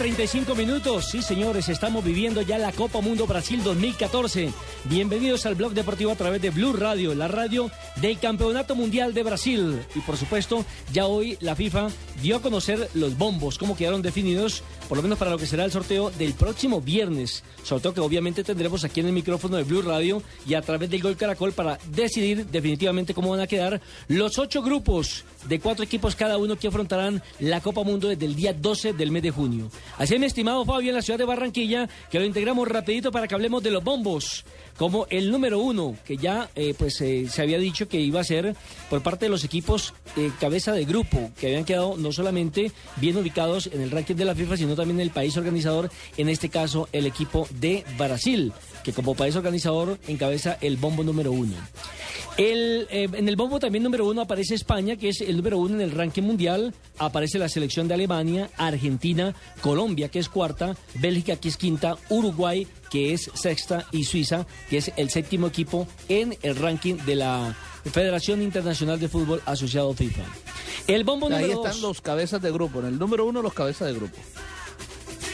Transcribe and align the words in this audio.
35 0.00 0.54
minutos. 0.54 1.10
Sí, 1.10 1.20
señores, 1.20 1.68
estamos 1.68 2.02
viviendo 2.02 2.40
ya 2.40 2.56
la 2.56 2.72
Copa 2.72 3.02
Mundo 3.02 3.26
Brasil 3.26 3.62
2014. 3.62 4.50
Bienvenidos 4.84 5.44
al 5.44 5.56
blog 5.56 5.74
deportivo 5.74 6.10
a 6.10 6.16
través 6.16 6.40
de 6.40 6.48
Blue 6.48 6.72
Radio, 6.72 7.14
la 7.14 7.28
radio 7.28 7.70
del 7.96 8.18
Campeonato 8.18 8.74
Mundial 8.74 9.12
de 9.12 9.22
Brasil. 9.22 9.82
Y 9.94 10.00
por 10.00 10.16
supuesto, 10.16 10.64
ya 10.90 11.04
hoy 11.04 11.36
la 11.42 11.54
FIFA 11.54 11.88
dio 12.22 12.36
a 12.36 12.40
conocer 12.40 12.88
los 12.94 13.18
bombos, 13.18 13.58
cómo 13.58 13.76
quedaron 13.76 14.00
definidos, 14.00 14.62
por 14.88 14.96
lo 14.96 15.02
menos 15.02 15.18
para 15.18 15.32
lo 15.32 15.36
que 15.36 15.44
será 15.44 15.66
el 15.66 15.70
sorteo 15.70 16.08
del 16.12 16.32
próximo 16.32 16.80
viernes. 16.80 17.44
Sorteo 17.62 17.92
que 17.92 18.00
obviamente 18.00 18.42
tendremos 18.42 18.84
aquí 18.84 19.00
en 19.00 19.08
el 19.08 19.12
micrófono 19.12 19.58
de 19.58 19.64
Blue 19.64 19.82
Radio 19.82 20.22
y 20.46 20.54
a 20.54 20.62
través 20.62 20.88
del 20.88 21.02
Gol 21.02 21.18
Caracol 21.18 21.52
para 21.52 21.78
decidir 21.92 22.46
definitivamente 22.46 23.12
cómo 23.12 23.32
van 23.32 23.40
a 23.40 23.46
quedar 23.46 23.82
los 24.08 24.38
ocho 24.38 24.62
grupos 24.62 25.26
de 25.46 25.60
cuatro 25.60 25.84
equipos 25.84 26.16
cada 26.16 26.38
uno 26.38 26.56
que 26.56 26.68
afrontarán 26.68 27.22
la 27.38 27.60
Copa 27.60 27.82
Mundo 27.82 28.08
desde 28.08 28.24
el 28.24 28.34
día 28.34 28.54
12 28.54 28.94
del 28.94 29.10
mes 29.10 29.22
de 29.22 29.30
junio. 29.30 29.70
Así 29.98 30.14
es, 30.14 30.20
mi 30.20 30.26
estimado 30.26 30.64
Fabio, 30.64 30.90
en 30.90 30.96
la 30.96 31.02
ciudad 31.02 31.18
de 31.18 31.24
Barranquilla, 31.24 31.88
que 32.10 32.18
lo 32.18 32.24
integramos 32.24 32.66
rapidito 32.68 33.12
para 33.12 33.28
que 33.28 33.34
hablemos 33.34 33.62
de 33.62 33.70
los 33.70 33.84
bombos 33.84 34.44
como 34.80 35.06
el 35.10 35.30
número 35.30 35.58
uno, 35.58 35.94
que 36.06 36.16
ya 36.16 36.48
eh, 36.54 36.72
pues 36.72 36.98
eh, 37.02 37.26
se 37.28 37.42
había 37.42 37.58
dicho 37.58 37.86
que 37.86 38.00
iba 38.00 38.18
a 38.18 38.24
ser 38.24 38.56
por 38.88 39.02
parte 39.02 39.26
de 39.26 39.28
los 39.28 39.44
equipos 39.44 39.92
eh, 40.16 40.30
cabeza 40.40 40.72
de 40.72 40.86
grupo, 40.86 41.30
que 41.38 41.48
habían 41.48 41.66
quedado 41.66 41.98
no 41.98 42.12
solamente 42.12 42.72
bien 42.96 43.18
ubicados 43.18 43.68
en 43.70 43.82
el 43.82 43.90
ranking 43.90 44.14
de 44.14 44.24
la 44.24 44.34
FIFA, 44.34 44.56
sino 44.56 44.74
también 44.74 44.98
en 44.98 45.06
el 45.06 45.10
país 45.10 45.36
organizador, 45.36 45.90
en 46.16 46.30
este 46.30 46.48
caso 46.48 46.88
el 46.92 47.04
equipo 47.04 47.46
de 47.50 47.84
Brasil, 47.98 48.54
que 48.90 48.94
como 48.96 49.14
país 49.14 49.36
organizador 49.36 49.98
encabeza 50.08 50.58
el 50.60 50.76
bombo 50.76 51.04
número 51.04 51.32
uno. 51.32 51.54
El, 52.36 52.86
en 52.90 53.28
el 53.28 53.36
bombo 53.36 53.58
también 53.60 53.84
número 53.84 54.06
uno 54.08 54.22
aparece 54.22 54.54
España, 54.54 54.96
que 54.96 55.10
es 55.10 55.20
el 55.20 55.36
número 55.36 55.58
uno 55.58 55.74
en 55.74 55.80
el 55.80 55.90
ranking 55.90 56.22
mundial. 56.22 56.74
Aparece 56.98 57.38
la 57.38 57.48
selección 57.48 57.86
de 57.86 57.94
Alemania, 57.94 58.50
Argentina, 58.56 59.34
Colombia, 59.60 60.08
que 60.08 60.18
es 60.18 60.28
cuarta, 60.28 60.76
Bélgica, 60.94 61.36
que 61.36 61.48
es 61.48 61.56
quinta, 61.56 61.96
Uruguay, 62.08 62.66
que 62.90 63.12
es 63.12 63.30
sexta, 63.34 63.86
y 63.92 64.04
Suiza, 64.04 64.46
que 64.68 64.78
es 64.78 64.92
el 64.96 65.10
séptimo 65.10 65.46
equipo 65.46 65.86
en 66.08 66.36
el 66.42 66.56
ranking 66.56 66.94
de 67.04 67.16
la 67.16 67.56
Federación 67.92 68.42
Internacional 68.42 68.98
de 68.98 69.08
Fútbol 69.08 69.42
Asociado 69.44 69.92
FIFA. 69.94 70.22
El 70.86 71.04
bombo 71.04 71.26
Ahí 71.26 71.32
número 71.42 71.52
están 71.52 71.72
dos. 71.72 71.82
los 71.82 72.00
cabezas 72.00 72.40
de 72.42 72.50
grupo. 72.50 72.80
En 72.80 72.86
el 72.86 72.98
número 72.98 73.26
uno, 73.26 73.42
los 73.42 73.52
cabezas 73.52 73.88
de 73.88 73.94
grupo. 73.94 74.16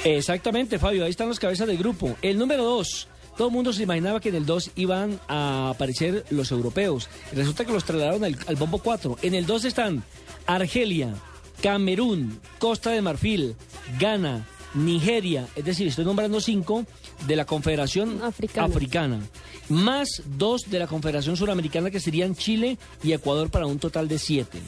Exactamente, 0.05 0.78
Fabio, 0.78 1.05
ahí 1.05 1.11
están 1.11 1.28
los 1.28 1.41
cabezas 1.41 1.66
de 1.66 1.77
grupo. 1.77 2.16
El 2.22 2.39
número 2.39 2.65
dos. 2.65 3.09
Todo 3.37 3.49
el 3.49 3.55
mundo 3.55 3.73
se 3.73 3.83
imaginaba 3.83 4.21
que 4.21 4.31
en 4.31 4.37
el 4.37 4.47
2 4.47 4.71
iban 4.77 5.21
a 5.29 5.71
aparecer 5.71 6.25
los 6.31 6.51
europeos. 6.51 7.09
Resulta 7.33 7.65
que 7.65 7.73
los 7.73 7.85
trasladaron 7.85 8.25
al, 8.25 8.37
al 8.47 8.57
bombo 8.57 8.79
4. 8.79 9.19
En 9.23 9.35
el 9.35 9.47
2 9.47 9.67
están 9.67 10.05
Argelia, 10.47 11.15
Camerún, 11.63 12.41
Costa 12.59 12.91
de 12.91 13.03
Marfil, 13.03 13.57
Ghana, 13.99 14.47
Nigeria, 14.77 15.49
es 15.57 15.65
decir, 15.65 15.89
estoy 15.89 16.05
nombrando 16.05 16.41
cinco 16.41 16.85
de 17.27 17.37
la 17.37 17.47
Confederación 17.47 18.23
Africana. 18.23 18.67
Africana, 18.67 19.21
más 19.69 20.23
dos 20.37 20.71
de 20.71 20.79
la 20.79 20.87
Confederación 20.87 21.37
Suramericana 21.37 21.91
que 21.91 22.01
serían 22.01 22.37
Chile 22.37 22.79
y 23.03 23.13
Ecuador 23.13 23.51
para 23.51 23.67
un 23.67 23.79
total 23.79 24.07
de 24.07 24.19
siete. 24.19 24.59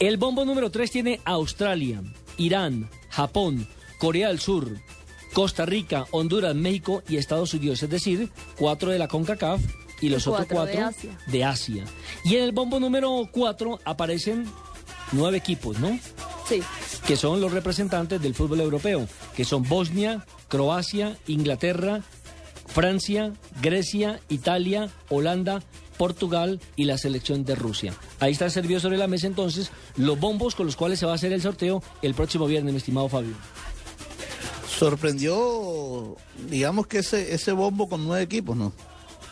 El 0.00 0.16
bombo 0.16 0.44
número 0.44 0.70
3 0.70 0.90
tiene 0.90 1.20
Australia, 1.24 2.02
Irán, 2.36 2.90
Japón, 3.08 3.66
Corea 3.98 4.28
del 4.28 4.40
Sur, 4.40 4.76
Costa 5.36 5.66
Rica, 5.66 6.06
Honduras, 6.12 6.54
México 6.54 7.02
y 7.10 7.18
Estados 7.18 7.52
Unidos, 7.52 7.82
es 7.82 7.90
decir, 7.90 8.30
cuatro 8.56 8.90
de 8.90 8.98
la 8.98 9.06
CONCACAF 9.06 9.60
y 10.00 10.08
los 10.08 10.26
otros 10.26 10.46
cuatro 10.46 10.64
de 10.64 10.72
cuatro 10.72 10.86
Asia. 10.86 11.18
de 11.26 11.44
Asia. 11.44 11.84
Y 12.24 12.36
en 12.36 12.44
el 12.44 12.52
bombo 12.52 12.80
número 12.80 13.28
4 13.30 13.80
aparecen 13.84 14.46
nueve 15.12 15.36
equipos, 15.36 15.78
¿no? 15.78 16.00
Sí. 16.48 16.62
que 17.06 17.16
son 17.16 17.42
los 17.42 17.52
representantes 17.52 18.22
del 18.22 18.34
fútbol 18.34 18.62
europeo, 18.62 19.06
que 19.36 19.44
son 19.44 19.62
Bosnia, 19.64 20.24
Croacia, 20.48 21.18
Inglaterra, 21.26 22.00
Francia, 22.66 23.34
Grecia, 23.60 24.20
Italia, 24.30 24.88
Holanda, 25.10 25.62
Portugal 25.98 26.60
y 26.76 26.84
la 26.84 26.96
selección 26.96 27.44
de 27.44 27.56
Rusia. 27.56 27.92
Ahí 28.20 28.32
está 28.32 28.48
servido 28.48 28.80
sobre 28.80 28.96
la 28.96 29.06
mesa 29.06 29.26
entonces 29.26 29.70
los 29.96 30.18
bombos 30.18 30.54
con 30.54 30.64
los 30.64 30.76
cuales 30.76 30.98
se 30.98 31.04
va 31.04 31.12
a 31.12 31.16
hacer 31.16 31.34
el 31.34 31.42
sorteo 31.42 31.82
el 32.00 32.14
próximo 32.14 32.46
viernes, 32.46 32.72
mi 32.72 32.78
estimado 32.78 33.10
Fabio. 33.10 33.34
Sorprendió, 34.78 36.16
digamos 36.50 36.86
que 36.86 36.98
ese, 36.98 37.34
ese 37.34 37.52
bombo 37.52 37.88
con 37.88 38.04
nueve 38.04 38.22
equipos, 38.22 38.56
¿no? 38.56 38.72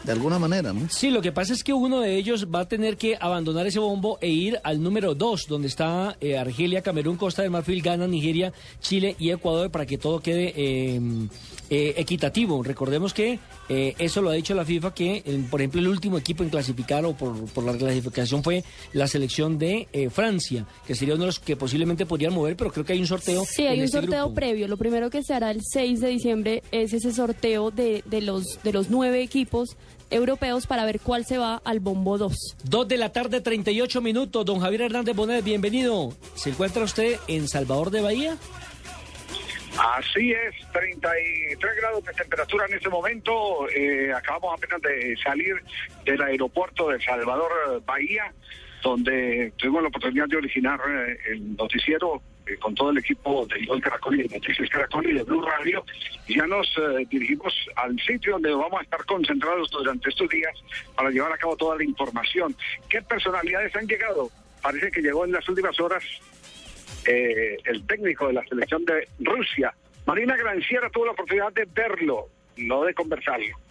De 0.04 0.12
alguna 0.12 0.38
manera, 0.38 0.72
¿no? 0.72 0.86
Sí, 0.90 1.10
lo 1.10 1.22
que 1.22 1.32
pasa 1.32 1.54
es 1.54 1.64
que 1.64 1.72
uno 1.72 2.00
de 2.00 2.16
ellos 2.16 2.48
va 2.54 2.60
a 2.60 2.68
tener 2.68 2.96
que 2.98 3.16
abandonar 3.18 3.66
ese 3.66 3.78
bombo 3.78 4.18
e 4.20 4.28
ir 4.28 4.60
al 4.62 4.82
número 4.82 5.14
2, 5.14 5.46
donde 5.48 5.68
está 5.68 6.16
eh, 6.20 6.36
Argelia, 6.36 6.82
Camerún, 6.82 7.16
Costa 7.16 7.42
de 7.42 7.48
Marfil, 7.50 7.80
Ghana, 7.82 8.06
Nigeria, 8.06 8.52
Chile 8.80 9.16
y 9.18 9.30
Ecuador, 9.30 9.70
para 9.70 9.86
que 9.86 9.96
todo 9.96 10.20
quede 10.20 10.52
eh, 10.56 11.00
eh, 11.70 11.94
equitativo. 11.96 12.62
Recordemos 12.62 13.14
que 13.14 13.38
eh, 13.70 13.94
eso 13.98 14.20
lo 14.20 14.28
ha 14.28 14.34
dicho 14.34 14.54
la 14.54 14.66
FIFA, 14.66 14.92
que 14.92 15.22
eh, 15.24 15.44
por 15.50 15.60
ejemplo 15.62 15.80
el 15.80 15.88
último 15.88 16.18
equipo 16.18 16.42
en 16.42 16.50
clasificar 16.50 17.06
o 17.06 17.14
por, 17.14 17.34
por 17.46 17.64
la 17.64 17.72
clasificación 17.76 18.42
fue 18.42 18.62
la 18.92 19.08
selección 19.08 19.58
de 19.58 19.88
eh, 19.94 20.10
Francia, 20.10 20.66
que 20.86 20.94
sería 20.94 21.14
uno 21.14 21.22
de 21.24 21.28
los 21.28 21.40
que 21.40 21.56
posiblemente 21.56 22.04
podrían 22.04 22.34
mover, 22.34 22.56
pero 22.56 22.70
creo 22.70 22.84
que 22.84 22.92
hay 22.92 23.00
un 23.00 23.06
sorteo. 23.06 23.44
Sí, 23.48 23.62
hay 23.62 23.76
en 23.76 23.80
un 23.80 23.84
este 23.86 24.00
sorteo 24.02 24.24
grupo. 24.26 24.34
previo. 24.34 24.68
Lo 24.68 24.76
primero 24.76 25.08
que 25.08 25.22
se 25.22 25.32
hará 25.32 25.50
el 25.50 25.60
6 25.62 26.00
de 26.00 26.08
diciembre 26.08 26.62
es 26.72 26.92
ese 26.92 27.10
sorteo 27.12 27.70
de, 27.70 28.02
de 28.04 28.20
los, 28.20 28.62
de 28.62 28.72
los 28.72 28.90
nueve 28.90 29.22
equipos 29.22 29.76
europeos 30.14 30.66
para 30.66 30.84
ver 30.84 31.00
cuál 31.00 31.24
se 31.24 31.38
va 31.38 31.60
al 31.64 31.80
bombo 31.80 32.18
2. 32.18 32.56
Dos 32.64 32.88
de 32.88 32.96
la 32.96 33.10
tarde, 33.12 33.40
38 33.40 34.00
minutos. 34.00 34.44
Don 34.46 34.60
Javier 34.60 34.82
Hernández 34.82 35.16
Bonet, 35.16 35.44
bienvenido. 35.44 36.14
¿Se 36.34 36.50
encuentra 36.50 36.84
usted 36.84 37.18
en 37.26 37.48
Salvador 37.48 37.90
de 37.90 38.00
Bahía? 38.00 38.36
Así 39.76 40.30
es, 40.30 40.54
33 40.72 41.76
grados 41.76 42.04
de 42.04 42.12
temperatura 42.12 42.66
en 42.68 42.74
este 42.74 42.88
momento. 42.88 43.68
Eh, 43.70 44.12
acabamos 44.12 44.56
apenas 44.56 44.80
de 44.82 45.16
salir 45.16 45.56
del 46.04 46.22
aeropuerto 46.22 46.90
de 46.90 47.02
Salvador 47.02 47.82
Bahía, 47.84 48.32
donde 48.84 49.52
tuvimos 49.56 49.82
la 49.82 49.88
oportunidad 49.88 50.28
de 50.28 50.36
originar 50.36 50.80
eh, 50.88 51.18
el 51.32 51.56
noticiero 51.56 52.22
eh, 52.46 52.56
con 52.58 52.74
todo 52.74 52.90
el 52.90 52.98
equipo 52.98 53.46
de 53.46 53.64
Gol 53.66 53.80
Caracol 53.80 54.20
y 54.20 54.28
de 54.28 54.34
Noticias 54.36 54.68
Caracol 54.68 55.08
y 55.08 55.14
de 55.14 55.22
Blue 55.22 55.42
Radio. 55.42 55.84
Ya 56.28 56.46
nos 56.46 56.66
eh, 56.76 57.06
dirigimos 57.08 57.54
al 57.76 57.98
sitio 58.00 58.32
donde 58.32 58.52
vamos 58.52 58.80
a 58.80 58.82
estar 58.82 59.04
concentrados 59.06 59.70
durante 59.70 60.10
estos 60.10 60.28
días 60.28 60.54
para 60.94 61.10
llevar 61.10 61.32
a 61.32 61.38
cabo 61.38 61.56
toda 61.56 61.76
la 61.76 61.84
información. 61.84 62.54
¿Qué 62.88 63.00
personalidades 63.02 63.74
han 63.76 63.86
llegado? 63.86 64.30
Parece 64.62 64.90
que 64.90 65.00
llegó 65.00 65.24
en 65.24 65.32
las 65.32 65.48
últimas 65.48 65.78
horas 65.80 66.04
eh, 67.06 67.56
el 67.64 67.86
técnico 67.86 68.26
de 68.28 68.34
la 68.34 68.44
selección 68.46 68.84
de 68.84 69.08
Rusia. 69.20 69.74
Marina 70.06 70.36
Granciera 70.36 70.90
tuvo 70.90 71.06
la 71.06 71.12
oportunidad 71.12 71.52
de 71.52 71.66
verlo, 71.74 72.28
no 72.56 72.84
de 72.84 72.94
conversarlo. 72.94 73.63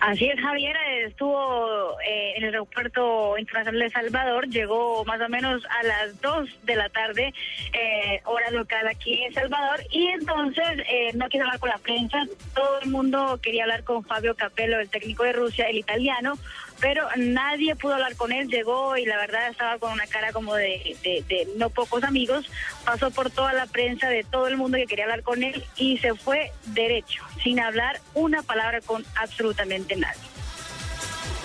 Así 0.00 0.26
es, 0.26 0.40
Javier 0.40 0.76
estuvo 1.06 1.98
eh, 2.00 2.34
en 2.36 2.44
el 2.44 2.54
aeropuerto 2.54 3.36
internacional 3.36 3.80
de 3.80 3.90
Salvador, 3.90 4.48
llegó 4.48 5.04
más 5.04 5.20
o 5.20 5.28
menos 5.28 5.62
a 5.66 5.82
las 5.82 6.20
2 6.20 6.48
de 6.62 6.76
la 6.76 6.88
tarde, 6.88 7.34
eh, 7.72 8.20
hora 8.24 8.50
local 8.52 8.86
aquí 8.86 9.24
en 9.24 9.34
Salvador, 9.34 9.80
y 9.90 10.06
entonces 10.08 10.84
eh, 10.88 11.10
no 11.14 11.28
quiso 11.28 11.44
hablar 11.44 11.58
con 11.58 11.70
la 11.70 11.78
prensa, 11.78 12.24
todo 12.54 12.80
el 12.80 12.90
mundo 12.90 13.40
quería 13.42 13.64
hablar 13.64 13.82
con 13.82 14.04
Fabio 14.04 14.36
Capello, 14.36 14.78
el 14.78 14.88
técnico 14.88 15.24
de 15.24 15.32
Rusia, 15.32 15.64
el 15.68 15.78
italiano, 15.78 16.38
pero 16.80 17.08
nadie 17.16 17.74
pudo 17.76 17.94
hablar 17.94 18.16
con 18.16 18.32
él, 18.32 18.48
llegó 18.48 18.96
y 18.96 19.04
la 19.04 19.16
verdad 19.16 19.48
estaba 19.48 19.78
con 19.78 19.92
una 19.92 20.06
cara 20.06 20.32
como 20.32 20.54
de, 20.54 20.96
de, 21.02 21.48
no 21.56 21.70
pocos 21.70 22.04
amigos, 22.04 22.46
pasó 22.84 23.10
por 23.10 23.30
toda 23.30 23.52
la 23.52 23.66
prensa 23.66 24.08
de 24.08 24.24
todo 24.24 24.46
el 24.46 24.56
mundo 24.56 24.78
que 24.78 24.86
quería 24.86 25.04
hablar 25.04 25.22
con 25.22 25.42
él 25.42 25.64
y 25.76 25.98
se 25.98 26.14
fue 26.14 26.52
derecho, 26.66 27.22
sin 27.42 27.60
hablar 27.60 28.00
una 28.14 28.42
palabra 28.42 28.80
con 28.80 29.04
absolutamente 29.16 29.96
nadie 29.96 30.20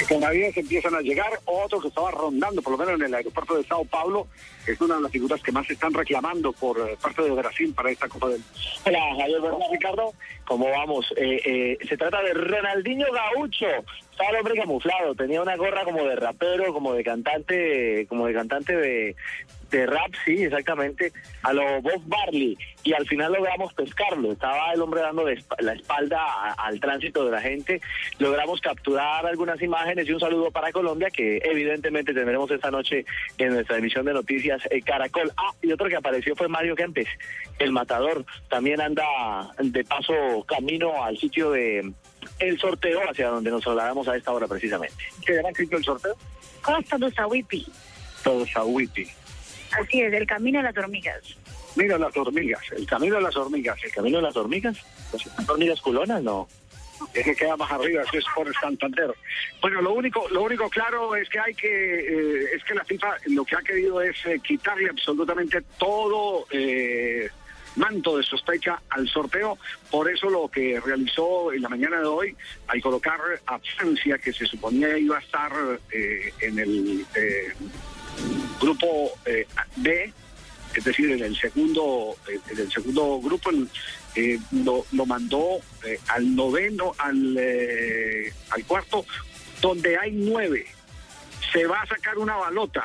con 0.07 0.21
se 0.21 0.59
empiezan 0.59 0.95
a 0.95 1.01
llegar, 1.01 1.31
otro 1.45 1.79
que 1.79 1.87
estaba 1.87 2.11
rondando, 2.11 2.61
por 2.61 2.71
lo 2.73 2.77
menos 2.77 2.95
en 2.95 3.05
el 3.07 3.13
aeropuerto 3.13 3.55
de 3.55 3.63
Sao 3.63 3.85
Paulo, 3.85 4.27
es 4.65 4.79
una 4.81 4.95
de 4.95 5.01
las 5.01 5.11
figuras 5.11 5.41
que 5.41 5.51
más 5.51 5.67
se 5.67 5.73
están 5.73 5.93
reclamando 5.93 6.51
por 6.51 6.79
eh, 6.79 6.97
parte 7.01 7.21
de 7.21 7.31
Brasil 7.31 7.73
para 7.75 7.91
esta 7.91 8.07
Copa 8.07 8.29
del 8.29 8.41
Hola, 8.85 8.99
Javier 9.17 9.41
Ricardo, 9.71 10.13
¿cómo 10.45 10.69
vamos? 10.69 11.05
Eh, 11.15 11.41
eh, 11.45 11.77
se 11.87 11.97
trata 11.97 12.21
de 12.21 12.33
Ronaldinho 12.33 13.07
Gaucho, 13.11 13.67
estaba 14.11 14.29
el 14.31 14.35
hombre 14.37 14.55
camuflado, 14.55 15.15
tenía 15.15 15.41
una 15.41 15.55
gorra 15.55 15.83
como 15.83 16.03
de 16.03 16.15
rapero, 16.15 16.73
como 16.73 16.93
de 16.93 17.03
cantante, 17.03 18.05
como 18.07 18.27
de 18.27 18.33
cantante 18.33 18.75
de, 18.75 19.15
de 19.77 19.87
rap, 19.87 20.13
sí, 20.23 20.43
exactamente, 20.43 21.11
a 21.41 21.51
lo 21.51 21.81
Bob 21.81 22.01
Barley, 22.05 22.57
y 22.83 22.93
al 22.93 23.07
final 23.07 23.33
logramos 23.33 23.73
pescarlo. 23.73 24.31
Estaba 24.31 24.71
el 24.73 24.81
hombre 24.81 25.01
dando 25.01 25.25
la 25.59 25.73
espalda 25.73 26.53
al 26.57 26.79
tránsito 26.79 27.25
de 27.25 27.31
la 27.31 27.41
gente. 27.41 27.81
Logramos 28.19 28.61
capturar 28.61 29.25
algunas 29.25 29.61
imágenes 29.61 30.07
y 30.07 30.13
un 30.13 30.19
saludo 30.19 30.51
para 30.51 30.71
Colombia, 30.71 31.09
que 31.09 31.41
evidentemente 31.43 32.13
tendremos 32.13 32.51
esta 32.51 32.69
noche 32.69 33.05
en 33.37 33.53
nuestra 33.53 33.77
emisión 33.77 34.05
de 34.05 34.13
noticias 34.13 34.61
eh, 34.69 34.81
Caracol. 34.81 35.31
Ah, 35.37 35.51
y 35.61 35.71
otro 35.71 35.89
que 35.89 35.95
apareció 35.95 36.35
fue 36.35 36.47
Mario 36.47 36.75
Kempes, 36.75 37.07
el 37.59 37.71
matador. 37.71 38.25
También 38.49 38.79
anda 38.79 39.05
de 39.57 39.83
paso 39.83 40.13
camino 40.47 41.03
al 41.03 41.17
sitio 41.17 41.51
de 41.51 41.91
el 42.39 42.59
sorteo, 42.59 43.01
hacia 43.09 43.29
donde 43.29 43.49
nos 43.49 43.63
trasladamos 43.63 44.07
a 44.07 44.15
esta 44.15 44.31
hora 44.31 44.47
precisamente. 44.47 44.95
¿Qué 45.25 45.33
era 45.33 45.49
escrito 45.49 45.77
el 45.77 45.83
sorteo? 45.83 46.15
Costa 46.61 46.97
do 46.97 47.09
Sawipi. 47.09 47.65
Todo 48.23 48.45
Sawipi. 48.45 49.22
Así 49.79 50.01
es, 50.01 50.13
el 50.13 50.27
camino 50.27 50.59
de 50.59 50.63
las 50.63 50.77
hormigas. 50.77 51.37
Mira 51.75 51.97
las 51.97 52.15
hormigas, 52.15 52.61
el 52.71 52.85
camino 52.85 53.15
de 53.15 53.21
las 53.21 53.35
hormigas. 53.35 53.83
¿El 53.83 53.91
camino 53.91 54.17
de 54.17 54.23
las 54.23 54.35
hormigas? 54.35 54.77
¿Las 55.11 55.49
hormigas 55.49 55.81
culonas? 55.81 56.21
No. 56.21 56.47
Es 57.13 57.25
que 57.25 57.35
queda 57.35 57.57
más 57.57 57.71
arriba, 57.71 58.03
eso 58.03 58.17
es 58.17 58.25
por 58.33 58.51
Santander. 58.59 59.13
Bueno, 59.61 59.81
lo 59.81 59.93
único, 59.93 60.27
lo 60.29 60.43
único 60.43 60.69
claro 60.69 61.15
es 61.15 61.27
que 61.29 61.39
hay 61.39 61.53
que, 61.53 61.67
eh, 61.67 62.49
es 62.55 62.63
que 62.63 62.75
la 62.75 62.85
FIFA 62.85 63.15
lo 63.27 63.43
que 63.43 63.55
ha 63.55 63.61
querido 63.61 64.01
es 64.01 64.15
eh, 64.25 64.39
quitarle 64.39 64.89
absolutamente 64.89 65.61
todo 65.77 66.45
eh, 66.51 67.29
manto 67.75 68.17
de 68.17 68.23
sospecha 68.23 68.79
al 68.89 69.07
sorteo. 69.07 69.57
Por 69.89 70.09
eso 70.09 70.29
lo 70.29 70.47
que 70.47 70.79
realizó 70.79 71.51
en 71.51 71.63
la 71.63 71.69
mañana 71.69 71.99
de 71.99 72.05
hoy, 72.05 72.35
al 72.67 72.81
colocar 72.81 73.19
a 73.47 73.59
que 74.19 74.33
se 74.33 74.45
suponía 74.45 74.97
iba 74.97 75.17
a 75.17 75.21
estar 75.21 75.51
en 75.91 76.59
el 76.59 77.05
grupo 78.59 79.11
eh, 79.25 79.45
B, 79.77 80.13
es 80.75 80.83
decir, 80.83 81.11
en 81.11 81.23
el 81.23 81.37
segundo, 81.37 82.15
eh, 82.27 82.39
en 82.49 82.59
el 82.59 82.71
segundo 82.71 83.19
grupo 83.21 83.51
eh, 84.15 84.39
lo, 84.51 84.85
mandó 85.05 85.59
al 86.07 86.35
noveno, 86.35 86.93
al, 86.97 87.37
al 88.49 88.65
cuarto, 88.65 89.05
donde 89.61 89.97
hay 89.97 90.11
nueve. 90.11 90.65
Se 91.51 91.65
va 91.67 91.81
a 91.81 91.87
sacar 91.87 92.17
una 92.17 92.35
balota 92.35 92.83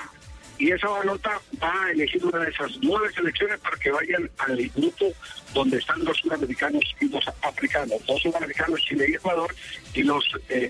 y 0.58 0.72
esa 0.72 0.88
balota 0.88 1.40
va 1.62 1.84
a 1.84 1.90
elegir 1.92 2.24
una 2.26 2.40
de 2.40 2.50
esas 2.50 2.72
nueve 2.82 3.08
selecciones 3.14 3.60
para 3.60 3.76
que 3.76 3.90
vayan 3.92 4.28
al 4.38 4.56
grupo 4.74 5.12
donde 5.54 5.78
están 5.78 6.04
los 6.04 6.18
sudamericanos 6.18 6.82
y 7.00 7.08
los 7.08 7.24
africanos, 7.42 7.98
los 8.08 8.20
sudamericanos, 8.20 8.80
Chile 8.82 9.06
y 9.08 9.14
Ecuador, 9.14 9.54
y 9.94 10.02
los 10.02 10.24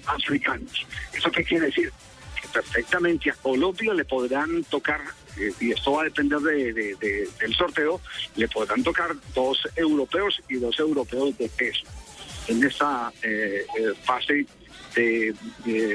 africanos. 0.06 0.86
¿Eso 1.14 1.30
qué 1.30 1.42
quiere 1.42 1.66
decir? 1.66 1.90
Perfectamente 2.52 3.30
a 3.30 3.34
Colombia 3.34 3.94
le 3.94 4.04
podrán 4.04 4.64
tocar, 4.64 5.00
eh, 5.38 5.52
y 5.60 5.72
esto 5.72 5.92
va 5.92 6.02
a 6.02 6.04
depender 6.04 6.38
de, 6.40 7.26
del 7.40 7.54
sorteo, 7.54 8.00
le 8.36 8.48
podrán 8.48 8.82
tocar 8.82 9.14
dos 9.34 9.58
europeos 9.76 10.40
y 10.48 10.56
dos 10.56 10.78
europeos 10.78 11.36
de 11.38 11.48
peso 11.48 11.84
en 12.48 12.64
esta 12.64 13.12
eh, 13.22 13.66
eh, 13.78 13.92
fase 14.02 14.46
de, 14.94 15.34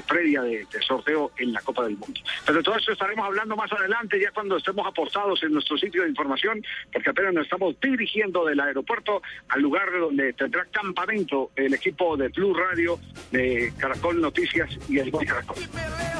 previa 0.08 0.42
de, 0.42 0.68
sorteo 0.86 1.32
en 1.38 1.54
la 1.54 1.62
Copa 1.62 1.84
del 1.84 1.98
Mundo. 1.98 2.20
Pero 2.46 2.58
de 2.58 2.64
todo 2.64 2.78
eso 2.78 2.92
estaremos 2.92 3.26
hablando 3.26 3.56
más 3.56 3.72
adelante, 3.72 4.20
ya 4.20 4.32
cuando 4.32 4.58
estemos 4.58 4.86
apostados 4.86 5.42
en 5.44 5.54
nuestro 5.54 5.78
sitio 5.78 6.04
de 6.04 6.10
información, 6.10 6.64
porque 6.92 7.10
apenas 7.10 7.34
nos 7.34 7.44
estamos 7.44 7.76
dirigiendo 7.82 8.46
del 8.46 8.60
aeropuerto 8.60 9.22
al 9.50 9.62
lugar 9.62 9.88
donde 10.00 10.34
tendrá 10.34 10.66
campamento 10.66 11.52
el 11.56 11.74
equipo 11.74 12.18
de 12.18 12.30
Blue 12.30 12.54
Radio, 12.54 13.00
de 13.32 13.74
Caracol 13.78 14.22
Noticias 14.22 14.70
y 14.90 15.00
el 15.00 15.12
Caracol. 15.12 15.58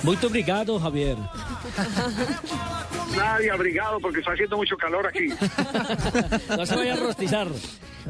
Muy 0.04 0.18
obrigado, 0.24 0.80
Javier. 0.80 1.18
Nadie 3.16 3.52
abrigado 3.52 4.00
porque 4.00 4.20
está 4.20 4.32
haciendo 4.34 4.58
mucho 4.58 4.78
calor 4.78 5.08
aquí. 5.08 5.28
no 6.50 6.66
se 6.66 6.76
vaya 6.76 6.94
a 6.94 6.98
rostizar. 6.98 7.48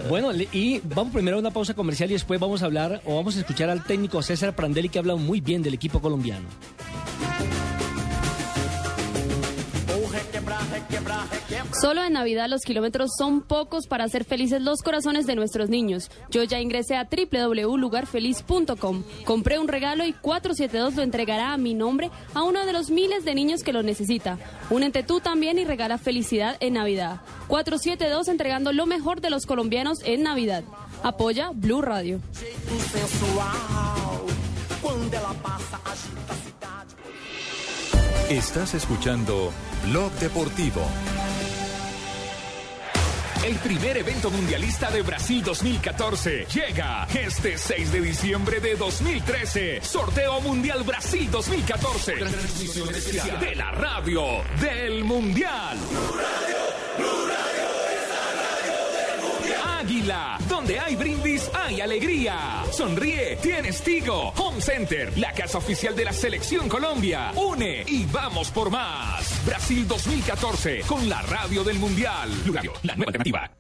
Bueno, 0.10 0.32
y 0.34 0.82
vamos 0.84 1.14
primero 1.14 1.38
a 1.38 1.40
una 1.40 1.52
pausa 1.52 1.74
comercial 1.74 2.10
y 2.10 2.14
después 2.14 2.40
vamos 2.40 2.62
a 2.64 2.66
hablar 2.66 3.02
o 3.06 3.16
vamos 3.16 3.36
a 3.36 3.40
escuchar 3.40 3.70
al 3.70 3.84
técnico 3.84 4.22
César 4.22 4.56
Prandelli 4.56 4.90
que 4.90 5.00
habla 5.00 5.16
muy 5.16 5.40
bien 5.40 5.62
del 5.62 5.74
equipo 5.74 6.02
colombiano. 6.02 6.48
Solo 11.84 12.02
en 12.06 12.14
Navidad 12.14 12.48
los 12.48 12.62
kilómetros 12.62 13.12
son 13.18 13.42
pocos 13.42 13.88
para 13.88 14.06
hacer 14.06 14.24
felices 14.24 14.62
los 14.62 14.82
corazones 14.82 15.26
de 15.26 15.36
nuestros 15.36 15.68
niños. 15.68 16.10
Yo 16.30 16.44
ya 16.44 16.62
ingresé 16.62 16.96
a 16.96 17.10
www.lugarfeliz.com. 17.12 19.04
Compré 19.26 19.60
un 19.60 19.68
regalo 19.68 20.06
y 20.06 20.14
472 20.14 20.96
lo 20.96 21.02
entregará 21.02 21.52
a 21.52 21.58
mi 21.58 21.74
nombre 21.74 22.10
a 22.34 22.44
uno 22.44 22.66
de 22.66 22.72
los 22.72 22.90
miles 22.90 23.26
de 23.26 23.36
niños 23.36 23.64
que 23.64 23.74
lo 23.74 23.84
necesita. 23.84 24.40
Únete 24.70 25.04
tú 25.04 25.20
también 25.20 25.60
y 25.60 25.66
regala 25.66 25.98
felicidad 25.98 26.56
en 26.62 26.76
Navidad. 26.76 27.20
472 27.48 28.30
entregando 28.30 28.72
lo 28.72 28.86
mejor 28.86 29.20
de 29.20 29.30
los 29.30 29.46
colombianos 29.46 29.98
en 30.06 30.24
Navidad. 30.24 30.64
Apoya 31.04 31.52
Blue 31.54 31.82
Radio. 31.82 32.22
Estás 38.30 38.74
escuchando 38.74 39.52
Blog 39.84 40.14
Deportivo. 40.14 40.82
El 43.44 43.58
primer 43.58 43.98
evento 43.98 44.32
mundialista 44.32 44.90
de 44.90 45.02
Brasil 45.02 45.44
2014 45.44 46.46
llega 46.46 47.06
este 47.14 47.58
6 47.58 47.92
de 47.92 48.00
diciembre 48.00 48.62
de 48.62 48.76
2013. 48.76 49.82
Sorteo 49.82 50.40
Mundial 50.40 50.84
Brasil 50.84 51.30
2014. 51.30 52.14
Transmisión 52.14 52.96
especial 52.96 53.40
de 53.42 53.56
la 53.56 53.72
radio 53.72 54.24
del 54.62 55.04
Mundial. 55.04 55.78
Águila, 59.84 60.38
donde 60.48 60.80
hay 60.80 60.96
brindis, 60.96 61.50
hay 61.54 61.82
alegría. 61.82 62.64
Sonríe, 62.72 63.36
tienes 63.42 63.82
Tigo. 63.82 64.30
Home 64.38 64.62
Center, 64.62 65.18
la 65.18 65.34
casa 65.34 65.58
oficial 65.58 65.94
de 65.94 66.06
la 66.06 66.14
Selección 66.14 66.70
Colombia. 66.70 67.34
Une 67.36 67.84
y 67.86 68.06
vamos 68.06 68.50
por 68.50 68.70
más. 68.70 69.46
Brasil 69.46 69.86
2014, 69.86 70.84
con 70.88 71.10
la 71.10 71.22
radio 71.24 71.66
del 71.66 71.80
Mundial. 71.80 72.30
Lugario, 72.46 72.72
la 72.84 72.96
nueva 72.96 73.10
alternativa. 73.10 73.52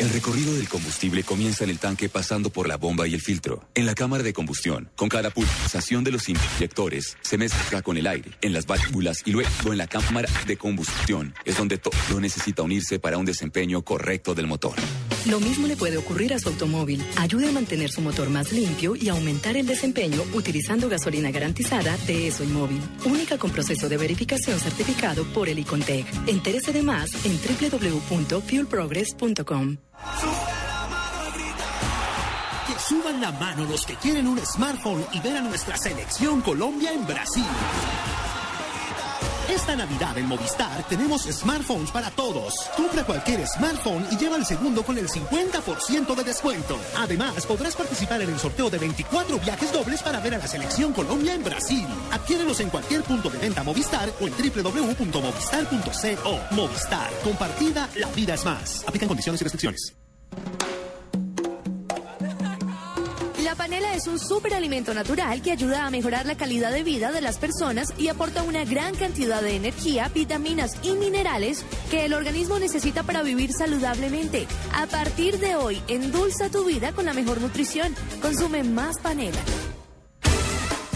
El 0.00 0.10
recorrido 0.10 0.52
del 0.54 0.68
combustible 0.68 1.22
comienza 1.22 1.62
en 1.62 1.70
el 1.70 1.78
tanque 1.78 2.08
pasando 2.08 2.50
por 2.50 2.66
la 2.66 2.76
bomba 2.76 3.06
y 3.06 3.14
el 3.14 3.20
filtro. 3.20 3.62
En 3.76 3.86
la 3.86 3.94
cámara 3.94 4.24
de 4.24 4.32
combustión, 4.32 4.90
con 4.96 5.08
cada 5.08 5.30
pulsación 5.30 6.02
de 6.02 6.10
los 6.10 6.28
inyectores, 6.28 7.16
se 7.20 7.38
mezcla 7.38 7.80
con 7.80 7.96
el 7.96 8.08
aire, 8.08 8.32
en 8.40 8.52
las 8.52 8.66
válvulas 8.66 9.22
y 9.24 9.30
luego 9.30 9.70
en 9.70 9.78
la 9.78 9.86
cámara 9.86 10.28
de 10.48 10.56
combustión. 10.56 11.32
Es 11.44 11.58
donde 11.58 11.78
todo 11.78 12.20
necesita 12.20 12.62
unirse 12.62 12.98
para 12.98 13.18
un 13.18 13.24
desempeño 13.24 13.82
correcto 13.82 14.34
del 14.34 14.48
motor. 14.48 14.74
Lo 15.26 15.40
mismo 15.44 15.66
le 15.66 15.76
puede 15.76 15.98
ocurrir 15.98 16.34
a 16.34 16.38
su 16.38 16.48
automóvil. 16.48 17.04
Ayude 17.16 17.48
a 17.48 17.52
mantener 17.52 17.90
su 17.90 18.00
motor 18.00 18.30
más 18.30 18.52
limpio 18.52 18.94
y 18.96 19.08
aumentar 19.08 19.56
el 19.56 19.66
desempeño 19.66 20.22
utilizando 20.32 20.88
gasolina 20.88 21.30
garantizada 21.30 21.96
de 22.06 22.28
ESO 22.28 22.44
Móvil. 22.46 22.80
Única 23.04 23.38
con 23.38 23.50
proceso 23.50 23.88
de 23.88 23.96
verificación 23.96 24.58
certificado 24.58 25.24
por 25.32 25.48
el 25.48 25.58
Icontec. 25.58 26.06
Entérese 26.26 26.72
de 26.72 26.82
más 26.82 27.10
en 27.24 27.38
www.fuelprogress.com. 27.38 29.76
Que 32.66 32.72
suban 32.88 33.20
la 33.20 33.30
mano 33.32 33.66
los 33.66 33.84
que 33.84 33.94
quieren 33.96 34.26
un 34.26 34.38
smartphone 34.44 35.04
y 35.12 35.20
ver 35.20 35.36
a 35.36 35.42
nuestra 35.42 35.76
selección 35.76 36.40
Colombia 36.40 36.92
en 36.92 37.06
Brasil. 37.06 37.44
Esta 39.48 39.76
Navidad 39.76 40.16
en 40.16 40.26
Movistar 40.26 40.86
tenemos 40.88 41.24
smartphones 41.24 41.90
para 41.90 42.10
todos. 42.10 42.54
Compra 42.76 43.04
cualquier 43.04 43.46
smartphone 43.46 44.06
y 44.10 44.16
lleva 44.16 44.36
el 44.36 44.46
segundo 44.46 44.82
con 44.82 44.96
el 44.96 45.08
50% 45.08 46.14
de 46.14 46.24
descuento. 46.24 46.78
Además, 46.96 47.44
podrás 47.46 47.76
participar 47.76 48.22
en 48.22 48.30
el 48.30 48.38
sorteo 48.38 48.70
de 48.70 48.78
24 48.78 49.38
viajes 49.38 49.72
dobles 49.72 50.02
para 50.02 50.20
ver 50.20 50.34
a 50.34 50.38
la 50.38 50.46
selección 50.46 50.92
Colombia 50.92 51.34
en 51.34 51.44
Brasil. 51.44 51.86
Adquiérelos 52.10 52.60
en 52.60 52.70
cualquier 52.70 53.02
punto 53.02 53.28
de 53.28 53.38
venta 53.38 53.62
Movistar 53.62 54.10
o 54.20 54.26
en 54.26 54.32
www.movistar.co. 54.32 56.54
Movistar, 56.54 57.10
compartida, 57.22 57.88
la 57.96 58.08
vida 58.08 58.34
es 58.34 58.44
más. 58.44 58.84
Aplican 58.86 59.08
condiciones 59.08 59.40
y 59.40 59.44
restricciones. 59.44 59.94
La 63.54 63.58
panela 63.58 63.94
es 63.94 64.08
un 64.08 64.18
superalimento 64.18 64.92
natural 64.94 65.40
que 65.40 65.52
ayuda 65.52 65.86
a 65.86 65.90
mejorar 65.90 66.26
la 66.26 66.34
calidad 66.34 66.72
de 66.72 66.82
vida 66.82 67.12
de 67.12 67.20
las 67.20 67.38
personas 67.38 67.94
y 67.96 68.08
aporta 68.08 68.42
una 68.42 68.64
gran 68.64 68.96
cantidad 68.96 69.40
de 69.40 69.54
energía, 69.54 70.10
vitaminas 70.12 70.72
y 70.82 70.94
minerales 70.94 71.64
que 71.88 72.04
el 72.04 72.14
organismo 72.14 72.58
necesita 72.58 73.04
para 73.04 73.22
vivir 73.22 73.52
saludablemente. 73.52 74.48
A 74.72 74.88
partir 74.88 75.38
de 75.38 75.54
hoy, 75.54 75.80
endulza 75.86 76.50
tu 76.50 76.64
vida 76.64 76.90
con 76.90 77.04
la 77.04 77.14
mejor 77.14 77.40
nutrición. 77.40 77.94
Consume 78.20 78.64
más 78.64 78.98
panela. 78.98 79.38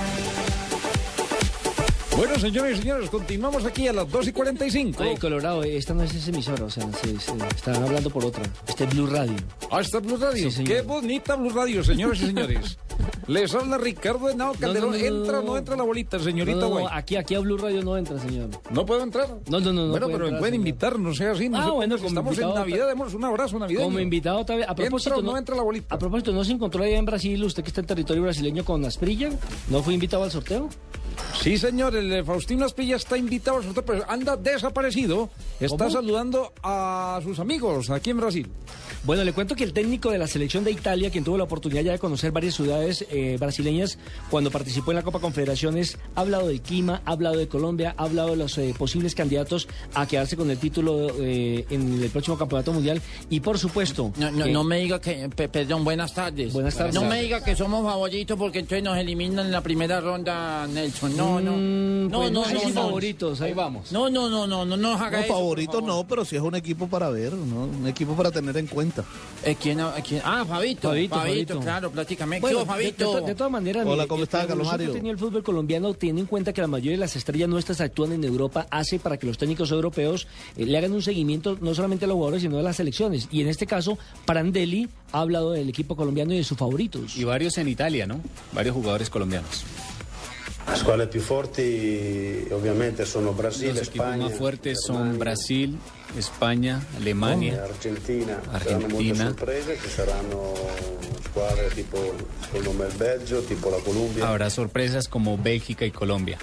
Bueno, 2.17 2.37
señores 2.37 2.77
y 2.77 2.81
señores, 2.81 3.09
continuamos 3.09 3.65
aquí 3.65 3.87
a 3.87 3.93
las 3.93 4.09
2 4.11 4.27
y 4.27 4.31
45. 4.31 5.01
Oye, 5.01 5.17
Colorado, 5.17 5.63
esta 5.63 5.93
no 5.93 6.03
es 6.03 6.13
esa 6.13 6.29
emisora, 6.29 6.65
o 6.65 6.69
sea, 6.69 6.85
se, 6.93 7.17
se- 7.19 7.31
están 7.55 7.81
hablando 7.83 8.09
por 8.11 8.25
otra. 8.25 8.43
Este 8.67 8.83
es 8.83 8.89
Blue 8.93 9.07
Radio. 9.07 9.33
Ah, 9.71 9.81
está 9.81 9.99
Blue 9.99 10.17
Radio. 10.17 10.51
Sí. 10.51 10.63
Qué 10.63 10.81
bonita 10.81 11.35
Blue 11.35 11.49
Radio, 11.49 11.83
señores 11.83 12.21
y 12.21 12.27
señores. 12.27 12.77
Les 13.27 13.55
habla 13.55 13.77
Ricardo 13.77 14.29
Henao 14.29 14.53
Calderón. 14.53 14.91
no, 14.91 14.97
no, 14.97 15.03
¿Entra 15.03 15.39
o 15.39 15.43
no. 15.43 15.57
entra 15.57 15.75
la 15.75 15.83
bolita, 15.83 16.19
señorita 16.19 16.65
Guay? 16.65 16.85
aquí, 16.91 17.15
aquí 17.15 17.33
a 17.33 17.39
Blue 17.39 17.57
Radio 17.57 17.81
no 17.81 17.97
entra, 17.97 18.19
señor. 18.19 18.49
¿No 18.69 18.85
puedo 18.85 19.01
entrar? 19.01 19.27
No, 19.49 19.59
no, 19.59 19.71
no. 19.73 19.85
no 19.85 19.91
bueno, 19.91 20.07
pero 20.11 20.31
me 20.31 20.37
pueden 20.37 20.55
invitar, 20.55 20.99
no 20.99 21.13
sea 21.15 21.31
así. 21.31 21.47
No 21.49 21.57
Ah, 21.57 21.71
bueno, 21.71 21.95
como 21.95 22.09
estamos 22.09 22.33
invitado 22.33 22.53
en 22.53 22.59
Navidad, 22.59 22.87
demos 22.87 23.13
un 23.13 23.23
abrazo 23.23 23.57
navideño. 23.57 23.85
Como 23.85 23.99
invitado 23.99 24.39
otra 24.39 24.57
vez. 24.57 24.65
A 24.67 24.75
propósito, 24.75 25.15
¿Entra 25.15 25.29
o 25.29 25.31
no 25.33 25.37
entra 25.37 25.55
la 25.55 25.63
bolita? 25.63 25.95
A 25.95 25.97
propósito, 25.97 26.33
¿no 26.33 26.43
se 26.43 26.51
encontró 26.51 26.83
allá 26.83 26.97
en 26.97 27.05
Brasil, 27.05 27.43
usted 27.43 27.63
que 27.63 27.69
está 27.69 27.81
en 27.81 27.87
territorio 27.87 28.21
brasileño 28.23 28.65
con 28.65 28.83
Asprilla? 28.85 29.29
¿No 29.69 29.81
fue 29.81 29.93
invitado 29.93 30.23
al 30.23 30.31
sorteo? 30.31 30.69
Sí, 31.41 31.57
señor, 31.57 31.95
el 32.01 32.25
Faustino 32.25 32.65
Aspilla 32.65 32.95
está 32.95 33.17
invitado 33.17 33.61
sorteo, 33.61 33.85
pero 33.85 34.03
anda 34.07 34.35
desaparecido. 34.37 35.29
Está 35.59 35.77
¿Cómo? 35.85 35.91
saludando 35.91 36.53
a 36.63 37.19
sus 37.23 37.39
amigos 37.39 37.89
aquí 37.89 38.09
en 38.09 38.17
Brasil. 38.17 38.49
Bueno, 39.03 39.23
le 39.23 39.33
cuento 39.33 39.55
que 39.55 39.63
el 39.63 39.73
técnico 39.73 40.11
de 40.11 40.19
la 40.19 40.27
selección 40.27 40.63
de 40.63 40.69
Italia, 40.71 41.09
quien 41.09 41.23
tuvo 41.23 41.35
la 41.35 41.45
oportunidad 41.45 41.81
ya 41.81 41.91
de 41.91 41.97
conocer 41.97 42.31
varias 42.31 42.53
ciudades 42.53 43.03
eh, 43.09 43.35
brasileñas 43.39 43.97
cuando 44.29 44.51
participó 44.51 44.91
en 44.91 44.97
la 44.97 45.01
Copa 45.01 45.17
Confederaciones, 45.19 45.97
ha 46.13 46.21
hablado 46.21 46.47
del 46.49 46.61
clima, 46.61 47.01
ha 47.05 47.11
hablado 47.13 47.37
de 47.37 47.47
Colombia, 47.47 47.95
ha 47.97 48.03
hablado 48.03 48.29
de 48.29 48.35
los 48.35 48.55
eh, 48.59 48.75
posibles 48.77 49.15
candidatos 49.15 49.67
a 49.95 50.05
quedarse 50.05 50.37
con 50.37 50.51
el 50.51 50.59
título 50.59 51.07
eh, 51.19 51.65
en 51.71 52.03
el 52.03 52.09
próximo 52.11 52.37
campeonato 52.37 52.73
mundial 52.73 53.01
y 53.31 53.39
por 53.39 53.57
supuesto... 53.57 54.11
No, 54.17 54.29
no, 54.29 54.45
que- 54.45 54.51
no 54.51 54.63
me 54.63 54.77
diga 54.77 55.01
que, 55.01 55.27
pe- 55.35 55.49
perdón, 55.49 55.83
buenas 55.83 56.13
tardes. 56.13 56.53
Buenas 56.53 56.75
tardes. 56.75 56.93
No 56.93 57.03
me 57.05 57.23
diga 57.23 57.43
que 57.43 57.55
somos 57.55 57.83
favoritos 57.83 58.37
porque 58.37 58.59
entonces 58.59 58.83
nos 58.83 58.97
eliminan 58.99 59.47
en 59.47 59.51
la 59.51 59.61
primera 59.61 59.99
ronda, 59.99 60.67
Nelson. 60.67 61.17
No, 61.17 61.39
no. 61.39 61.53
Mm, 61.53 62.07
No, 62.11 62.19
pues 62.19 62.31
no, 62.31 62.43
no 62.45 62.51
no, 62.53 62.59
si 62.59 62.67
no. 62.67 62.73
favoritos, 62.73 63.41
ahí 63.41 63.53
vamos. 63.53 63.91
No, 63.91 64.11
no, 64.11 64.29
no, 64.29 64.45
no, 64.45 64.63
no 64.63 64.77
nos 64.77 65.01
haga 65.01 65.17
No, 65.17 65.23
eso. 65.23 65.27
por 65.29 65.37
favoritos 65.37 65.75
favor. 65.81 65.89
no, 65.89 66.07
pero 66.07 66.23
sí 66.23 66.35
es 66.35 66.41
un 66.43 66.53
equipo 66.53 66.87
para 66.87 67.09
ver, 67.09 67.33
¿no? 67.33 67.63
Un 67.63 67.87
equipo 67.87 68.13
para 68.13 68.29
tener 68.29 68.55
en 68.57 68.67
cuenta. 68.67 68.90
Eh, 69.43 69.55
¿quién, 69.59 69.79
ah, 69.79 69.95
quién? 70.07 70.21
Ah, 70.23 70.45
Fabito. 70.47 70.89
Fabito, 70.89 71.15
Fabito, 71.15 71.15
Fabito. 71.15 71.59
claro, 71.59 71.91
prácticamente. 71.91 72.41
Bueno, 72.41 72.59
¿Qué 72.59 73.03
hubo, 73.03 73.21
de, 73.21 73.33
todas 73.35 73.51
maneras, 73.51 73.85
Hola, 73.87 74.05
¿cómo 74.05 74.17
el- 74.17 74.23
está, 74.23 74.39
la 74.39 74.47
Carlos 74.47 74.67
Mario? 74.67 74.91
tenido 74.91 75.11
el 75.11 75.17
fútbol 75.17 75.43
colombiano 75.43 75.93
tiene 75.95 76.19
en 76.21 76.27
cuenta 76.27 76.53
que 76.53 76.61
la 76.61 76.67
mayoría 76.67 76.91
de 76.91 76.97
las 76.97 77.15
estrellas 77.15 77.49
nuestras 77.49 77.81
actúan 77.81 78.11
en 78.11 78.23
Europa, 78.23 78.67
hace 78.69 78.99
para 78.99 79.17
que 79.17 79.25
los 79.25 79.37
técnicos 79.37 79.71
europeos 79.71 80.27
eh, 80.57 80.65
le 80.65 80.77
hagan 80.77 80.91
un 80.91 81.01
seguimiento 81.01 81.57
no 81.59 81.73
solamente 81.73 82.05
a 82.05 82.07
los 82.07 82.15
jugadores, 82.15 82.43
sino 82.43 82.59
a 82.59 82.61
las 82.61 82.75
selecciones. 82.75 83.27
Y 83.31 83.41
en 83.41 83.47
este 83.47 83.65
caso, 83.65 83.97
Prandelli 84.25 84.87
ha 85.11 85.21
hablado 85.21 85.51
del 85.51 85.69
equipo 85.69 85.95
colombiano 85.95 86.33
y 86.33 86.37
de 86.37 86.43
sus 86.43 86.57
favoritos. 86.57 87.17
Y 87.17 87.23
varios 87.23 87.57
en 87.57 87.67
Italia, 87.67 88.05
¿no? 88.05 88.21
Varios 88.53 88.75
jugadores 88.75 89.09
colombianos. 89.09 89.63
Le 90.69 90.77
squadre 90.77 91.07
più 91.07 91.21
forti 91.21 92.45
ovviamente 92.51 93.05
sono 93.05 93.33
Brasile, 93.33 93.73
Los 93.73 93.87
equipos 93.87 94.05
Spagna, 94.07 94.25
más 94.25 94.37
fuertes 94.37 94.79
son 94.85 95.17
Brasil, 95.17 95.77
España, 96.17 96.81
Alemania. 96.97 97.63
Argentina. 97.63 98.39
Argentina. 98.51 99.33
Habrá 104.23 104.49
sorpresas 104.49 105.07
como 105.07 105.37
Bélgica 105.37 105.85
y 105.85 105.91
Colombia. 105.91 106.37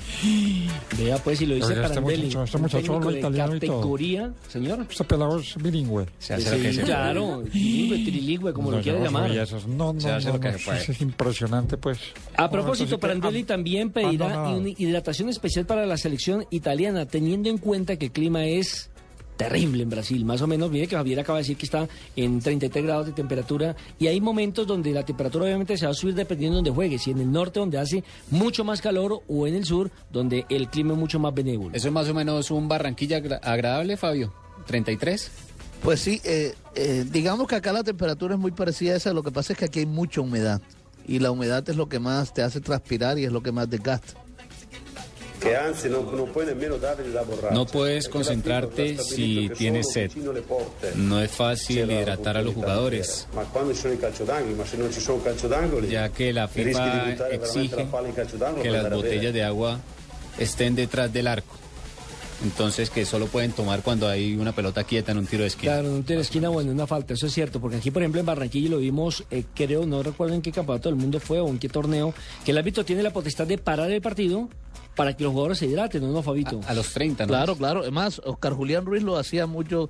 Vea, 0.98 1.18
pues, 1.18 1.38
si 1.38 1.46
lo 1.46 1.54
dice 1.54 1.68
Oiga, 1.72 1.86
este 1.86 2.00
muchacho- 2.00 2.44
este 2.44 2.58
muchacho 2.58 2.94
habla 2.96 3.18
italiano 3.18 3.56
y 3.56 3.60
todo. 3.60 3.76
categoría, 3.80 4.32
señor. 4.48 4.86
Este 4.90 5.04
pelado 5.04 5.38
es 5.38 5.54
bilingüe. 5.56 6.06
Se 6.18 6.34
hace 6.34 6.56
lo 6.56 6.62
que 6.62 6.70
Sí, 6.72 6.78
se 6.78 6.82
claro, 6.84 7.42
bilingüe, 7.52 8.04
trilingüe, 8.04 8.52
como 8.52 8.70
lo 8.70 8.76
No, 8.78 8.82
quiera 8.82 8.98
no, 8.98 9.04
llamar. 9.04 9.30
No, 9.68 9.92
no, 9.92 10.00
Se 10.00 10.10
hace 10.10 10.26
no, 10.28 10.32
lo 10.34 10.40
que 10.40 10.52
no, 10.52 10.58
se 10.58 10.64
puede. 10.64 10.92
es 10.92 11.00
impresionante, 11.00 11.76
pues. 11.76 11.98
A 12.36 12.50
propósito, 12.50 12.98
Prandelli 12.98 13.40
¿qué? 13.42 13.46
también 13.46 13.88
Ah, 13.88 13.92
pedirá 13.94 14.48
una 14.48 14.68
hidratación 14.68 15.28
especial 15.28 15.66
para 15.66 15.86
la 15.86 15.96
selección 15.96 16.46
italiana, 16.50 17.06
teniendo 17.06 17.48
en 17.48 17.58
cuenta 17.58 17.96
que 17.96 18.06
el 18.06 18.12
clima 18.12 18.44
es 18.46 18.90
terrible 19.38 19.84
en 19.84 19.88
Brasil. 19.88 20.22
Más 20.26 20.42
o 20.42 20.46
menos, 20.46 20.70
mire 20.70 20.86
que 20.86 20.96
Javier 20.96 21.20
acaba 21.20 21.38
de 21.38 21.44
decir 21.44 21.56
que 21.56 21.64
está 21.64 21.88
en 22.16 22.40
33 22.40 22.84
grados 22.84 23.06
de 23.06 23.12
temperatura 23.12 23.74
y 23.98 24.08
hay 24.08 24.20
momentos 24.20 24.66
donde 24.66 24.92
la 24.92 25.04
temperatura 25.06 25.46
obviamente 25.46 25.78
se 25.78 25.86
va 25.86 25.92
a 25.92 25.94
subir 25.94 26.14
dependiendo 26.14 26.56
de 26.56 26.58
donde 26.58 26.70
juegue, 26.72 26.98
si 26.98 27.12
en 27.12 27.20
el 27.20 27.32
norte 27.32 27.58
donde 27.60 27.78
hace 27.78 28.04
mucho 28.30 28.64
más 28.64 28.82
calor 28.82 29.22
o 29.26 29.46
en 29.46 29.54
el 29.54 29.64
sur 29.64 29.90
donde 30.12 30.44
el 30.50 30.68
clima 30.68 30.92
es 30.92 30.98
mucho 30.98 31.18
más 31.18 31.32
benévolo. 31.32 31.74
Eso 31.74 31.88
es 31.88 31.94
más 31.94 32.06
o 32.10 32.12
menos 32.14 32.50
un 32.50 32.68
Barranquilla 32.68 33.16
agra- 33.16 33.40
agradable, 33.42 33.96
Fabio. 33.96 34.34
33. 34.66 35.30
Pues 35.82 36.00
sí, 36.00 36.20
eh, 36.24 36.54
eh, 36.74 37.04
digamos 37.10 37.46
que 37.46 37.54
acá 37.54 37.72
la 37.72 37.84
temperatura 37.84 38.34
es 38.34 38.40
muy 38.40 38.50
parecida 38.50 38.94
a 38.94 38.96
esa, 38.96 39.12
lo 39.12 39.22
que 39.22 39.30
pasa 39.30 39.52
es 39.52 39.58
que 39.58 39.64
aquí 39.66 39.78
hay 39.78 39.86
mucha 39.86 40.20
humedad 40.20 40.60
y 41.06 41.20
la 41.20 41.30
humedad 41.30 41.66
es 41.70 41.76
lo 41.76 41.88
que 41.88 42.00
más 42.00 42.34
te 42.34 42.42
hace 42.42 42.60
transpirar 42.60 43.18
y 43.18 43.24
es 43.24 43.32
lo 43.32 43.42
que 43.42 43.52
más 43.52 43.70
desgasta. 43.70 44.14
No 47.52 47.66
puedes 47.66 48.08
concentrarte 48.08 48.98
si 48.98 49.48
tienes 49.56 49.92
sed. 49.92 50.10
No 50.96 51.20
es 51.22 51.30
fácil 51.30 51.90
hidratar 51.90 52.36
a 52.36 52.42
los 52.42 52.54
jugadores, 52.54 53.26
ya 55.88 56.08
que 56.10 56.32
la 56.32 56.48
FIFA 56.48 57.28
exige 57.30 57.86
que 58.62 58.70
las 58.70 58.90
botellas 58.90 59.32
de 59.32 59.44
agua 59.44 59.80
estén 60.38 60.74
detrás 60.74 61.12
del 61.12 61.26
arco. 61.26 61.56
Entonces 62.42 62.90
que 62.90 63.04
solo 63.04 63.26
pueden 63.26 63.52
tomar 63.52 63.82
cuando 63.82 64.08
hay 64.08 64.36
una 64.36 64.52
pelota 64.52 64.84
quieta 64.84 65.12
en 65.12 65.18
un 65.18 65.26
tiro 65.26 65.42
de 65.42 65.48
esquina. 65.48 65.72
Claro, 65.72 65.88
en 65.88 65.94
un 65.94 66.04
tiro 66.04 66.18
de 66.18 66.22
esquina, 66.22 66.48
bueno, 66.48 66.70
una 66.70 66.86
falta, 66.86 67.14
eso 67.14 67.26
es 67.26 67.32
cierto, 67.32 67.60
porque 67.60 67.76
aquí, 67.76 67.90
por 67.90 68.02
ejemplo, 68.02 68.20
en 68.20 68.26
Barranquilla 68.26 68.70
lo 68.70 68.78
vimos, 68.78 69.24
eh, 69.30 69.44
creo, 69.54 69.86
no 69.86 70.02
recuerdo 70.02 70.34
en 70.34 70.42
qué 70.42 70.52
campeonato 70.52 70.88
del 70.88 70.96
mundo 70.96 71.18
fue 71.18 71.40
o 71.40 71.48
en 71.48 71.58
qué 71.58 71.68
torneo, 71.68 72.14
que 72.44 72.52
el 72.52 72.58
árbitro 72.58 72.84
tiene 72.84 73.02
la 73.02 73.12
potestad 73.12 73.46
de 73.46 73.58
parar 73.58 73.90
el 73.90 74.00
partido 74.00 74.48
para 74.94 75.16
que 75.16 75.24
los 75.24 75.32
jugadores 75.32 75.58
se 75.58 75.66
hidraten, 75.66 76.02
¿no, 76.02 76.12
no 76.12 76.22
Fabito? 76.22 76.60
A 76.66 76.74
los 76.74 76.92
30, 76.92 77.24
¿no? 77.24 77.28
Claro, 77.28 77.56
claro. 77.56 77.80
Además, 77.80 78.20
Oscar 78.24 78.52
Julián 78.52 78.84
Ruiz 78.84 79.02
lo 79.02 79.16
hacía 79.16 79.46
mucho, 79.46 79.88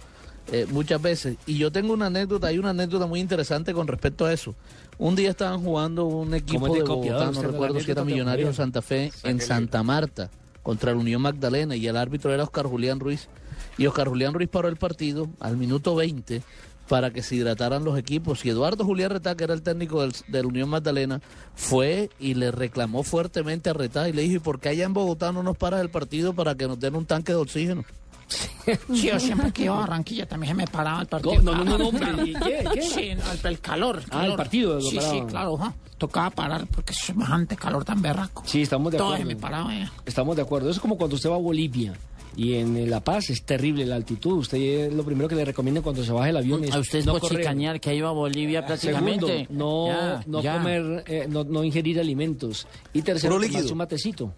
eh, 0.52 0.66
muchas 0.70 1.00
veces. 1.00 1.36
Y 1.46 1.56
yo 1.56 1.72
tengo 1.72 1.94
una 1.94 2.06
anécdota, 2.06 2.48
hay 2.48 2.58
una 2.58 2.70
anécdota 2.70 3.06
muy 3.06 3.20
interesante 3.20 3.72
con 3.72 3.86
respecto 3.86 4.26
a 4.26 4.32
eso. 4.32 4.54
Un 4.98 5.16
día 5.16 5.30
estaban 5.30 5.62
jugando 5.62 6.04
un 6.04 6.34
equipo 6.34 6.66
de 6.68 6.80
de 6.80 6.84
Bogotá, 6.84 7.30
no 7.30 7.42
recuerdo 7.42 7.80
si 7.80 7.90
era 7.90 8.04
Millonarios 8.04 8.50
o 8.50 8.52
Julián? 8.52 8.54
Santa 8.54 8.82
Fe, 8.82 9.12
en 9.22 9.40
Santa 9.40 9.82
Marta, 9.82 10.30
contra 10.62 10.92
la 10.92 10.98
Unión 10.98 11.22
Magdalena, 11.22 11.76
y 11.76 11.86
el 11.86 11.96
árbitro 11.96 12.32
era 12.32 12.44
Oscar 12.44 12.66
Julián 12.66 13.00
Ruiz. 13.00 13.28
Y 13.76 13.86
Oscar 13.86 14.08
Julián 14.08 14.34
Ruiz 14.34 14.48
paró 14.48 14.68
el 14.68 14.76
partido 14.76 15.28
al 15.40 15.56
minuto 15.56 15.94
20 15.94 16.42
para 16.88 17.10
que 17.10 17.22
se 17.22 17.36
hidrataran 17.36 17.84
los 17.84 17.98
equipos. 17.98 18.44
Y 18.44 18.50
Eduardo 18.50 18.84
Julián 18.84 19.10
Retá, 19.10 19.36
que 19.36 19.44
era 19.44 19.54
el 19.54 19.62
técnico 19.62 20.00
del, 20.02 20.12
de 20.26 20.42
la 20.42 20.48
Unión 20.48 20.68
Magdalena, 20.70 21.20
fue 21.54 22.10
y 22.18 22.34
le 22.34 22.50
reclamó 22.50 23.02
fuertemente 23.02 23.70
a 23.70 23.74
Retá 23.74 24.08
y 24.08 24.12
le 24.12 24.22
dijo, 24.22 24.36
¿y 24.36 24.40
por 24.40 24.58
qué 24.58 24.70
allá 24.70 24.84
en 24.84 24.94
Bogotá 24.94 25.32
no 25.32 25.42
nos 25.42 25.56
paras 25.56 25.80
el 25.80 25.90
partido 25.90 26.32
para 26.32 26.54
que 26.54 26.66
nos 26.66 26.80
den 26.80 26.96
un 26.96 27.06
tanque 27.06 27.32
de 27.32 27.38
oxígeno? 27.38 27.84
Sí, 28.28 29.06
yo 29.08 29.18
siempre 29.18 29.50
que 29.52 29.64
iba 29.64 29.74
a 29.76 29.80
Barranquilla 29.80 30.26
también 30.26 30.50
se 30.52 30.54
me 30.56 30.66
paraba 30.66 31.00
el 31.00 31.06
partido. 31.06 31.40
No, 31.42 31.64
no, 31.64 31.78
no, 31.78 31.90
no, 31.92 32.26
¿y 32.26 32.34
qué? 32.34 32.64
¿Qué? 32.74 32.82
Sí, 32.82 33.00
el, 33.08 33.20
el 33.44 33.60
calor. 33.60 34.02
Ah, 34.10 34.26
el 34.26 34.34
partido 34.34 34.74
lo 34.74 34.80
Sí, 34.82 34.90
sí, 34.90 34.96
paraba. 34.98 35.26
claro. 35.26 35.54
ajá. 35.56 35.74
Tocaba 35.96 36.30
parar 36.30 36.66
porque 36.66 36.92
es 36.92 36.98
semejante 36.98 37.56
calor 37.56 37.84
tan 37.84 38.00
berraco. 38.02 38.42
Sí, 38.46 38.62
estamos 38.62 38.92
de 38.92 38.98
Todo 38.98 39.08
acuerdo. 39.14 39.28
se 39.28 39.34
me 39.34 39.40
paraba 39.40 39.74
ya. 39.74 39.92
Estamos 40.06 40.36
de 40.36 40.42
acuerdo. 40.42 40.70
Es 40.70 40.78
como 40.78 40.96
cuando 40.96 41.16
usted 41.16 41.28
va 41.30 41.34
a 41.34 41.38
Bolivia 41.38 41.94
y 42.36 42.54
en 42.54 42.88
La 42.88 43.00
Paz 43.00 43.30
es 43.30 43.42
terrible 43.44 43.84
la 43.84 43.96
altitud. 43.96 44.34
Usted 44.38 44.92
lo 44.92 45.02
primero 45.02 45.28
que 45.28 45.34
le 45.34 45.44
recomienda 45.44 45.80
cuando 45.80 46.04
se 46.04 46.12
baja 46.12 46.28
el 46.28 46.36
avión 46.36 46.62
es 46.62 46.72
A 46.72 46.78
usted 46.78 47.00
es 47.00 47.06
no 47.06 47.14
bochicañar 47.14 47.80
que 47.80 47.94
iba 47.96 48.10
a 48.10 48.12
Bolivia 48.12 48.64
prácticamente. 48.64 49.26
Segundo, 49.46 49.64
no, 49.64 49.86
Ya, 49.88 50.22
no 50.26 50.42
ya. 50.42 50.52
comer, 50.58 51.04
eh, 51.08 51.26
no, 51.28 51.42
no 51.42 51.64
ingerir 51.64 51.98
alimentos. 51.98 52.68
Y 52.92 53.02
tercero, 53.02 53.40
tomarse 53.40 53.72
un 53.72 53.78
matecito. 53.78 54.32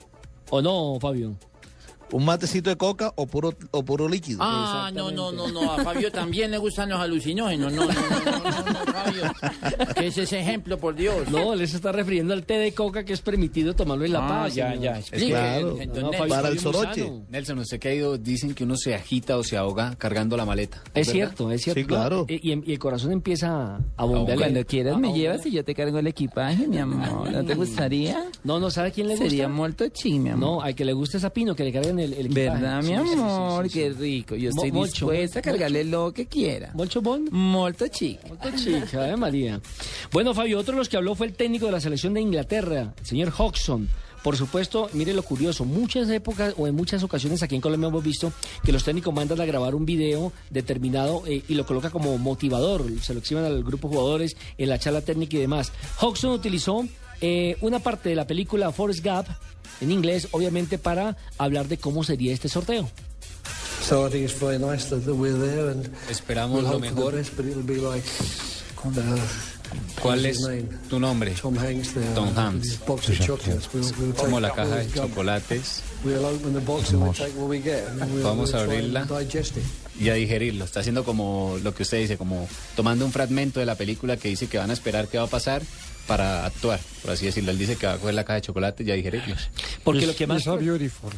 ¿O 0.48 0.62
no, 0.62 0.98
Fabio? 0.98 1.34
Un 2.12 2.24
matecito 2.24 2.70
de 2.70 2.76
coca 2.76 3.12
o 3.16 3.26
puro, 3.26 3.54
o 3.70 3.84
puro 3.84 4.08
líquido. 4.08 4.38
Ah, 4.42 4.90
no, 4.94 5.10
no, 5.10 5.30
no, 5.32 5.48
no. 5.48 5.72
A 5.72 5.84
Fabio 5.84 6.10
también 6.10 6.50
le 6.50 6.58
gustan 6.58 6.88
los 6.90 7.00
alucinógenos. 7.00 7.72
No, 7.72 7.86
no, 7.86 7.92
no, 7.92 8.00
no, 8.02 8.40
no, 8.40 8.72
no, 8.72 8.92
Fabio. 8.92 9.22
¿Qué 9.96 10.06
es 10.08 10.18
ese 10.18 10.40
ejemplo, 10.40 10.78
por 10.78 10.94
Dios? 10.96 11.28
No, 11.30 11.52
él 11.52 11.66
se 11.68 11.76
está 11.76 11.92
refiriendo 11.92 12.32
al 12.34 12.44
té 12.44 12.54
de 12.58 12.72
coca 12.72 13.04
que 13.04 13.12
es 13.12 13.20
permitido 13.20 13.74
tomarlo 13.74 14.04
en 14.04 14.12
La 14.12 14.24
Ah, 14.24 14.28
Paz. 14.44 14.54
ya, 14.54 14.68
señor. 14.70 14.82
ya, 14.84 14.98
explique, 14.98 15.26
Claro. 15.28 15.76
entonces, 15.80 16.02
No, 16.02 16.10
no, 16.12 16.18
Fabio, 16.18 16.34
Para 16.34 16.48
el 16.48 16.58
soroche. 16.58 17.02
sano. 17.04 17.22
Nelson, 17.28 17.58
usted 17.60 17.78
que 17.78 17.88
ha 17.88 17.94
ido, 17.94 18.18
dicen 18.18 18.54
que 18.54 18.64
uno 18.64 18.76
se 18.76 18.94
agita 18.94 19.36
o 19.38 19.44
se 19.44 19.56
ahoga 19.56 19.94
cargando 19.96 20.36
la 20.36 20.44
maleta. 20.44 20.82
Es 20.94 21.10
cierto, 21.10 21.50
es 21.52 21.62
cierto. 21.62 21.80
Sí, 21.80 21.86
claro. 21.86 22.26
Y, 22.28 22.50
y 22.52 22.72
el 22.72 22.78
corazón 22.78 23.12
empieza 23.12 23.78
a 23.96 24.04
bombear. 24.04 24.38
Cuando 24.38 24.64
quieras 24.66 24.98
me 24.98 25.12
llevas 25.12 25.44
y 25.46 25.52
yo 25.52 25.64
te 25.64 25.74
cargo 25.74 25.98
el 25.98 26.06
equipaje, 26.08 26.66
mi 26.66 26.78
amor. 26.78 27.30
¿No 27.30 27.44
te 27.44 27.54
gustaría? 27.54 28.24
No, 28.44 28.58
no, 28.58 28.70
¿sabe 28.70 28.90
quién 28.92 29.06
le 29.08 29.14
gusta? 29.14 29.28
Sería 29.28 29.48
molto 29.48 29.86
chi, 29.88 30.18
mi 30.18 30.30
amor. 30.30 30.40
No, 30.40 30.62
al 30.62 30.74
que 30.74 30.84
le 30.84 30.92
guste 30.92 31.18
es 31.18 31.24
a 31.24 31.30
Pino, 31.30 31.54
que 31.54 31.64
le 31.64 31.72
carguen 31.72 31.99
el, 32.00 32.12
el 32.14 32.26
equipaje. 32.26 32.48
¿Verdad, 32.50 32.82
mi 32.82 32.88
Sí, 32.88 32.94
sí, 32.94 33.08
sí, 33.08 33.12
amor? 33.20 33.68
sí, 33.68 33.72
Qué 33.78 33.88
rico. 33.90 34.34
Yo 34.36 34.50
Mo- 34.50 34.56
estoy 34.56 34.72
mocho, 34.72 34.90
dispuesta 35.10 35.38
a 35.38 35.42
cargarle 35.42 35.84
lo 35.84 36.12
que 36.12 36.26
quiera. 36.26 36.70
¿Molcho 36.74 37.00
Bon? 37.02 37.28
Molto 37.30 37.86
chic. 37.88 38.26
Molto 38.28 38.50
chic, 38.56 38.94
Ave 38.94 39.16
María. 39.16 39.60
Bueno, 40.12 40.34
Fabio, 40.34 40.58
otro 40.58 40.72
de 40.72 40.78
los 40.78 40.88
que 40.88 40.96
habló 40.96 41.14
fue 41.14 41.26
el 41.26 41.34
técnico 41.34 41.66
de 41.66 41.72
la 41.72 41.80
selección 41.80 42.14
de 42.14 42.20
Inglaterra, 42.20 42.94
el 42.98 43.06
señor 43.06 43.32
Hodgson. 43.36 43.88
Por 44.22 44.36
supuesto, 44.36 44.90
mire 44.92 45.14
lo 45.14 45.22
curioso, 45.22 45.64
muchas 45.64 46.10
épocas 46.10 46.52
o 46.58 46.66
en 46.66 46.74
muchas 46.74 47.02
ocasiones 47.02 47.42
aquí 47.42 47.54
en 47.54 47.62
Colombia 47.62 47.88
hemos 47.88 48.04
visto 48.04 48.30
que 48.62 48.70
los 48.70 48.84
técnicos 48.84 49.14
mandan 49.14 49.40
a 49.40 49.46
grabar 49.46 49.74
un 49.74 49.86
video 49.86 50.30
determinado 50.50 51.22
eh, 51.26 51.42
y 51.48 51.54
lo 51.54 51.64
coloca 51.64 51.88
como 51.88 52.18
motivador, 52.18 52.84
se 53.00 53.14
lo 53.14 53.20
exhiben 53.20 53.44
al 53.46 53.64
grupo 53.64 53.88
de 53.88 53.94
jugadores 53.94 54.36
en 54.58 54.68
la 54.68 54.78
charla 54.78 55.00
técnica 55.00 55.38
y 55.38 55.40
demás. 55.40 55.72
Hodgson 56.02 56.32
utilizó 56.32 56.86
eh, 57.22 57.56
una 57.62 57.78
parte 57.78 58.10
de 58.10 58.14
la 58.14 58.26
película 58.26 58.70
Forrest 58.72 59.02
Gump 59.02 59.26
en 59.80 59.90
inglés, 59.90 60.28
obviamente 60.32 60.78
para 60.78 61.16
hablar 61.38 61.68
de 61.68 61.78
cómo 61.78 62.04
sería 62.04 62.32
este 62.32 62.48
sorteo. 62.48 62.88
So 63.82 64.06
I 64.06 64.10
think 64.10 64.24
it's 64.24 64.38
very 64.38 64.58
nice 64.58 64.88
that, 64.90 65.04
we're 65.06 65.36
there 65.36 65.70
and 65.70 65.88
Esperamos 66.10 66.62
we'll 66.62 66.72
lo 66.72 66.78
mejor. 66.78 67.10
the 67.12 67.18
best, 67.18 67.36
but 67.36 67.46
it'll 67.46 67.62
be 67.62 67.78
like 67.80 68.04
uh, 68.84 69.18
¿Cuál 70.00 70.22
what's 70.22 70.46
es 70.48 70.88
tu 70.88 70.98
nombre? 70.98 71.32
Tom 71.34 71.56
Hanks 71.56 71.92
there. 71.94 72.14
Tom 72.14 72.34
Hanks. 72.34 72.76
Box 72.86 73.08
of 73.08 73.20
chocolates. 73.20 73.72
We'll, 73.72 73.82
we'll 73.98 74.12
take 74.12 74.24
Como 74.24 74.40
la 74.40 74.50
caja 74.50 74.76
de 74.76 74.90
chocolates 74.92 75.82
We'll 76.04 76.24
open 76.24 76.54
the 76.54 76.60
box 76.60 76.90
and 76.92 77.02
we'll 77.02 77.12
take 77.12 77.34
what 77.36 77.48
we 77.48 77.60
get. 77.60 77.86
And 77.88 78.12
we'll, 78.14 78.22
Vamos 78.22 78.52
we'll 78.52 78.62
a 78.62 78.66
try 78.66 78.76
abrirla. 78.76 79.00
and 79.00 79.08
digest 79.08 79.56
it. 79.56 79.64
Y 80.00 80.08
a 80.08 80.14
digerirlo. 80.14 80.64
Está 80.64 80.80
haciendo 80.80 81.04
como 81.04 81.58
lo 81.62 81.74
que 81.74 81.82
usted 81.82 81.98
dice, 81.98 82.16
como 82.16 82.48
tomando 82.74 83.04
un 83.04 83.12
fragmento 83.12 83.60
de 83.60 83.66
la 83.66 83.74
película 83.74 84.16
que 84.16 84.28
dice 84.28 84.48
que 84.48 84.58
van 84.58 84.70
a 84.70 84.72
esperar 84.72 85.08
qué 85.08 85.18
va 85.18 85.24
a 85.24 85.28
pasar 85.28 85.62
para 86.06 86.46
actuar, 86.46 86.80
por 87.02 87.12
así 87.12 87.26
decirlo. 87.26 87.50
Él 87.50 87.58
dice 87.58 87.76
que 87.76 87.86
va 87.86 87.92
a 87.92 87.98
coger 87.98 88.14
la 88.14 88.24
caja 88.24 88.36
de 88.36 88.40
chocolates 88.40 88.86
y 88.86 88.90
a 88.90 88.94
digerirlos. 88.94 89.50
Porque 89.84 90.06
lo 90.06 90.16
que 90.16 90.26
más... 90.26 90.44
Beautiful. 90.44 91.12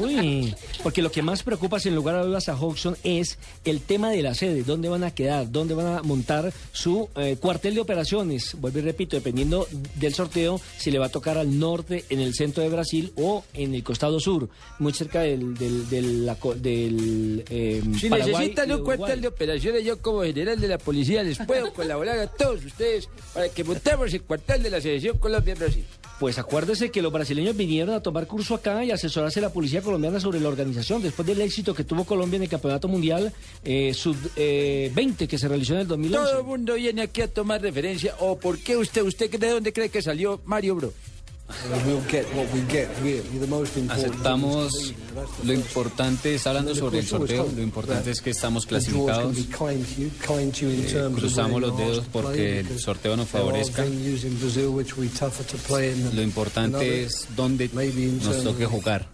Uy, 0.00 0.54
porque 0.82 1.02
lo 1.02 1.10
que 1.10 1.22
más 1.22 1.42
preocupa 1.42 1.78
sin 1.80 1.94
lugar 1.94 2.16
a 2.16 2.24
dudas 2.24 2.48
a 2.48 2.56
Hodgson 2.56 2.96
es 3.04 3.38
el 3.64 3.80
tema 3.80 4.10
de 4.10 4.22
la 4.22 4.34
sede, 4.34 4.62
dónde 4.62 4.88
van 4.88 5.04
a 5.04 5.12
quedar, 5.14 5.50
dónde 5.50 5.74
van 5.74 5.86
a 5.98 6.02
montar 6.02 6.52
su 6.72 7.08
eh, 7.16 7.36
cuartel 7.40 7.74
de 7.74 7.80
operaciones. 7.80 8.54
Vuelvo 8.58 8.78
y 8.78 8.82
repito, 8.82 9.16
dependiendo 9.16 9.66
del 9.96 10.14
sorteo, 10.14 10.60
si 10.78 10.90
le 10.90 10.98
va 10.98 11.06
a 11.06 11.10
tocar 11.10 11.38
al 11.38 11.58
norte, 11.58 12.04
en 12.10 12.20
el 12.20 12.34
centro 12.34 12.62
de 12.62 12.68
Brasil 12.68 13.12
o 13.16 13.44
en 13.54 13.74
el 13.74 13.82
costado 13.82 14.20
sur, 14.20 14.48
muy 14.78 14.92
cerca 14.92 15.20
del, 15.22 15.54
del, 15.54 15.88
del, 15.88 16.26
la 16.26 16.34
co- 16.36 16.54
del, 16.54 17.44
eh, 17.50 17.82
Si 17.98 18.08
Paraguay 18.08 18.32
necesitan 18.34 18.66
un 18.70 18.76
Uruguay. 18.76 18.96
cuartel 18.98 19.20
de 19.20 19.28
operaciones, 19.28 19.84
yo 19.84 19.98
como 20.00 20.22
general 20.22 20.60
de 20.60 20.68
la 20.68 20.78
policía 20.78 21.22
les 21.22 21.38
puedo 21.38 21.72
colaborar 21.74 22.18
a 22.18 22.26
todos 22.26 22.64
ustedes 22.64 23.08
para 23.34 23.48
que 23.48 23.64
montemos 23.64 24.12
el 24.12 24.22
cuartel 24.22 24.62
de 24.62 24.70
la 24.70 24.80
selección 24.80 25.18
Colombia-Brasil. 25.18 25.84
Pues 26.20 26.38
acuérdese 26.38 26.90
que 26.90 27.02
los 27.02 27.12
brasileños 27.12 27.56
vinieron 27.56 27.94
a 27.96 28.00
tomar 28.00 28.26
curso 28.28 28.54
acá 28.54 28.84
y 28.84 28.92
asesorarse 28.92 29.31
a 29.40 29.42
la 29.42 29.52
policía 29.52 29.82
colombiana 29.82 30.20
sobre 30.20 30.40
la 30.40 30.48
organización 30.48 31.02
después 31.02 31.26
del 31.26 31.40
éxito 31.40 31.74
que 31.74 31.84
tuvo 31.84 32.04
Colombia 32.04 32.36
en 32.36 32.44
el 32.44 32.48
Campeonato 32.48 32.88
Mundial 32.88 33.32
eh, 33.64 33.92
Sub-20 33.94 35.26
que 35.26 35.38
se 35.38 35.48
realizó 35.48 35.74
en 35.74 35.80
el 35.80 35.88
2011. 35.88 36.30
Todo 36.30 36.40
el 36.40 36.46
mundo 36.46 36.74
viene 36.74 37.02
aquí 37.02 37.22
a 37.22 37.28
tomar 37.28 37.60
referencia. 37.60 38.14
¿O 38.20 38.38
por 38.38 38.58
qué 38.58 38.76
usted, 38.76 39.02
usted 39.02 39.30
de 39.30 39.50
dónde 39.50 39.72
cree 39.72 39.88
que 39.88 40.02
salió 40.02 40.40
Mario 40.44 40.76
Bro? 40.76 40.92
Aceptamos 43.90 44.94
lo 45.44 45.52
importante, 45.52 46.34
está 46.34 46.50
hablando 46.50 46.74
sobre 46.74 46.98
el 47.00 47.06
sorteo, 47.06 47.48
lo 47.54 47.62
importante 47.62 48.10
es 48.10 48.20
que 48.20 48.30
estamos 48.30 48.64
clasificados. 48.66 49.36
Eh, 49.38 51.10
cruzamos 51.14 51.60
los 51.60 51.76
dedos 51.76 52.04
porque 52.12 52.60
el 52.60 52.78
sorteo 52.80 53.16
nos 53.16 53.28
favorezca. 53.28 53.84
Lo 56.14 56.22
importante 56.22 57.02
es 57.04 57.26
dónde 57.36 57.68
nos 58.24 58.42
toque 58.42 58.66
jugar. 58.66 59.08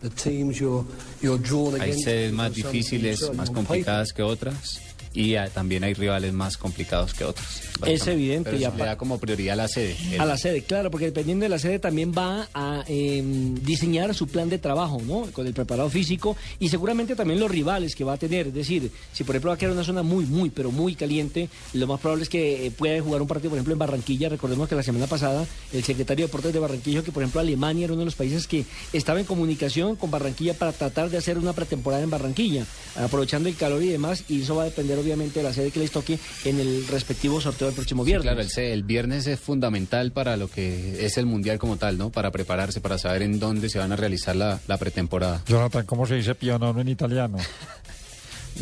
Hay 1.80 1.92
sedes 2.00 2.32
más 2.32 2.54
difíciles, 2.54 3.32
más 3.34 3.50
complicadas 3.50 4.12
que 4.12 4.22
otras 4.22 4.80
y 5.14 5.34
ah, 5.36 5.48
también 5.52 5.84
hay 5.84 5.94
rivales 5.94 6.32
más 6.32 6.56
complicados 6.56 7.14
que 7.14 7.24
otros. 7.24 7.46
básicamente. 7.80 8.12
evidente, 8.12 8.50
Pero 8.50 8.74
y 8.74 8.76
le 8.78 8.84
da 8.84 8.96
como 8.96 9.18
prioridad 9.18 9.54
a 9.54 9.56
la 9.56 9.68
sede. 9.68 9.96
El- 10.12 10.20
A 10.20 10.24
la 10.24 10.36
sede, 10.38 10.62
claro, 10.62 10.90
porque 10.90 11.06
dependiendo 11.06 11.44
de 11.44 11.48
la 11.48 11.58
sede 11.58 11.78
también 11.78 12.12
va 12.16 12.48
a 12.54 12.84
eh, 12.88 13.22
diseñar 13.62 14.14
su 14.14 14.26
plan 14.26 14.48
de 14.48 14.58
trabajo, 14.58 15.00
¿no? 15.06 15.22
Con 15.32 15.46
el 15.46 15.54
preparado 15.54 15.88
físico 15.90 16.36
y 16.58 16.68
seguramente 16.68 17.14
también 17.16 17.40
los 17.40 17.50
rivales 17.50 17.94
que 17.94 18.04
va 18.04 18.14
a 18.14 18.16
tener. 18.16 18.48
Es 18.48 18.54
decir, 18.54 18.90
si 19.12 19.24
por 19.24 19.34
ejemplo 19.34 19.50
va 19.50 19.54
a 19.54 19.58
quedar 19.58 19.72
una 19.72 19.84
zona 19.84 20.02
muy, 20.02 20.24
muy, 20.26 20.50
pero 20.50 20.70
muy 20.70 20.94
caliente, 20.94 21.48
lo 21.74 21.86
más 21.86 22.00
probable 22.00 22.24
es 22.24 22.28
que 22.28 22.66
eh, 22.66 22.70
pueda 22.70 23.00
jugar 23.02 23.22
un 23.22 23.28
partido, 23.28 23.50
por 23.50 23.58
ejemplo, 23.58 23.72
en 23.74 23.78
Barranquilla. 23.78 24.28
Recordemos 24.28 24.68
que 24.68 24.74
la 24.74 24.82
semana 24.82 25.06
pasada 25.06 25.46
el 25.72 25.84
secretario 25.84 26.24
de 26.24 26.28
Deportes 26.28 26.52
de 26.52 26.58
Barranquilla, 26.58 27.02
que 27.02 27.12
por 27.12 27.22
ejemplo 27.22 27.40
Alemania 27.40 27.84
era 27.84 27.92
uno 27.92 28.00
de 28.00 28.06
los 28.06 28.14
países 28.14 28.46
que 28.46 28.64
estaba 28.92 29.20
en 29.20 29.26
comunicación 29.26 29.96
con 29.96 30.10
Barranquilla 30.10 30.54
para 30.54 30.72
tratar 30.72 31.10
de 31.10 31.16
hacer 31.18 31.38
una 31.38 31.52
pretemporada 31.52 32.02
en 32.02 32.10
Barranquilla, 32.10 32.64
aprovechando 32.96 33.48
el 33.48 33.56
calor 33.56 33.82
y 33.82 33.88
demás, 33.88 34.24
y 34.28 34.42
eso 34.42 34.54
va 34.56 34.62
a 34.62 34.66
depender 34.66 34.97
obviamente 34.98 35.40
de 35.40 35.44
la 35.44 35.52
sede 35.52 35.70
que 35.70 35.80
les 35.80 35.90
toque 35.90 36.18
en 36.44 36.60
el 36.60 36.86
respectivo 36.88 37.40
sorteo 37.40 37.68
del 37.68 37.74
próximo 37.74 38.04
Sí, 38.04 38.08
viernes. 38.10 38.24
claro, 38.24 38.40
el, 38.40 38.72
el 38.72 38.82
viernes 38.82 39.26
es 39.26 39.38
fundamental 39.40 40.12
para 40.12 40.36
lo 40.36 40.48
que 40.48 41.04
es 41.06 41.16
el 41.18 41.26
mundial 41.26 41.58
como 41.58 41.76
tal, 41.76 41.98
¿no? 41.98 42.10
Para 42.10 42.30
prepararse, 42.30 42.80
para 42.80 42.98
saber 42.98 43.22
en 43.22 43.38
dónde 43.38 43.68
se 43.68 43.78
van 43.78 43.92
a 43.92 43.96
realizar 43.96 44.36
la, 44.36 44.60
la 44.66 44.76
pretemporada. 44.78 45.42
Jonathan, 45.46 45.86
¿cómo 45.86 46.06
se 46.06 46.14
dice 46.16 46.34
piano 46.34 46.78
en 46.80 46.88
italiano? 46.88 47.38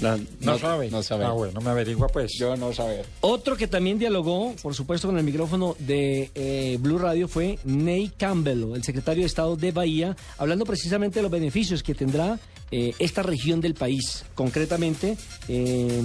No, 0.02 0.18
No, 0.40 0.58
sabe. 0.58 0.90
No 0.90 1.02
sabe. 1.02 1.24
Ah, 1.24 1.30
bueno, 1.30 1.58
me 1.62 1.70
averigua 1.70 2.08
pues. 2.08 2.32
Yo 2.38 2.54
no 2.54 2.70
saber. 2.74 3.06
Otro 3.22 3.56
que 3.56 3.66
también 3.66 3.98
dialogó, 3.98 4.54
por 4.62 4.74
supuesto, 4.74 5.08
con 5.08 5.16
el 5.16 5.24
micrófono 5.24 5.74
de 5.78 6.30
eh, 6.34 6.76
Blue 6.80 6.98
Radio 6.98 7.28
fue 7.28 7.58
Ney 7.64 8.12
Campbell, 8.18 8.74
el 8.74 8.84
secretario 8.84 9.22
de 9.22 9.26
Estado 9.26 9.56
de 9.56 9.72
Bahía, 9.72 10.14
hablando 10.36 10.66
precisamente 10.66 11.20
de 11.20 11.22
los 11.22 11.30
beneficios 11.30 11.82
que 11.82 11.94
tendrá 11.94 12.38
eh, 12.70 12.94
esta 12.98 13.22
región 13.22 13.60
del 13.60 13.74
país. 13.74 14.24
Concretamente, 14.34 15.16
eh, 15.48 16.02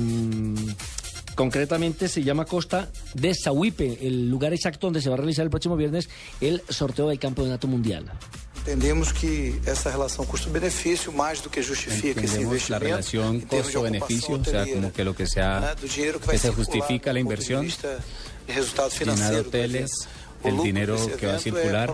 concretamente 1.36 2.08
se 2.08 2.24
llama 2.24 2.45
Costa 2.45 2.89
de 3.13 3.34
Sahuipe, 3.34 3.97
el 4.02 4.30
lugar 4.30 4.54
exacto 4.54 4.88
donde 4.88 5.02
se 5.02 5.10
va 5.10 5.15
a 5.15 5.17
realizar 5.17 5.43
el 5.43 5.50
próximo 5.50 5.76
viernes 5.76 6.10
el 6.39 6.62
sorteo 6.69 7.10
del 7.10 7.19
campeonato 7.19 7.67
mundial. 7.67 8.12
Entendemos 8.62 9.12
que 9.12 9.60
essa 9.65 9.89
relação 9.89 10.24
custo-benefício 10.24 11.12
mais 11.12 11.41
do 11.41 11.50
que 11.50 11.63
justifica 11.63 12.21
esse 12.21 12.38
Entendemos 12.38 12.69
la 12.69 12.78
investimento 12.78 12.86
relación 12.86 13.41
costo-beneficio, 13.41 14.36
o 14.36 14.43
sea, 14.43 14.67
como 14.67 14.93
que 14.93 15.04
lo 15.04 15.15
que 15.15 15.26
sea, 15.26 15.76
que 16.30 16.38
se 16.38 16.52
justifica 16.52 17.12
la 17.12 17.19
inversión, 17.19 17.65
vista 17.65 17.97
de 18.45 18.54
resultado 18.54 18.91
llenar 19.00 19.34
hoteles, 19.34 19.89
el 20.43 20.58
dinero 20.63 20.97
que 21.19 21.27
va 21.27 21.36
a 21.36 21.39
circular. 21.39 21.91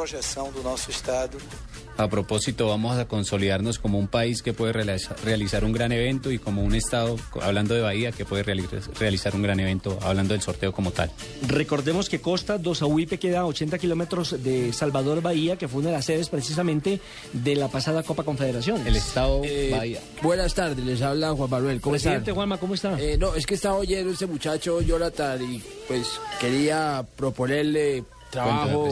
A 2.00 2.08
propósito, 2.10 2.68
vamos 2.68 2.96
a 3.00 3.08
consolidarnos 3.08 3.80
como 3.80 3.98
un 3.98 4.08
país 4.08 4.44
que 4.44 4.54
puede 4.54 4.72
realiza- 4.72 5.16
realizar 5.26 5.64
un 5.66 5.72
gran 5.74 5.92
evento 5.92 6.30
y 6.30 6.38
como 6.38 6.62
un 6.64 6.76
estado, 6.76 7.16
hablando 7.42 7.74
de 7.74 7.82
Bahía, 7.82 8.12
que 8.12 8.24
puede 8.24 8.46
reali- 8.46 8.68
realizar 9.00 9.34
un 9.36 9.42
gran 9.42 9.60
evento, 9.60 9.98
hablando 10.04 10.36
del 10.36 10.44
sorteo 10.44 10.72
como 10.72 10.92
tal. 10.92 11.10
Recordemos 11.48 12.08
que 12.08 12.22
Costa 12.22 12.60
do 12.60 12.76
Sahuipe 12.76 13.18
queda 13.18 13.40
a 13.40 13.46
80 13.48 13.80
kilómetros 13.80 14.44
de 14.44 14.74
Salvador 14.74 15.24
Bahía, 15.24 15.58
que 15.58 15.68
fue 15.68 15.80
una 15.80 15.90
de 15.90 15.96
las 15.96 16.06
sedes 16.06 16.30
precisamente 16.30 17.00
de 17.34 17.56
la 17.56 17.68
pasada 17.70 18.04
Copa 18.04 18.24
Confederación. 18.24 18.86
El 18.86 18.96
estado 18.96 19.42
Eh, 19.44 19.70
Bahía. 19.76 20.00
Buenas 20.22 20.54
tardes, 20.54 20.86
les 20.86 21.02
habla 21.02 21.32
Juan 21.34 21.50
Manuel. 21.50 21.82
¿Cómo 21.82 21.94
Presidente 21.94 22.20
están? 22.30 22.36
Juanma, 22.36 22.60
¿cómo 22.60 22.76
está? 22.76 23.02
Eh, 23.02 23.18
no, 23.18 23.34
es 23.34 23.48
que 23.48 23.56
estaba 23.56 23.76
oyendo 23.78 24.12
este 24.14 24.28
muchacho, 24.28 24.82
Jonathan, 24.82 25.42
y 25.52 25.64
pues 25.88 26.08
quería 26.40 27.04
proponerle 27.16 28.04
trabajo 28.30 28.90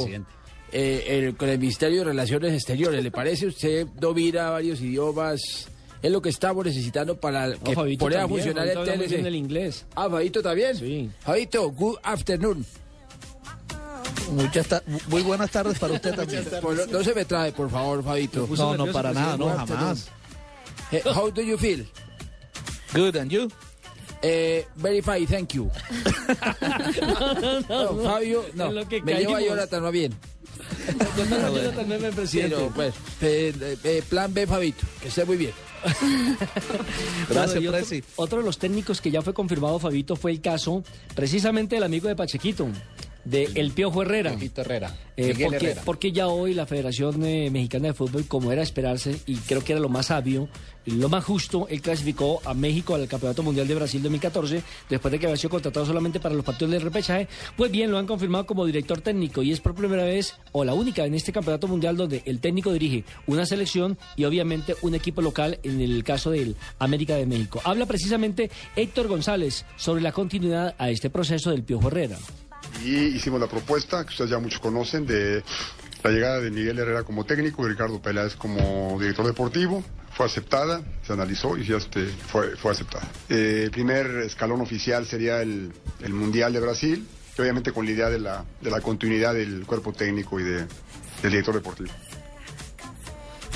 eh, 0.71 1.05
el- 1.07 1.37
con 1.37 1.49
el 1.49 1.57
Ministerio 1.59 1.99
de 1.99 2.05
Relaciones 2.05 2.53
Exteriores. 2.53 3.03
¿Le 3.03 3.11
parece? 3.11 3.47
Usted 3.47 3.87
domina 3.99 4.49
varios 4.49 4.81
idiomas, 4.81 5.39
es 6.01 6.11
lo 6.11 6.21
que 6.21 6.29
estamos 6.29 6.65
necesitando 6.65 7.19
para 7.19 7.53
que 7.53 7.73
Fabito 7.73 8.05
pueda 8.05 8.19
también, 8.21 8.43
funcionar 8.43 8.67
el 8.67 8.83
TLC. 8.83 9.25
el 9.25 9.35
inglés. 9.35 9.85
Ah, 9.95 10.09
Fabito 10.09 10.41
también. 10.41 10.75
Sí. 10.77 11.09
Fabito, 11.21 11.69
good 11.71 11.97
afternoon. 12.03 12.65
Muchas 14.31 14.67
muy 15.07 15.21
buenas 15.21 15.51
tardes 15.51 15.77
para 15.77 15.93
usted 15.93 16.15
también. 16.15 16.43
Pues 16.61 16.77
no, 16.77 16.85
no 16.97 17.03
se 17.03 17.13
me 17.13 17.25
trae, 17.25 17.51
por 17.51 17.69
favor, 17.69 18.03
Fabito. 18.03 18.47
No, 18.57 18.75
no, 18.75 18.87
para 18.91 19.13
nada, 19.13 19.37
no, 19.37 19.49
jamás. 19.55 20.09
Eh, 20.91 21.01
how 21.05 21.29
do 21.31 21.41
you 21.41 21.57
feel? 21.57 21.85
Good, 22.93 23.15
and 23.17 23.29
you? 23.31 23.47
Eh, 24.27 24.65
very 24.77 25.01
fine, 25.01 25.27
thank 25.27 25.53
you. 25.53 25.69
No, 27.69 27.95
Fabio, 28.03 28.43
no, 28.55 28.71
lo 28.71 28.87
que 28.87 28.99
me 29.03 29.13
lleva. 29.19 29.39
Jonathan 29.39 29.83
más 29.83 29.91
bien. 29.91 30.13
Jonathan 31.17 31.87
Meme, 31.87 32.11
presidente. 32.11 32.55
Pero, 32.55 32.71
pues, 32.73 32.95
eh, 33.21 33.77
eh, 33.83 34.01
plan 34.09 34.33
B, 34.33 34.47
Fabito, 34.47 34.83
que 34.99 35.09
esté 35.09 35.25
muy 35.25 35.37
bien. 35.37 35.51
Bueno, 37.27 37.41
Gracias, 37.41 37.57
otro, 37.59 37.71
Presi. 37.71 38.03
otro 38.15 38.39
de 38.39 38.45
los 38.45 38.57
técnicos 38.57 38.99
que 39.01 39.11
ya 39.11 39.21
fue 39.21 39.33
confirmado, 39.35 39.77
Fabito, 39.77 40.15
fue 40.15 40.31
el 40.31 40.41
caso 40.41 40.83
precisamente 41.13 41.75
del 41.75 41.83
amigo 41.83 42.07
de 42.07 42.15
Pachequito, 42.15 42.67
de 43.25 43.49
El 43.55 43.71
Piojo 43.71 44.03
Herrera. 44.03 44.31
Piojito 44.31 44.61
Herrera. 44.61 44.95
Eh, 45.17 45.33
porque, 45.41 45.55
Herrera. 45.55 45.81
porque 45.83 46.11
ya 46.11 46.27
hoy 46.27 46.53
la 46.53 46.65
Federación 46.65 47.25
eh, 47.25 47.49
Mexicana 47.49 47.87
de 47.87 47.93
Fútbol, 47.93 48.25
como 48.27 48.51
era 48.51 48.61
esperarse, 48.61 49.17
y 49.25 49.35
creo 49.37 49.63
que 49.63 49.73
era 49.73 49.81
lo 49.81 49.89
más 49.89 50.07
sabio, 50.07 50.47
lo 50.85 51.09
más 51.09 51.23
justo, 51.23 51.67
él 51.69 51.81
clasificó 51.81 52.41
a 52.45 52.53
México 52.53 52.93
al 52.93 53.07
Campeonato 53.07 53.41
Mundial 53.41 53.67
de 53.67 53.75
Brasil 53.75 54.01
2014, 54.03 54.61
después 54.89 55.11
de 55.11 55.19
que 55.19 55.25
había 55.25 55.37
sido 55.37 55.49
contratado 55.49 55.85
solamente 55.85 56.19
para 56.19 56.35
los 56.35 56.45
partidos 56.45 56.71
del 56.71 56.81
repechaje. 56.81 57.27
Pues 57.57 57.71
bien, 57.71 57.89
lo 57.89 57.97
han 57.97 58.05
confirmado 58.05 58.45
como 58.45 58.65
director 58.65 59.01
técnico, 59.01 59.41
y 59.41 59.51
es 59.51 59.61
por 59.61 59.73
primera 59.73 60.03
vez, 60.03 60.35
o 60.51 60.63
la 60.63 60.73
única 60.73 61.05
en 61.05 61.15
este 61.15 61.31
Campeonato 61.31 61.67
Mundial, 61.67 61.97
donde 61.97 62.21
el 62.25 62.39
técnico 62.39 62.71
dirige 62.71 63.03
una 63.25 63.45
selección 63.45 63.97
y 64.15 64.25
obviamente 64.25 64.75
un 64.81 64.93
equipo 64.93 65.21
local, 65.21 65.59
en 65.63 65.81
el 65.81 66.03
caso 66.03 66.29
del 66.29 66.55
América 66.77 67.15
de 67.15 67.25
México. 67.25 67.61
Habla 67.63 67.85
precisamente 67.85 68.51
Héctor 68.75 69.07
González 69.07 69.65
sobre 69.77 70.01
la 70.01 70.11
continuidad 70.11 70.75
a 70.77 70.89
este 70.89 71.09
proceso 71.09 71.49
del 71.49 71.63
Piojo 71.63 71.87
Herrera. 71.87 72.17
Y 72.83 72.95
hicimos 73.15 73.39
la 73.39 73.47
propuesta, 73.47 74.03
que 74.03 74.09
ustedes 74.09 74.31
ya 74.31 74.39
muchos 74.39 74.59
conocen, 74.59 75.05
de 75.05 75.43
la 76.03 76.11
llegada 76.11 76.39
de 76.39 76.51
Miguel 76.51 76.77
Herrera 76.77 77.03
como 77.03 77.25
técnico 77.25 77.65
y 77.65 77.69
Ricardo 77.69 78.01
Peláez 78.01 78.35
como 78.35 78.97
director 78.99 79.25
deportivo. 79.25 79.83
Fue 80.11 80.27
aceptada, 80.27 80.81
se 81.05 81.13
analizó 81.13 81.57
y 81.57 81.65
ya 81.65 81.77
este, 81.77 82.05
fue, 82.05 82.55
fue 82.55 82.71
aceptada. 82.71 83.09
Eh, 83.27 83.63
el 83.65 83.71
primer 83.71 84.05
escalón 84.25 84.61
oficial 84.61 85.05
sería 85.05 85.41
el, 85.41 85.73
el 86.01 86.13
Mundial 86.13 86.53
de 86.53 86.59
Brasil, 86.59 87.07
y 87.37 87.41
obviamente 87.41 87.71
con 87.73 87.85
la 87.85 87.91
idea 87.91 88.09
de 88.09 88.19
la, 88.19 88.45
de 88.61 88.71
la 88.71 88.79
continuidad 88.81 89.33
del 89.33 89.65
cuerpo 89.65 89.91
técnico 89.91 90.39
y 90.39 90.43
de, 90.43 90.57
del 91.21 91.31
director 91.31 91.55
deportivo. 91.55 91.89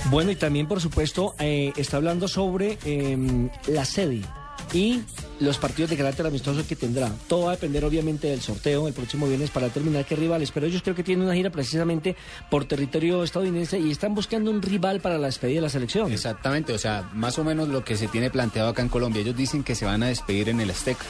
Bueno, 0.05 0.31
y 0.31 0.35
también, 0.35 0.67
por 0.67 0.81
supuesto, 0.81 1.35
eh, 1.39 1.71
está 1.75 1.97
hablando 1.97 2.27
sobre 2.27 2.77
eh, 2.83 3.17
la 3.67 3.85
sede 3.85 4.21
y 4.73 5.01
los 5.39 5.58
partidos 5.58 5.89
de 5.89 5.97
carácter 5.97 6.25
amistoso 6.25 6.65
que 6.67 6.75
tendrá. 6.75 7.12
Todo 7.27 7.45
va 7.45 7.51
a 7.51 7.55
depender, 7.55 7.86
obviamente, 7.86 8.27
del 8.27 8.41
sorteo 8.41 8.88
el 8.88 8.93
próximo 8.93 9.27
viernes 9.27 9.49
para 9.49 9.67
determinar 9.67 10.05
qué 10.05 10.15
rivales. 10.15 10.51
Pero 10.51 10.65
ellos 10.65 10.82
creo 10.82 10.95
que 10.95 11.03
tienen 11.03 11.25
una 11.25 11.36
gira 11.36 11.49
precisamente 11.49 12.15
por 12.49 12.65
territorio 12.65 13.23
estadounidense 13.23 13.79
y 13.79 13.91
están 13.91 14.13
buscando 14.13 14.51
un 14.51 14.62
rival 14.62 14.99
para 14.99 15.17
la 15.17 15.27
despedida 15.27 15.58
de 15.58 15.62
la 15.62 15.69
selección. 15.69 16.12
Exactamente, 16.12 16.73
o 16.73 16.77
sea, 16.77 17.10
más 17.13 17.39
o 17.39 17.43
menos 17.43 17.69
lo 17.69 17.84
que 17.84 17.95
se 17.95 18.08
tiene 18.08 18.29
planteado 18.29 18.69
acá 18.69 18.82
en 18.82 18.89
Colombia. 18.89 19.21
Ellos 19.21 19.36
dicen 19.36 19.63
que 19.63 19.75
se 19.75 19.86
van 19.86 20.03
a 20.03 20.08
despedir 20.08 20.49
en 20.49 20.60
el 20.60 20.69
Azteca. 20.69 21.05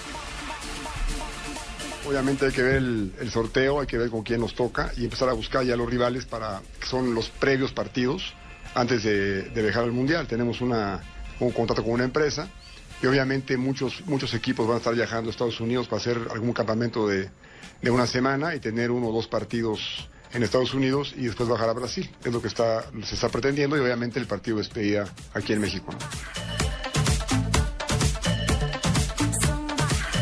Obviamente 2.08 2.46
hay 2.46 2.52
que 2.52 2.64
ver 2.64 2.76
el, 2.76 3.14
el 3.20 3.30
sorteo, 3.30 3.82
hay 3.82 3.88
que 3.88 3.98
ver 3.98 4.10
con 4.10 4.24
quién 4.24 4.42
nos 4.42 4.56
toca 4.56 4.92
y 4.98 5.04
empezar 5.04 5.30
a 5.30 5.34
buscar 5.34 5.64
ya 5.64 5.76
los 5.76 5.88
rivales 5.88 6.26
para 6.26 6.62
que 6.80 6.88
son 6.88 7.14
los 7.14 7.30
previos 7.30 7.72
partidos 7.72 8.34
antes 8.74 9.04
de, 9.04 9.44
de 9.44 9.62
viajar 9.62 9.84
al 9.84 9.92
mundial. 9.92 10.28
Tenemos 10.28 10.62
una, 10.62 11.02
un 11.40 11.52
contrato 11.52 11.84
con 11.84 11.94
una 11.94 12.06
empresa 12.06 12.50
y 13.02 13.08
obviamente 13.08 13.58
muchos 13.58 14.04
muchos 14.06 14.34
equipos 14.34 14.68
van 14.68 14.76
a 14.76 14.78
estar 14.80 14.94
viajando 14.94 15.30
a 15.30 15.32
Estados 15.32 15.60
Unidos 15.60 15.88
para 15.88 16.02
hacer 16.02 16.18
algún 16.32 16.54
campamento 16.54 17.08
de, 17.08 17.30
de 17.82 17.92
una 17.92 18.08
semana 18.08 18.56
y 18.56 18.60
tener 18.60 18.92
uno 18.92 19.08
o 19.08 19.14
dos 19.14 19.28
partidos 19.28 20.10
en 20.34 20.44
Estados 20.44 20.74
Unidos 20.74 21.14
y 21.18 21.24
después 21.24 21.50
bajar 21.50 21.70
a 21.70 21.74
Brasil. 21.74 22.10
Es 22.24 22.32
lo 22.32 22.42
que 22.42 22.48
está, 22.48 22.86
se 23.04 23.16
está 23.16 23.30
pretendiendo 23.30 23.78
y 23.78 23.80
obviamente 23.80 24.20
el 24.20 24.28
partido 24.28 24.58
de 24.58 24.64
despedida 24.64 25.08
aquí 25.34 25.54
en 25.54 25.62
México. 25.62 25.94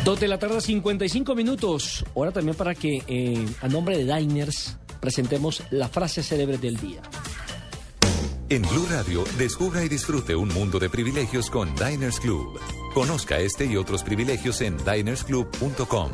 Dos 0.04 0.20
de 0.20 0.28
la 0.28 0.38
tarde, 0.38 0.60
55 0.62 1.34
minutos. 1.34 2.04
Ahora 2.16 2.32
también 2.32 2.56
para 2.56 2.74
que, 2.74 3.02
eh, 3.06 3.46
a 3.60 3.68
nombre 3.68 4.02
de 4.02 4.10
Diners, 4.10 4.78
presentemos 5.00 5.62
la 5.70 5.88
frase 5.88 6.22
célebre 6.22 6.56
del 6.56 6.78
día. 6.78 7.02
En 8.50 8.62
Blue 8.62 8.86
Radio, 8.90 9.24
descubra 9.36 9.84
y 9.84 9.90
disfrute 9.90 10.34
un 10.34 10.48
mundo 10.48 10.78
de 10.78 10.88
privilegios 10.88 11.50
con 11.50 11.74
Diners 11.74 12.18
Club. 12.18 12.58
Conozca 12.94 13.38
este 13.38 13.66
y 13.66 13.76
otros 13.76 14.02
privilegios 14.02 14.62
en 14.62 14.78
dinersclub.com. 14.78 16.10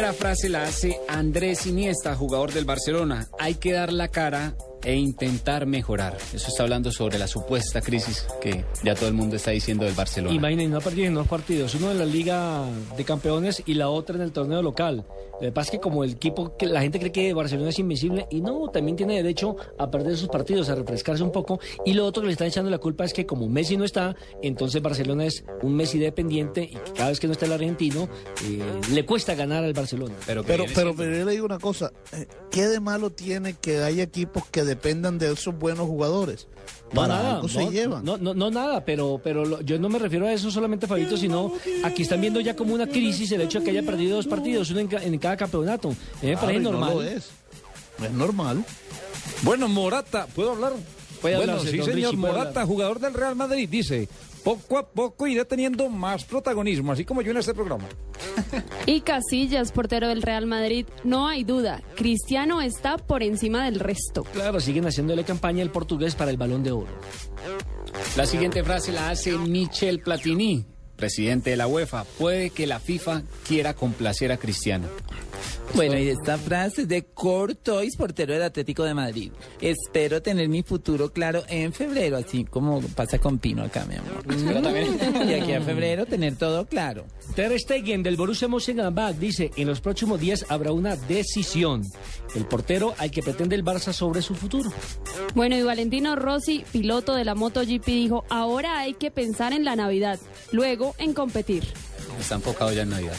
La 0.00 0.12
frase 0.12 0.48
la 0.48 0.62
hace 0.62 1.00
Andrés 1.08 1.66
Iniesta, 1.66 2.14
jugador 2.14 2.52
del 2.52 2.64
Barcelona. 2.64 3.26
Hay 3.40 3.56
que 3.56 3.72
dar 3.72 3.92
la 3.92 4.06
cara 4.06 4.54
e 4.84 4.94
intentar 4.94 5.66
mejorar. 5.66 6.16
Eso 6.32 6.48
está 6.48 6.62
hablando 6.62 6.90
sobre 6.90 7.18
la 7.18 7.26
supuesta 7.26 7.80
crisis 7.80 8.26
que 8.40 8.64
ya 8.82 8.94
todo 8.94 9.08
el 9.08 9.14
mundo 9.14 9.36
está 9.36 9.50
diciendo 9.50 9.84
del 9.84 9.94
Barcelona. 9.94 10.34
Imaginen, 10.34 10.70
no 10.70 10.78
ha 10.78 10.80
perdido 10.80 11.08
en 11.08 11.14
dos 11.14 11.28
partidos, 11.28 11.74
uno 11.74 11.90
en 11.90 11.98
la 11.98 12.04
Liga 12.04 12.64
de 12.96 13.04
Campeones 13.04 13.62
y 13.66 13.74
la 13.74 13.88
otra 13.88 14.16
en 14.16 14.22
el 14.22 14.32
torneo 14.32 14.62
local. 14.62 15.04
Lo 15.34 15.48
que 15.48 15.52
pasa 15.52 15.68
es 15.68 15.70
que 15.72 15.80
como 15.80 16.04
el 16.04 16.12
equipo, 16.12 16.56
que 16.56 16.66
la 16.66 16.82
gente 16.82 16.98
cree 16.98 17.10
que 17.10 17.34
Barcelona 17.34 17.70
es 17.70 17.78
invencible 17.78 18.26
y 18.30 18.40
no, 18.40 18.68
también 18.68 18.96
tiene 18.96 19.16
derecho 19.16 19.56
a 19.78 19.90
perder 19.90 20.16
sus 20.16 20.28
partidos, 20.28 20.68
a 20.68 20.74
refrescarse 20.74 21.22
un 21.22 21.32
poco. 21.32 21.58
Y 21.84 21.94
lo 21.94 22.06
otro 22.06 22.22
que 22.22 22.26
le 22.26 22.32
están 22.32 22.48
echando 22.48 22.70
la 22.70 22.78
culpa 22.78 23.04
es 23.04 23.12
que 23.12 23.26
como 23.26 23.48
Messi 23.48 23.76
no 23.76 23.84
está, 23.84 24.14
entonces 24.42 24.80
Barcelona 24.82 25.26
es 25.26 25.44
un 25.62 25.74
Messi 25.74 25.98
dependiente 25.98 26.62
y 26.62 26.74
que 26.74 26.92
cada 26.92 27.08
vez 27.08 27.18
que 27.18 27.26
no 27.26 27.32
está 27.32 27.46
el 27.46 27.52
argentino, 27.52 28.08
eh, 28.44 28.62
le 28.92 29.04
cuesta 29.04 29.34
ganar 29.34 29.64
al 29.64 29.72
Barcelona. 29.72 30.14
Pero, 30.26 30.44
Pero, 30.44 30.64
pero, 30.74 30.94
pero 30.94 31.16
yo 31.16 31.24
le 31.24 31.32
digo 31.32 31.46
una 31.46 31.58
cosa, 31.58 31.92
eh, 32.12 32.26
¿qué 32.50 32.68
de 32.68 32.80
malo 32.80 33.10
tiene 33.10 33.54
que 33.54 33.82
haya 33.82 34.04
equipos 34.04 34.44
que 34.46 34.64
dependan 34.74 35.18
de 35.18 35.32
esos 35.32 35.58
buenos 35.58 35.86
jugadores? 35.86 36.46
No, 36.92 37.00
Para 37.00 37.14
nada, 37.16 37.34
algo 37.36 37.48
se 37.48 37.64
no, 37.64 37.70
llevan. 37.70 38.04
No, 38.04 38.16
no, 38.18 38.34
no, 38.34 38.50
nada, 38.50 38.84
pero, 38.84 39.20
pero 39.24 39.44
lo- 39.44 39.60
yo 39.62 39.78
no 39.78 39.88
me 39.88 39.98
refiero 39.98 40.26
a 40.26 40.32
eso 40.32 40.50
solamente, 40.50 40.86
Fabito, 40.86 41.16
sino 41.16 41.52
aquí 41.84 42.02
están 42.02 42.20
viendo 42.20 42.40
ya 42.40 42.54
como 42.54 42.74
una 42.74 42.86
crisis 42.86 43.32
el 43.32 43.40
hecho 43.40 43.58
de 43.60 43.64
que 43.64 43.70
haya 43.70 43.82
perdido 43.82 44.16
dos 44.16 44.26
partidos, 44.26 44.70
uno 44.70 44.80
en, 44.80 44.88
en 44.92 45.18
cada 45.18 45.36
campeonato. 45.36 45.88
A 45.88 45.92
mí 45.92 45.96
me 46.22 46.28
Claro, 46.32 46.40
parece 46.40 46.60
y 46.60 46.62
no 46.64 46.70
normal. 46.72 46.94
lo 46.94 47.02
es. 47.02 47.30
Es 48.02 48.12
normal. 48.12 48.64
Bueno, 49.42 49.68
Morata, 49.68 50.26
¿puedo 50.34 50.52
hablar? 50.52 50.72
Puede 51.20 51.36
bueno, 51.36 51.52
hablar, 51.52 51.64
sí, 51.66 51.70
señor 51.72 51.94
Richie, 51.94 52.16
Morata, 52.16 52.48
hablar. 52.48 52.66
jugador 52.66 52.98
del 53.00 53.14
Real 53.14 53.36
Madrid, 53.36 53.68
dice, 53.68 54.08
poco 54.44 54.78
a 54.78 54.88
poco 54.88 55.26
iré 55.26 55.44
teniendo 55.44 55.88
más 55.88 56.24
protagonismo, 56.24 56.92
así 56.92 57.04
como 57.04 57.22
yo 57.22 57.30
en 57.30 57.38
este 57.38 57.54
programa. 57.54 57.84
Y 58.86 59.00
Casillas, 59.00 59.72
portero 59.72 60.08
del 60.08 60.22
Real 60.22 60.46
Madrid, 60.46 60.86
no 61.04 61.28
hay 61.28 61.44
duda, 61.44 61.82
Cristiano 61.96 62.60
está 62.60 62.96
por 62.96 63.22
encima 63.22 63.64
del 63.64 63.80
resto. 63.80 64.24
Claro, 64.24 64.60
siguen 64.60 64.86
haciéndole 64.86 65.24
campaña 65.24 65.62
el 65.62 65.70
portugués 65.70 66.14
para 66.14 66.30
el 66.30 66.36
balón 66.36 66.62
de 66.62 66.72
oro. 66.72 66.92
La 68.16 68.26
siguiente 68.26 68.64
frase 68.64 68.92
la 68.92 69.10
hace 69.10 69.36
Michel 69.38 70.00
Platini, 70.00 70.66
presidente 70.96 71.50
de 71.50 71.56
la 71.56 71.66
UEFA. 71.66 72.04
Puede 72.18 72.50
que 72.50 72.66
la 72.66 72.80
FIFA 72.80 73.22
quiera 73.46 73.74
complacer 73.74 74.32
a 74.32 74.38
Cristiano. 74.38 74.88
Bueno, 75.76 75.98
y 75.98 76.08
esta 76.08 76.36
frase 76.36 76.82
es 76.82 76.88
de 76.88 77.02
Cortois, 77.02 77.96
portero 77.96 78.34
del 78.34 78.42
Atlético 78.42 78.84
de 78.84 78.92
Madrid. 78.92 79.32
Espero 79.60 80.20
tener 80.20 80.48
mi 80.48 80.62
futuro 80.62 81.12
claro 81.12 81.42
en 81.48 81.72
febrero, 81.72 82.18
así 82.18 82.44
como 82.44 82.80
pasa 82.94 83.18
con 83.18 83.38
Pino 83.38 83.62
acá, 83.62 83.86
mi 83.86 83.96
amor. 83.96 84.22
Espero 84.36 84.60
también, 84.60 84.98
y 85.28 85.32
aquí 85.32 85.52
a 85.52 85.62
febrero 85.62 86.04
tener 86.04 86.36
todo 86.36 86.66
claro. 86.66 87.06
Ter 87.34 87.58
Stegen 87.58 88.02
del 88.02 88.16
Borussia 88.16 88.48
Mönchengladbach 88.48 89.16
dice, 89.16 89.50
en 89.56 89.66
los 89.66 89.80
próximos 89.80 90.20
días 90.20 90.44
habrá 90.50 90.72
una 90.72 90.96
decisión. 90.96 91.82
El 92.34 92.46
portero 92.46 92.94
al 92.98 93.10
que 93.10 93.22
pretende 93.22 93.56
el 93.56 93.64
Barça 93.64 93.92
sobre 93.92 94.20
su 94.20 94.34
futuro. 94.34 94.70
Bueno, 95.34 95.56
y 95.56 95.62
Valentino 95.62 96.16
Rossi, 96.16 96.64
piloto 96.70 97.14
de 97.14 97.24
la 97.24 97.34
MotoGP, 97.34 97.86
dijo, 97.86 98.24
ahora 98.28 98.78
hay 98.78 98.94
que 98.94 99.10
pensar 99.10 99.52
en 99.52 99.64
la 99.64 99.76
Navidad, 99.76 100.18
luego 100.52 100.94
en 100.98 101.14
competir. 101.14 101.64
Está 102.22 102.36
enfocado 102.36 102.72
ya 102.72 102.82
en 102.82 102.90
Navidad. 102.90 103.16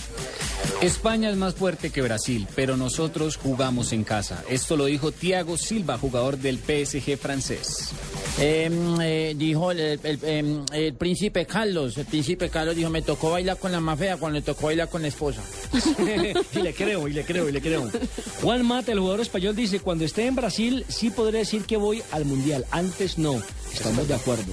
España 0.81 1.29
es 1.29 1.35
más 1.37 1.55
fuerte 1.55 1.89
que 1.91 2.01
Brasil, 2.01 2.47
pero 2.55 2.77
nosotros 2.77 3.37
jugamos 3.37 3.91
en 3.93 4.03
casa. 4.03 4.43
Esto 4.49 4.75
lo 4.77 4.85
dijo 4.85 5.11
Thiago 5.11 5.57
Silva, 5.57 5.97
jugador 5.97 6.37
del 6.37 6.57
PSG 6.57 7.17
francés. 7.17 7.89
Em, 8.39 8.99
eh, 9.01 9.33
dijo 9.37 9.71
el, 9.71 9.79
el- 10.03 10.19
em, 10.23 10.65
el 10.73 10.93
príncipe 10.95 11.45
Carlos, 11.45 11.97
el 11.97 12.05
príncipe 12.05 12.49
Carlos 12.49 12.75
dijo, 12.75 12.89
me 12.89 13.01
tocó 13.01 13.31
bailar 13.31 13.57
con 13.57 13.71
la 13.71 13.79
más 13.79 13.99
fea 13.99 14.17
cuando 14.17 14.39
le 14.39 14.41
tocó 14.45 14.67
bailar 14.67 14.89
con 14.89 15.01
la 15.01 15.09
esposa. 15.09 15.41
y 16.53 16.59
le 16.59 16.73
creo, 16.73 17.07
y 17.07 17.13
le 17.13 17.23
creo, 17.23 17.47
y 17.47 17.51
le 17.51 17.61
creo. 17.61 17.89
Juan 18.41 18.65
Mata, 18.65 18.91
el 18.91 18.99
jugador 18.99 19.21
español, 19.21 19.55
dice, 19.55 19.79
cuando 19.79 20.05
esté 20.05 20.25
en 20.25 20.35
Brasil 20.35 20.85
sí 20.87 21.09
podré 21.11 21.39
decir 21.39 21.63
que 21.65 21.77
voy 21.77 22.01
al 22.11 22.25
Mundial, 22.25 22.65
antes 22.71 23.17
no. 23.17 23.41
Estamos 23.73 24.07
de 24.07 24.13
acuerdo. 24.15 24.51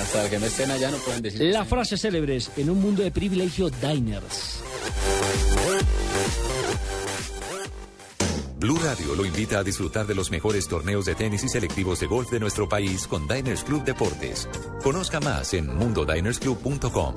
Hasta 0.00 0.28
que 0.28 0.38
no 0.38 0.46
estén 0.46 0.70
allá 0.70 0.90
no 0.90 0.98
pueden 0.98 1.22
decir. 1.22 1.40
La 1.40 1.64
frase 1.64 1.96
célebre 1.96 2.36
es, 2.36 2.50
en 2.56 2.68
un 2.68 2.80
mundo 2.82 3.02
de 3.02 3.10
privilegio, 3.10 3.70
diners. 3.86 4.62
Blue 8.58 8.78
Radio 8.82 9.14
lo 9.14 9.24
invita 9.24 9.58
a 9.58 9.62
disfrutar 9.62 10.06
de 10.06 10.14
los 10.14 10.30
mejores 10.30 10.66
torneos 10.66 11.04
de 11.04 11.14
tenis 11.14 11.44
y 11.44 11.48
selectivos 11.48 12.00
de 12.00 12.06
golf 12.06 12.30
de 12.30 12.40
nuestro 12.40 12.68
país 12.68 13.06
con 13.06 13.28
Diners 13.28 13.64
Club 13.64 13.84
Deportes. 13.84 14.48
Conozca 14.82 15.20
más 15.20 15.54
en 15.54 15.74
mundodinersclub.com. 15.76 17.14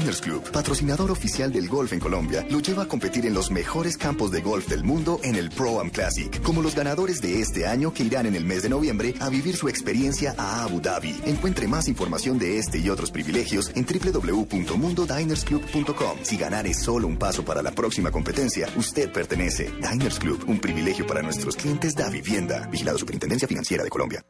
Diners 0.00 0.22
Club, 0.22 0.50
patrocinador 0.50 1.10
oficial 1.10 1.52
del 1.52 1.68
golf 1.68 1.92
en 1.92 2.00
Colombia, 2.00 2.46
lo 2.48 2.60
lleva 2.60 2.84
a 2.84 2.88
competir 2.88 3.26
en 3.26 3.34
los 3.34 3.50
mejores 3.50 3.98
campos 3.98 4.30
de 4.30 4.40
golf 4.40 4.66
del 4.66 4.82
mundo 4.82 5.20
en 5.22 5.36
el 5.36 5.50
Pro 5.50 5.78
Am 5.78 5.90
Classic, 5.90 6.40
como 6.40 6.62
los 6.62 6.74
ganadores 6.74 7.20
de 7.20 7.42
este 7.42 7.66
año 7.66 7.92
que 7.92 8.04
irán 8.04 8.24
en 8.24 8.34
el 8.34 8.46
mes 8.46 8.62
de 8.62 8.70
noviembre 8.70 9.14
a 9.20 9.28
vivir 9.28 9.56
su 9.56 9.68
experiencia 9.68 10.34
a 10.38 10.64
Abu 10.64 10.80
Dhabi. 10.80 11.20
Encuentre 11.26 11.68
más 11.68 11.86
información 11.86 12.38
de 12.38 12.58
este 12.58 12.78
y 12.78 12.88
otros 12.88 13.10
privilegios 13.10 13.70
en 13.74 13.84
www.mundodinersclub.com. 13.84 16.18
Si 16.22 16.38
ganar 16.38 16.66
es 16.66 16.80
solo 16.80 17.06
un 17.06 17.18
paso 17.18 17.44
para 17.44 17.60
la 17.60 17.72
próxima 17.72 18.10
competencia, 18.10 18.70
usted 18.76 19.12
pertenece. 19.12 19.70
Diners 19.82 20.18
Club, 20.18 20.46
un 20.48 20.60
privilegio 20.60 21.06
para 21.06 21.20
nuestros 21.20 21.56
clientes 21.56 21.94
da 21.94 22.08
vivienda. 22.08 22.66
Vigilado 22.72 22.96
Superintendencia 22.96 23.46
Financiera 23.46 23.84
de 23.84 23.90
Colombia. 23.90 24.24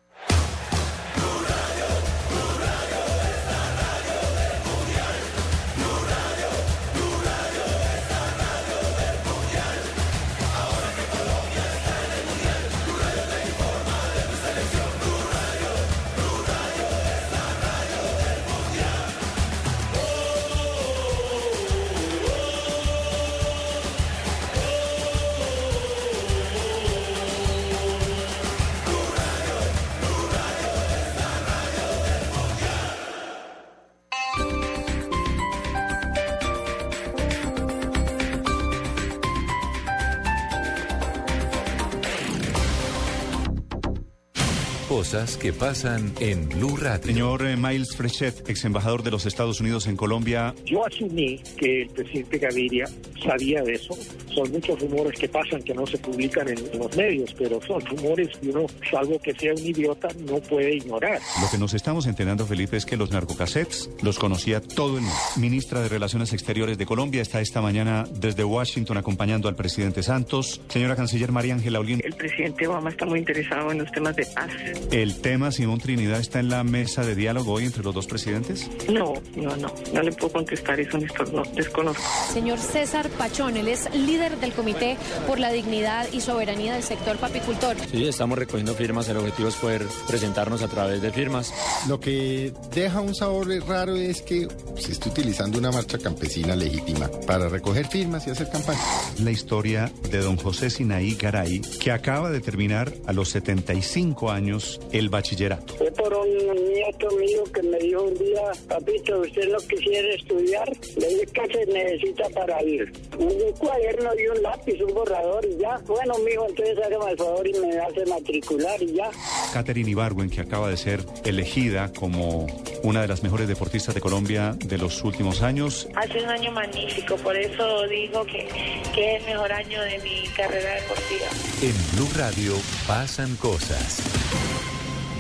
Cosas 45.31 45.43
que 45.43 45.53
pasan 45.53 46.13
en 46.19 46.49
Blue 46.49 46.77
Radio. 46.77 47.05
Señor 47.05 47.47
eh, 47.47 47.57
Miles 47.57 47.95
Frechet, 47.95 48.49
ex 48.49 48.65
embajador 48.65 49.05
de 49.05 49.13
los 49.13 49.27
Estados 49.27 49.61
Unidos 49.61 49.87
en 49.87 49.97
Colombia. 49.97 50.55
Yo 50.65 50.85
asumí 50.85 51.41
que 51.57 51.83
el 51.83 51.89
presidente 51.89 52.39
Gaviria 52.39 52.87
sabía 53.25 53.63
de 53.63 53.75
eso. 53.75 53.97
Son 54.35 54.51
muchos 54.51 54.79
rumores 54.81 55.19
que 55.19 55.29
pasan 55.29 55.63
que 55.63 55.75
no 55.75 55.87
se 55.87 55.99
publican 55.99 56.49
en, 56.49 56.79
los 56.79 56.97
medios, 56.97 57.35
pero 57.37 57.61
son 57.63 57.85
rumores 57.87 58.29
y 58.43 58.49
uno, 58.49 58.67
salvo 58.91 59.19
que 59.19 59.33
sea 59.35 59.53
un 59.53 59.67
idiota, 59.67 60.09
no 60.27 60.41
puede 60.41 60.77
ignorar. 60.77 61.21
Lo 61.41 61.51
que 61.51 61.59
nos 61.59 61.75
estamos 61.75 62.07
enterando, 62.07 62.47
Felipe, 62.47 62.77
es 62.77 62.87
que 62.87 62.97
los 62.97 63.11
narcocassettes 63.11 63.91
los 64.03 64.19
conocía 64.19 64.61
todo 64.61 64.97
el 64.97 65.03
mundo. 65.03 65.17
Ministra 65.37 65.81
de 65.81 65.89
Relaciones 65.89 66.33
Exteriores 66.33 66.79
de 66.79 66.87
Colombia 66.87 67.23
está 67.23 67.41
esta 67.41 67.61
mañana 67.61 68.05
desde 68.11 68.45
Washington 68.45 68.99
acompañando 68.99 69.49
al 69.49 69.57
presidente 69.57 70.03
Santos. 70.03 70.61
Señora 70.69 70.97
Canciller 70.97 71.33
María 71.33 71.55
Ángela 71.55 71.81
Olguín. 71.81 72.01
El 72.05 72.15
presidente 72.15 72.67
Obama 72.67 72.91
está 72.91 73.07
muy 73.07 73.19
interesado 73.19 73.71
en 73.73 73.79
los 73.79 73.91
temas 73.93 74.15
de 74.17 74.27
paz. 74.27 74.51
¿El 74.93 75.21
tema 75.21 75.51
Simón 75.51 75.81
Trinidad 75.81 76.21
está 76.21 76.41
en 76.41 76.49
la 76.49 76.65
mesa 76.65 77.05
de 77.05 77.15
diálogo 77.15 77.53
hoy 77.53 77.65
entre 77.65 77.83
los 77.83 77.95
dos 77.95 78.07
presidentes? 78.07 78.71
No, 78.89 79.15
no, 79.37 79.57
no. 79.57 79.73
No 79.93 80.03
le 80.03 80.13
puedo 80.13 80.33
contestar 80.33 80.79
eso, 80.79 80.99
Néstor. 80.99 81.33
No, 81.33 81.43
desconozco. 81.55 82.03
Señor 82.33 82.59
César 82.59 83.09
Pachón, 83.11 83.57
él 83.57 83.69
es 83.69 83.89
líder 83.95 84.20
del 84.21 84.53
Comité 84.53 84.99
por 85.27 85.41
la 85.41 85.51
Dignidad 85.51 86.07
y 86.13 86.21
Soberanía 86.21 86.75
del 86.75 86.83
Sector 86.83 87.17
Papicultor. 87.17 87.75
Sí, 87.91 88.07
estamos 88.07 88.39
recogiendo 88.39 88.75
firmas. 88.75 89.09
El 89.09 89.17
objetivo 89.17 89.49
es 89.49 89.55
poder 89.55 89.87
presentarnos 90.07 90.63
a 90.63 90.69
través 90.69 91.01
de 91.01 91.11
firmas. 91.11 91.55
Lo 91.89 91.99
que 91.99 92.53
deja 92.75 93.01
un 93.01 93.15
sabor 93.15 93.49
raro 93.67 93.97
es 93.97 94.21
que 94.21 94.47
se 94.77 94.93
está 94.93 95.09
utilizando 95.09 95.59
una 95.59 95.71
marcha 95.71 95.97
campesina 95.97 96.55
legítima 96.55 97.11
para 97.27 97.49
recoger 97.49 97.87
firmas 97.87 98.27
y 98.27 98.31
hacer 98.31 98.51
campaña. 98.51 98.79
La 99.21 99.31
historia 99.31 99.91
de 100.11 100.19
don 100.19 100.37
José 100.37 100.69
Sinaí 100.69 101.15
Garay, 101.15 101.63
que 101.81 101.91
acaba 101.91 102.31
de 102.31 102.41
terminar 102.41 102.93
a 103.07 103.15
los 103.15 103.31
75 103.31 104.31
años 104.31 104.81
el 104.93 105.09
bachillerato. 105.09 105.77
Fue 105.77 105.91
por 105.93 106.13
un 106.13 106.29
nieto 106.75 107.09
mío 107.17 107.45
que 107.55 107.63
me 107.63 107.79
dijo 107.79 108.03
un 108.03 108.15
día, 108.19 108.43
papito, 108.69 109.21
¿usted 109.21 109.49
no 109.51 109.59
quisiera 109.61 110.15
estudiar? 110.15 110.69
Le 110.99 111.09
dije, 111.09 111.27
¿qué 111.33 111.43
se 111.55 111.73
necesita 111.73 112.29
para 112.35 112.63
ir? 112.63 112.93
Un 113.19 113.53
cuaderno 113.59 114.10
y 114.19 114.27
un 114.27 114.43
lápiz, 114.43 114.83
un 114.83 114.95
borrador 114.95 115.45
y 115.45 115.59
ya. 115.59 115.79
Bueno, 115.87 116.15
mijo, 116.25 116.47
entonces 116.49 116.79
hágame 116.85 117.11
el 117.13 117.19
favor 117.19 117.47
y 117.47 117.53
me 117.55 117.79
hace 117.79 118.07
matricular 118.07 118.83
y 118.83 118.95
ya. 118.95 119.11
Catherine 119.53 119.91
Ibargüen, 119.91 120.31
que 120.31 120.41
acaba 120.41 120.69
de 120.69 120.77
ser 120.77 121.05
elegida 121.25 121.93
como 121.93 122.47
una 122.83 123.03
de 123.03 123.09
las 123.09 123.23
mejores 123.23 123.49
deportistas 123.49 123.95
de 123.95 124.01
Colombia 124.01 124.55
de 124.59 124.79
los 124.79 125.03
últimos 125.05 125.43
años. 125.43 125.89
Hace 125.95 126.23
un 126.23 126.29
año 126.29 126.53
magnífico, 126.53 127.17
por 127.17 127.37
eso 127.37 127.87
digo 127.89 128.25
que, 128.25 128.49
que 128.95 129.17
es 129.17 129.23
el 129.23 129.27
mejor 129.27 129.53
año 129.53 129.81
de 129.83 129.99
mi 129.99 130.27
carrera 130.37 130.75
deportiva. 130.75 131.27
En 131.63 131.97
Blue 131.97 132.11
Radio 132.17 132.55
pasan 132.87 133.37
cosas. 133.37 134.03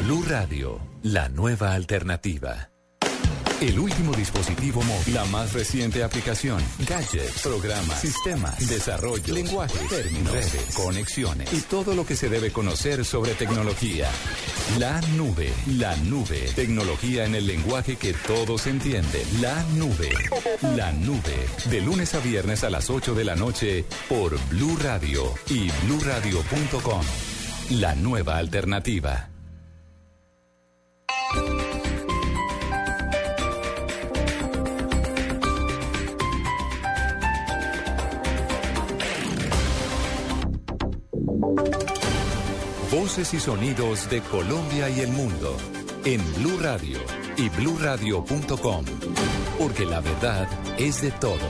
Blue 0.02 0.24
Radio, 0.26 0.80
la 1.02 1.28
nueva 1.28 1.74
alternativa. 1.74 2.70
El 3.60 3.78
último 3.78 4.14
dispositivo 4.14 4.82
móvil, 4.82 5.12
la 5.12 5.26
más 5.26 5.52
reciente 5.52 6.02
aplicación, 6.02 6.62
gadgets, 6.88 7.42
programas, 7.42 8.00
sistemas, 8.00 8.58
desarrollo, 8.66 9.34
lenguaje, 9.34 9.78
términos, 9.90 10.32
redes, 10.32 10.74
conexiones 10.74 11.52
y 11.52 11.60
todo 11.60 11.94
lo 11.94 12.06
que 12.06 12.16
se 12.16 12.30
debe 12.30 12.50
conocer 12.52 13.04
sobre 13.04 13.34
tecnología. 13.34 14.08
La 14.78 15.02
nube, 15.14 15.52
la 15.76 15.94
nube, 15.96 16.48
tecnología 16.54 17.26
en 17.26 17.34
el 17.34 17.46
lenguaje 17.46 17.96
que 17.96 18.14
todos 18.14 18.66
entienden. 18.66 19.26
La 19.42 19.62
nube, 19.74 20.08
la 20.74 20.90
nube, 20.92 21.46
de 21.68 21.80
lunes 21.82 22.14
a 22.14 22.20
viernes 22.20 22.64
a 22.64 22.70
las 22.70 22.88
8 22.88 23.14
de 23.14 23.24
la 23.24 23.36
noche 23.36 23.84
por 24.08 24.38
Blue 24.48 24.78
Radio 24.82 25.34
y 25.50 25.70
bluradio.com. 25.84 27.02
La 27.72 27.94
nueva 27.94 28.38
alternativa. 28.38 29.29
Voces 43.00 43.32
y 43.32 43.40
sonidos 43.40 44.10
de 44.10 44.20
Colombia 44.20 44.90
y 44.90 45.00
el 45.00 45.08
mundo 45.08 45.56
en 46.04 46.20
Blue 46.34 46.58
Radio 46.60 46.98
y 47.38 47.48
bluradio.com, 47.48 48.84
porque 49.58 49.86
la 49.86 50.00
verdad 50.00 50.46
es 50.76 51.00
de 51.00 51.10
todos. 51.12 51.40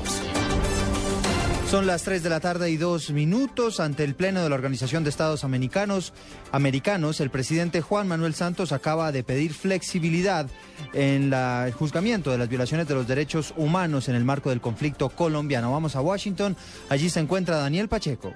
Son 1.69 1.89
las 1.89 2.05
3 2.05 2.23
de 2.23 2.31
la 2.31 2.39
tarde 2.39 2.71
y 2.71 2.77
dos 2.77 3.11
minutos 3.11 3.81
ante 3.81 4.05
el 4.05 4.15
Pleno 4.15 4.45
de 4.45 4.49
la 4.49 4.55
Organización 4.55 5.03
de 5.03 5.11
Estados 5.11 5.43
Americanos. 5.43 6.13
Americanos, 6.53 7.21
el 7.21 7.31
presidente 7.31 7.81
Juan 7.81 8.07
Manuel 8.07 8.35
Santos 8.35 8.71
acaba 8.71 9.11
de 9.11 9.25
pedir 9.25 9.53
flexibilidad 9.53 10.47
en 10.93 11.31
la- 11.31 11.67
el 11.67 11.73
juzgamiento 11.73 12.31
de 12.31 12.39
las 12.39 12.49
violaciones 12.49 12.87
de 12.87 12.95
los 12.95 13.09
derechos 13.09 13.55
humanos 13.57 14.09
en 14.09 14.15
el 14.15 14.25
marco 14.25 14.51
del 14.51 14.61
conflicto 14.61 15.09
colombiano. 15.09 15.73
Vamos 15.73 15.97
a 15.97 16.01
Washington. 16.01 16.57
Allí 16.89 17.11
se 17.11 17.19
encuentra 17.19 17.57
Daniel 17.57 17.89
Pacheco. 17.89 18.33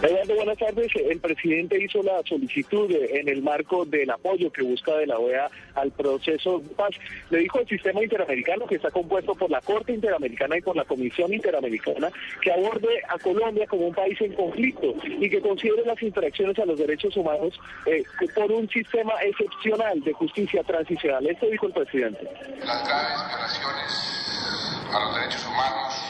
Eduardo, 0.00 0.36
buenas 0.36 0.58
tardes. 0.58 0.92
El 0.94 1.18
presidente 1.18 1.82
hizo 1.82 2.02
la 2.04 2.22
solicitud 2.24 2.88
eh, 2.92 3.18
en 3.18 3.28
el 3.28 3.42
marco 3.42 3.84
del 3.84 4.08
apoyo 4.10 4.52
que 4.52 4.62
busca 4.62 4.94
de 4.94 5.08
la 5.08 5.18
OEA 5.18 5.50
al 5.74 5.90
proceso 5.90 6.60
de 6.60 6.68
paz. 6.74 6.90
Le 7.30 7.38
dijo 7.38 7.58
al 7.58 7.66
sistema 7.66 8.02
interamericano 8.02 8.66
que 8.66 8.76
está 8.76 8.92
compuesto 8.92 9.34
por 9.34 9.50
la 9.50 9.60
Corte 9.60 9.92
Interamericana 9.92 10.56
y 10.56 10.60
por 10.60 10.76
la 10.76 10.84
Comisión 10.84 11.32
Interamericana 11.32 12.10
que 12.40 12.52
aborde 12.52 13.02
a 13.08 13.18
Colombia 13.18 13.66
como 13.66 13.88
un 13.88 13.94
país 13.94 14.20
en 14.20 14.34
conflicto 14.34 14.94
y 15.04 15.28
que 15.28 15.40
considere 15.40 15.84
las 15.84 16.00
infracciones 16.00 16.56
a 16.60 16.64
los 16.64 16.78
derechos 16.78 17.16
humanos 17.16 17.58
eh, 17.86 18.04
por 18.36 18.52
un 18.52 18.68
sistema 18.68 19.14
excepcional 19.22 20.00
de 20.00 20.12
justicia 20.12 20.62
transicional. 20.62 21.26
Esto 21.26 21.46
dijo 21.46 21.66
el 21.66 21.72
presidente. 21.72 22.22
las 22.64 22.86
graves 22.86 23.18
violaciones 23.28 24.88
a 24.94 25.00
los 25.00 25.14
derechos 25.16 25.44
humanos 25.46 26.08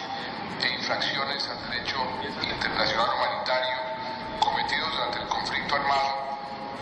e 0.62 0.74
infracciones 0.74 1.48
al 1.48 1.70
derecho 1.70 1.98
internacional 2.42 3.08
humanitario 3.14 3.76
cometidos 4.40 4.90
durante 4.92 5.18
el 5.20 5.28
conflicto 5.28 5.74
armado 5.76 6.38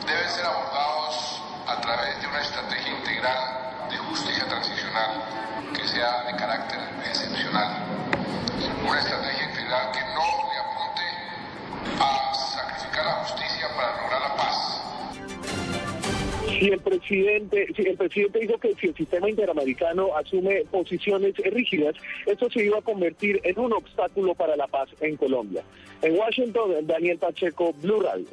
deben 0.06 0.28
ser 0.30 0.46
abordados 0.46 1.42
a 1.66 1.80
través 1.80 2.20
de 2.20 2.26
una 2.28 2.40
estrategia 2.40 2.90
integral 2.90 3.88
de 3.90 3.98
justicia 3.98 4.46
transicional 4.46 5.22
que 5.74 5.86
sea 5.88 6.22
de 6.24 6.36
carácter 6.36 6.80
excepcional. 7.04 7.84
Una 8.86 8.98
estrategia 8.98 9.44
integral 9.44 9.90
que 9.92 10.00
no 10.14 10.50
le 10.52 10.58
apunte 10.58 11.02
a 12.00 12.34
sacrificar 12.34 13.04
la 13.04 13.12
justicia 13.24 13.68
para 13.76 14.02
lograr 14.02 14.20
la 14.22 14.36
paz. 14.36 14.80
Y 16.61 16.71
el 16.71 16.81
presidente, 16.81 17.66
sí, 17.77 17.83
el 17.83 17.97
presidente 17.97 18.38
dijo 18.38 18.59
que 18.59 18.75
si 18.81 18.87
el 18.87 18.95
sistema 18.95 19.29
interamericano 19.29 20.16
asume 20.16 20.64
posiciones 20.71 21.35
rígidas, 21.37 21.95
esto 22.25 22.49
se 22.51 22.64
iba 22.64 22.79
a 22.79 22.83
convertir 22.83 23.40
en 23.45 23.59
un 23.59 23.75
obstáculo 23.75 24.35
para 24.35 24.57
la 24.57 24.66
paz 24.66 24.88
en 25.01 25.16
Colombia. 25.16 25.62
En 26.01 26.16
Washington, 26.19 26.87
Daniel 26.87 27.19
Pacheco, 27.19 27.75
Blue 27.75 28.01
Radio. 28.01 28.27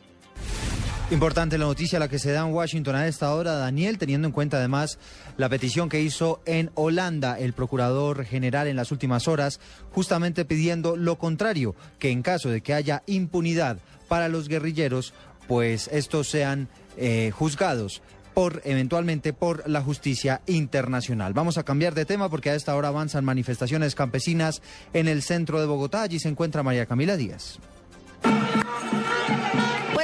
Importante 1.11 1.57
la 1.57 1.65
noticia 1.65 1.99
la 1.99 2.07
que 2.07 2.17
se 2.17 2.31
da 2.31 2.47
en 2.47 2.53
Washington 2.53 2.95
a 2.95 3.07
esta 3.07 3.35
hora, 3.35 3.53
Daniel, 3.53 3.97
teniendo 3.97 4.27
en 4.27 4.31
cuenta 4.31 4.57
además 4.57 4.97
la 5.37 5.49
petición 5.49 5.89
que 5.89 6.01
hizo 6.01 6.41
en 6.45 6.71
Holanda 6.75 7.37
el 7.37 7.53
procurador 7.53 8.25
general 8.25 8.67
en 8.67 8.77
las 8.77 8.91
últimas 8.91 9.27
horas, 9.27 9.59
justamente 9.91 10.45
pidiendo 10.45 10.95
lo 10.95 11.17
contrario, 11.17 11.75
que 11.99 12.09
en 12.09 12.23
caso 12.23 12.49
de 12.49 12.61
que 12.61 12.73
haya 12.73 13.03
impunidad 13.05 13.79
para 14.07 14.29
los 14.29 14.47
guerrilleros, 14.47 15.13
pues 15.47 15.89
estos 15.91 16.29
sean 16.29 16.69
eh, 16.97 17.31
juzgados 17.31 18.01
por 18.33 18.61
eventualmente 18.65 19.31
por 19.33 19.69
la 19.69 19.81
justicia 19.81 20.41
internacional. 20.47 21.33
Vamos 21.33 21.57
a 21.57 21.63
cambiar 21.63 21.93
de 21.93 22.05
tema 22.05 22.29
porque 22.29 22.49
a 22.49 22.55
esta 22.55 22.75
hora 22.75 22.87
avanzan 22.87 23.25
manifestaciones 23.25 23.95
campesinas 23.95 24.61
en 24.93 25.07
el 25.07 25.21
centro 25.21 25.59
de 25.59 25.67
Bogotá. 25.67 26.01
Allí 26.01 26.19
se 26.19 26.29
encuentra 26.29 26.63
María 26.63 26.85
Camila 26.85 27.15
Díaz. 27.15 27.59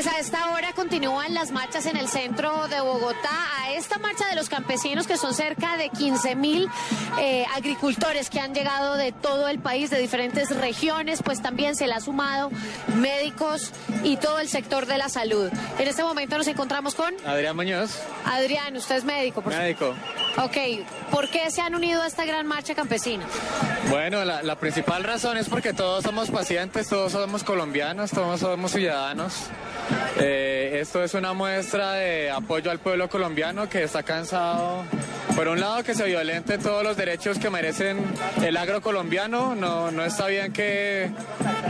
Pues 0.01 0.15
a 0.15 0.19
esta 0.19 0.51
hora 0.53 0.71
continúan 0.71 1.33
las 1.33 1.51
marchas 1.51 1.85
en 1.85 1.97
el 1.97 2.07
centro 2.07 2.69
de 2.69 2.79
Bogotá. 2.79 3.37
A 3.57 3.73
esta 3.73 3.97
marcha 3.97 4.29
de 4.29 4.35
los 4.37 4.47
campesinos, 4.47 5.05
que 5.07 5.17
son 5.17 5.33
cerca 5.33 5.75
de 5.75 5.89
15 5.89 6.37
mil 6.37 6.69
eh, 7.19 7.45
agricultores 7.53 8.29
que 8.29 8.39
han 8.39 8.53
llegado 8.53 8.95
de 8.95 9.11
todo 9.11 9.49
el 9.49 9.59
país, 9.59 9.89
de 9.89 9.99
diferentes 9.99 10.55
regiones, 10.55 11.21
pues 11.21 11.41
también 11.41 11.75
se 11.75 11.85
le 11.85 11.95
ha 11.95 11.99
sumado 11.99 12.49
médicos 12.95 13.73
y 14.01 14.15
todo 14.15 14.39
el 14.39 14.47
sector 14.47 14.85
de 14.85 14.97
la 14.97 15.09
salud. 15.09 15.51
En 15.77 15.87
este 15.89 16.01
momento 16.01 16.37
nos 16.37 16.47
encontramos 16.47 16.95
con 16.95 17.13
Adrián 17.25 17.57
Muñoz. 17.57 17.99
Adrián, 18.23 18.77
usted 18.77 18.95
es 18.95 19.03
médico, 19.03 19.41
por 19.41 19.53
Médico. 19.53 19.93
Ok, 20.37 20.55
¿por 21.11 21.29
qué 21.29 21.51
se 21.51 21.59
han 21.59 21.75
unido 21.75 22.03
a 22.03 22.07
esta 22.07 22.23
gran 22.23 22.47
marcha 22.47 22.73
campesina? 22.73 23.25
Bueno, 23.89 24.23
la, 24.23 24.43
la 24.43 24.55
principal 24.55 25.03
razón 25.03 25.35
es 25.35 25.49
porque 25.49 25.73
todos 25.73 26.05
somos 26.05 26.31
pacientes, 26.31 26.87
todos 26.87 27.11
somos 27.11 27.43
colombianos, 27.43 28.11
todos 28.11 28.39
somos 28.39 28.71
ciudadanos. 28.71 29.49
Eh, 30.19 30.79
esto 30.81 31.03
es 31.03 31.13
una 31.13 31.33
muestra 31.33 31.93
de 31.93 32.29
apoyo 32.31 32.71
al 32.71 32.79
pueblo 32.79 33.09
colombiano 33.09 33.69
que 33.69 33.83
está 33.83 34.03
cansado, 34.03 34.83
por 35.35 35.47
un 35.47 35.59
lado, 35.59 35.83
que 35.83 35.93
se 35.95 36.03
violenten 36.05 36.61
todos 36.61 36.83
los 36.83 36.97
derechos 36.97 37.37
que 37.39 37.49
merecen 37.49 37.97
el 38.43 38.57
agro 38.57 38.81
colombiano. 38.81 39.55
No, 39.55 39.91
no 39.91 40.03
está 40.03 40.27
bien 40.27 40.51
que 40.51 41.09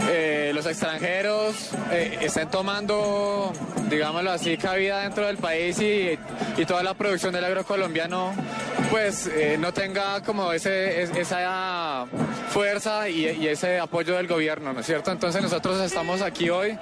eh, 0.09 0.51
los 0.55 0.65
extranjeros 0.65 1.69
eh, 1.91 2.17
estén 2.21 2.49
tomando, 2.49 3.51
digámoslo 3.89 4.31
así, 4.31 4.57
cabida 4.57 5.01
dentro 5.01 5.27
del 5.27 5.37
país 5.37 5.79
y, 5.79 6.17
y 6.57 6.65
toda 6.65 6.81
la 6.83 6.93
producción 6.95 7.33
del 7.33 7.45
agro 7.45 7.63
colombiano 7.63 8.33
pues 8.89 9.29
no 9.59 9.71
tenga 9.71 10.21
como 10.23 10.51
ese, 10.51 11.03
es- 11.03 11.11
esa 11.15 12.05
fuerza 12.49 13.07
y, 13.07 13.47
ese 13.47 13.77
apoyo 13.79 14.15
del 14.15 14.25
gobierno, 14.27 14.73
¿no 14.73 14.79
es 14.79 14.85
cierto? 14.87 15.11
Entonces 15.11 15.43
nosotros 15.43 15.79
estamos 15.81 16.23
aquí 16.23 16.49
hoy 16.49 16.75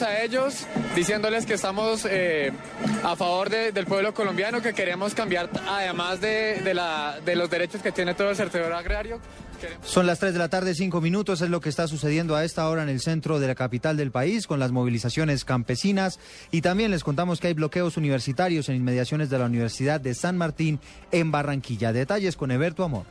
a 0.00 0.22
ellos, 0.22 0.66
diciéndoles 0.94 1.44
que 1.44 1.54
estamos 1.54 2.06
eh, 2.08 2.52
a 3.04 3.14
favor 3.16 3.50
de- 3.50 3.72
del 3.72 3.84
pueblo 3.84 4.14
colombiano, 4.14 4.62
que 4.62 4.72
queremos 4.72 5.12
cambiar 5.12 5.50
además 5.68 6.20
de, 6.22 6.62
de 6.64 6.72
la- 6.72 7.18
de 7.24 7.36
los 7.36 7.50
derechos 7.50 7.82
que 7.82 7.92
tiene 7.92 8.14
todo 8.14 8.30
el 8.30 8.36
sector 8.36 8.72
agrario. 8.72 9.20
Son 9.84 10.06
las 10.06 10.18
3 10.18 10.32
de 10.32 10.38
la 10.40 10.48
tarde, 10.48 10.74
5 10.74 11.00
minutos, 11.00 11.40
es 11.40 11.48
lo 11.50 11.60
que 11.60 11.68
está 11.68 11.86
sucediendo 11.86 12.34
a 12.34 12.44
esta 12.44 12.68
hora 12.68 12.82
en 12.82 12.88
el 12.88 13.00
centro 13.00 13.38
de 13.38 13.46
la 13.46 13.54
capital 13.54 13.96
del 13.96 14.10
país 14.10 14.48
con 14.48 14.58
las 14.58 14.72
movilizaciones 14.72 15.44
campesinas 15.44 16.18
y 16.50 16.62
también 16.62 16.90
les 16.90 17.04
contamos 17.04 17.38
que 17.38 17.46
hay 17.48 17.54
bloqueos 17.54 17.96
universitarios 17.96 18.68
en 18.68 18.74
inmediaciones 18.76 19.30
de 19.30 19.38
la 19.38 19.44
Universidad 19.44 20.00
de 20.00 20.14
San 20.14 20.36
Martín 20.36 20.80
en 21.12 21.30
Barranquilla. 21.30 21.92
Detalles 21.92 22.34
con 22.36 22.50
Eberto 22.50 22.82
Amor. 22.82 23.04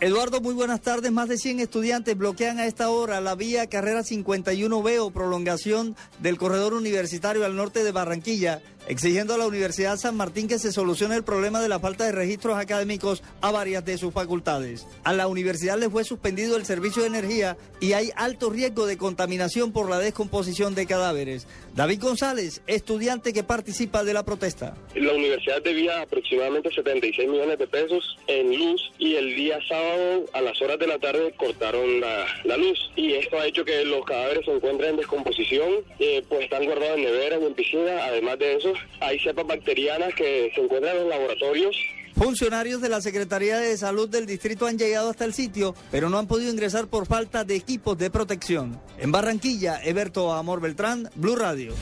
Eduardo, 0.00 0.40
muy 0.40 0.54
buenas 0.54 0.80
tardes. 0.80 1.12
Más 1.12 1.28
de 1.28 1.38
100 1.38 1.60
estudiantes 1.60 2.18
bloquean 2.18 2.58
a 2.58 2.66
esta 2.66 2.90
hora 2.90 3.20
la 3.20 3.36
vía 3.36 3.68
carrera 3.68 4.00
51B 4.00 4.98
o 5.00 5.10
prolongación 5.12 5.94
del 6.18 6.36
corredor 6.36 6.74
universitario 6.74 7.44
al 7.44 7.54
norte 7.54 7.84
de 7.84 7.92
Barranquilla, 7.92 8.60
exigiendo 8.88 9.34
a 9.34 9.38
la 9.38 9.46
Universidad 9.46 9.96
San 9.96 10.16
Martín 10.16 10.48
que 10.48 10.58
se 10.58 10.72
solucione 10.72 11.16
el 11.16 11.24
problema 11.24 11.60
de 11.60 11.68
la 11.68 11.80
falta 11.80 12.04
de 12.04 12.12
registros 12.12 12.56
académicos 12.58 13.22
a 13.40 13.50
varias 13.50 13.84
de 13.84 13.98
sus 13.98 14.12
facultades. 14.12 14.86
A 15.04 15.12
la 15.12 15.26
universidad 15.26 15.78
le 15.78 15.90
fue 15.90 16.04
suspendido 16.04 16.56
el 16.56 16.64
servicio 16.64 17.02
de 17.02 17.08
energía 17.08 17.56
y 17.80 17.92
hay 17.92 18.10
alto 18.16 18.50
riesgo 18.50 18.86
de 18.86 18.98
contaminación 18.98 19.72
por 19.72 19.88
la 19.88 19.98
descomposición 19.98 20.74
de 20.74 20.86
cadáveres. 20.86 21.46
David 21.74 22.00
González, 22.00 22.62
estudiante 22.66 23.32
que 23.32 23.42
participa 23.42 24.04
de 24.04 24.14
la 24.14 24.24
protesta. 24.24 24.76
La 24.94 25.12
universidad 25.12 25.62
debía 25.62 26.02
aproximadamente 26.02 26.72
76 26.72 27.28
millones 27.28 27.58
de 27.58 27.66
pesos 27.66 28.16
en 28.26 28.56
luz 28.56 28.92
y 28.98 29.16
el 29.16 29.34
día 29.34 29.58
sábado 29.68 30.26
a 30.32 30.40
las 30.40 30.60
horas 30.62 30.78
de 30.78 30.86
la 30.86 30.98
tarde 30.98 31.32
cortaron 31.36 32.00
la, 32.00 32.56
luz 32.56 32.78
y 32.94 33.14
esto 33.14 33.38
ha 33.38 33.46
hecho 33.46 33.64
que 33.64 33.84
los 33.84 34.04
cadáveres 34.04 34.44
se 34.44 34.52
encuentren 34.52 34.90
en 34.90 34.96
descomposición, 34.96 35.68
eh, 35.98 36.22
pues 36.28 36.42
están 36.42 36.64
guardados 36.64 36.98
en 36.98 37.04
neveras 37.04 37.40
y 37.42 37.46
en 37.46 37.54
piscina. 37.54 38.04
Además 38.04 38.38
de 38.38 38.54
eso, 38.54 38.73
hay 39.00 39.18
cepas 39.18 39.46
bacterianas 39.46 40.14
que 40.14 40.50
se 40.54 40.60
encuentran 40.60 40.96
en 40.96 41.02
los 41.02 41.10
laboratorios 41.10 41.76
Funcionarios 42.16 42.80
de 42.80 42.88
la 42.88 43.00
Secretaría 43.00 43.58
de 43.58 43.76
Salud 43.76 44.08
del 44.08 44.24
distrito 44.24 44.66
han 44.66 44.78
llegado 44.78 45.10
hasta 45.10 45.24
el 45.24 45.34
sitio, 45.34 45.74
pero 45.90 46.08
no 46.08 46.18
han 46.18 46.28
podido 46.28 46.52
ingresar 46.52 46.86
por 46.86 47.06
falta 47.06 47.42
de 47.42 47.56
equipos 47.56 47.98
de 47.98 48.08
protección. 48.08 48.80
En 48.98 49.10
Barranquilla, 49.10 49.80
Eberto 49.82 50.32
Amor 50.32 50.60
Beltrán, 50.60 51.10
Blue 51.16 51.34
Radio. 51.34 51.74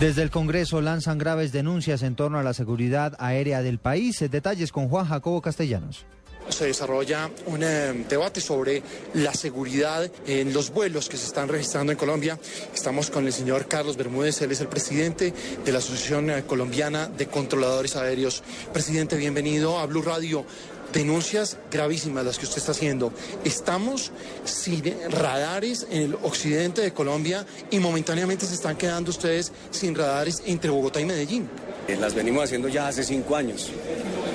Desde 0.00 0.22
el 0.22 0.30
Congreso 0.30 0.80
lanzan 0.80 1.18
graves 1.18 1.52
denuncias 1.52 2.02
en 2.02 2.16
torno 2.16 2.38
a 2.38 2.42
la 2.42 2.54
seguridad 2.54 3.14
aérea 3.18 3.60
del 3.60 3.78
país. 3.78 4.18
Detalles 4.30 4.72
con 4.72 4.88
Juan 4.88 5.06
Jacobo 5.06 5.42
Castellanos. 5.42 6.06
Se 6.48 6.66
desarrolla 6.66 7.30
un 7.46 7.62
eh, 7.62 8.04
debate 8.08 8.40
sobre 8.40 8.82
la 9.14 9.34
seguridad 9.34 10.10
en 10.26 10.52
los 10.52 10.70
vuelos 10.70 11.08
que 11.08 11.16
se 11.16 11.26
están 11.26 11.48
registrando 11.48 11.92
en 11.92 11.98
Colombia. 11.98 12.38
Estamos 12.74 13.10
con 13.10 13.26
el 13.26 13.32
señor 13.32 13.66
Carlos 13.66 13.96
Bermúdez, 13.96 14.40
él 14.42 14.52
es 14.52 14.60
el 14.60 14.68
presidente 14.68 15.32
de 15.64 15.72
la 15.72 15.78
Asociación 15.78 16.30
eh, 16.30 16.44
Colombiana 16.46 17.08
de 17.08 17.26
Controladores 17.26 17.96
Aéreos. 17.96 18.42
Presidente, 18.72 19.16
bienvenido 19.16 19.78
a 19.78 19.86
Blue 19.86 20.02
Radio. 20.02 20.44
Denuncias 20.92 21.56
gravísimas 21.72 22.24
las 22.24 22.38
que 22.38 22.44
usted 22.44 22.58
está 22.58 22.70
haciendo. 22.70 23.12
Estamos 23.44 24.12
sin 24.44 24.84
radares 25.10 25.88
en 25.90 26.02
el 26.02 26.14
occidente 26.22 26.82
de 26.82 26.92
Colombia 26.92 27.44
y 27.72 27.80
momentáneamente 27.80 28.46
se 28.46 28.54
están 28.54 28.76
quedando 28.76 29.10
ustedes 29.10 29.50
sin 29.72 29.96
radares 29.96 30.40
entre 30.46 30.70
Bogotá 30.70 31.00
y 31.00 31.04
Medellín. 31.04 31.48
Eh, 31.88 31.96
Las 31.96 32.14
venimos 32.14 32.44
haciendo 32.44 32.68
ya 32.68 32.86
hace 32.86 33.02
cinco 33.02 33.34
años, 33.34 33.70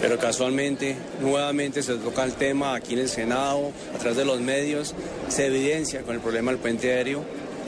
pero 0.01 0.17
casualmente, 0.17 0.95
nuevamente 1.21 1.83
se 1.83 1.95
toca 1.95 2.23
el 2.23 2.33
tema 2.33 2.75
aquí 2.75 2.93
en 2.93 2.99
el 2.99 3.09
Senado, 3.09 3.71
a 3.93 3.97
través 3.97 4.17
de 4.17 4.25
los 4.25 4.39
medios, 4.39 4.93
se 5.27 5.47
evidencia 5.47 6.01
con 6.03 6.15
el 6.15 6.21
problema 6.21 6.51
del 6.51 6.59
puente 6.59 6.91
aéreo 6.93 7.23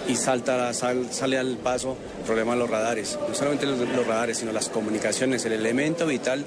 y 0.07 0.15
salta, 0.15 0.73
sal- 0.73 1.07
sale 1.11 1.37
al 1.37 1.57
paso 1.57 1.97
el 2.19 2.25
problema 2.25 2.53
de 2.53 2.59
los 2.59 2.69
radares. 2.69 3.17
No 3.27 3.35
solamente 3.35 3.65
los, 3.65 4.07
radares, 4.07 4.37
sino 4.37 4.51
las 4.51 4.69
comunicaciones, 4.69 5.45
el 5.45 5.53
elemento 5.53 6.05
vital 6.07 6.43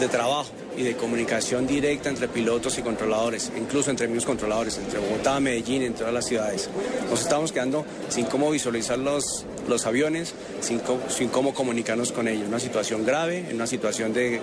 de 0.00 0.08
trabajo 0.08 0.50
y 0.76 0.82
de 0.82 0.96
comunicación 0.96 1.68
directa 1.68 2.08
entre 2.08 2.26
pilotos 2.26 2.76
y 2.78 2.82
controladores, 2.82 3.52
incluso 3.56 3.90
entre 3.92 4.08
mismos 4.08 4.26
controladores, 4.26 4.76
entre 4.78 4.98
Bogotá, 4.98 5.38
Medellín, 5.38 5.82
en 5.82 5.94
todas 5.94 6.12
las 6.12 6.26
ciudades. 6.26 6.68
Nos 7.08 7.20
estamos 7.20 7.52
quedando 7.52 7.86
sin 8.08 8.24
cómo 8.26 8.50
visualizar 8.50 8.98
los, 8.98 9.44
aviones, 9.86 10.34
sin, 10.60 10.82
sin 11.08 11.28
cómo 11.28 11.54
comunicarnos 11.54 12.10
con 12.10 12.26
ellos. 12.26 12.48
Una 12.48 12.58
situación 12.58 13.06
grave, 13.06 13.46
en 13.48 13.54
una 13.54 13.68
situación 13.68 14.12
de 14.12 14.40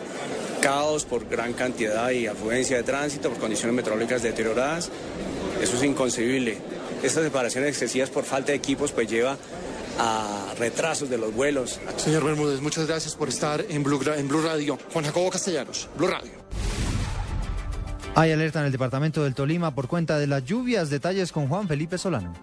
caos 0.62 1.04
por 1.04 1.28
gran 1.28 1.54
cantidad 1.54 2.12
y 2.12 2.28
afluencia 2.28 2.78
de 2.78 2.84
tránsito, 2.84 3.30
por 3.30 3.40
condiciones 3.40 3.76
meteorológicas 3.76 4.24
deterioradas. 4.24 4.90
Eso 5.62 5.76
es 5.76 5.84
inconcebible. 5.84 6.58
Estas 7.04 7.24
separaciones 7.24 7.72
excesivas 7.72 8.10
por 8.10 8.24
falta 8.24 8.52
de 8.52 8.58
equipos 8.58 8.92
pues 8.92 9.10
lleva 9.10 9.38
a 10.00 10.54
retrasos 10.58 11.10
de 11.10 11.18
los 11.18 11.34
vuelos, 11.34 11.80
Señor 11.98 12.24
Bermúdez, 12.24 12.62
muchas 12.62 12.88
gracias 12.88 13.16
por 13.16 13.30
estar 13.30 13.64
en 13.68 13.84
Blue, 13.84 14.00
en 14.16 14.28
Blue 14.28 14.42
Radio. 14.42 14.80
Juan 14.94 15.06
Jacobo 15.06 15.30
Castellanos, 15.30 15.90
Blue 15.98 16.08
Radio. 16.08 16.32
Hay 18.16 18.32
alerta 18.32 18.60
en 18.60 18.66
el 18.66 18.72
departamento 18.72 19.24
del 19.24 19.36
Tolima 19.36 19.74
por 19.74 19.88
cuenta 19.88 20.18
de 20.18 20.28
las 20.28 20.44
lluvias. 20.44 20.90
Detalles 20.90 21.32
con 21.32 21.48
Juan 21.48 21.68
Felipe 21.68 21.98
Solano. 21.98 22.34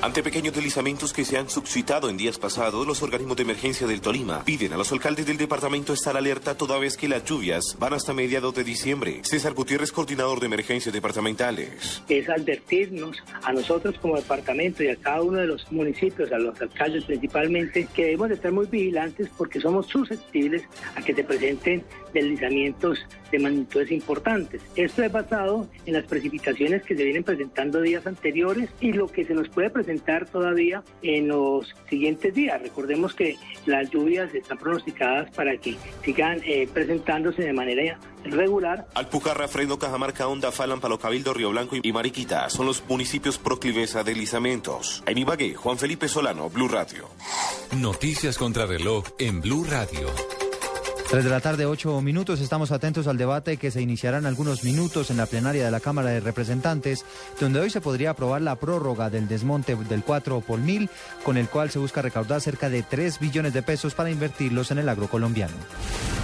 Ante 0.00 0.22
pequeños 0.22 0.54
deslizamientos 0.54 1.12
que 1.12 1.24
se 1.24 1.38
han 1.38 1.50
suscitado 1.50 2.08
en 2.08 2.16
días 2.16 2.38
pasados, 2.38 2.86
los 2.86 3.02
organismos 3.02 3.36
de 3.36 3.42
emergencia 3.42 3.84
del 3.84 4.00
Tolima 4.00 4.44
piden 4.44 4.72
a 4.72 4.76
los 4.76 4.92
alcaldes 4.92 5.26
del 5.26 5.38
departamento 5.38 5.92
estar 5.92 6.16
alerta 6.16 6.56
toda 6.56 6.78
vez 6.78 6.96
que 6.96 7.08
las 7.08 7.24
lluvias 7.24 7.76
van 7.80 7.94
hasta 7.94 8.14
mediados 8.14 8.54
de 8.54 8.62
diciembre. 8.62 9.18
César 9.24 9.54
Gutiérrez, 9.54 9.90
coordinador 9.90 10.38
de 10.38 10.46
emergencias 10.46 10.92
departamentales. 10.92 12.00
es 12.08 12.28
advertirnos 12.28 13.16
a 13.42 13.52
nosotros 13.52 13.96
como 14.00 14.14
departamento 14.14 14.84
y 14.84 14.88
a 14.88 14.94
cada 14.94 15.20
uno 15.20 15.38
de 15.38 15.48
los 15.48 15.70
municipios, 15.72 16.30
a 16.30 16.38
los 16.38 16.60
alcaldes 16.60 17.04
principalmente, 17.04 17.88
que 17.92 18.04
debemos 18.04 18.28
de 18.28 18.34
estar 18.36 18.52
muy 18.52 18.66
vigilantes 18.66 19.28
porque 19.36 19.60
somos 19.60 19.86
susceptibles 19.86 20.62
a 20.94 21.02
que 21.02 21.12
se 21.12 21.24
presenten 21.24 21.82
deslizamientos 22.14 23.04
de 23.32 23.38
magnitudes 23.40 23.90
importantes. 23.90 24.62
Esto 24.76 25.02
es 25.02 25.10
basado 25.10 25.68
en 25.86 25.94
las 25.94 26.04
precipitaciones 26.04 26.84
que 26.84 26.96
se 26.96 27.02
vienen 27.02 27.24
presentando 27.24 27.80
días 27.80 28.06
anteriores 28.06 28.70
y 28.80 28.92
lo 28.92 29.08
que 29.08 29.24
se 29.24 29.34
nos 29.34 29.48
puede 29.48 29.70
presentar 29.70 29.87
presentar 29.88 30.26
todavía 30.26 30.82
en 31.00 31.28
los 31.28 31.74
siguientes 31.88 32.34
días. 32.34 32.60
Recordemos 32.60 33.14
que 33.14 33.36
las 33.64 33.90
lluvias 33.90 34.34
están 34.34 34.58
pronosticadas 34.58 35.30
para 35.30 35.56
que 35.56 35.76
sigan 36.04 36.42
eh, 36.44 36.68
presentándose 36.70 37.42
de 37.42 37.54
manera 37.54 37.98
regular. 38.24 38.86
Alpujarra, 38.94 39.48
Fredo, 39.48 39.78
Cajamarca, 39.78 40.28
Onda, 40.28 40.52
Falan, 40.52 40.80
Palo 40.80 40.98
Cabildo, 40.98 41.32
Río 41.32 41.50
Blanco 41.50 41.76
y 41.82 41.92
Mariquita 41.92 42.50
son 42.50 42.66
los 42.66 42.84
municipios 42.86 43.38
proclives 43.38 43.96
a 43.96 44.04
deslizamientos. 44.04 45.02
En 45.06 45.16
Ibagué, 45.16 45.54
Juan 45.54 45.78
Felipe 45.78 46.08
Solano, 46.08 46.50
Blue 46.50 46.68
Radio. 46.68 47.08
Noticias 47.78 48.36
contra 48.36 48.66
reloj 48.66 49.04
en 49.18 49.40
Blue 49.40 49.64
Radio. 49.64 50.08
3 51.10 51.24
de 51.24 51.30
la 51.30 51.40
tarde, 51.40 51.64
8 51.64 52.02
minutos. 52.02 52.38
Estamos 52.40 52.70
atentos 52.70 53.06
al 53.06 53.16
debate 53.16 53.56
que 53.56 53.70
se 53.70 53.80
iniciará 53.80 54.18
en 54.18 54.26
algunos 54.26 54.62
minutos 54.62 55.10
en 55.10 55.16
la 55.16 55.24
plenaria 55.24 55.64
de 55.64 55.70
la 55.70 55.80
Cámara 55.80 56.10
de 56.10 56.20
Representantes, 56.20 57.06
donde 57.40 57.60
hoy 57.60 57.70
se 57.70 57.80
podría 57.80 58.10
aprobar 58.10 58.42
la 58.42 58.56
prórroga 58.56 59.08
del 59.08 59.26
desmonte 59.26 59.74
del 59.74 60.04
4 60.04 60.42
por 60.42 60.58
mil, 60.58 60.90
con 61.24 61.38
el 61.38 61.48
cual 61.48 61.70
se 61.70 61.78
busca 61.78 62.02
recaudar 62.02 62.42
cerca 62.42 62.68
de 62.68 62.82
3 62.82 63.20
billones 63.20 63.54
de 63.54 63.62
pesos 63.62 63.94
para 63.94 64.10
invertirlos 64.10 64.70
en 64.70 64.80
el 64.80 64.88
agro 64.90 65.08
colombiano. 65.08 65.54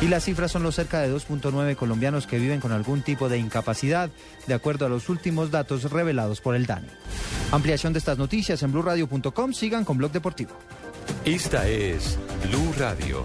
Y 0.03 0.09
las 0.09 0.25
cifras 0.25 0.53
son 0.53 0.63
los 0.63 0.75
cerca 0.75 1.01
de 1.01 1.11
2.9 1.11 1.77
colombianos 1.77 2.27
que 2.27 2.39
viven 2.39 2.61
con 2.61 2.73
algún 2.73 3.01
tipo 3.01 3.31
de 3.31 3.39
incapacidad, 3.39 4.11
de 4.47 4.55
acuerdo 4.55 4.85
a 4.85 4.91
los 4.91 5.09
últimos 5.09 5.51
datos 5.51 5.91
revelados 5.91 6.43
por 6.43 6.57
el 6.57 6.67
DANE. 6.67 6.89
Ampliación 7.53 7.95
de 7.95 8.01
estas 8.01 8.19
noticias 8.19 8.63
en 8.63 8.73
blurradio.com. 8.73 9.55
Sigan 9.55 9.87
con 9.87 9.97
Blog 9.97 10.13
Deportivo. 10.13 10.53
Esta 11.25 11.67
es 11.69 12.19
Blue 12.51 12.75
Radio. 12.79 13.25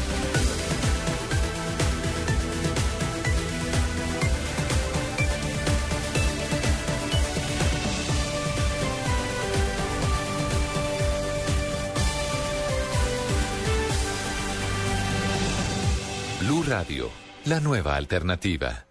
la 17.51 17.59
nueva 17.59 17.97
alternativa. 17.97 18.85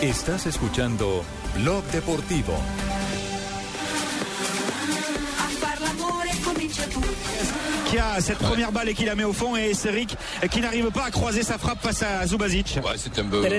Estás 0.00 0.46
escuchando 0.46 1.24
Blog 1.56 1.82
Deportivo. 1.86 2.54
Qui 7.90 7.98
a 7.98 8.20
cette 8.20 8.38
première 8.38 8.70
balle 8.70 8.88
et 8.88 8.94
qui 8.94 9.04
la 9.04 9.16
met 9.16 9.24
au 9.24 9.32
fond 9.32 9.56
et 9.56 9.74
Seric 9.74 10.16
qui 10.50 10.60
n'arrive 10.60 10.90
pas 10.92 11.06
à 11.06 11.10
croiser 11.10 11.42
sa 11.42 11.58
frappe 11.58 11.80
face 11.80 12.02
à 12.02 12.24
Zubasic. 12.24 12.78
3 12.80 12.94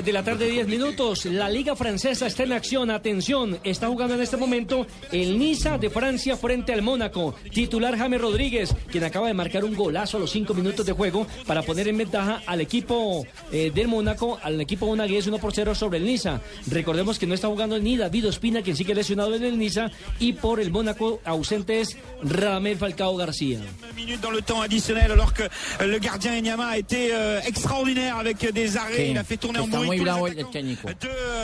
de 0.01 0.11
la 0.11 0.23
tarde, 0.23 0.43
10 0.43 0.67
minutos. 0.67 1.25
La 1.25 1.49
Liga 1.49 1.75
Francesa 1.75 2.27
está 2.27 2.43
en 2.43 2.53
acción. 2.53 2.89
Atención, 2.89 3.59
está 3.63 3.87
jugando 3.87 4.15
en 4.15 4.21
este 4.21 4.37
momento 4.37 4.87
el 5.11 5.37
Niza 5.37 5.77
de 5.77 5.89
Francia 5.89 6.37
frente 6.37 6.71
al 6.71 6.81
Mónaco. 6.81 7.35
Titular 7.51 7.97
James 7.97 8.21
Rodríguez, 8.21 8.73
quien 8.89 9.03
acaba 9.03 9.27
de 9.27 9.33
marcar 9.33 9.65
un 9.65 9.75
golazo 9.75 10.15
a 10.15 10.19
los 10.21 10.31
5 10.31 10.53
minutos 10.53 10.85
de 10.85 10.93
juego 10.93 11.27
para 11.45 11.61
poner 11.63 11.89
en 11.89 11.97
ventaja 11.97 12.41
al 12.45 12.61
equipo 12.61 13.25
eh, 13.51 13.71
del 13.73 13.89
Mónaco, 13.89 14.39
al 14.41 14.61
equipo 14.61 14.85
monagués 14.85 15.27
1 15.27 15.37
por 15.39 15.53
0 15.53 15.75
sobre 15.75 15.97
el 15.97 16.05
Niza. 16.05 16.39
Recordemos 16.67 17.19
que 17.19 17.27
no 17.27 17.33
está 17.33 17.47
jugando 17.49 17.79
ni 17.79 17.97
David 17.97 18.29
Ospina, 18.29 18.61
quien 18.61 18.77
sigue 18.77 18.95
lesionado 18.95 19.35
en 19.35 19.43
el 19.43 19.57
Niza, 19.57 19.91
y 20.19 20.33
por 20.33 20.61
el 20.61 20.71
Mónaco 20.71 21.19
ausente 21.25 21.81
es 21.81 21.97
Radamel 22.23 22.77
Falcao 22.77 23.17
García. 23.17 23.59
Dans 24.21 24.31
le 24.31 24.41
temps 24.41 24.61
additionnel 24.61 25.11
alors 25.11 25.33
que 25.33 25.43
le 25.83 25.97
gardien 25.99 26.33
Enyama 26.37 26.67
a 26.67 26.77
été 26.77 27.09
euh, 27.13 27.39
extraordinaire 27.45 28.17
avec 28.17 28.51
des 28.53 28.77
arrêts. 28.77 29.05
Sí, 29.05 29.11
Il 29.11 29.17
a 29.17 29.23
fait 29.23 29.37
tourner 29.37 29.59
en 29.59 29.67
bruit 29.67 29.87
muy 29.87 29.97
tous 29.99 30.05
les 30.05 30.39
el 30.41 30.45
técnico. 30.51 30.87
de, 30.87 30.93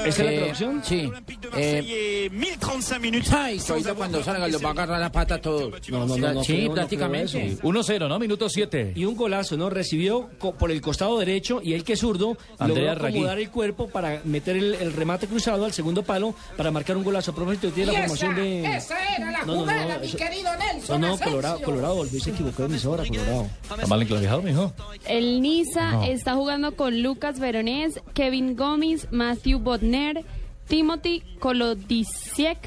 ¿Esa 0.05 0.09
es 0.09 0.19
la 0.19 0.31
eh, 0.33 0.37
traducción? 0.37 0.81
Sí. 0.83 1.09
Eh, 1.57 2.25
et 2.25 2.29
1035 2.31 2.99
minutes. 2.99 3.31
Ay, 3.33 3.59
ahorita 3.67 3.93
cuando 3.93 4.23
salga 4.23 4.47
los 4.47 4.63
va 4.63 4.69
a 4.69 4.71
agarrar 4.71 4.99
la 4.99 5.11
pata 5.11 5.35
a 5.35 5.41
todos. 5.41 5.71
No, 5.89 6.05
no, 6.05 6.17
no, 6.17 6.33
no, 6.33 6.43
sí, 6.43 6.67
no 6.67 6.73
prácticamente. 6.73 7.31
creo 7.31 7.81
eso. 7.83 7.93
1-0, 7.93 8.07
¿no? 8.09 8.19
Minuto 8.19 8.49
7. 8.49 8.93
Y 8.95 9.05
un 9.05 9.15
golazo, 9.15 9.57
¿no? 9.57 9.69
Recibió 9.69 10.29
por 10.59 10.71
el 10.71 10.81
costado 10.81 11.17
derecho 11.19 11.59
y 11.63 11.73
el 11.73 11.83
que 11.83 11.93
es 11.93 11.99
zurdo 11.99 12.37
Andrea 12.59 12.93
logró 12.93 13.07
acomodar 13.07 13.39
el 13.39 13.49
cuerpo 13.49 13.87
para 13.89 14.21
meter 14.23 14.55
el, 14.57 14.75
el 14.75 14.93
remate 14.93 15.27
cruzado 15.27 15.65
al 15.65 15.73
segundo 15.73 16.03
palo 16.03 16.35
para 16.55 16.71
marcar 16.71 16.97
un 16.97 17.03
golazo. 17.03 17.31
A 17.31 17.35
propósito, 17.35 17.69
tiene 17.71 17.91
la 17.91 17.99
formación 18.01 18.31
esa, 18.33 18.41
de... 18.41 18.77
esa 18.77 19.15
era 19.15 19.31
la 19.31 19.39
No, 19.39 19.45
no, 19.45 19.53
no, 19.55 19.59
jugada, 19.61 19.97
mi 19.99 20.07
eso- 20.07 20.17
querido 20.17 20.49
No, 20.53 20.73
Nelson 20.73 21.01
no, 21.01 21.07
Asensio. 21.07 21.25
Colorado, 21.27 21.61
Colorado, 21.61 21.95
volvió 21.95 22.19
se 22.19 22.29
equivocó 22.31 22.66
de 22.67 22.73
emisora, 22.75 23.03
Colorado. 23.05 23.47
¿Está 23.63 23.87
mal 23.87 24.01
enclavijado, 24.01 24.41
mijo? 24.41 24.73
El 25.07 25.41
Niza 25.41 25.91
No. 25.91 26.03
está 26.03 26.35
jugando 26.35 26.75
con 26.75 27.01
Lucas 27.01 27.39
Veronés, 27.39 27.99
Kevin 28.13 28.55
Gómez, 28.55 29.07
Matthew 29.11 29.59
Bodner, 29.59 30.23
Timothy 30.67 31.21
Kolodisiek, 31.39 32.57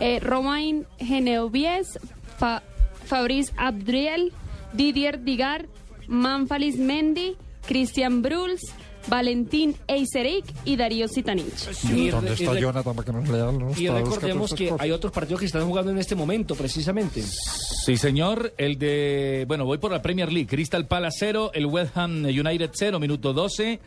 eh, 0.00 0.20
Romain 0.20 0.86
Genevies, 0.98 1.98
Fa- 2.38 2.62
Fabrice 3.06 3.52
Abdriel, 3.56 4.32
Didier 4.72 5.22
Digar, 5.22 5.66
Manfalis 6.08 6.76
Mendy, 6.76 7.36
Christian 7.66 8.22
Bruls, 8.22 8.60
Valentín 9.08 9.74
Eiseric 9.86 10.44
y 10.64 10.76
Darío 10.76 11.08
Sitanich. 11.08 11.68
Y 11.94 12.10
re- 12.10 12.60
Jonathan 12.60 12.94
para 12.94 13.06
que 13.06 13.12
nos 13.12 13.28
lean 13.28 13.58
los 13.58 13.78
Y 13.78 13.88
recordemos 13.88 14.54
que 14.54 14.72
hay 14.78 14.90
otros 14.90 15.12
partidos 15.12 15.40
que 15.40 15.46
están 15.46 15.66
jugando 15.66 15.90
en 15.90 15.98
este 15.98 16.14
momento, 16.14 16.54
precisamente. 16.54 17.22
Sí, 17.22 17.96
señor. 17.96 18.54
El 18.58 18.78
de. 18.78 19.44
Bueno, 19.48 19.64
voy 19.64 19.78
por 19.78 19.90
la 19.92 20.00
Premier 20.02 20.32
League. 20.32 20.46
Crystal 20.48 20.86
Palace 20.86 21.16
0, 21.20 21.50
el 21.54 21.66
West 21.66 21.96
Ham 21.96 22.24
United 22.24 22.70
0, 22.72 23.00
minuto 23.00 23.32
12. 23.32 23.80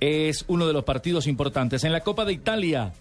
Es 0.00 0.44
uno 0.48 0.66
de 0.66 0.72
los 0.72 0.84
partidos 0.84 1.26
importantes. 1.26 1.84
En 1.84 1.92
la 1.92 2.00
Copa 2.00 2.24
de 2.24 2.32
Italia. 2.32 2.92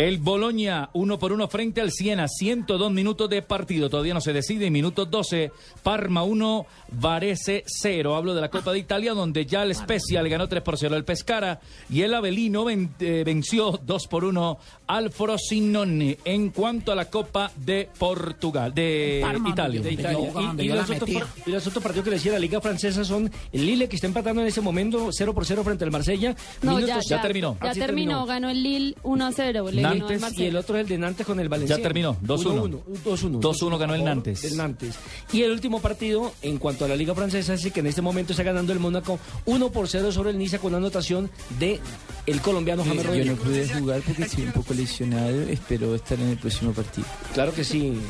El 0.00 0.16
Boloña, 0.16 0.88
uno 0.94 1.18
por 1.18 1.30
uno 1.30 1.46
frente 1.46 1.82
al 1.82 1.90
Siena, 1.90 2.26
102 2.26 2.90
minutos 2.90 3.28
de 3.28 3.42
partido, 3.42 3.90
todavía 3.90 4.14
no 4.14 4.22
se 4.22 4.32
decide, 4.32 4.64
y 4.64 4.70
minuto 4.70 5.04
12, 5.04 5.52
Parma 5.82 6.22
1, 6.22 6.64
Varese 6.92 7.64
0. 7.66 8.16
Hablo 8.16 8.32
de 8.32 8.40
la 8.40 8.48
Copa 8.48 8.72
de 8.72 8.78
Italia, 8.78 9.12
donde 9.12 9.44
ya 9.44 9.62
el 9.62 9.74
Spezia 9.74 10.22
le 10.22 10.30
ganó 10.30 10.48
3 10.48 10.62
por 10.62 10.78
0 10.78 10.96
al 10.96 11.04
Pescara, 11.04 11.60
y 11.90 12.00
el 12.00 12.14
Avelino 12.14 12.64
ven- 12.64 12.94
eh, 12.98 13.24
venció 13.26 13.78
2 13.84 14.06
por 14.06 14.24
1 14.24 14.58
al 14.90 15.10
Frosinone. 15.12 16.18
En 16.24 16.50
cuanto 16.50 16.90
a 16.90 16.94
la 16.96 17.04
Copa 17.08 17.52
de 17.56 17.88
Portugal, 17.96 18.74
de 18.74 19.24
Italia. 19.46 19.80
De 19.80 19.92
Italia. 19.92 20.18
Y, 20.58 20.62
y 20.62 20.68
los 20.68 20.90
otros, 20.90 21.10
par- 21.10 21.26
y 21.46 21.50
los 21.50 21.66
otros 21.66 21.82
partidos 21.82 22.04
que 22.04 22.10
le 22.10 22.16
decía 22.16 22.32
la 22.32 22.38
Liga 22.40 22.60
Francesa 22.60 23.04
son 23.04 23.30
el 23.52 23.66
Lille, 23.66 23.88
que 23.88 23.94
está 23.94 24.08
empatando 24.08 24.42
en 24.42 24.48
ese 24.48 24.60
momento 24.60 25.10
0 25.12 25.32
por 25.32 25.46
0 25.46 25.62
frente 25.62 25.84
al 25.84 25.92
Marsella. 25.92 26.34
No, 26.62 26.74
Minutos- 26.76 27.06
ya, 27.06 27.16
ya, 27.16 27.22
terminó. 27.22 27.56
Ya 27.62 27.70
Ah, 27.70 27.74
sí 27.74 27.78
terminó, 27.80 28.26
ganó 28.26 28.50
el 28.50 28.62
Lille 28.64 28.96
1 29.04 29.26
a 29.26 29.32
0. 29.32 29.70
Le 29.70 29.82
ganó 29.82 29.94
Nantes 29.98 30.18
y 30.18 30.20
Marsella. 30.20 30.48
el 30.48 30.56
otro 30.56 30.76
es 30.76 30.82
el 30.82 30.88
de 30.88 30.98
Nantes 30.98 31.26
con 31.26 31.38
el 31.38 31.48
Valencia. 31.48 31.76
Ya 31.76 31.82
terminó, 31.82 32.16
2-1. 32.22 32.80
2-1. 33.04 33.40
2-1 33.40 33.78
ganó 33.78 33.94
el 33.94 34.04
Nantes. 34.04 34.42
Del 34.42 34.56
Nantes. 34.56 34.96
Y 35.32 35.42
el 35.42 35.52
último 35.52 35.80
partido, 35.80 36.32
en 36.42 36.58
cuanto 36.58 36.84
a 36.84 36.88
la 36.88 36.96
Liga 36.96 37.14
Francesa, 37.14 37.54
es 37.54 37.70
que 37.72 37.78
en 37.80 37.86
este 37.86 38.02
momento 38.02 38.32
está 38.32 38.42
ganando 38.42 38.72
el 38.72 38.80
Mónaco 38.80 39.20
1 39.46 39.70
por 39.70 39.86
0 39.86 40.10
sobre 40.10 40.30
el 40.30 40.38
Niza 40.38 40.58
con 40.58 40.74
anotación 40.74 41.30
de 41.60 41.78
el 42.26 42.40
colombiano 42.40 42.82
James 42.82 42.98
Yo 42.98 43.02
no 43.04 43.08
Rodríguez. 43.10 43.38
pude 43.38 43.80
jugar 43.80 44.00
porque 44.04 44.22
estoy 44.24 44.44
un 44.44 44.52
poco 44.52 44.74
lesionado. 44.80 45.42
Espero 45.42 45.94
estar 45.94 46.18
en 46.18 46.30
el 46.30 46.36
próximo 46.36 46.72
partido. 46.72 47.06
Claro 47.34 47.52
que 47.52 47.64
sí, 47.64 48.00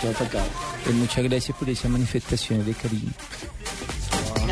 señor 0.00 0.14
Falcao. 0.16 0.46
Eh, 0.86 0.92
muchas 0.92 1.24
gracias 1.24 1.56
por 1.56 1.68
esas 1.68 1.90
manifestaciones 1.90 2.66
de 2.66 2.74
cariño. 2.74 3.12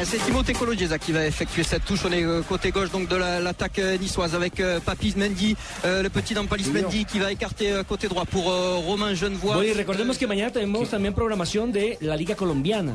C'est 0.05 0.19
Timothée 0.25 0.55
Cologesa 0.55 0.99
qui 0.99 1.13
va 1.13 1.27
effectuer 1.27 1.63
cette 1.63 1.85
touche 1.85 2.01
sur 2.01 2.09
les 2.09 2.25
euh, 2.25 2.41
côtés 2.43 2.71
gauche 2.71 2.91
donc 2.91 3.07
de 3.09 3.17
la- 3.17 3.39
l'attaque 3.39 3.79
euh, 3.81 3.99
niçoise 3.99 4.35
avec 4.35 4.59
euh, 4.59 4.81
Papis 4.81 5.15
Mendy, 5.17 5.55
euh, 5.85 6.03
le 6.03 6.09
petit 6.09 6.33
Dampalis 6.33 6.71
Mendy 6.73 7.05
qui 7.05 7.19
va 7.19 7.31
écarter 7.31 7.71
euh, 7.73 7.83
côté 7.85 8.09
droit 8.09 8.25
pour 8.25 8.51
euh, 8.51 8.77
Romain 8.79 9.15
Genevois. 9.15 9.57
Bueno, 9.57 9.71
y 9.71 9.75
recordemos 9.75 10.17
que 10.17 10.27
mañana 10.27 10.51
tenemos 10.51 10.89
también 10.89 11.13
programación 11.13 11.71
de 11.71 11.99
la 12.01 12.17
Liga 12.17 12.35
Colombiana, 12.35 12.95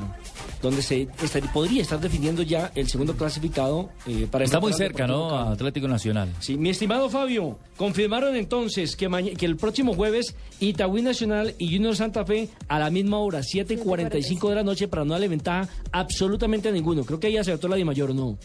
donde 0.64 0.82
se 0.82 1.08
estaría- 1.24 1.52
podría 1.54 1.84
estar 1.84 2.00
definiendo 2.00 2.42
ya 2.42 2.72
el 2.76 2.90
segundo 2.90 3.14
clasificado 3.16 3.90
eh, 4.08 4.28
para 4.30 4.44
Está 4.46 4.60
muy 4.60 4.74
cerca, 4.74 5.06
¿no? 5.06 5.30
Cali. 5.30 5.54
Atlético 5.54 5.88
Nacional. 5.88 6.30
Sí, 6.40 6.58
mi 6.58 6.70
estimado 6.72 7.08
Fabio, 7.10 7.60
confirmaron 7.78 8.36
entonces 8.36 8.96
que, 8.96 9.08
que 9.38 9.46
el 9.46 9.58
próximo 9.58 9.94
jueves 9.94 10.36
Itagüí 10.60 11.04
Nacional 11.04 11.54
y 11.60 11.72
Junior 11.76 11.96
Santa 11.96 12.26
Fe 12.26 12.50
a 12.68 12.80
la 12.80 12.90
misma 12.90 13.20
hora, 13.20 13.44
7 13.44 13.76
y 13.76 13.78
45 13.78 14.50
de 14.50 14.56
la 14.56 14.64
noche, 14.64 14.88
para 14.88 15.06
no 15.06 15.12
darle 15.14 15.28
ventaja 15.28 15.70
absolutamente 15.92 16.70
a 16.70 16.72
Creo 17.06 17.20
que 17.20 17.28
ahí 17.28 17.38
acertó 17.38 17.68
la 17.68 17.76
de 17.78 17.86
mayor, 17.86 18.14
¿no? 18.14 18.38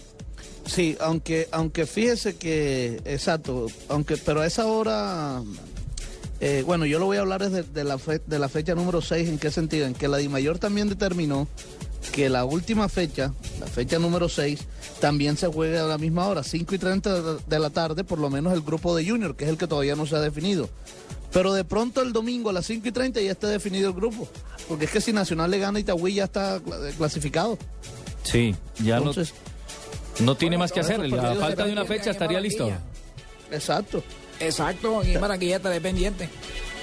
Sí, 0.66 0.96
aunque, 1.00 1.48
aunque 1.52 1.84
fíjese 1.86 2.36
que, 2.36 3.00
exacto, 3.04 3.66
aunque, 3.88 4.16
pero 4.16 4.40
a 4.40 4.46
esa 4.46 4.66
hora 4.66 5.42
Eh, 6.42 6.62
bueno, 6.64 6.86
yo 6.86 6.98
lo 6.98 7.04
voy 7.04 7.18
a 7.18 7.20
hablar 7.20 7.42
desde 7.42 7.64
de 7.64 7.84
la, 7.84 7.98
fe- 7.98 8.22
de 8.26 8.38
la 8.38 8.48
fecha 8.48 8.74
número 8.74 9.02
6. 9.02 9.28
¿En 9.28 9.38
qué 9.38 9.50
sentido? 9.50 9.86
En 9.86 9.92
que 9.92 10.08
la 10.08 10.16
DIMAYOR 10.16 10.58
también 10.58 10.88
determinó 10.88 11.46
que 12.12 12.30
la 12.30 12.46
última 12.46 12.88
fecha, 12.88 13.34
la 13.60 13.66
fecha 13.66 13.98
número 13.98 14.26
6, 14.26 14.58
también 15.00 15.36
se 15.36 15.48
juegue 15.48 15.78
a 15.78 15.82
la 15.84 15.98
misma 15.98 16.26
hora, 16.28 16.42
5 16.42 16.74
y 16.74 16.78
30 16.78 17.34
de- 17.46 17.58
la 17.58 17.68
tarde, 17.68 18.04
por 18.04 18.18
lo 18.18 18.30
menos 18.30 18.54
el 18.54 18.62
grupo 18.62 18.96
de 18.96 19.06
Junior, 19.06 19.36
que 19.36 19.44
es 19.44 19.50
el 19.50 19.58
que 19.58 19.66
todavía 19.66 19.96
no 19.96 20.06
se 20.06 20.16
ha 20.16 20.20
definido. 20.20 20.70
Pero 21.30 21.52
de 21.52 21.62
pronto 21.64 22.00
el 22.00 22.14
domingo 22.14 22.48
a 22.48 22.54
las 22.54 22.64
5 22.64 22.88
y 22.88 22.92
30 22.92 23.20
ya 23.20 23.32
está 23.32 23.46
definido 23.48 23.88
el 23.88 23.94
grupo. 23.94 24.26
Porque 24.66 24.86
es 24.86 24.90
que 24.90 25.02
si 25.02 25.12
Nacional 25.12 25.50
le 25.50 25.58
gana 25.58 25.78
Itagüí 25.78 26.14
ya 26.14 26.24
está 26.24 26.58
cla- 26.62 26.90
clasificado. 26.96 27.58
Sí, 28.22 28.54
ya 28.82 28.98
Entonces- 28.98 29.34
no, 30.20 30.26
no 30.26 30.34
tiene 30.36 30.58
más 30.58 30.72
que 30.72 30.80
hacer. 30.80 31.00
La 31.08 31.34
falta 31.34 31.64
de 31.64 31.72
una 31.72 31.84
fecha 31.84 32.10
estaría 32.10 32.40
listo. 32.40 32.70
Exacto. 33.50 34.02
Exacto, 34.38 35.02
y 35.04 35.16
Barranquilla 35.16 35.56
está 35.56 35.68
dependiente. 35.68 36.28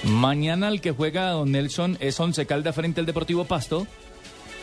Mañana 0.04 0.68
el 0.68 0.80
que 0.80 0.92
juega 0.92 1.30
Don 1.30 1.50
Nelson 1.50 1.96
es 2.00 2.18
Once 2.20 2.46
Calda 2.46 2.72
frente 2.72 3.00
al 3.00 3.06
Deportivo 3.06 3.44
Pasto 3.46 3.86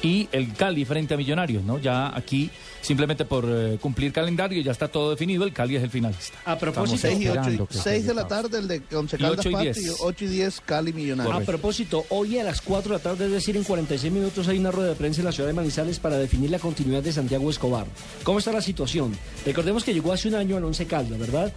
y 0.01 0.29
el 0.31 0.53
Cali 0.53 0.85
frente 0.85 1.13
a 1.13 1.17
Millonarios, 1.17 1.63
¿no? 1.63 1.77
Ya 1.77 2.15
aquí, 2.15 2.49
simplemente 2.85 3.25
por 3.25 3.45
eh, 3.47 3.77
cumplir 3.81 4.13
calendario, 4.13 4.61
ya 4.61 4.71
está 4.71 4.87
todo 4.87 5.09
definido, 5.11 5.43
el 5.43 5.51
Cali 5.53 5.75
es 5.75 5.83
el 5.83 5.89
finalista. 5.89 6.37
A 6.45 6.57
propósito- 6.57 6.99
6 7.01 7.13
y 7.19 7.27
8 7.27 7.39
Esperando 7.39 7.67
que 7.67 7.77
6 7.77 8.05
de 8.05 8.13
la 8.13 8.27
tarde 8.27 8.59
el 8.59 8.67
de 8.67 8.81
Once 8.95 9.15
Y 9.15 9.19
Caldas 9.19 9.39
ocho 9.39 9.49
y 9.49 9.53
Pasto 9.53 9.63
diez. 9.63 9.77
y 9.87 9.89
8 9.99 10.25
y 10.25 10.27
10 10.27 10.61
Cali 10.61 10.93
Millonarios. 10.93 11.35
A 11.35 11.39
propósito, 11.41 12.05
hoy 12.09 12.37
a 12.37 12.43
las 12.43 12.61
4 12.61 12.91
de 12.91 12.97
la 12.97 13.03
tarde, 13.03 13.25
es 13.25 13.31
decir, 13.31 13.57
en 13.57 13.63
46 13.63 14.13
minutos, 14.13 14.47
hay 14.47 14.59
una 14.59 14.71
rueda 14.71 14.89
de 14.89 14.95
prensa 14.95 15.21
en 15.21 15.25
la 15.25 15.31
ciudad 15.31 15.47
de 15.47 15.53
Manizales 15.53 15.99
para 15.99 16.17
definir 16.17 16.49
la 16.51 16.59
continuidad 16.59 17.01
de 17.03 17.11
Santiago 17.11 17.49
Escobar. 17.49 17.87
¿Cómo 18.23 18.39
está 18.39 18.51
la 18.51 18.61
situación? 18.61 19.17
Recordemos 19.45 19.83
que 19.83 19.93
llegó 19.93 20.13
hace 20.13 20.27
un 20.27 20.35
año 20.35 20.57
al 20.57 20.63
Once 20.63 20.85
Caldas, 20.85 21.17
¿verdad? 21.17 21.51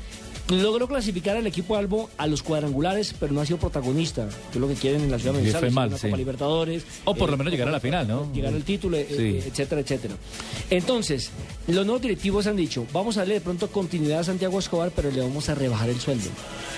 Logró 0.51 0.89
clasificar 0.89 1.37
al 1.37 1.47
equipo 1.47 1.77
Albo 1.77 2.09
a 2.17 2.27
los 2.27 2.43
cuadrangulares, 2.43 3.15
pero 3.21 3.35
no 3.35 3.41
ha 3.43 3.47
sido 3.47 3.59
protagonista, 3.59 4.29
que 4.51 4.57
es 4.57 4.61
lo 4.61 4.67
que 4.67 4.75
quieren 4.75 5.03
en 5.03 5.11
la 5.11 5.19
ciudad 5.19 5.35
Manizales. 5.35 5.61
fue 5.61 5.71
mal, 5.71 5.91
sí. 5.99 6.07
Copa 6.07 6.17
Libertadores. 6.17 6.85
O 7.05 7.15
por 7.15 7.29
eh, 7.29 7.33
lo 7.33 7.37
menos 7.39 7.53
llegar 7.53 7.69
a 7.69 7.73
la 7.73 7.81
final, 7.81 8.09
¿no? 8.09 8.33
Llegar 8.33 8.55
al 8.55 8.63
título, 8.63 8.97
eh, 8.97 9.07
Sí. 9.09 9.15
eh, 9.17 9.45
etcétera, 9.47 9.83
etcétera. 9.83 10.15
Entonces, 10.71 11.31
los 11.67 11.85
nuevos 11.85 12.01
directivos 12.01 12.47
han 12.47 12.57
dicho, 12.57 12.87
vamos 12.95 13.17
a 13.19 13.21
darle 13.21 13.35
de 13.35 13.41
pronto 13.43 13.69
continuidad 13.71 14.21
a 14.21 14.25
Santiago 14.25 14.59
Escobar, 14.59 14.91
pero 14.97 15.11
le 15.11 15.21
vamos 15.21 15.49
a 15.51 15.55
rebajar 15.55 15.91
el 15.91 16.01
sueldo. 16.01 16.31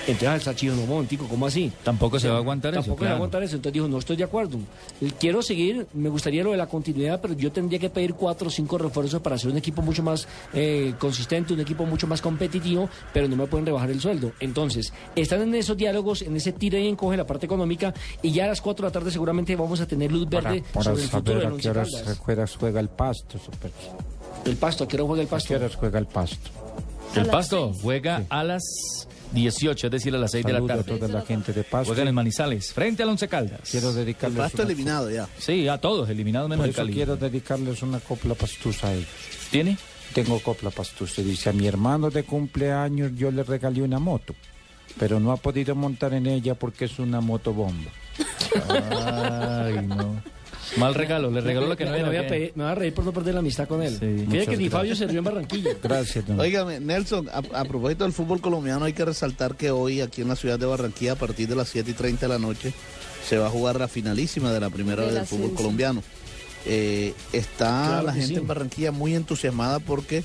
Entonces 0.07 0.29
al 0.29 0.41
Sachillo, 0.41 0.75
no, 0.75 0.85
momentico, 0.85 1.27
¿cómo 1.27 1.45
así? 1.45 1.71
Tampoco 1.83 2.19
se 2.19 2.27
va 2.27 2.35
a 2.35 2.37
aguantar 2.39 2.73
eso, 2.73 2.81
Tampoco 2.81 2.99
se 3.01 3.05
va 3.05 3.11
a 3.11 3.15
aguantar 3.15 3.43
eso. 3.43 3.55
Entonces 3.55 3.73
dijo, 3.73 3.87
no 3.87 3.99
estoy 3.99 4.17
de 4.17 4.23
acuerdo. 4.23 4.57
Quiero 5.19 5.41
seguir, 5.43 5.85
me 5.93 6.09
gustaría 6.09 6.43
lo 6.43 6.51
de 6.51 6.57
la 6.57 6.67
continuidad, 6.67 7.21
pero 7.21 7.35
yo 7.35 7.51
tendría 7.51 7.79
que 7.79 7.89
pedir 7.89 8.15
cuatro 8.15 8.47
o 8.47 8.51
cinco 8.51 8.77
refuerzos 8.79 9.21
para 9.21 9.35
hacer 9.35 9.51
un 9.51 9.57
equipo 9.57 9.81
mucho 9.83 10.01
más 10.01 10.27
eh, 10.53 10.93
consistente, 10.99 11.53
un 11.53 11.59
equipo 11.59 11.85
mucho 11.85 12.07
más 12.07 12.19
competitivo, 12.19 12.89
pero 13.13 13.27
no 13.27 13.35
me 13.35 13.43
pueden 13.61 13.65
rebajar 13.67 13.91
el 13.91 14.01
sueldo. 14.01 14.31
Entonces, 14.39 14.91
están 15.15 15.41
en 15.41 15.55
esos 15.55 15.77
diálogos, 15.77 16.21
en 16.23 16.35
ese 16.35 16.51
tira 16.53 16.79
y 16.79 16.87
encoge 16.87 17.17
la 17.17 17.25
parte 17.27 17.45
económica, 17.45 17.93
y 18.21 18.31
ya 18.31 18.45
a 18.45 18.47
las 18.47 18.61
cuatro 18.61 18.83
de 18.85 18.89
la 18.89 18.93
tarde 18.93 19.11
seguramente 19.11 19.55
vamos 19.55 19.79
a 19.81 19.87
tener 19.87 20.11
luz 20.11 20.27
verde 20.29 20.63
para, 20.73 20.83
sobre 20.83 21.03
el 21.03 21.09
futuro 21.09 21.37
a 21.37 21.41
qué 21.41 21.47
Once 21.47 21.71
Caldas. 21.71 22.57
juega, 22.59 22.79
el 22.79 22.89
pasto, 22.89 23.37
super. 23.39 23.71
El 24.45 24.55
pasto, 24.57 24.83
¿a 24.83 24.87
qué 24.87 24.95
hora 24.97 25.05
juega 25.05 25.21
el 25.21 25.27
¿A 25.27 25.31
pasto? 25.31 25.47
qué 25.49 25.55
horas 25.55 25.75
juega 25.75 25.99
el 25.99 26.07
pasto? 26.07 26.49
El 27.13 27.25
Pasto 27.25 27.73
juega 27.81 28.23
a 28.29 28.41
las 28.41 28.63
18, 29.33 29.87
es 29.87 29.91
decir, 29.91 30.15
a 30.15 30.17
las 30.17 30.31
6 30.31 30.45
de 30.45 30.53
la 30.53 30.59
Saludo 30.59 30.73
a 30.73 30.77
tarde. 30.77 30.97
toda 30.97 31.07
la 31.09 31.21
gente 31.25 31.51
de 31.51 31.65
Pasto. 31.65 31.87
Juegan 31.87 32.07
en 32.07 32.15
Manizales, 32.15 32.71
frente 32.71 33.03
al 33.03 33.09
Once 33.09 33.27
Caldas. 33.27 33.59
Quiero 33.69 33.91
dedicarles 33.91 34.37
El 34.37 34.41
Pasto 34.43 34.61
una- 34.61 34.71
eliminado 34.71 35.11
ya. 35.11 35.27
Sí, 35.37 35.67
a 35.67 35.77
todos, 35.77 36.09
eliminados 36.09 36.47
menos 36.49 36.61
Por 36.63 36.65
el 36.67 36.71
eso 36.71 36.81
Cali. 36.81 36.93
quiero 36.93 37.17
dedicarles 37.17 37.81
una 37.83 37.99
copla 37.99 38.33
pastusa 38.33 38.87
a 38.87 38.93
ellos. 38.93 39.09
¿Tiene? 39.51 39.77
Tengo 40.13 40.39
copla 40.39 40.69
pastusa. 40.69 41.21
Dice, 41.21 41.49
a 41.49 41.53
mi 41.53 41.67
hermano 41.67 42.09
de 42.09 42.23
cumpleaños 42.23 43.11
yo 43.15 43.31
le 43.31 43.43
regalé 43.43 43.81
una 43.81 43.99
moto, 43.99 44.35
pero 44.99 45.19
no 45.19 45.31
ha 45.31 45.37
podido 45.37 45.75
montar 45.75 46.13
en 46.13 46.27
ella 46.27 46.55
porque 46.55 46.85
es 46.85 46.99
una 46.99 47.21
motobomba. 47.21 47.91
Ay, 48.69 49.85
no. 49.87 50.21
Mal 50.77 50.95
regalo, 50.95 51.29
le 51.29 51.41
regaló 51.41 51.67
lo 51.67 51.75
que 51.75 51.83
no 51.83 51.91
me, 51.91 51.99
era. 51.99 52.07
voy 52.07 52.17
a 52.17 52.51
me 52.55 52.63
va 52.63 52.71
a 52.71 52.75
reír 52.75 52.93
por 52.93 53.03
no 53.03 53.11
perder 53.11 53.33
la 53.33 53.41
amistad 53.41 53.67
con 53.67 53.81
él. 53.81 53.93
Fíjate 53.93 54.25
muchas 54.25 54.47
que 54.47 54.57
ni. 54.57 54.69
Fabio 54.69 54.95
se 54.95 55.05
rió 55.07 55.19
en 55.19 55.25
Barranquilla. 55.25 55.71
Gracias, 55.83 56.25
don. 56.25 56.39
Óigame, 56.39 56.79
Nelson, 56.79 57.27
a, 57.29 57.39
a 57.59 57.65
propósito 57.65 58.05
del 58.05 58.13
fútbol 58.13 58.39
colombiano, 58.39 58.85
hay 58.85 58.93
que 58.93 59.03
resaltar 59.03 59.55
que 59.55 59.69
hoy 59.71 59.99
aquí 60.01 60.21
en 60.21 60.29
la 60.29 60.35
ciudad 60.37 60.57
de 60.57 60.65
Barranquilla, 60.65 61.13
a 61.13 61.15
partir 61.15 61.47
de 61.49 61.55
las 61.55 61.67
7 61.69 61.91
y 61.91 61.93
30 61.93 62.25
de 62.27 62.33
la 62.33 62.39
noche, 62.39 62.73
se 63.27 63.37
va 63.37 63.47
a 63.47 63.49
jugar 63.49 63.77
la 63.79 63.87
finalísima 63.89 64.53
de 64.53 64.59
la 64.61 64.69
primera 64.69 65.01
De 65.01 65.07
vez 65.07 65.13
la 65.13 65.19
del 65.21 65.27
fútbol 65.27 65.45
ciencia. 65.47 65.57
colombiano. 65.57 66.03
Eh, 66.65 67.13
está 67.33 67.85
Claro 67.87 68.07
la 68.07 68.13
gente 68.13 68.27
sí. 68.27 68.35
en 68.35 68.47
Barranquilla 68.47 68.91
muy 68.91 69.15
entusiasmada 69.15 69.79
porque 69.79 70.23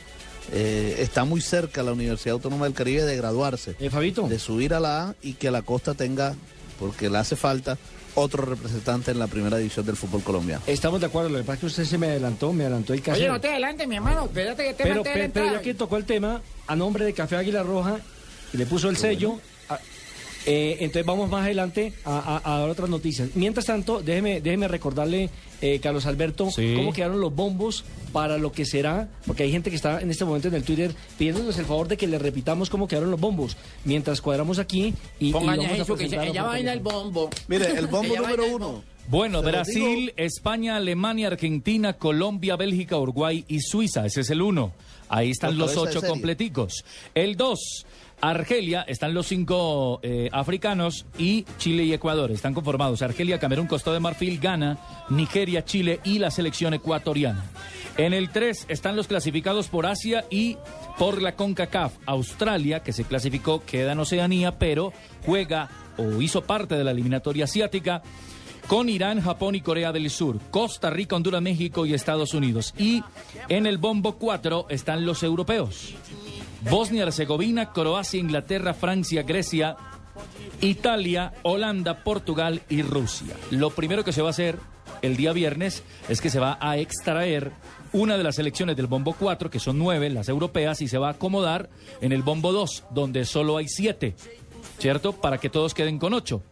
eh, 0.53 0.97
está 0.99 1.25
muy 1.25 1.41
cerca 1.41 1.83
la 1.83 1.93
Universidad 1.93 2.35
Autónoma 2.35 2.67
del 2.67 2.75
Caribe 2.75 3.03
de 3.03 3.17
graduarse, 3.17 3.75
de 3.75 4.39
subir 4.39 4.75
a 4.75 4.81
la 4.81 5.09
A 5.09 5.15
y 5.23 5.35
que 5.35 5.51
la 5.51 5.63
costa 5.63 5.95
tenga, 5.95 6.35
porque 6.79 7.11
le 7.11 7.19
hace 7.19 7.37
falta, 7.37 7.79
otro 8.15 8.45
representante 8.45 9.11
en 9.11 9.19
la 9.19 9.27
primera 9.27 9.57
división 9.57 9.85
del 9.85 9.97
fútbol 9.97 10.23
colombiano. 10.23 10.63
Estamos 10.67 11.01
de 11.01 11.07
acuerdo, 11.07 11.31
lo 11.31 11.39
que 11.39 11.45
pasa 11.45 11.55
es 11.55 11.61
que 11.61 11.67
usted 11.67 11.85
se 11.85 11.99
me 11.99 12.07
adelantó, 12.07 12.53
me 12.53 12.65
adelantó 12.65 12.95
el 12.95 13.03
caso. 13.03 13.19
Oye, 13.19 13.29
no 13.29 13.41
te 13.41 13.49
adelante, 13.49 13.87
mi 13.87 13.97
hermano. 13.97 14.25
Espérate 14.25 14.65
que 14.65 14.75
te 14.75 14.83
pero, 14.85 15.03
pero, 15.03 15.19
la 15.19 15.29
pero 15.33 15.53
ya 15.53 15.61
que 15.61 15.75
tocó 15.75 15.97
el 15.97 16.05
tema, 16.05 16.41
a 16.67 16.77
nombre 16.77 17.05
de 17.05 17.13
Café 17.13 17.37
Águila 17.37 17.63
Roja, 17.63 17.99
y 18.53 18.57
le 18.57 18.67
puso 18.67 18.89
el 18.89 18.97
sello, 18.97 19.41
eh, 20.47 20.77
entonces 20.81 21.05
vamos 21.05 21.29
más 21.29 21.45
adelante 21.45 21.93
a, 22.05 22.41
a- 22.45 22.55
a 22.55 22.61
dar 22.61 22.71
otras 22.71 22.89
noticias. 22.89 23.31
Mientras 23.35 23.67
tanto, 23.67 24.01
déjeme, 24.01 24.41
déjeme 24.41 24.69
recordarle, 24.69 25.29
eh, 25.61 25.81
Carlos 25.81 26.07
Alberto, 26.07 26.51
Sí. 26.51 26.75
cómo 26.77 26.93
quedaron 26.93 27.21
los 27.21 27.35
bombos 27.35 27.85
para 28.13 28.39
lo 28.39 28.53
que 28.53 28.65
será, 28.65 29.09
porque 29.27 29.43
hay 29.43 29.51
gente 29.53 29.71
que 29.71 29.77
está 29.77 30.01
en 30.01 30.11
este 30.11 30.25
momento 30.25 30.49
en 30.49 30.55
el 30.55 30.63
Twitter 30.63 30.95
pidiéndonos 31.19 31.59
el 31.59 31.65
favor 31.67 31.89
de 31.89 31.97
que 31.97 32.07
le 32.07 32.19
repitamos 32.19 32.71
cómo 32.71 32.87
quedaron 32.89 33.11
los 33.11 33.21
bombos, 33.21 33.57
mientras 33.85 34.21
cuadramos 34.21 34.59
aquí 34.59 34.95
y, 35.21 35.29
y 35.29 35.33
Pónganle 35.33 35.65
vamos 35.65 35.81
a 35.81 35.83
eso 35.83 35.97
que 35.97 36.05
ella 36.05 36.43
baila 36.45 36.73
el 36.73 36.81
bombo. 36.81 37.29
Mire, 37.49 37.67
el 37.77 37.87
bombo 37.89 38.17
número 38.17 38.47
uno. 38.55 38.83
Bueno, 39.09 39.41
Se 39.41 39.47
Brasil. 39.51 40.13
España, 40.17 40.77
Alemania, 40.77 41.29
Argentina, 41.29 41.93
Colombia, 41.93 42.57
Bélgica, 42.57 42.99
Uruguay 42.99 43.45
y 43.47 43.61
Suiza. 43.61 44.05
Ese 44.05 44.23
es 44.23 44.31
el 44.31 44.43
uno. 44.43 44.73
Ahí 45.09 45.31
están 45.31 45.57
Los 45.57 45.77
ocho 45.77 46.03
completicos. 46.03 46.85
El 47.15 47.37
dos, 47.37 47.87
Argelia, 48.21 48.83
están 48.83 49.15
los 49.15 49.27
cinco 49.27 50.01
eh, 50.03 50.29
africanos 50.33 51.07
y 51.19 51.45
Chile 51.59 51.85
y 51.85 51.93
Ecuador. 51.93 52.31
Están 52.31 52.55
conformados. 52.55 53.03
Argelia, 53.03 53.39
Camerún, 53.39 53.67
Costa 53.67 53.93
de 53.93 54.01
Marfil, 54.01 54.39
Ghana, 54.39 54.79
Nigeria, 55.11 55.65
Chile 55.65 56.01
y 56.05 56.19
la 56.19 56.31
selección 56.31 56.75
ecuatoriana. 56.75 57.45
En 57.97 58.13
el 58.13 58.31
3 58.31 58.67
están 58.69 58.97
los 58.97 59.07
clasificados 59.07 59.69
por 59.69 59.87
Asia 59.87 60.25
y 60.31 60.59
por 60.99 61.23
la 61.23 61.35
CONCACAF. 61.35 61.95
Australia, 62.05 62.83
que 62.83 62.93
se 62.93 63.05
clasificó, 63.05 63.65
queda 63.65 63.93
en 63.93 64.01
Oceanía, 64.01 64.59
pero 64.59 64.93
juega 65.25 65.71
o 65.97 66.21
hizo 66.21 66.43
parte 66.43 66.75
de 66.75 66.85
la 66.85 66.91
eliminatoria 66.91 67.45
asiática 67.45 68.03
con 68.67 68.89
Irán, 68.89 69.21
Japón 69.21 69.55
y 69.55 69.61
Corea 69.61 69.93
del 69.93 70.11
Sur, 70.11 70.39
Costa 70.51 70.91
Rica, 70.91 71.17
Honduras, 71.17 71.41
México 71.41 71.87
y 71.87 71.95
Estados 71.95 72.35
Unidos. 72.35 72.75
Y 72.77 73.03
en 73.49 73.67
el 73.67 73.79
bombo 73.79 74.17
4 74.17 74.67
están 74.69 75.07
los 75.07 75.23
europeos. 75.23 75.95
Bosnia, 76.63 77.05
Herzegovina, 77.05 77.73
Croacia, 77.73 78.21
Inglaterra, 78.21 78.75
Francia, 78.75 79.23
Grecia, 79.23 79.77
Italia, 80.61 81.33
Holanda, 81.43 82.03
Portugal 82.03 82.63
y 82.69 82.83
Rusia. 82.83 83.35
Lo 83.51 83.71
primero 83.71 84.05
que 84.05 84.13
se 84.13 84.23
va 84.23 84.29
a 84.29 84.31
hacer 84.31 84.59
el 85.03 85.17
día 85.17 85.33
viernes 85.33 85.83
es 86.09 86.21
que 86.21 86.31
se 86.31 86.41
va 86.41 86.59
a 86.61 86.79
extraer 86.79 87.53
una 87.93 88.17
de 88.17 88.25
las 88.25 88.37
selecciones 88.37 88.77
del 88.77 88.87
bombo 88.87 89.15
4, 89.19 89.51
que 89.51 89.61
son 89.61 89.79
nueve, 89.79 90.11
las 90.11 90.29
europeas, 90.29 90.81
y 90.83 90.89
se 90.89 90.99
va 90.99 91.09
a 91.09 91.13
acomodar 91.13 91.71
en 92.01 92.13
el 92.13 92.23
bombo 92.23 92.53
2, 92.53 92.85
donde 92.91 93.25
solo 93.25 93.57
hay 93.57 93.69
siete, 93.69 94.15
¿cierto? 94.79 95.13
Para 95.13 95.39
que 95.39 95.51
todos 95.51 95.75
queden 95.75 95.99
con 95.99 96.15
ocho. 96.15 96.43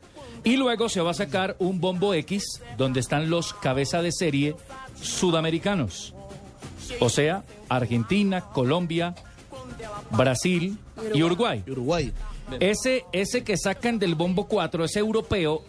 Y 0.44 0.56
luego 0.56 0.88
se 0.88 1.00
va 1.00 1.12
a 1.12 1.14
sacar 1.14 1.56
un 1.58 1.80
bombo 1.80 2.12
X, 2.14 2.60
donde 2.76 3.00
están 3.00 3.30
los 3.30 3.54
cabeza 3.54 4.02
de 4.02 4.12
serie 4.12 4.54
sudamericanos. 5.00 6.14
O 7.00 7.08
sea, 7.08 7.44
Argentina, 7.68 8.42
Colombia, 8.52 9.14
Brasil 10.10 10.76
y 11.14 11.22
Uruguay. 11.22 11.62
Uruguay. 11.68 12.12
Ese, 12.60 13.04
ese 13.12 13.42
que 13.42 13.56
sacan 13.56 13.98
del 13.98 14.14
bombo 14.14 14.46
4, 14.46 14.84
ese 14.84 14.98
europeo, 15.00 15.62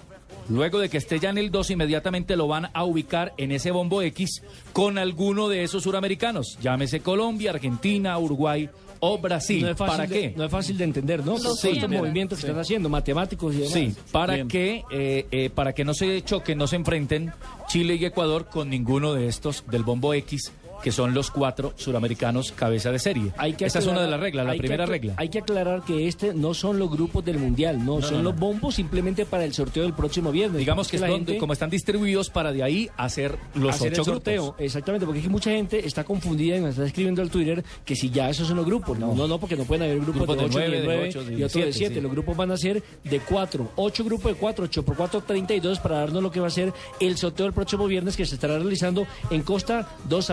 luego 0.49 0.79
de 0.79 0.89
que 0.89 0.97
esté 0.97 1.19
ya 1.19 1.29
en 1.29 1.37
el 1.37 1.49
2, 1.51 1.71
inmediatamente 1.71 2.35
lo 2.35 2.47
van 2.47 2.69
a 2.73 2.83
ubicar 2.83 3.33
en 3.37 3.51
ese 3.51 3.71
bombo 3.71 4.01
X 4.01 4.41
con 4.73 4.97
alguno 4.97 5.47
de 5.47 5.63
esos 5.63 5.83
suramericanos. 5.83 6.57
Llámese 6.61 6.99
Colombia, 6.99 7.51
Argentina, 7.51 8.17
Uruguay 8.19 8.69
o 8.99 9.17
Brasil. 9.17 9.61
No 9.63 9.69
es 9.71 9.77
fácil 9.77 9.95
¿Para 9.97 10.07
de- 10.07 10.19
qué? 10.19 10.33
No 10.37 10.43
es 10.45 10.51
fácil 10.51 10.77
de 10.77 10.83
entender, 10.83 11.25
¿no? 11.25 11.35
Todos 11.35 11.59
Sí, 11.59 11.69
estos 11.69 11.89
bien. 11.89 12.01
movimientos 12.01 12.37
que 12.39 12.41
Sí. 12.43 12.47
están 12.47 12.61
haciendo, 12.61 12.89
matemáticos 12.89 13.53
y 13.53 13.57
demás. 13.59 13.73
Sí, 13.73 13.95
para 14.11 14.35
Bien. 14.35 14.47
que 14.47 14.83
eh, 14.91 15.27
eh, 15.31 15.49
para 15.49 15.73
que 15.73 15.83
no 15.85 15.93
se 15.93 16.21
choquen, 16.23 16.57
no 16.57 16.67
se 16.67 16.75
enfrenten 16.77 17.31
Chile 17.67 17.95
y 17.95 18.05
Ecuador 18.05 18.47
con 18.47 18.69
ninguno 18.69 19.13
de 19.13 19.27
estos 19.27 19.63
del 19.69 19.83
bombo 19.83 20.13
X 20.13 20.51
que 20.85 20.91
son 20.91 21.15
los 21.15 21.31
cuatro 21.31 21.73
suramericanos 21.77 22.51
cabeza 22.51 22.91
de 22.91 22.99
serie. 22.99 23.31
Hay 23.37 23.53
que 23.53 23.65
Esa 23.65 23.79
es 23.79 23.87
una 23.87 24.03
de 24.03 24.07
las 24.07 24.19
reglas, 24.19 24.45
la 24.45 24.53
primera 24.53 24.85
regla. 24.85 25.15
Hay 25.17 25.29
que 25.29 25.39
aclarar 25.39 25.81
que 25.81 26.07
este 26.07 26.31
no 26.35 26.53
son 26.53 26.77
los 26.77 26.91
grupos 26.91 27.25
del 27.25 27.39
mundial, 27.39 27.79
no, 27.83 27.95
No, 27.99 28.01
son 28.03 28.17
no, 28.17 28.23
los 28.25 28.35
no. 28.35 28.39
bombos 28.39 28.75
simplemente 28.75 29.25
para 29.25 29.45
el 29.45 29.53
sorteo 29.55 29.81
del 29.81 29.93
próximo 29.93 30.31
viernes. 30.31 30.59
Digamos 30.59 30.87
que 30.87 30.97
es 30.97 31.01
la 31.01 31.07
donde, 31.07 31.25
gente- 31.31 31.39
como 31.39 31.53
están 31.53 31.71
distribuidos 31.71 32.29
para 32.29 32.51
de 32.51 32.61
ahí 32.61 32.87
hacer 32.97 33.35
los 33.55 33.73
hacer 33.73 33.93
ocho 33.93 34.01
el 34.01 34.05
sorteo. 34.05 34.43
grupos. 34.43 34.61
Exactamente, 34.61 35.07
porque 35.07 35.21
es 35.21 35.25
que 35.25 35.31
mucha 35.31 35.49
gente 35.49 35.87
está 35.87 36.03
confundida 36.03 36.55
y 36.57 36.61
me 36.61 36.69
está 36.69 36.85
escribiendo 36.85 37.23
al 37.23 37.31
Twitter 37.31 37.63
que 37.83 37.95
si 37.95 38.11
ya 38.11 38.29
esos 38.29 38.47
son 38.47 38.57
los 38.57 38.65
grupos. 38.67 38.99
No, 38.99 39.15
no, 39.15 39.39
porque 39.39 39.55
no 39.55 39.63
pueden 39.63 39.85
haber 39.85 39.95
grupos, 40.01 40.15
Grupos 40.27 40.35
de 40.37 40.41
de 40.43 40.47
8, 40.49 40.53
nueve, 40.59 40.71
de 40.75 40.81
de 40.81 40.85
9 40.85 41.07
ocho, 41.09 41.23
de 41.23 41.31
y 41.33 41.43
otro 41.43 41.45
de 41.45 41.49
siete, 41.49 41.73
7. 41.73 41.95
sí. 41.95 42.01
Los 42.01 42.11
grupos 42.11 42.37
van 42.37 42.51
a 42.51 42.57
ser 42.57 42.83
de 43.03 43.19
4, 43.21 43.71
8 43.75 44.03
grupos 44.05 44.33
de 44.33 44.37
4, 44.37 44.65
8 44.65 44.83
por 44.85 44.95
4, 44.95 45.21
32 45.21 45.79
para 45.79 45.97
darnos 45.97 46.21
lo 46.21 46.29
que 46.29 46.39
va 46.39 46.45
a 46.47 46.51
ser 46.51 46.71
el 46.99 47.17
sorteo 47.17 47.47
del 47.47 47.53
próximo 47.53 47.87
viernes 47.87 48.15
que 48.15 48.25
se 48.27 48.35
estará 48.35 48.59
realizando 48.59 49.07
en 49.31 49.41
Costa 49.41 49.87
dos 50.07 50.29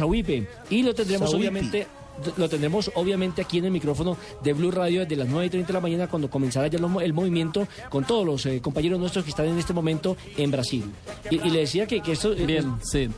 Ahuipe. 0.00 0.48
Y 0.70 0.82
lo 0.82 0.94
tendremos 0.94 1.32
obviamente 1.34 1.86
lo 2.38 2.48
tendremos 2.48 2.90
obviamente 2.94 3.42
aquí 3.42 3.58
en 3.58 3.66
el 3.66 3.70
micrófono 3.70 4.16
de 4.42 4.54
Blue 4.54 4.70
Radio 4.70 5.00
desde 5.02 5.16
las 5.16 5.28
9 5.28 5.44
y 5.48 5.50
30 5.50 5.66
de 5.66 5.72
la 5.74 5.80
mañana 5.82 6.08
cuando 6.08 6.30
comenzará 6.30 6.66
ya 6.66 6.78
lo- 6.78 7.02
el 7.02 7.12
movimiento 7.12 7.68
con 7.90 8.04
todos 8.06 8.24
los 8.24 8.46
eh, 8.46 8.58
compañeros 8.62 8.98
nuestros 8.98 9.22
que 9.22 9.28
están 9.32 9.44
en 9.48 9.58
este 9.58 9.74
momento 9.74 10.16
en 10.38 10.50
Brasil. 10.50 10.84
Y, 11.30 11.34
y 11.46 11.50
le 11.50 11.58
decía 11.58 11.86
que, 11.86 12.00
que 12.00 12.12
esto... 12.12 12.34
Bien, 12.34 12.76
sí. 12.82 13.10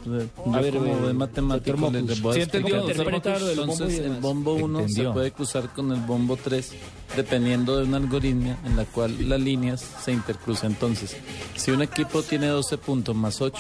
A 0.52 0.60
ver, 0.60 0.74
como 0.74 0.86
eh, 0.96 1.06
de 1.06 1.12
matemático 1.14 1.76
voy 1.76 2.40
a 2.40 2.42
explicar. 2.42 2.80
Interpreta 2.90 3.38
lo 3.38 3.46
del 3.46 3.58
bombo 3.60 3.72
Entonces, 3.74 3.98
el 4.00 4.16
bombo 4.16 4.54
1 4.54 4.88
se 4.88 5.04
puede 5.12 5.30
cruzar 5.30 5.68
con 5.72 5.92
el 5.92 6.00
bombo 6.00 6.36
3 6.36 6.72
dependiendo 7.14 7.76
de 7.78 7.84
una 7.84 7.98
algoritmia 7.98 8.58
en 8.64 8.76
la 8.76 8.84
cual 8.84 9.28
las 9.28 9.40
líneas 9.40 9.80
se 10.04 10.10
intercruzan. 10.10 10.72
Entonces, 10.72 11.16
si 11.54 11.70
un 11.70 11.82
equipo 11.82 12.24
tiene 12.24 12.48
12 12.48 12.76
puntos 12.78 13.14
más 13.14 13.40
8, 13.40 13.58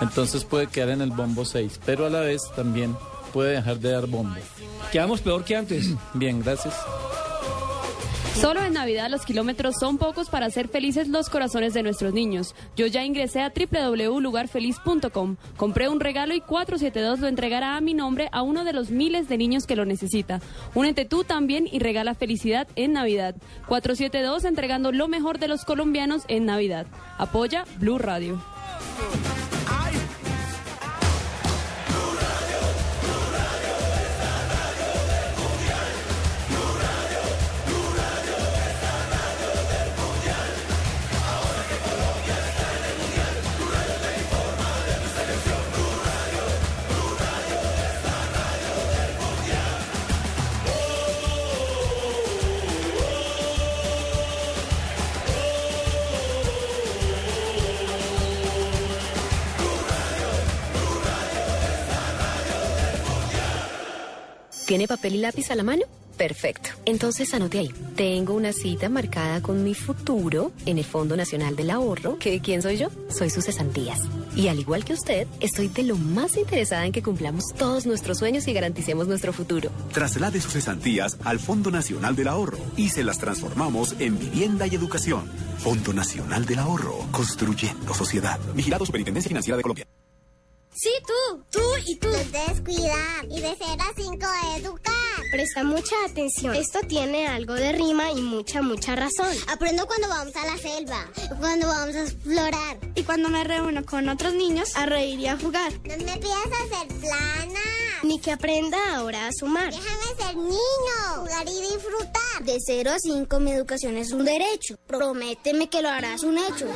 entonces 0.00 0.44
puede 0.44 0.66
quedar 0.66 0.90
en 0.90 1.02
el 1.02 1.10
bombo 1.10 1.44
6, 1.44 1.80
pero 1.84 2.06
a 2.06 2.10
la 2.10 2.20
vez 2.20 2.42
también 2.56 2.96
puede 3.32 3.52
dejar 3.52 3.78
de 3.78 3.92
dar 3.92 4.06
bombo. 4.06 4.36
Quedamos 4.92 5.20
peor 5.20 5.44
que 5.44 5.56
antes. 5.56 5.90
Bien, 6.14 6.40
gracias. 6.42 6.74
Solo 8.40 8.64
en 8.64 8.72
Navidad 8.72 9.10
los 9.10 9.26
kilómetros 9.26 9.74
son 9.78 9.98
pocos 9.98 10.30
para 10.30 10.46
hacer 10.46 10.68
felices 10.68 11.08
los 11.08 11.28
corazones 11.28 11.74
de 11.74 11.82
nuestros 11.82 12.14
niños. 12.14 12.54
Yo 12.74 12.86
ya 12.86 13.04
ingresé 13.04 13.42
a 13.42 13.52
www.lugarfeliz.com, 13.52 15.36
compré 15.58 15.88
un 15.90 16.00
regalo 16.00 16.32
y 16.32 16.40
472 16.40 17.20
lo 17.20 17.28
entregará 17.28 17.76
a 17.76 17.82
mi 17.82 17.92
nombre 17.92 18.30
a 18.32 18.40
uno 18.40 18.64
de 18.64 18.72
los 18.72 18.90
miles 18.90 19.28
de 19.28 19.36
niños 19.36 19.66
que 19.66 19.76
lo 19.76 19.84
necesita. 19.84 20.40
Únete 20.74 21.04
tú 21.04 21.22
también 21.22 21.68
y 21.70 21.80
regala 21.80 22.14
felicidad 22.14 22.66
en 22.76 22.94
Navidad. 22.94 23.34
472 23.66 24.44
entregando 24.44 24.90
lo 24.90 25.06
mejor 25.06 25.38
de 25.38 25.48
los 25.48 25.66
colombianos 25.66 26.22
en 26.28 26.46
Navidad. 26.46 26.86
Apoya 27.18 27.66
Blue 27.78 27.98
Radio. 27.98 28.40
¿Tiene 64.70 64.86
papel 64.86 65.16
y 65.16 65.18
lápiz 65.18 65.50
a 65.50 65.56
la 65.56 65.64
mano? 65.64 65.82
Perfecto. 66.16 66.70
Entonces 66.84 67.34
anote 67.34 67.58
ahí. 67.58 67.72
Tengo 67.96 68.34
una 68.34 68.52
cita 68.52 68.88
marcada 68.88 69.42
con 69.42 69.64
mi 69.64 69.74
futuro 69.74 70.52
en 70.64 70.78
el 70.78 70.84
Fondo 70.84 71.16
Nacional 71.16 71.56
del 71.56 71.70
Ahorro. 71.70 72.18
¿Que 72.18 72.38
quién 72.38 72.62
soy 72.62 72.76
yo? 72.76 72.88
Soy 73.08 73.30
sus 73.30 73.46
cesantías. 73.46 73.98
Y 74.36 74.46
al 74.46 74.60
igual 74.60 74.84
que 74.84 74.92
usted, 74.92 75.26
estoy 75.40 75.66
de 75.66 75.82
lo 75.82 75.96
más 75.96 76.36
interesada 76.36 76.86
en 76.86 76.92
que 76.92 77.02
cumplamos 77.02 77.46
todos 77.58 77.84
nuestros 77.84 78.18
sueños 78.18 78.46
y 78.46 78.52
garanticemos 78.52 79.08
nuestro 79.08 79.32
futuro. 79.32 79.72
Traslade 79.92 80.40
sus 80.40 80.52
cesantías 80.52 81.16
al 81.24 81.40
Fondo 81.40 81.72
Nacional 81.72 82.14
del 82.14 82.28
Ahorro 82.28 82.58
y 82.76 82.90
se 82.90 83.02
las 83.02 83.18
transformamos 83.18 83.96
en 83.98 84.20
vivienda 84.20 84.68
y 84.68 84.76
educación. 84.76 85.28
Fondo 85.58 85.92
Nacional 85.92 86.46
del 86.46 86.60
Ahorro, 86.60 87.08
construyendo 87.10 87.92
sociedad. 87.92 88.38
Vigilado 88.54 88.86
Superintendencia 88.86 89.30
Financiera 89.30 89.56
de 89.56 89.62
Colombia. 89.64 89.84
Sí, 90.72 90.90
tú, 91.06 91.44
tú 91.50 91.60
y 91.86 91.96
tú. 91.96 92.08
Debes 92.08 92.60
cuidar 92.62 93.24
y 93.28 93.40
de 93.40 93.56
0 93.58 93.76
a 93.78 93.94
5 93.94 94.26
educar. 94.56 94.99
Presta 95.30 95.64
mucha 95.64 95.94
atención. 96.08 96.54
Esto 96.54 96.80
tiene 96.86 97.26
algo 97.26 97.54
de 97.54 97.72
rima 97.72 98.10
y 98.12 98.20
mucha, 98.20 98.62
mucha 98.62 98.96
razón. 98.96 99.34
Aprendo 99.48 99.86
cuando 99.86 100.08
vamos 100.08 100.34
a 100.36 100.46
la 100.46 100.56
selva, 100.58 101.06
cuando 101.38 101.66
vamos 101.68 101.94
a 101.94 102.02
explorar. 102.02 102.78
Y 102.94 103.02
cuando 103.02 103.28
me 103.28 103.44
reúno 103.44 103.84
con 103.84 104.08
otros 104.08 104.34
niños 104.34 104.76
a 104.76 104.86
reír 104.86 105.20
y 105.20 105.26
a 105.26 105.38
jugar. 105.38 105.72
No 105.72 105.96
me 106.04 106.16
pidas 106.18 106.46
hacer 106.46 106.88
plana. 106.98 107.60
Ni 108.02 108.18
que 108.18 108.32
aprenda 108.32 108.78
ahora 108.96 109.28
a 109.28 109.32
sumar. 109.32 109.72
Déjame 109.72 110.16
ser 110.18 110.36
niño, 110.36 111.18
jugar 111.18 111.46
y 111.46 111.60
disfrutar. 111.60 112.44
De 112.44 112.56
0 112.58 112.90
a 112.92 112.98
5 112.98 113.40
mi 113.40 113.52
educación 113.52 113.96
es 113.98 114.12
un 114.12 114.24
derecho. 114.24 114.76
Prométeme 114.86 115.68
que 115.68 115.82
lo 115.82 115.90
harás 115.90 116.22
un 116.22 116.38
hecho. 116.38 116.66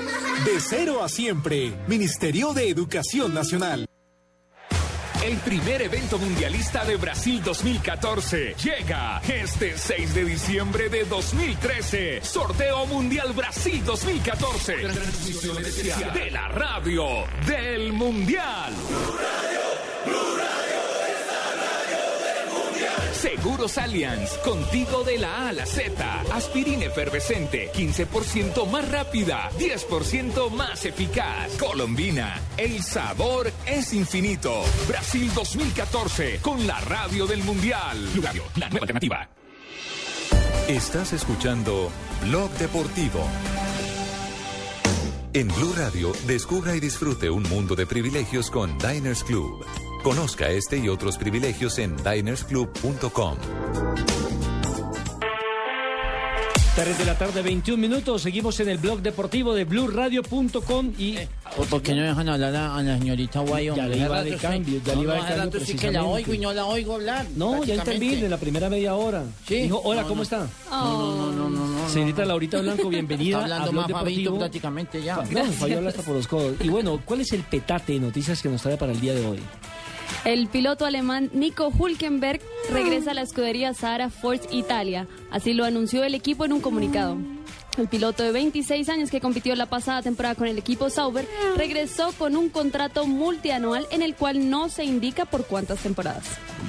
De 0.45 0.61
cero 0.61 1.03
a 1.03 1.09
siempre, 1.09 1.72
Ministerio 1.89 2.53
de 2.53 2.68
Educación 2.68 3.32
Nacional. 3.32 3.87
El 5.25 5.39
primer 5.39 5.81
evento 5.81 6.18
mundialista 6.18 6.85
de 6.85 6.97
Brasil 6.97 7.43
2014 7.43 8.57
llega 8.62 9.22
este 9.27 9.79
6 9.79 10.14
de 10.14 10.22
diciembre 10.22 10.91
de 10.91 11.05
2013. 11.05 12.20
Sorteo 12.22 12.85
Mundial 12.85 13.33
Brasil 13.33 13.83
2014. 13.87 14.75
Transmisión 14.75 15.64
especial 15.64 16.12
de 16.12 16.31
la 16.31 16.49
radio 16.49 17.25
del 17.47 17.95
Mundial. 17.95 18.75
Seguros 23.14 23.78
Allianz, 23.78 24.30
contigo 24.44 25.04
de 25.04 25.18
la 25.18 25.34
A 25.34 25.48
a 25.48 25.52
la 25.52 25.66
Z. 25.66 26.22
Aspirina 26.32 26.86
efervescente, 26.86 27.70
15% 27.72 28.68
más 28.68 28.90
rápida, 28.90 29.50
10% 29.58 30.50
más 30.50 30.84
eficaz. 30.84 31.56
Colombina, 31.58 32.40
el 32.56 32.82
sabor 32.82 33.50
es 33.66 33.92
infinito. 33.92 34.62
Brasil 34.88 35.30
2014, 35.34 36.40
con 36.42 36.66
la 36.66 36.80
radio 36.80 37.26
del 37.26 37.42
Mundial. 37.44 37.98
Blue 38.12 38.22
Radio, 38.22 38.42
la 38.56 38.68
nueva 38.68 38.84
alternativa. 38.84 39.28
Estás 40.68 41.12
escuchando 41.12 41.90
Blog 42.22 42.50
Deportivo. 42.58 43.24
En 45.32 45.48
Blue 45.48 45.74
Radio, 45.76 46.12
descubra 46.26 46.74
y 46.74 46.80
disfrute 46.80 47.28
un 47.30 47.42
mundo 47.44 47.74
de 47.74 47.86
privilegios 47.86 48.50
con 48.50 48.76
Diners 48.78 49.24
Club. 49.24 49.64
Conozca 50.05 50.50
este 50.50 50.76
y 50.76 50.90
otros 50.90 51.16
privilegios 51.16 51.78
en 51.78 51.96
dinersclub.com. 51.96 53.36
3 56.76 56.98
de 56.98 57.05
la 57.07 57.16
tarde, 57.16 57.40
21 57.40 57.80
minutos. 57.80 58.20
Seguimos 58.20 58.61
en 58.61 58.68
el 58.68 58.76
blog 58.76 59.00
deportivo 59.00 59.55
de 59.55 59.64
blueradio.com 59.64 60.92
y. 60.98 61.16
¿Por 61.70 61.80
qué 61.80 61.94
no 61.94 62.02
dejan 62.02 62.28
hablar 62.28 62.55
a, 62.55 62.76
a 62.76 62.82
la 62.82 62.98
señorita 62.98 63.40
Guayo? 63.40 63.76
Ya 63.76 63.86
le 63.86 63.96
iba 63.96 64.22
de 64.22 64.36
cambio, 64.36 64.78
ya 64.84 64.94
le 64.94 65.02
iba 65.02 65.14
de 65.14 65.36
cambio. 65.36 65.61
sí 65.64 65.74
que 65.74 65.90
la 65.90 66.05
oigo 66.05 66.34
y 66.34 66.38
no 66.38 66.52
la 66.52 66.66
oigo 66.66 66.96
hablar. 66.96 67.24
No, 67.36 67.52
ya 67.64 67.76
prácticamente. 67.76 67.94
intervine 67.94 68.24
en 68.26 68.30
la 68.30 68.36
primera 68.36 68.68
media 68.68 68.94
hora. 68.96 69.22
Sí. 69.48 69.62
Dijo, 69.62 69.80
hola, 69.84 70.02
No, 70.02 70.09
¿cómo 70.09 70.16
no. 70.18 70.22
está? 70.24 70.46
No, 70.68 71.16
no, 71.16 71.32
no, 71.32 71.48
no, 71.48 71.66
no. 71.66 71.88
Señorita 71.88 72.26
Laurita 72.26 72.61
Blanco, 72.61 72.90
bienvenida 72.90 73.42
Está 73.44 73.55
hablando 73.57 73.68
a 73.68 73.70
Blog 73.70 73.90
más 73.92 74.02
Fabito 74.02 74.36
prácticamente 74.38 75.02
ya. 75.02 75.16
No, 75.16 75.44
Fabio 75.52 75.78
habla 75.78 75.88
hasta 75.90 76.02
por 76.02 76.14
los 76.16 76.26
codos. 76.28 76.57
Y 76.61 76.68
bueno, 76.68 77.00
¿cuál 77.07 77.22
es 77.22 77.32
el 77.32 77.42
petate 77.44 77.94
de 77.94 78.00
noticias 78.00 78.42
que 78.42 78.50
nos 78.50 78.61
trae 78.61 78.76
para 78.76 78.92
el 78.92 79.00
día 79.00 79.14
de 79.14 79.24
hoy? 79.24 79.38
El 80.25 80.49
piloto 80.49 80.87
alemán 80.87 81.31
Nico 81.35 81.68
Hulkenberg 81.68 82.41
regresa 82.70 83.11
a 83.11 83.14
la 83.14 83.20
escudería 83.20 83.75
Sahara 83.75 84.09
Force 84.09 84.49
Italia. 84.51 85.07
Así 85.31 85.53
lo 85.53 85.66
anunció 85.66 86.03
el 86.03 86.14
equipo 86.14 86.47
en 86.47 86.55
un 86.55 86.62
comunicado. 86.62 87.18
El 87.77 87.89
piloto 87.89 88.22
de 88.22 88.33
26 88.33 88.89
años 88.89 89.11
que 89.11 89.20
compitió 89.20 89.55
la 89.55 89.66
pasada 89.66 90.01
temporada 90.01 90.35
con 90.35 90.47
el 90.47 90.57
equipo 90.57 90.89
Sauber 90.89 91.29
regresó 91.57 92.12
con 92.12 92.37
un 92.37 92.49
contrato 92.49 93.07
multianual 93.07 93.87
en 93.91 94.01
el 94.01 94.14
cual 94.14 94.49
no 94.49 94.70
se 94.70 94.85
indica 94.85 95.27
por 95.27 95.45
cuántas 95.45 95.81
temporadas. 95.81 96.25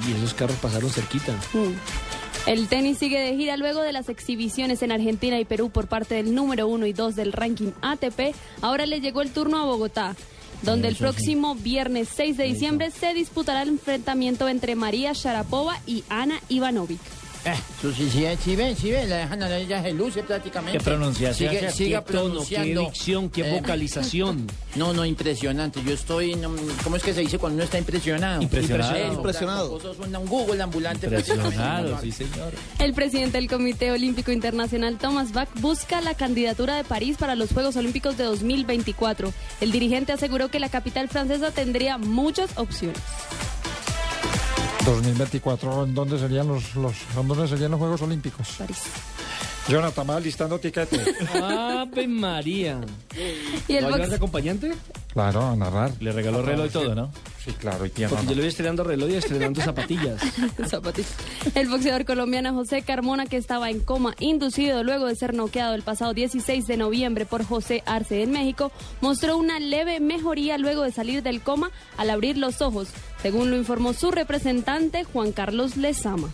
Y 0.06 0.12
esos 0.12 0.34
carros 0.34 0.56
pasaron 0.58 0.90
cerquita. 0.90 1.32
Mm. 1.54 2.50
El 2.50 2.68
tenis 2.68 2.98
sigue 2.98 3.18
de 3.18 3.34
gira 3.36 3.56
luego 3.56 3.80
de 3.80 3.92
las 3.92 4.08
exhibiciones 4.08 4.82
en 4.82 4.92
Argentina 4.92 5.40
y 5.40 5.44
Perú 5.44 5.70
por 5.70 5.88
parte 5.88 6.14
del 6.16 6.34
número 6.34 6.68
uno 6.68 6.86
y 6.86 6.92
dos 6.92 7.16
del 7.16 7.32
ranking 7.32 7.72
ATP. 7.80 8.36
Ahora 8.60 8.84
le 8.86 9.00
llegó 9.00 9.22
el 9.22 9.32
turno 9.32 9.58
a 9.58 9.64
Bogotá, 9.64 10.14
donde 10.62 10.88
el 10.88 10.96
próximo 10.96 11.54
viernes 11.54 12.08
6 12.14 12.36
de 12.36 12.44
diciembre 12.44 12.90
se 12.90 13.14
disputará 13.14 13.62
el 13.62 13.70
enfrentamiento 13.70 14.48
entre 14.48 14.76
María 14.76 15.12
Sharapova 15.12 15.78
y 15.86 16.04
Ana 16.08 16.40
Ivanovic. 16.48 17.25
Su, 17.80 17.92
sí, 17.92 18.10
sí, 18.10 18.26
sí, 18.42 18.56
ven, 18.56 18.76
sí, 18.76 18.90
ven, 18.90 19.08
la 19.08 19.18
dejan 19.18 19.42
a 19.42 19.56
ella 19.56 19.82
se 19.82 19.92
luce 19.92 20.22
prácticamente. 20.22 20.78
Qué 20.78 20.84
pronunciación, 20.84 21.50
Sigue, 21.50 21.60
qué 21.66 21.70
siga 21.72 22.02
tono, 22.02 22.40
qué 22.48 22.62
dicción, 22.62 23.30
qué 23.30 23.42
Eh, 23.48 23.52
vocalización. 23.60 24.46
No, 24.76 24.92
no, 24.92 25.06
impresionante. 25.06 25.80
Yo 25.82 25.94
estoy, 25.94 26.34
no, 26.34 26.50
¿cómo 26.84 26.96
es 26.96 27.02
que 27.02 27.14
se 27.14 27.20
dice 27.20 27.38
cuando 27.38 27.54
uno 27.54 27.64
está 27.64 27.78
impresionado? 27.78 28.42
Impresionado. 28.42 28.94
Eso, 28.94 29.12
Impresionado. 29.14 29.80
Sos 29.80 29.98
un, 29.98 30.14
un 30.14 30.26
Google 30.26 30.62
ambulante. 30.62 31.06
Impresionado, 31.06 31.98
sí, 32.02 32.12
señor. 32.12 32.52
El 32.78 32.92
presidente 32.92 33.38
del 33.38 33.48
Comité 33.48 33.90
Olímpico 33.90 34.32
Internacional, 34.32 34.98
Thomas 34.98 35.32
Bach, 35.32 35.48
busca 35.60 36.02
la 36.02 36.12
candidatura 36.12 36.76
de 36.76 36.84
París 36.84 37.16
para 37.18 37.36
los 37.36 37.52
Juegos 37.52 37.76
Olímpicos 37.76 38.18
de 38.18 38.24
2024. 38.24 39.32
El 39.62 39.72
dirigente 39.72 40.12
aseguró 40.12 40.50
que 40.50 40.60
la 40.60 40.68
capital 40.68 41.08
francesa 41.08 41.50
tendría 41.52 41.96
muchas 41.96 42.50
opciones. 42.58 42.98
2024, 44.92 45.84
¿en 45.84 45.94
dónde 45.94 46.18
serían 46.18 46.48
los, 46.48 46.76
los, 46.76 46.94
¿en 47.16 47.26
dónde 47.28 47.48
serían 47.48 47.72
los 47.72 47.80
Juegos 47.80 48.02
Olímpicos? 48.02 48.48
París. 48.58 48.82
Jonathan, 49.68 50.06
va 50.08 50.20
listando 50.20 50.60
tiquete. 50.60 51.00
Ave 51.34 52.06
María. 52.06 52.80
Y 53.66 53.74
el 53.74 53.84
¿Va 53.84 53.88
a 53.88 53.90
llevar 53.90 53.98
box- 54.00 54.10
de 54.10 54.16
acompañante? 54.16 54.72
Claro, 55.12 55.42
a 55.46 55.56
narrar. 55.56 55.90
Le 56.00 56.12
regaló 56.12 56.42
reloj 56.42 56.66
y 56.66 56.68
todo, 56.68 56.94
¿no? 56.94 57.10
Sí, 57.44 57.50
claro, 57.52 57.84
y 57.84 57.88
piano. 57.88 58.14
Porque 58.14 58.28
yo 58.28 58.34
le 58.36 58.40
voy 58.42 58.48
estrenando 58.48 58.84
reloj 58.84 59.10
y 59.10 59.14
estrenando 59.14 59.60
zapatillas. 59.62 60.20
Zapatillas. 60.68 61.14
El 61.56 61.68
boxeador 61.68 62.04
colombiano 62.04 62.54
José 62.54 62.82
Carmona, 62.82 63.26
que 63.26 63.36
estaba 63.38 63.70
en 63.70 63.80
coma 63.80 64.14
inducido 64.20 64.84
luego 64.84 65.06
de 65.06 65.16
ser 65.16 65.34
noqueado 65.34 65.74
el 65.74 65.82
pasado 65.82 66.14
16 66.14 66.66
de 66.66 66.76
noviembre 66.76 67.26
por 67.26 67.44
José 67.44 67.82
Arce 67.86 68.22
en 68.22 68.30
México, 68.30 68.70
mostró 69.00 69.36
una 69.36 69.58
leve 69.58 69.98
mejoría 69.98 70.58
luego 70.58 70.82
de 70.82 70.92
salir 70.92 71.22
del 71.24 71.40
coma 71.40 71.70
al 71.96 72.10
abrir 72.10 72.36
los 72.36 72.60
ojos, 72.62 72.88
según 73.22 73.50
lo 73.50 73.56
informó 73.56 73.94
su 73.94 74.10
representante 74.12 75.02
Juan 75.04 75.32
Carlos 75.32 75.76
Lezama. 75.76 76.28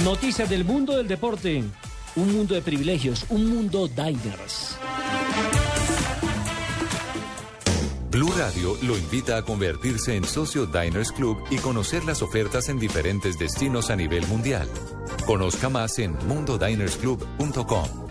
Noticias 0.00 0.48
del 0.48 0.64
mundo 0.64 0.96
del 0.96 1.06
deporte. 1.06 1.62
Un 2.16 2.34
mundo 2.34 2.54
de 2.54 2.62
privilegios, 2.62 3.26
un 3.28 3.54
mundo 3.54 3.88
diners. 3.88 4.78
Blue 8.10 8.32
Radio 8.36 8.74
lo 8.82 8.96
invita 8.96 9.36
a 9.36 9.42
convertirse 9.42 10.16
en 10.16 10.24
socio 10.24 10.64
Diners 10.64 11.12
Club 11.12 11.44
y 11.50 11.58
conocer 11.58 12.04
las 12.04 12.22
ofertas 12.22 12.70
en 12.70 12.78
diferentes 12.78 13.38
destinos 13.38 13.90
a 13.90 13.96
nivel 13.96 14.26
mundial. 14.28 14.66
Conozca 15.26 15.68
más 15.68 15.98
en 15.98 16.16
mundodinersclub.com. 16.26 18.02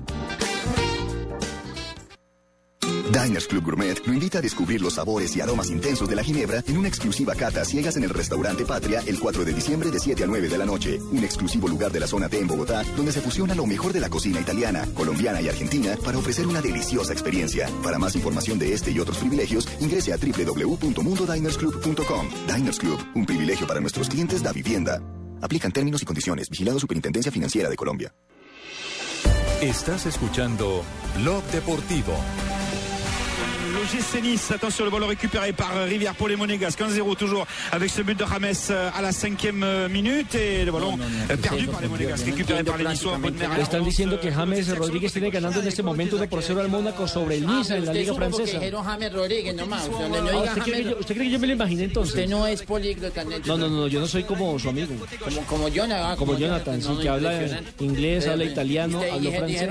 Diners 3.11 3.45
Club 3.45 3.65
Gourmet 3.65 4.01
lo 4.05 4.13
invita 4.13 4.37
a 4.37 4.41
descubrir 4.41 4.81
los 4.81 4.93
sabores 4.93 5.35
y 5.35 5.41
aromas 5.41 5.69
intensos 5.69 6.07
de 6.07 6.15
la 6.15 6.23
ginebra 6.23 6.63
en 6.65 6.77
una 6.77 6.87
exclusiva 6.87 7.35
cata 7.35 7.65
ciegas 7.65 7.97
en 7.97 8.05
el 8.05 8.09
restaurante 8.09 8.63
Patria 8.63 9.03
el 9.05 9.19
4 9.19 9.43
de 9.43 9.53
diciembre 9.53 9.91
de 9.91 9.99
7 9.99 10.23
a 10.23 10.27
9 10.27 10.47
de 10.47 10.57
la 10.57 10.65
noche. 10.65 10.97
Un 11.11 11.25
exclusivo 11.25 11.67
lugar 11.67 11.91
de 11.91 11.99
la 11.99 12.07
zona 12.07 12.29
T 12.29 12.39
en 12.39 12.47
Bogotá 12.47 12.85
donde 12.95 13.11
se 13.11 13.19
fusiona 13.19 13.53
lo 13.53 13.65
mejor 13.65 13.91
de 13.91 13.99
la 13.99 14.09
cocina 14.09 14.39
italiana, 14.39 14.87
colombiana 14.95 15.41
y 15.41 15.49
argentina 15.49 15.97
para 16.05 16.19
ofrecer 16.19 16.47
una 16.47 16.61
deliciosa 16.61 17.11
experiencia. 17.11 17.69
Para 17.83 17.99
más 17.99 18.15
información 18.15 18.57
de 18.57 18.73
este 18.73 18.91
y 18.91 18.99
otros 18.99 19.17
privilegios, 19.17 19.67
ingrese 19.81 20.13
a 20.13 20.17
www.mundodinersclub.com. 20.17 22.29
Diners 22.47 22.79
Club, 22.79 22.97
un 23.15 23.25
privilegio 23.25 23.67
para 23.67 23.81
nuestros 23.81 24.07
clientes 24.07 24.41
da 24.41 24.53
vivienda. 24.53 25.01
Aplican 25.41 25.73
términos 25.73 26.01
y 26.01 26.05
condiciones. 26.05 26.49
Vigilado 26.49 26.79
Superintendencia 26.79 27.29
Financiera 27.31 27.69
de 27.69 27.75
Colombia. 27.75 28.13
Estás 29.61 30.05
escuchando 30.05 30.83
Blog 31.17 31.43
Deportivo. 31.51 32.15
Le 33.81 33.87
GC 33.87 34.21
Nice, 34.21 34.51
attention, 34.51 34.85
le 34.85 34.91
ballon 34.91 35.07
récupéré 35.07 35.53
par 35.53 35.71
Rivière 35.85 36.13
pour 36.13 36.27
les 36.27 36.35
Monégasques. 36.35 36.79
1-0 36.79 37.15
toujours 37.15 37.47
avec 37.71 37.89
ce 37.89 38.03
but 38.03 38.15
de 38.15 38.23
Rames 38.23 38.45
euh, 38.69 38.91
à 38.95 39.01
la 39.01 39.11
cinquième 39.11 39.63
euh, 39.63 39.89
minute 39.89 40.35
et 40.35 40.63
le 40.65 40.71
ballon 40.71 40.99
euh, 41.31 41.35
perdu 41.37 41.65
par 41.65 41.81
les 41.81 41.87
Monégasques, 41.87 42.25
récupéré 42.25 42.63
par 42.63 42.77
les 42.77 42.85
Niçois. 42.85 43.17
Están 43.59 43.83
diciendo 43.83 44.19
que 44.19 44.31
James 44.31 44.69
Rodríguez 44.77 45.09
tiene 45.11 45.31
ganando 45.31 45.61
en 45.61 45.67
este 45.67 45.81
momento 45.81 46.17
1 46.17 46.27
por 46.27 46.43
0 46.43 46.61
al 46.61 46.69
Mónaco 46.69 47.07
sobre 47.07 47.37
el 47.37 47.47
Niza 47.47 47.77
en 47.77 47.85
la 47.85 47.93
Liga 47.93 48.13
Francesa. 48.13 48.59
dijeron 48.59 48.83
James 48.83 49.13
Rodríguez 49.13 49.55
nomás. 49.55 49.87
Usted, 49.87 50.09
no 50.09 50.15
Ah, 50.17 50.31
diga 50.31 50.95
¿usted, 50.99 51.15
cree 51.15 51.25
que 51.25 51.31
yo, 51.31 51.39
me 51.39 51.47
lo 51.47 51.53
imaginé 51.53 51.83
entonces? 51.85 52.13
usted 52.13 52.29
no 52.29 52.45
es 52.45 52.61
políglota. 52.61 53.23
No, 53.47 53.57
no, 53.57 53.67
no, 53.67 53.87
yo 53.87 53.99
no 53.99 54.05
soy 54.05 54.23
como 54.25 54.59
su 54.59 54.69
amigo. 54.69 54.93
Como, 55.47 55.69
Jonathan. 55.69 56.17
Como 56.17 56.37
Jonathan, 56.37 56.79
sí, 56.83 56.87
no, 56.87 56.99
que 56.99 57.09
habla 57.09 57.33
inglés, 57.79 58.27
habla 58.27 58.43
italiano, 58.43 59.01
habla 59.11 59.31
francés, 59.31 59.69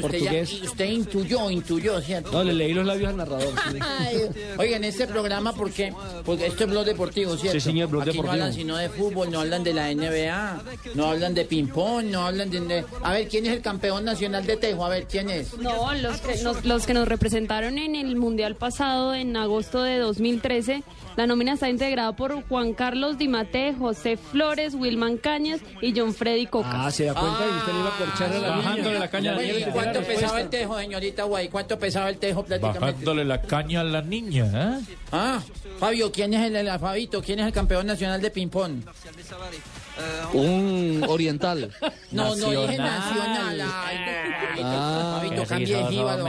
portugués. 0.00 0.52
usted 0.62 0.84
intuyó, 0.84 1.50
intuyó, 1.50 2.00
¿cierto? 2.00 2.30
No, 2.30 2.44
le 2.44 2.52
leí 2.52 2.72
los 2.74 2.86
labios 2.86 3.10
al 3.10 3.16
narrador. 3.16 3.39
Sí. 3.40 3.78
Ay, 3.80 4.16
Oiga, 4.58 4.76
en 4.76 4.84
este 4.84 5.06
programa, 5.06 5.54
¿por 5.54 5.70
qué? 5.70 5.92
Porque 6.24 6.46
esto 6.46 6.64
es 6.64 6.70
blog 6.70 6.84
deportivo, 6.84 7.36
¿cierto? 7.36 7.58
Sí, 7.58 7.60
señor, 7.60 7.88
blog 7.88 8.02
Aquí 8.02 8.10
deportivo. 8.12 8.26
no 8.36 8.42
hablan 8.42 8.52
sino 8.54 8.76
de 8.76 8.88
fútbol, 8.88 9.30
no 9.30 9.40
hablan 9.40 9.62
de 9.64 9.74
la 9.74 9.92
NBA, 9.94 10.62
no 10.94 11.06
hablan 11.06 11.34
de 11.34 11.44
ping-pong, 11.44 12.04
no 12.06 12.26
hablan 12.26 12.50
de, 12.50 12.60
de- 12.60 12.84
A 13.02 13.12
ver, 13.12 13.28
¿quién 13.28 13.46
es 13.46 13.52
el 13.52 13.62
campeón 13.62 14.04
nacional 14.04 14.46
de 14.46 14.56
tejo? 14.56 14.84
A 14.84 14.88
ver, 14.88 15.04
¿quién 15.04 15.30
es? 15.30 15.56
No, 15.58 15.92
los 15.94 16.20
que, 16.20 16.42
nos, 16.42 16.64
los 16.64 16.86
que 16.86 16.94
nos 16.94 17.08
representaron 17.08 17.78
en 17.78 17.94
el 17.96 18.16
Mundial 18.16 18.56
pasado, 18.56 19.14
en 19.14 19.36
agosto 19.36 19.82
de 19.82 19.98
2013, 19.98 20.82
la 21.16 21.26
nómina 21.26 21.54
está 21.54 21.68
integrada 21.68 22.12
por 22.14 22.42
Juan 22.48 22.72
Carlos 22.74 23.18
Dimate, 23.18 23.74
José 23.78 24.16
Flores, 24.16 24.74
Wilman 24.74 25.16
Cañas 25.18 25.60
y 25.80 25.92
John 25.98 26.14
Freddy 26.14 26.46
Cocas. 26.46 26.72
Ah, 26.74 26.90
se 26.90 27.04
da 27.06 27.14
cuenta 27.14 27.44
y 27.46 27.56
usted 27.58 27.72
le 27.72 27.78
iba 27.80 27.88
a 27.88 27.98
corchar 27.98 28.32
a 28.32 28.38
la 28.38 28.48
Bajándole 28.48 28.82
niña. 28.88 28.98
la 29.00 29.10
caña 29.10 29.32
a 29.32 29.34
la 29.34 29.42
niña. 29.42 29.58
¿y 29.58 29.64
¿Cuánto 29.70 29.98
pesaba 30.00 30.14
el 30.16 30.20
respuesta. 30.22 30.50
tejo, 30.50 30.78
señorita 30.78 31.24
Guay? 31.24 31.48
¿Cuánto 31.48 31.78
pesaba 31.78 32.08
el 32.08 32.18
tejo 32.18 32.44
prácticamente? 32.44 32.80
Bajándole 32.86 33.24
la 33.24 33.42
caña 33.42 33.80
a 33.80 33.84
la 33.84 34.02
niña, 34.02 34.46
¿eh? 34.80 34.94
Ah, 35.12 35.40
Fabio, 35.78 36.10
¿quién 36.12 36.34
es 36.34 36.46
el, 36.46 36.56
el 36.56 36.78
Fabito? 36.78 37.22
¿Quién 37.22 37.40
es 37.40 37.46
el 37.46 37.52
campeón 37.52 37.86
nacional 37.86 38.20
de 38.20 38.30
ping-pong? 38.30 38.82
Un 40.32 41.04
oriental. 41.08 41.70
No, 42.12 42.34
no 42.34 42.50
dije 42.50 42.76
Nacional. 42.76 43.60
Ay, 43.60 43.96
Ah. 44.62 45.20
Fabito, 45.22 45.44
cambie 45.46 45.76
de 45.76 45.84
jíbaro. 45.84 46.26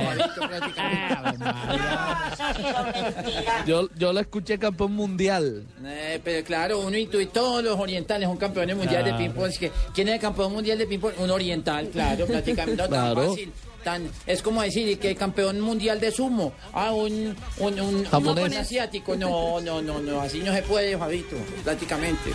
Yo, 3.66 3.90
yo 3.98 4.14
la 4.14 4.22
escuché 4.22 4.58
campeón 4.58 4.94
mundial. 4.94 5.64
Eh, 5.84 6.20
pero 6.24 6.46
claro, 6.46 6.80
uno 6.80 6.98
intuye, 6.98 7.26
todos 7.28 7.64
los 7.64 7.78
orientales 7.80 8.28
son 8.28 8.38
campeones 8.38 8.76
mundiales 8.76 9.14
de 9.14 9.18
ping-pong. 9.18 9.48
Es 9.50 9.58
que, 9.60 9.72
¿Quién 9.94 10.08
es 10.10 10.16
el 10.16 10.20
campeón 10.22 10.54
mundial 10.54 10.78
de 10.78 10.86
ping-pong? 10.88 11.14
Un 11.18 11.30
oriental, 11.32 11.88
claro, 11.90 12.26
prácticamente. 12.26 12.82
No 12.82 12.90
tan 12.90 13.16
fácil. 13.16 13.52
Tan, 13.84 14.10
es 14.28 14.42
como 14.42 14.62
decir 14.62 15.00
que 15.00 15.16
campeón 15.16 15.60
mundial 15.60 16.00
de 16.00 16.12
sumo. 16.12 16.54
Ah, 16.74 16.92
un, 16.92 17.36
un, 17.58 17.80
un, 17.80 18.54
asiático. 18.54 19.16
No, 19.16 19.60
no, 19.62 19.82
no, 19.82 20.00
no, 20.00 20.22
así 20.22 20.40
no 20.40 20.54
se 20.54 20.62
puede, 20.64 20.98
Fabito, 20.98 21.36
prácticamente. 21.64 22.32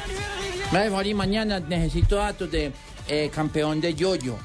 Mari, 0.73 1.15
mañana 1.15 1.61
necesito 1.61 2.17
datos 2.17 2.51
de 2.51 2.73
eh, 3.09 3.31
campeón 3.33 3.81
de 3.81 3.95
yoyo, 3.95 4.37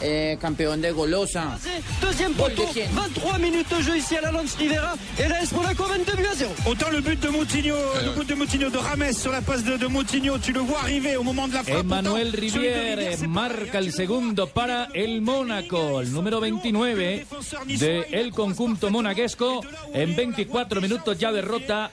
eh, 0.00 0.36
campeón 0.40 0.80
de 0.80 0.92
golosa. 0.92 1.58
Deuxième 2.00 2.32
de 2.32 2.38
poteau, 2.38 2.66
quién? 2.72 2.88
23 2.92 3.38
minutes 3.38 3.68
de 3.76 3.82
jeu 3.82 3.96
ici 3.96 4.16
à 4.16 4.20
la 4.22 4.32
Lance 4.32 4.56
Rivera 4.56 4.94
et 5.18 5.28
l'AS 5.28 5.52
Monaco 5.52 5.84
22 5.84 6.16
buts 6.16 6.26
à 6.30 6.34
0. 6.34 6.50
Autant 6.66 6.90
le 6.90 7.00
but 7.00 7.20
de 7.20 7.28
Moutinho, 7.28 7.76
le 8.04 8.10
but 8.18 8.28
de 8.28 8.34
Moutinho, 8.34 8.70
de 8.70 8.78
Rames 8.78 9.12
sur 9.12 9.32
la 9.32 9.42
passe 9.42 9.64
de, 9.64 9.76
de 9.76 9.86
Moutinho, 9.86 10.38
tu 10.38 10.52
le 10.52 10.60
vois 10.60 10.80
arriver 10.80 11.16
au 11.16 11.22
moment 11.22 11.48
de 11.48 11.54
la 11.54 11.62
frappe. 11.62 11.80
Emmanuel 11.80 12.32
Rivière 12.32 13.18
marca 13.28 13.78
el 13.78 13.92
segundo 13.92 14.46
para 14.46 14.88
el 14.94 15.20
Mónaco, 15.20 16.00
el 16.00 16.12
número 16.12 16.40
29 16.40 17.26
de 17.66 18.06
el 18.12 18.30
conjunto 18.32 18.90
monaguesco. 18.90 19.62
En 19.92 20.14
24 20.16 20.80
minutos 20.80 21.18
ya 21.18 21.32
derrota 21.32 21.90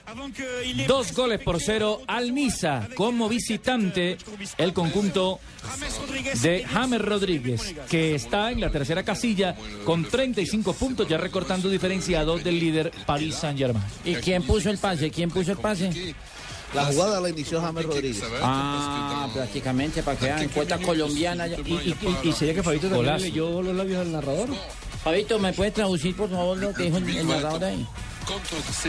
dos 0.88 1.14
goles 1.14 1.40
por 1.42 1.62
cero 1.62 2.02
al 2.08 2.34
Niza 2.34 2.88
como 2.96 3.28
visitante 3.30 4.18
el 4.58 4.74
conjunto 4.74 5.40
de 6.42 6.64
James 6.64 7.02
Rodríguez, 7.02 7.76
que 7.90 7.97
está 8.16 8.52
en 8.52 8.62
la 8.62 8.70
tercera 8.70 9.04
casilla 9.04 9.56
con 9.86 10.04
35 10.06 10.74
puntos, 10.74 11.08
ya 11.08 11.18
recortando 11.18 11.70
diferencia 11.70 12.20
a 12.20 12.24
dos 12.24 12.44
del 12.44 12.60
líder 12.60 12.92
Paris 13.06 13.36
Saint-Germain. 13.36 13.84
¿Y 14.06 14.16
quién 14.16 14.44
puso 14.44 14.70
el 14.70 14.78
pase? 14.78 15.10
¿Quién 15.12 15.30
puso 15.30 15.52
el 15.52 15.58
pase? 15.58 16.16
La 16.74 16.86
jugada 16.86 17.22
la 17.22 17.30
inició 17.30 17.62
James 17.62 17.86
Rodríguez. 17.86 18.22
Ah, 18.42 19.30
prácticamente, 19.34 20.04
para 20.04 20.18
que 20.18 20.26
vean, 20.26 20.50
cuota 20.50 20.78
colombiana. 20.78 21.48
ya. 21.48 21.58
Y, 21.66 21.72
y, 21.74 21.96
y, 22.24 22.30
y 22.30 22.34
sería 22.34 22.54
que 22.54 22.64
Fabito 22.64 22.90
también 22.90 23.22
leyó 23.22 23.62
los 23.62 23.74
labios 23.76 24.02
al 24.02 24.12
narrador. 24.12 24.50
Fabito, 25.04 25.40
¿me 25.40 25.54
puede 25.54 25.72
traducir, 25.72 26.16
por 26.16 26.30
favor, 26.30 26.58
lo 26.58 26.74
que 26.74 26.84
dijo 26.84 26.98
el, 26.98 27.08
el 27.18 27.28
narrador 27.28 27.64
ahí? 27.64 27.88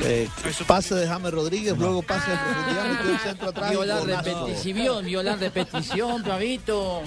Eh, 0.05 0.29
pase 0.67 0.95
de 0.95 1.07
James 1.07 1.33
Rodríguez, 1.33 1.77
luego 1.79 2.03
pase 2.03 2.31
de 2.31 2.37
profundidad, 2.37 2.89
metió 2.89 3.11
el 3.11 3.19
centro 3.19 3.49
atrás. 3.51 3.71
Vio 3.71 3.85
la 3.85 4.01
repetición, 4.01 5.05
vio 5.05 5.23
la 5.23 5.37
repetición, 5.37 6.25
Fabito. 6.25 7.03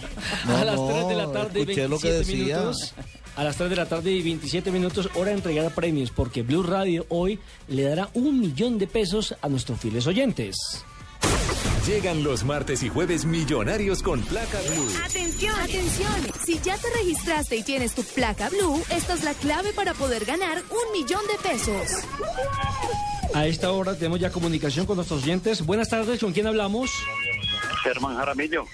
No, 0.46 0.58
a 0.58 0.66
las 0.66 0.76
no, 0.76 0.88
3 0.88 1.08
de 1.08 1.16
la 1.16 1.32
tarde 1.32 1.60
y 1.60 1.62
escuché 1.64 1.88
lo 1.88 2.00
que 2.00 2.10
27 2.12 2.18
decía. 2.18 2.58
minutos. 2.60 2.94
A 3.36 3.44
las 3.46 3.56
3 3.56 3.70
de 3.70 3.76
la 3.78 3.86
tarde 3.86 4.12
y 4.12 4.22
27 4.22 4.72
minutos, 4.72 5.10
hora 5.16 5.30
de 5.30 5.38
entregar 5.38 5.74
premios, 5.74 6.12
porque 6.12 6.42
Blue 6.44 6.64
Radio 6.64 7.06
hoy 7.10 7.40
le 7.70 7.84
dará 7.84 8.10
un 8.14 8.40
millón 8.40 8.78
de 8.78 8.88
pesos 8.88 9.36
a 9.42 9.48
nuestros 9.48 9.80
fieles 9.80 10.06
oyentes. 10.06 10.56
Llegan 11.86 12.24
los 12.24 12.44
martes 12.44 12.84
y 12.84 12.90
jueves 12.90 13.26
millonarios 13.26 14.04
con 14.04 14.22
placa 14.22 14.60
blue. 14.62 14.88
Atención, 15.04 15.56
atención. 15.60 16.14
Si 16.46 16.60
ya 16.60 16.78
te 16.78 16.88
registraste 16.96 17.56
y 17.58 17.64
tienes 17.64 17.96
tu 17.96 18.04
placa 18.04 18.50
blue, 18.50 18.80
esta 18.92 19.16
es 19.16 19.24
la 19.24 19.34
clave 19.34 19.74
para 19.74 19.96
poder 19.96 20.26
ganar 20.26 20.62
un 20.70 20.92
millón 20.92 21.22
de 21.26 21.50
pesos. 21.50 22.04
A 23.34 23.48
esta 23.48 23.72
hora 23.72 23.96
tenemos 23.96 24.20
ya 24.20 24.30
comunicación 24.30 24.86
con 24.86 24.98
nuestros 24.98 25.24
oyentes. 25.24 25.66
Buenas 25.66 25.90
tardes, 25.90 26.20
¿con 26.20 26.34
quién 26.34 26.46
hablamos? 26.46 26.92
Germán 27.84 28.16
Jaramillo. 28.16 28.66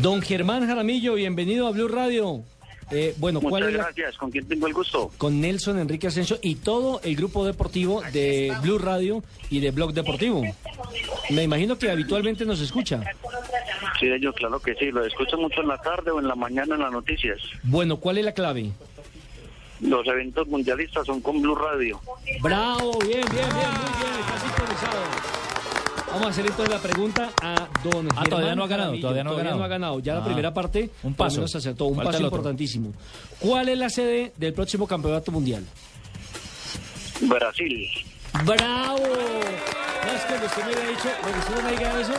Don 0.00 0.22
Germán 0.22 0.66
Jaramillo, 0.66 1.14
bienvenido 1.14 1.66
a 1.66 1.72
Blue 1.72 1.88
Radio. 1.88 2.42
Eh, 2.90 3.14
bueno, 3.18 3.40
¿cuál 3.40 3.62
Muchas 3.62 3.68
es 3.68 3.76
la- 3.78 3.84
gracias. 3.84 4.16
¿Con 4.16 4.30
quién 4.30 4.46
tengo 4.48 4.66
el 4.66 4.72
gusto? 4.74 5.10
con 5.16 5.40
Nelson 5.40 5.78
Enrique 5.78 6.08
Asensio 6.08 6.38
y 6.42 6.56
todo 6.56 7.00
el 7.04 7.14
grupo 7.16 7.44
deportivo 7.44 8.02
de 8.12 8.52
Blue 8.62 8.78
Radio 8.78 9.22
y 9.48 9.60
de 9.60 9.70
Blog 9.70 9.92
Deportivo. 9.92 10.42
Me 11.30 11.44
imagino 11.44 11.78
que 11.78 11.90
habitualmente 11.90 12.44
nos 12.44 12.60
escucha. 12.60 13.00
Sí, 14.00 14.08
yo 14.20 14.32
claro 14.32 14.60
que 14.60 14.74
sí. 14.74 14.90
Lo 14.90 15.04
escucho 15.04 15.36
mucho 15.36 15.60
en 15.60 15.68
la 15.68 15.78
tarde 15.78 16.10
o 16.10 16.18
en 16.18 16.26
la 16.26 16.34
mañana 16.34 16.74
en 16.74 16.80
las 16.82 16.92
noticias. 16.92 17.38
Bueno, 17.62 17.98
¿cuál 17.98 18.18
es 18.18 18.24
la 18.24 18.32
clave? 18.32 18.70
Los 19.80 20.06
eventos 20.06 20.46
mundialistas 20.48 21.06
son 21.06 21.20
con 21.20 21.40
Blue 21.40 21.54
Radio. 21.54 22.00
Bravo, 22.42 22.98
bien, 23.00 23.20
bien, 23.30 23.30
bien, 23.32 23.70
muy 23.70 24.00
bien, 24.00 24.20
está 24.20 24.38
sintonizado. 24.40 25.39
Vamos 26.12 26.26
a 26.26 26.30
hacer 26.30 26.46
entonces 26.46 26.74
la 26.74 26.80
pregunta 26.80 27.30
a 27.40 27.68
don 27.84 28.08
Ah, 28.16 28.24
todavía 28.28 28.54
no 28.56 28.64
ha 28.64 28.66
ganado, 28.66 28.88
Jaramillo. 28.90 29.02
todavía 29.02 29.24
no 29.54 29.62
ha 29.64 29.68
ganado. 29.68 30.00
Ya 30.00 30.14
la 30.14 30.20
Ah, 30.20 30.24
primera 30.24 30.52
parte, 30.52 30.90
un 31.04 31.14
paso. 31.14 31.36
menos 31.36 31.54
acertó, 31.54 31.84
un 31.86 31.96
Falta 31.96 32.08
paso 32.10 32.18
el 32.18 32.24
otro. 32.26 32.38
importantísimo. 32.38 32.92
¿Cuál 33.38 33.68
es 33.68 33.78
la 33.78 33.88
sede 33.90 34.32
del 34.36 34.52
próximo 34.52 34.86
campeonato 34.86 35.30
mundial? 35.30 35.64
Brasil. 37.22 37.88
¡Bravo! 38.44 38.98
No, 38.98 40.12
es 40.12 40.20
que 40.22 40.28
cuando 40.28 40.46
usted 40.46 40.64
me 40.66 40.72
había 40.72 40.90
dicho, 40.90 41.08
cuando 41.20 41.38
usted 41.38 41.62
me 41.64 41.70
diga 41.72 42.00
eso, 42.00 42.12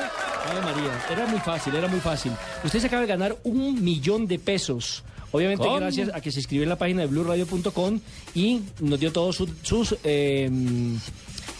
Ave 0.49 0.61
María, 0.61 1.05
era 1.11 1.25
muy 1.27 1.39
fácil, 1.39 1.75
era 1.75 1.87
muy 1.87 1.99
fácil. 1.99 2.31
Usted 2.63 2.79
se 2.79 2.87
acaba 2.87 3.01
de 3.01 3.07
ganar 3.07 3.35
un 3.43 3.83
millón 3.83 4.27
de 4.27 4.39
pesos. 4.39 5.03
Obviamente 5.33 5.63
¿Cómo? 5.65 5.77
gracias 5.77 6.09
a 6.13 6.19
que 6.19 6.31
se 6.31 6.39
inscribió 6.39 6.63
en 6.63 6.69
la 6.69 6.77
página 6.77 7.01
de 7.01 7.07
blueradio.com 7.07 7.99
y 8.35 8.61
nos 8.81 8.99
dio 8.99 9.11
todos 9.13 9.35
sus, 9.37 9.49
sus, 9.63 9.95
eh, 10.03 10.49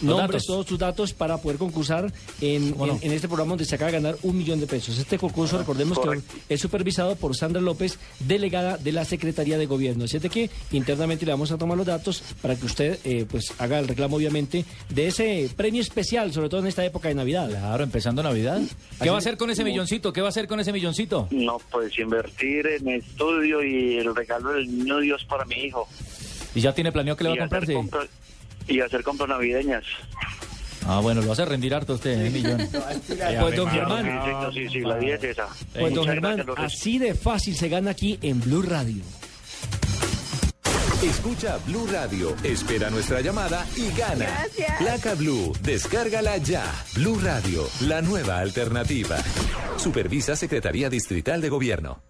nombres, 0.02 0.46
todos 0.46 0.66
sus 0.68 0.78
datos 0.80 1.14
para 1.14 1.38
poder 1.38 1.58
concursar 1.58 2.12
en, 2.42 2.76
en- 2.92 3.00
en 3.02 3.12
este 3.12 3.28
programa 3.28 3.52
donde 3.52 3.66
se 3.66 3.76
acaba 3.76 3.92
de 3.92 3.98
ganar 3.98 4.18
un 4.24 4.38
millón 4.38 4.60
de 4.60 4.68
pesos. 4.68 4.98
Este 4.98 5.18
concurso, 5.18 5.58
recordemos 5.58 5.98
que 6.00 6.04
es 6.50 6.60
supervisado 6.62 7.16
por 7.16 7.36
Sandra 7.36 7.62
López, 7.62 7.98
delegada 8.20 8.78
de 8.78 8.92
la 8.92 9.06
Secretaría 9.06 9.58
de 9.58 9.66
Gobierno. 9.66 10.06
Así 10.06 10.18
es 10.18 10.24
de 10.24 10.30
que 10.30 10.50
internamente 10.72 11.26
le 11.26 11.32
vamos 11.32 11.52
a 11.52 11.58
tomar 11.58 11.78
los 11.78 11.86
datos 11.88 12.24
para 12.42 12.56
que 12.56 12.66
usted 12.66 13.00
eh, 13.04 13.26
pues 13.30 13.54
haga 13.60 13.80
el 13.80 13.88
reclamo, 13.88 14.18
obviamente, 14.18 14.66
de 14.90 15.08
ese 15.08 15.50
premio 15.56 15.82
especial, 15.82 16.32
sobre 16.34 16.50
todo 16.50 16.62
en 16.62 16.68
esta 16.68 16.84
época 16.86 17.08
de 17.10 17.16
Navidad. 17.16 17.50
Claro, 17.50 17.84
empezando 17.84 18.24
Navidad. 18.24 18.62
¿Qué 19.02 19.10
va 19.10 19.16
a 19.16 19.20
hacer 19.20 19.38
con 19.38 19.50
ese 19.50 19.64
milloncito? 19.64 20.12
¿Qué 20.14 20.22
va 20.22 20.28
a 20.28 20.30
hacer 20.30 20.48
con 20.48 20.60
ese 20.60 20.72
milloncito? 20.74 21.28
No, 21.32 21.58
pues 21.72 21.98
invertir 22.00 22.66
en 22.68 22.88
estudio 22.90 23.64
y 23.64 23.98
el 23.98 24.16
regalo 24.16 24.52
del 24.54 24.68
niño 24.78 25.00
Dios 25.00 25.24
para 25.26 25.46
mi 25.46 25.56
hijo. 25.56 25.88
¿Y 26.54 26.60
ya 26.62 26.74
tiene 26.74 26.92
planeado 26.92 27.16
que 27.18 27.24
le 27.24 27.30
va 27.30 27.36
a 27.36 27.48
compras- 27.76 28.10
y 28.72 28.82
hacer 28.82 29.04
compras 29.04 29.30
navideñas. 29.30 29.84
Ah, 30.88 31.00
bueno, 31.00 31.22
lo 31.22 31.32
hace 31.32 31.46
rendir 31.46 31.76
harto 31.76 31.94
usted, 31.94 32.26
¿eh, 32.26 32.30
millón? 32.30 32.58
Pues 33.40 33.56
don 33.56 33.70
Germán, 33.70 34.52
Sí, 34.54 34.64
sí, 34.68 34.70
sí, 34.74 34.80
la 34.82 34.98
10 34.98 35.24
es 35.24 35.30
esa. 35.32 35.48
pues 35.78 35.94
don 35.94 36.06
Germán, 36.06 36.44
así 36.58 36.98
de 36.98 37.14
fácil 37.14 37.56
se 37.56 37.70
gana 37.70 37.92
aquí 37.92 38.18
en 38.22 38.42
Blue 38.42 38.64
Radio. 38.64 39.04
Escucha 41.04 41.58
Blue 41.66 41.88
Radio, 41.92 42.36
espera 42.44 42.90
nuestra 42.92 43.22
llamada 43.22 43.66
y 43.76 43.90
gana. 43.98 44.26
Gracias. 44.26 44.78
Placa 44.78 45.16
Blue, 45.16 45.52
descárgala 45.64 46.38
ya. 46.38 46.64
Blue 46.96 47.20
Radio, 47.24 47.68
la 47.82 48.02
nueva 48.04 48.38
alternativa. 48.40 49.18
Supervisa 49.78 50.36
Secretaría 50.36 50.90
Distrital 50.92 51.42
de 51.42 51.50
Gobierno. 51.50 52.04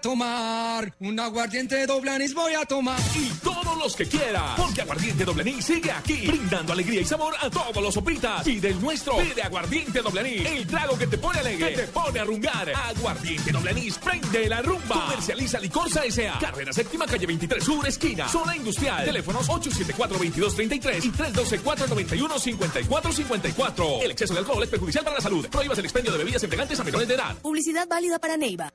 Tomar, 0.00 0.94
un 1.00 1.20
aguardiente 1.20 1.86
doble 1.86 2.10
anís, 2.10 2.34
voy 2.34 2.54
a 2.54 2.64
tomar. 2.64 2.98
Y 3.14 3.28
todos 3.42 3.76
los 3.78 3.94
que 3.96 4.06
quiera, 4.06 4.54
porque 4.56 4.80
Aguardiente 4.82 5.24
Doble 5.24 5.42
Anís 5.42 5.64
sigue 5.64 5.90
aquí, 5.90 6.26
brindando 6.26 6.72
alegría 6.72 7.00
y 7.00 7.04
sabor 7.04 7.34
a 7.40 7.50
todos 7.50 7.82
los 7.82 7.94
sopitas. 7.94 8.46
Y 8.46 8.60
del 8.60 8.80
nuestro, 8.80 9.16
pide 9.16 9.42
Aguardiente 9.42 10.00
Doble 10.02 10.20
Anís, 10.20 10.46
el 10.46 10.64
trago 10.66 10.98
que 10.98 11.06
te 11.06 11.16
pone 11.18 11.40
alegre, 11.40 11.68
que 11.68 11.76
te 11.82 11.88
pone 11.88 12.20
a 12.20 12.24
rumbar. 12.24 12.72
Aguardiente 12.74 13.52
Doble 13.52 13.70
Anís, 13.70 13.98
prende 13.98 14.48
la 14.48 14.62
rumba. 14.62 15.06
Comercializa 15.06 15.60
Licorsa 15.60 16.04
S.A. 16.04 16.38
Carrera 16.38 16.72
Séptima, 16.72 17.06
calle 17.06 17.26
23 17.26 17.62
Sur, 17.62 17.86
esquina, 17.86 18.26
zona 18.28 18.56
industrial. 18.56 19.04
Teléfonos 19.04 19.46
874-2233 19.48 21.04
y 21.04 21.12
312-491-5454. 21.12 24.02
El 24.02 24.10
exceso 24.10 24.34
de 24.34 24.40
alcohol 24.40 24.62
es 24.62 24.68
perjudicial 24.68 25.04
para 25.04 25.16
la 25.16 25.22
salud. 25.22 25.46
Prohíbas 25.48 25.78
el 25.78 25.84
expendio 25.84 26.12
de 26.12 26.18
bebidas 26.18 26.42
embriagantes 26.42 26.80
a 26.80 26.84
menores 26.84 27.08
de 27.08 27.14
edad. 27.14 27.34
Publicidad 27.36 27.88
válida 27.88 28.18
para 28.18 28.36
Neiva. 28.36 28.70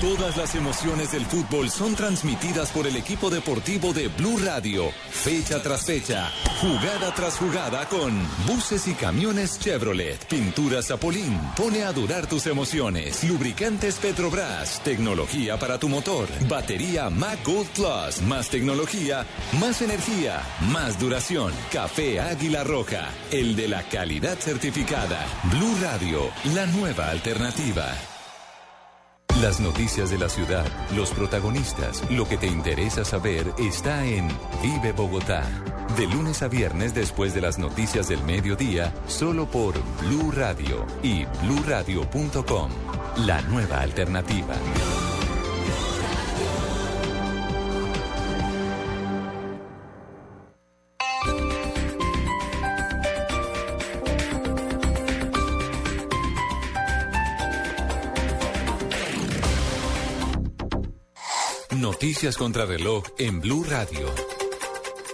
Todas 0.00 0.34
las 0.38 0.54
emociones 0.54 1.12
del 1.12 1.26
fútbol 1.26 1.68
son 1.68 1.94
transmitidas 1.94 2.70
por 2.70 2.86
el 2.86 2.96
equipo 2.96 3.28
deportivo 3.28 3.92
de 3.92 4.08
Blue 4.08 4.38
Radio, 4.38 4.90
fecha 5.10 5.62
tras 5.62 5.84
fecha, 5.84 6.30
jugada 6.58 7.12
tras 7.14 7.36
jugada 7.36 7.86
con 7.86 8.18
buses 8.46 8.88
y 8.88 8.94
camiones 8.94 9.58
Chevrolet, 9.58 10.24
pinturas 10.24 10.86
Zapolín, 10.86 11.38
pone 11.54 11.82
a 11.82 11.92
durar 11.92 12.26
tus 12.26 12.46
emociones, 12.46 13.22
lubricantes 13.24 13.96
Petrobras, 13.96 14.82
tecnología 14.82 15.58
para 15.58 15.78
tu 15.78 15.90
motor, 15.90 16.28
batería 16.48 17.10
Mac 17.10 17.44
Gold 17.44 17.68
Plus, 17.68 18.22
más 18.22 18.48
tecnología, 18.48 19.26
más 19.60 19.82
energía, 19.82 20.40
más 20.72 20.98
duración, 20.98 21.52
café 21.70 22.20
Águila 22.20 22.64
Roja, 22.64 23.10
el 23.32 23.54
de 23.54 23.68
la 23.68 23.82
calidad 23.82 24.38
certificada, 24.38 25.26
Blue 25.52 25.76
Radio, 25.82 26.30
la 26.54 26.64
nueva 26.64 27.10
alternativa. 27.10 28.09
Las 29.40 29.58
noticias 29.58 30.10
de 30.10 30.18
la 30.18 30.28
ciudad, 30.28 30.66
los 30.94 31.12
protagonistas, 31.12 32.02
lo 32.10 32.28
que 32.28 32.36
te 32.36 32.46
interesa 32.46 33.06
saber 33.06 33.46
está 33.58 34.04
en 34.04 34.28
Vive 34.62 34.92
Bogotá. 34.92 35.48
De 35.96 36.06
lunes 36.06 36.42
a 36.42 36.48
viernes 36.48 36.92
después 36.92 37.32
de 37.32 37.40
las 37.40 37.58
noticias 37.58 38.08
del 38.08 38.22
mediodía, 38.22 38.92
solo 39.06 39.46
por 39.46 39.76
Blue 40.02 40.30
Radio 40.30 40.84
y 41.02 41.24
bluradio.com. 41.42 42.70
La 43.24 43.40
nueva 43.42 43.80
alternativa. 43.80 44.56
Noticias 62.10 62.36
contra 62.36 62.66
reloj 62.66 63.04
en 63.18 63.40
Blue 63.40 63.62
Radio. 63.62 64.12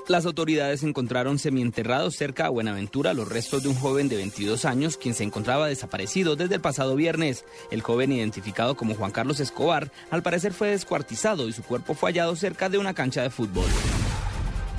Las 0.09 0.25
autoridades 0.25 0.83
encontraron 0.83 1.39
semienterrados 1.39 2.17
cerca 2.17 2.47
a 2.47 2.49
Buenaventura 2.49 3.13
los 3.13 3.29
restos 3.29 3.63
de 3.63 3.69
un 3.69 3.75
joven 3.75 4.09
de 4.09 4.17
22 4.17 4.65
años 4.65 4.97
quien 4.97 5.13
se 5.13 5.23
encontraba 5.23 5.69
desaparecido 5.69 6.37
desde 6.37 6.55
el 6.55 6.63
pasado 6.63 6.97
viernes. 6.97 7.45
El 7.71 7.83
joven 7.83 8.13
identificado 8.13 8.79
como 8.79 8.95
Juan 8.95 9.11
Carlos 9.11 9.41
Escobar 9.41 9.93
al 10.11 10.23
parecer 10.23 10.55
fue 10.55 10.69
descuartizado 10.71 11.47
y 11.49 11.53
su 11.53 11.63
cuerpo 11.63 11.93
fue 11.93 12.13
hallado 12.13 12.35
cerca 12.35 12.71
de 12.71 12.79
una 12.79 12.95
cancha 12.95 13.21
de 13.21 13.29
fútbol. 13.29 13.67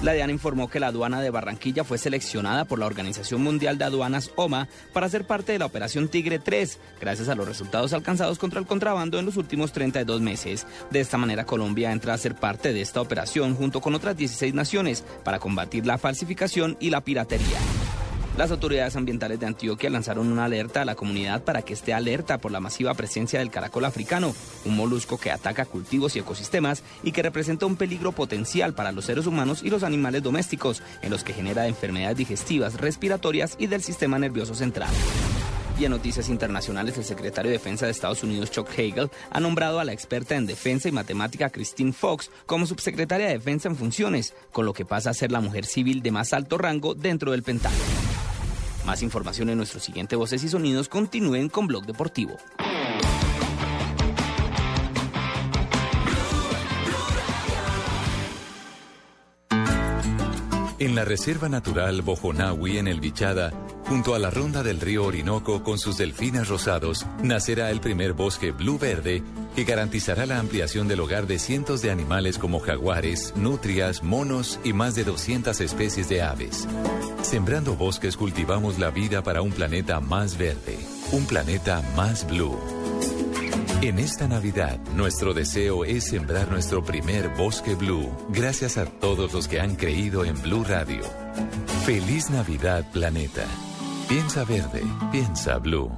La 0.02 0.14
DIAN 0.14 0.30
informó 0.30 0.70
que 0.70 0.80
la 0.80 0.88
aduana 0.88 1.22
de 1.22 1.32
Barranquilla 1.32 1.84
fue 1.84 1.98
seleccionada 1.98 2.66
por 2.66 2.78
la 2.78 2.86
Organización 2.86 3.42
Mundial 3.42 3.80
de 3.80 3.86
Aduanas 3.86 4.32
OMA 4.36 4.68
para 4.94 5.10
ser 5.10 5.26
parte 5.26 5.54
de 5.54 5.60
la 5.60 5.66
Operación 5.66 6.08
Tigre 6.08 6.38
3, 6.38 6.80
gracias 7.02 7.30
a 7.30 7.36
los 7.36 7.48
resultados 7.48 7.94
alcanzados 7.94 8.38
contra 8.38 8.60
el 8.60 8.68
contrabando 8.68 9.18
en 9.18 9.26
los 9.26 9.38
últimos 9.38 9.72
32 9.72 10.22
meses. 10.22 10.68
De 10.92 11.00
esta 11.00 11.18
manera, 11.18 11.46
Colombia 11.46 11.92
entra 11.92 12.14
a 12.14 12.18
ser 12.20 12.36
parte 12.36 12.74
de 12.74 12.82
esta 12.82 13.02
operación 13.02 13.56
junto 13.56 13.82
con 13.82 13.96
otras 13.96 14.16
16 14.16 14.54
naciones 14.54 15.04
para 15.24 15.40
combatir 15.40 15.88
la 15.88 15.98
falsificación 15.98 16.78
y 16.80 16.92
la 16.92 17.02
piratería. 17.02 17.58
Las 18.38 18.52
autoridades 18.52 18.96
ambientales 18.96 19.40
de 19.40 19.48
Antioquia 19.48 19.90
lanzaron 19.90 20.32
una 20.32 20.46
alerta 20.46 20.84
a 20.84 20.86
la 20.86 20.94
comunidad 20.94 21.44
para 21.44 21.64
que 21.64 21.74
esté 21.74 21.96
alerta 21.96 22.38
por 22.38 22.52
la 22.52 22.60
masiva 22.60 22.94
presencia 22.94 23.40
del 23.40 23.50
caracol 23.50 23.84
africano, 23.84 24.36
un 24.64 24.78
molusco 24.78 25.18
que 25.18 25.32
ataca 25.32 25.66
cultivos 25.66 26.16
y 26.16 26.20
ecosistemas 26.20 26.84
y 27.02 27.14
que 27.14 27.24
representa 27.24 27.66
un 27.66 27.78
peligro 27.78 28.12
potencial 28.12 28.76
para 28.76 28.92
los 28.92 29.06
seres 29.06 29.26
humanos 29.26 29.64
y 29.64 29.72
los 29.72 29.82
animales 29.82 30.22
domésticos, 30.22 30.84
en 31.02 31.10
los 31.10 31.24
que 31.24 31.34
genera 31.34 31.68
enfermedades 31.68 32.18
digestivas, 32.18 32.76
respiratorias 32.76 33.56
y 33.58 33.66
del 33.66 33.82
sistema 33.82 34.20
nervioso 34.20 34.54
central. 34.54 34.92
Y 35.80 35.86
en 35.86 35.92
noticias 35.92 36.30
internacionales, 36.30 36.96
el 37.00 37.06
secretario 37.06 37.50
de 37.50 37.58
Defensa 37.58 37.86
de 37.86 37.92
Estados 37.92 38.22
Unidos, 38.22 38.52
Chuck 38.52 38.70
Hagel, 38.70 39.10
ha 39.32 39.40
nombrado 39.40 39.80
a 39.80 39.84
la 39.84 39.94
experta 39.94 40.36
en 40.36 40.46
defensa 40.46 40.88
y 40.88 40.92
matemática 40.92 41.50
Christine 41.50 41.92
Fox 41.92 42.30
como 42.46 42.68
subsecretaria 42.68 43.28
de 43.28 43.34
Defensa 43.34 43.68
en 43.68 43.76
funciones, 43.76 44.36
con 44.52 44.66
lo 44.66 44.74
que 44.74 44.86
pasa 44.86 45.10
a 45.10 45.16
ser 45.16 45.32
la 45.32 45.42
mujer 45.42 45.66
civil 45.66 46.04
de 46.04 46.12
más 46.12 46.34
alto 46.34 46.60
rango 46.60 46.94
dentro 46.94 47.32
del 47.32 47.42
Pentágono. 47.42 48.17
Más 48.88 49.04
información 49.04 49.50
en 49.50 49.58
nuestro 49.58 49.82
siguiente 49.82 50.16
Voces 50.16 50.42
y 50.46 50.48
Sonidos. 50.48 50.88
Continúen 50.88 51.50
con 51.50 51.68
Blog 51.68 51.86
Deportivo. 51.86 52.38
En 60.80 60.94
la 60.94 61.04
Reserva 61.04 61.50
Natural 61.50 62.04
Bojonawi 62.04 62.78
en 62.78 62.88
el 62.88 63.00
Bichada, 63.00 63.52
junto 63.88 64.14
a 64.14 64.20
la 64.20 64.30
ronda 64.30 64.62
del 64.62 64.80
río 64.80 65.06
Orinoco 65.06 65.64
con 65.64 65.80
sus 65.80 65.98
delfines 65.98 66.50
rosados, 66.50 67.08
nacerá 67.24 67.72
el 67.72 67.82
primer 67.82 68.14
bosque 68.14 68.52
blue 68.52 68.78
verde 68.78 69.24
que 69.56 69.64
garantizará 69.64 70.28
la 70.28 70.38
ampliación 70.38 70.88
del 70.88 71.00
hogar 71.00 71.26
de 71.26 71.40
cientos 71.40 71.82
de 71.82 71.90
animales 71.90 72.38
como 72.38 72.60
jaguares, 72.60 73.34
nutrias, 73.36 74.04
monos 74.04 74.60
y 74.64 74.74
más 74.74 74.94
de 74.94 75.04
200 75.04 75.60
especies 75.62 76.10
de 76.10 76.22
aves. 76.22 76.68
Sembrando 77.24 77.76
bosques 77.76 78.16
cultivamos 78.16 78.78
la 78.78 78.92
vida 78.92 79.24
para 79.24 79.42
un 79.42 79.52
planeta 79.52 80.00
más 80.00 80.38
verde, 80.38 80.78
un 81.12 81.26
planeta 81.26 81.82
más 81.96 82.28
blue. 82.28 82.56
En 83.82 84.00
esta 84.00 84.28
Navidad, 84.28 84.80
nuestro 84.96 85.36
deseo 85.36 85.86
es 85.86 86.06
sembrar 86.06 86.50
nuestro 86.50 86.84
primer 86.84 87.30
bosque 87.30 87.76
blue, 87.76 88.10
gracias 88.30 88.76
a 88.80 88.86
todos 88.86 89.34
los 89.34 89.48
que 89.48 89.60
han 89.62 89.76
creído 89.76 90.26
en 90.26 90.42
Blue 90.42 90.64
Radio. 90.64 91.04
Feliz 91.86 92.32
Navidad, 92.32 92.84
planeta. 92.92 93.46
Piensa 94.10 94.46
verde, 94.46 94.82
piensa 95.12 95.60
blue. 95.60 95.92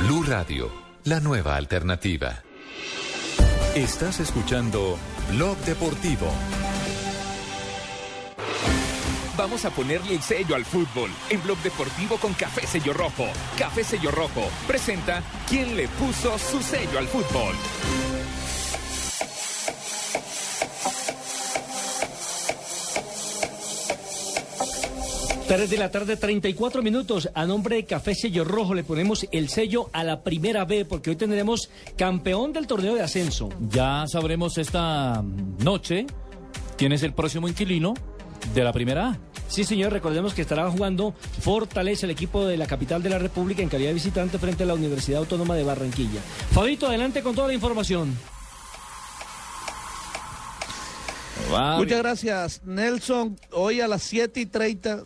Blue 0.00 0.22
Radio, 0.24 0.70
la 1.04 1.20
nueva 1.20 1.56
alternativa. 1.56 2.42
Estás 3.74 4.20
escuchando 4.20 4.98
Blog 5.30 5.56
Deportivo. 5.64 6.30
Vamos 9.36 9.64
a 9.64 9.70
ponerle 9.70 10.14
el 10.14 10.22
sello 10.22 10.54
al 10.54 10.64
fútbol 10.64 11.10
en 11.30 11.42
Blog 11.42 11.56
Deportivo 11.62 12.18
con 12.18 12.34
Café 12.34 12.66
Sello 12.66 12.92
Rojo. 12.92 13.24
Café 13.58 13.82
Sello 13.82 14.10
Rojo 14.10 14.42
presenta 14.66 15.22
¿Quién 15.48 15.74
le 15.74 15.88
puso 15.88 16.38
su 16.38 16.60
sello 16.62 16.98
al 16.98 17.06
fútbol? 17.06 17.54
Tres 25.48 25.70
de 25.70 25.78
la 25.78 25.90
tarde, 25.90 26.16
34 26.16 26.82
minutos. 26.82 27.30
A 27.34 27.46
nombre 27.46 27.76
de 27.76 27.84
Café 27.86 28.14
Sello 28.14 28.44
Rojo 28.44 28.74
le 28.74 28.84
ponemos 28.84 29.26
el 29.32 29.48
sello 29.48 29.88
a 29.94 30.04
la 30.04 30.22
primera 30.22 30.66
B, 30.66 30.84
porque 30.84 31.08
hoy 31.08 31.16
tendremos 31.16 31.70
campeón 31.96 32.52
del 32.52 32.66
torneo 32.66 32.94
de 32.94 33.02
ascenso. 33.02 33.48
Ya 33.70 34.04
sabremos 34.06 34.58
esta 34.58 35.22
noche 35.58 36.06
quién 36.76 36.92
es 36.92 37.02
el 37.02 37.14
próximo 37.14 37.48
inquilino 37.48 37.94
de 38.54 38.64
la 38.64 38.72
primera 38.72 39.10
A. 39.10 39.18
Sí, 39.48 39.64
señor, 39.64 39.92
recordemos 39.92 40.34
que 40.34 40.42
estará 40.42 40.70
jugando 40.70 41.14
Fortaleza, 41.40 42.06
el 42.06 42.12
equipo 42.12 42.46
de 42.46 42.56
la 42.56 42.66
capital 42.66 43.02
de 43.02 43.10
la 43.10 43.18
República, 43.18 43.62
en 43.62 43.68
calidad 43.68 43.90
de 43.90 43.94
visitante 43.94 44.38
frente 44.38 44.62
a 44.62 44.66
la 44.66 44.74
Universidad 44.74 45.20
Autónoma 45.20 45.54
de 45.54 45.64
Barranquilla. 45.64 46.20
Fabito, 46.52 46.86
adelante 46.86 47.22
con 47.22 47.34
toda 47.34 47.48
la 47.48 47.54
información. 47.54 48.16
Muchas 51.76 51.98
gracias, 51.98 52.62
Nelson. 52.64 53.38
Hoy 53.52 53.80
a 53.80 53.88
las 53.88 54.02
7 54.04 54.40
y 54.40 54.46
30 54.46 55.04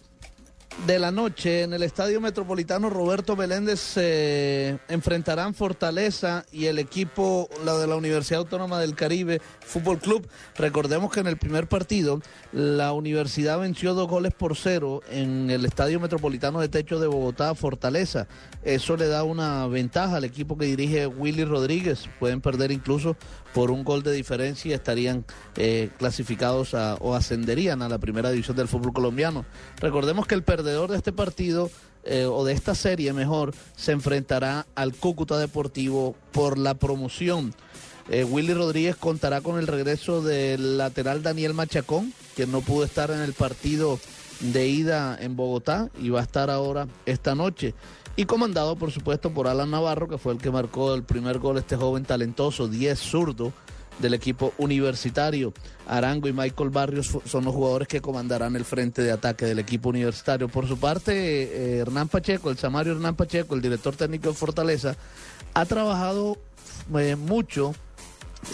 de 0.85 0.99
la 0.99 1.11
noche 1.11 1.63
en 1.63 1.73
el 1.73 1.83
Estadio 1.83 2.21
Metropolitano 2.21 2.91
Roberto 2.91 3.35
Meléndez 3.35 3.81
se 3.81 4.79
enfrentarán 4.89 5.55
Fortaleza 5.55 6.45
y 6.53 6.67
el 6.67 6.79
equipo 6.79 7.49
la 7.65 7.79
de 7.79 7.87
la 7.87 7.97
Universidad 7.97 8.41
Autónoma 8.41 8.79
del 8.79 8.95
Caribe 8.95 9.41
Fútbol 9.61 9.99
Club. 9.99 10.29
Recordemos 10.57 11.11
que 11.11 11.21
en 11.21 11.29
el 11.29 11.39
primer 11.39 11.67
partido 11.67 12.21
la 12.53 12.93
universidad 12.93 13.59
venció 13.59 13.95
dos 13.95 14.07
goles 14.07 14.35
por 14.35 14.55
cero 14.55 15.01
en 15.11 15.51
el 15.51 15.65
Estadio 15.65 15.99
Metropolitano 15.99 16.61
de 16.61 16.69
Techo 16.69 17.01
de 17.01 17.07
Bogotá 17.07 17.55
Fortaleza. 17.55 18.29
Eso 18.63 18.97
le 18.97 19.07
da 19.07 19.25
una 19.25 19.67
ventaja 19.69 20.17
al 20.17 20.25
equipo 20.25 20.59
que 20.59 20.67
dirige 20.67 21.07
Willy 21.07 21.45
Rodríguez. 21.45 22.05
Pueden 22.21 22.41
perder 22.41 22.71
incluso 22.71 23.17
por 23.55 23.71
un 23.71 23.85
gol 23.85 24.03
de 24.03 24.13
diferencia 24.13 24.71
y 24.71 24.75
estarían 24.75 25.25
eh, 25.57 25.89
clasificados 25.99 26.75
o 26.75 27.15
ascenderían 27.15 27.81
a 27.81 27.89
la 27.89 27.99
primera 27.99 28.31
división 28.31 28.57
del 28.57 28.69
fútbol 28.69 28.93
colombiano. 28.93 29.47
Recordemos 29.81 30.27
que 30.27 30.35
el 30.35 30.43
perdedor 30.43 30.66
de 30.67 30.97
este 30.97 31.13
partido 31.13 31.71
eh, 32.05 32.27
o 32.27 32.45
de 32.45 32.53
esta 32.53 32.75
serie 32.75 33.13
mejor 33.13 33.55
se 33.77 33.93
enfrentará 33.93 34.67
al 34.75 34.95
Cúcuta 34.95 35.39
Deportivo 35.39 36.15
por 36.33 36.59
la 36.59 36.75
promoción. 36.75 37.55
Eh, 38.09 38.25
Willy 38.25 38.55
Rodríguez 38.55 38.97
contará 38.97 39.41
con 39.41 39.59
el 39.59 39.67
regreso 39.67 40.23
del 40.23 40.79
lateral 40.79 41.23
Daniel 41.23 41.55
Machacón, 41.55 42.13
que 42.37 42.47
no 42.47 42.61
pudo 42.61 42.85
estar 42.85 43.11
en 43.11 43.21
el 43.21 43.33
partido 43.33 43.99
de 44.41 44.69
ida 44.69 45.17
en 45.21 45.37
Bogotá 45.37 45.89
y 46.01 46.11
va 46.11 46.21
a 46.21 46.25
estar 46.25 46.51
ahora 46.51 46.87
esta 47.07 47.35
noche. 47.35 47.75
Y 48.17 48.25
comandado, 48.25 48.77
por 48.77 48.91
supuesto, 48.93 49.33
por 49.33 49.47
Alan 49.47 49.71
Navarro, 49.71 50.09
que 50.09 50.19
fue 50.19 50.33
el 50.33 50.39
que 50.39 50.51
marcó 50.51 50.95
el 50.95 51.03
primer 51.03 51.39
gol, 51.39 51.59
este 51.59 51.77
joven 51.77 52.05
talentoso, 52.05 52.67
10 52.69 52.99
zurdo 52.99 53.53
del 53.99 54.15
equipo 54.15 54.53
universitario. 54.59 55.53
Arango 55.87 56.29
y 56.29 56.33
Michael 56.33 56.71
Barrios 56.71 57.17
son 57.25 57.45
los 57.45 57.55
jugadores 57.55 57.89
que 57.89 58.01
comandarán 58.01 58.57
el 58.57 58.65
frente 58.65 59.03
de 59.03 59.13
ataque 59.13 59.47
del 59.47 59.59
equipo 59.59 59.89
universitario. 59.89 60.49
Por 60.49 60.67
su 60.67 60.79
parte, 60.79 61.15
eh, 61.15 61.79
Hernán 61.79 62.09
Pacheco, 62.09 62.51
el 62.51 62.59
Samario 62.59 62.93
Hernán 62.93 63.15
Pacheco, 63.15 63.55
el 63.55 63.63
director 63.63 63.95
técnico 63.97 64.29
de 64.29 64.35
Fortaleza, 64.35 64.97
ha 65.55 65.65
trabajado 65.65 66.37
eh, 66.99 67.17
mucho 67.17 67.75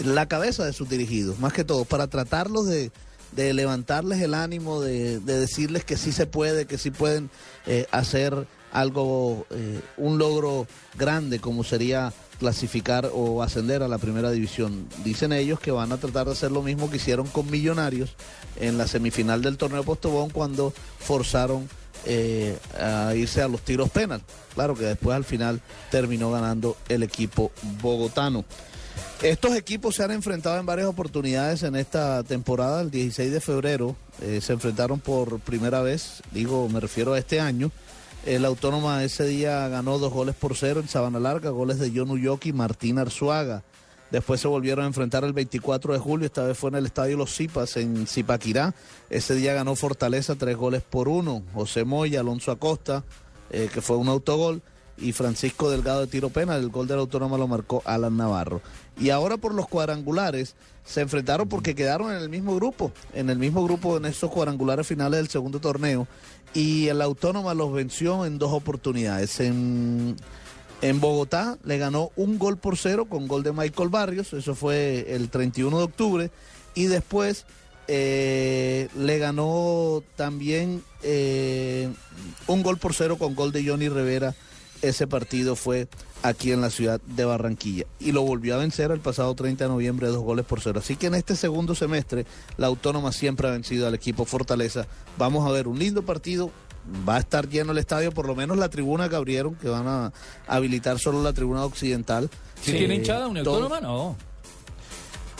la 0.04 0.26
cabeza 0.26 0.64
de 0.64 0.72
sus 0.72 0.88
dirigidos, 0.88 1.38
más 1.38 1.52
que 1.52 1.64
todo, 1.64 1.84
para 1.84 2.06
tratarlos 2.06 2.66
de, 2.66 2.92
de 3.32 3.52
levantarles 3.52 4.20
el 4.20 4.34
ánimo, 4.34 4.80
de, 4.80 5.18
de 5.20 5.40
decirles 5.40 5.84
que 5.84 5.96
sí 5.96 6.12
se 6.12 6.26
puede, 6.26 6.66
que 6.66 6.78
sí 6.78 6.90
pueden 6.90 7.30
eh, 7.66 7.86
hacer 7.90 8.46
algo, 8.72 9.46
un 9.98 10.16
logro 10.16 10.66
grande 10.96 11.40
como 11.40 11.62
sería 11.62 12.10
clasificar 12.42 13.08
o 13.14 13.40
ascender 13.40 13.84
a 13.84 13.88
la 13.88 13.98
primera 13.98 14.32
división. 14.32 14.88
Dicen 15.04 15.32
ellos 15.32 15.60
que 15.60 15.70
van 15.70 15.92
a 15.92 15.96
tratar 15.96 16.26
de 16.26 16.32
hacer 16.32 16.50
lo 16.50 16.60
mismo 16.60 16.90
que 16.90 16.96
hicieron 16.96 17.28
con 17.28 17.48
Millonarios 17.48 18.16
en 18.60 18.78
la 18.78 18.88
semifinal 18.88 19.42
del 19.42 19.56
torneo 19.56 19.84
Postobón 19.84 20.30
cuando 20.30 20.74
forzaron 20.98 21.68
eh, 22.04 22.58
a 22.80 23.14
irse 23.14 23.42
a 23.42 23.48
los 23.48 23.60
tiros 23.60 23.90
penal. 23.90 24.22
Claro 24.54 24.74
que 24.74 24.84
después 24.84 25.16
al 25.16 25.22
final 25.22 25.60
terminó 25.92 26.32
ganando 26.32 26.76
el 26.88 27.04
equipo 27.04 27.52
bogotano. 27.80 28.44
Estos 29.22 29.54
equipos 29.54 29.94
se 29.94 30.02
han 30.02 30.10
enfrentado 30.10 30.58
en 30.58 30.66
varias 30.66 30.88
oportunidades 30.88 31.62
en 31.62 31.76
esta 31.76 32.24
temporada. 32.24 32.82
El 32.82 32.90
16 32.90 33.30
de 33.30 33.40
febrero 33.40 33.94
eh, 34.20 34.40
se 34.42 34.52
enfrentaron 34.52 34.98
por 34.98 35.38
primera 35.38 35.80
vez, 35.80 36.24
digo, 36.32 36.68
me 36.68 36.80
refiero 36.80 37.12
a 37.12 37.20
este 37.20 37.38
año. 37.38 37.70
El 38.24 38.44
Autónoma 38.44 39.02
ese 39.02 39.24
día 39.24 39.66
ganó 39.66 39.98
dos 39.98 40.12
goles 40.12 40.36
por 40.36 40.56
cero 40.56 40.78
en 40.78 40.88
Sabana 40.88 41.18
Larga, 41.18 41.50
goles 41.50 41.80
de 41.80 41.90
John 41.92 42.10
Uyoki 42.10 42.50
y 42.50 42.52
Martín 42.52 42.98
Arzuaga. 42.98 43.64
Después 44.12 44.40
se 44.40 44.46
volvieron 44.46 44.84
a 44.84 44.88
enfrentar 44.88 45.24
el 45.24 45.32
24 45.32 45.92
de 45.92 45.98
julio, 45.98 46.26
esta 46.26 46.44
vez 46.44 46.56
fue 46.56 46.70
en 46.70 46.76
el 46.76 46.86
Estadio 46.86 47.16
Los 47.16 47.34
Zipas, 47.34 47.76
en 47.78 48.06
Zipaquirá. 48.06 48.74
Ese 49.10 49.34
día 49.34 49.54
ganó 49.54 49.74
Fortaleza 49.74 50.36
tres 50.36 50.56
goles 50.56 50.82
por 50.82 51.08
uno. 51.08 51.42
José 51.52 51.84
Moya, 51.84 52.20
Alonso 52.20 52.52
Acosta, 52.52 53.02
eh, 53.50 53.68
que 53.72 53.80
fue 53.80 53.96
un 53.96 54.08
autogol, 54.08 54.62
y 55.02 55.12
Francisco 55.12 55.70
Delgado 55.70 56.00
de 56.00 56.06
tiro 56.06 56.30
penal. 56.30 56.60
El 56.60 56.68
gol 56.68 56.86
del 56.86 57.00
Autónoma 57.00 57.36
lo 57.36 57.48
marcó 57.48 57.82
Alan 57.84 58.16
Navarro. 58.16 58.62
Y 58.98 59.10
ahora 59.10 59.36
por 59.36 59.54
los 59.54 59.68
cuadrangulares 59.68 60.54
se 60.84 61.00
enfrentaron 61.00 61.48
porque 61.48 61.74
quedaron 61.74 62.12
en 62.12 62.18
el 62.18 62.28
mismo 62.28 62.54
grupo, 62.54 62.92
en 63.12 63.30
el 63.30 63.38
mismo 63.38 63.64
grupo 63.64 63.96
en 63.96 64.04
esos 64.04 64.30
cuadrangulares 64.30 64.86
finales 64.86 65.18
del 65.18 65.28
segundo 65.28 65.60
torneo. 65.60 66.06
Y 66.54 66.88
el 66.88 67.02
Autónoma 67.02 67.54
los 67.54 67.72
venció 67.72 68.24
en 68.26 68.38
dos 68.38 68.52
oportunidades. 68.52 69.40
En, 69.40 70.16
en 70.82 71.00
Bogotá 71.00 71.58
le 71.64 71.78
ganó 71.78 72.10
un 72.16 72.38
gol 72.38 72.58
por 72.58 72.76
cero 72.76 73.06
con 73.06 73.28
gol 73.28 73.42
de 73.42 73.52
Michael 73.52 73.88
Barrios, 73.88 74.32
eso 74.32 74.54
fue 74.54 75.06
el 75.14 75.30
31 75.30 75.78
de 75.78 75.84
octubre. 75.84 76.30
Y 76.74 76.84
después 76.84 77.44
eh, 77.88 78.88
le 78.96 79.18
ganó 79.18 80.02
también 80.16 80.82
eh, 81.02 81.90
un 82.46 82.62
gol 82.62 82.78
por 82.78 82.94
cero 82.94 83.16
con 83.18 83.34
gol 83.34 83.52
de 83.52 83.64
Johnny 83.64 83.88
Rivera. 83.88 84.34
Ese 84.82 85.06
partido 85.06 85.54
fue 85.56 85.88
aquí 86.22 86.52
en 86.52 86.60
la 86.60 86.68
ciudad 86.70 87.00
de 87.06 87.24
Barranquilla 87.24 87.84
y 88.00 88.12
lo 88.12 88.22
volvió 88.22 88.54
a 88.56 88.58
vencer 88.58 88.90
el 88.90 89.00
pasado 89.00 89.34
30 89.34 89.64
de 89.64 89.70
noviembre 89.70 90.08
dos 90.08 90.22
goles 90.22 90.44
por 90.44 90.60
cero. 90.60 90.80
Así 90.80 90.96
que 90.96 91.06
en 91.06 91.14
este 91.14 91.36
segundo 91.36 91.74
semestre 91.74 92.26
la 92.56 92.66
Autónoma 92.66 93.12
siempre 93.12 93.46
ha 93.48 93.52
vencido 93.52 93.86
al 93.86 93.94
equipo 93.94 94.24
Fortaleza. 94.24 94.86
Vamos 95.18 95.48
a 95.48 95.52
ver 95.52 95.68
un 95.68 95.78
lindo 95.78 96.02
partido. 96.02 96.50
Va 97.08 97.14
a 97.16 97.20
estar 97.20 97.48
lleno 97.48 97.70
el 97.70 97.78
estadio, 97.78 98.10
por 98.10 98.26
lo 98.26 98.34
menos 98.34 98.56
la 98.58 98.68
tribuna 98.68 99.08
que 99.08 99.14
abrieron, 99.14 99.54
que 99.54 99.68
van 99.68 99.86
a 99.86 100.12
habilitar 100.48 100.98
solo 100.98 101.22
la 101.22 101.32
tribuna 101.32 101.64
occidental. 101.64 102.28
¿Sí 102.60 102.72
Eh, 102.72 102.78
tiene 102.78 102.96
hinchada 102.96 103.28
un 103.28 103.40
todo- 103.44 103.62
autónoma? 103.62 103.80
No. 103.80 104.16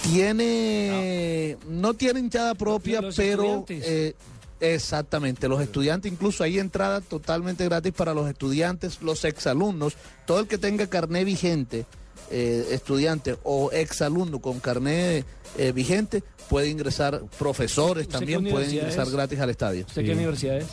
Tiene, 0.03 1.57
no 1.69 1.95
tiene 1.95 2.21
hinchada 2.21 2.55
propia, 2.55 3.01
pero 3.17 3.65
eh, 3.69 4.15
exactamente, 4.63 5.49
los 5.49 5.61
estudiantes, 5.61 6.11
incluso 6.11 6.45
hay 6.45 6.59
entrada 6.59 7.01
totalmente 7.01 7.65
gratis 7.65 7.93
para 7.93 8.15
los 8.15 8.29
estudiantes, 8.31 9.03
los 9.03 9.25
exalumnos, 9.25 9.95
todo 10.27 10.41
el 10.41 10.47
que 10.47 10.57
tenga 10.57 10.87
carné 10.87 11.25
vigente, 11.25 11.85
eh, 12.31 12.69
estudiante 12.71 13.37
o 13.43 13.71
exalumno 13.73 14.39
con 14.41 14.61
carné 14.61 15.25
eh, 15.59 15.73
vigente, 15.73 16.23
puede 16.49 16.69
ingresar, 16.69 17.23
profesores 17.39 18.07
¿Usted 18.07 18.21
qué 18.21 18.33
también 18.35 18.53
pueden 18.53 18.71
ingresar 18.73 19.07
es? 19.07 19.13
gratis 19.13 19.41
al 19.41 19.51
estadio. 19.51 19.85
¿Usted 19.87 20.05
qué 20.05 20.13
universidad 20.13 20.59
es? 20.59 20.67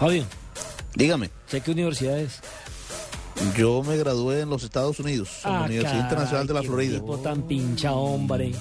Javier. 0.00 0.24
Dígame. 0.94 1.30
¿Usted 1.46 1.62
qué 1.62 1.70
universidad 1.72 2.18
es? 2.18 2.40
Yo 3.56 3.82
me 3.82 3.96
gradué 3.98 4.40
en 4.40 4.48
los 4.50 4.62
Estados 4.64 4.98
Unidos, 4.98 5.28
en 5.44 5.52
la 5.52 5.58
Ah, 5.58 5.64
Universidad 5.64 5.90
caray, 5.92 6.04
Internacional 6.04 6.46
de 6.46 6.54
la 6.54 6.60
qué 6.62 6.66
Florida. 6.66 6.98
tipo 7.00 7.18
tan 7.18 7.42
pincha, 7.42 7.92
hombre. 7.92 8.52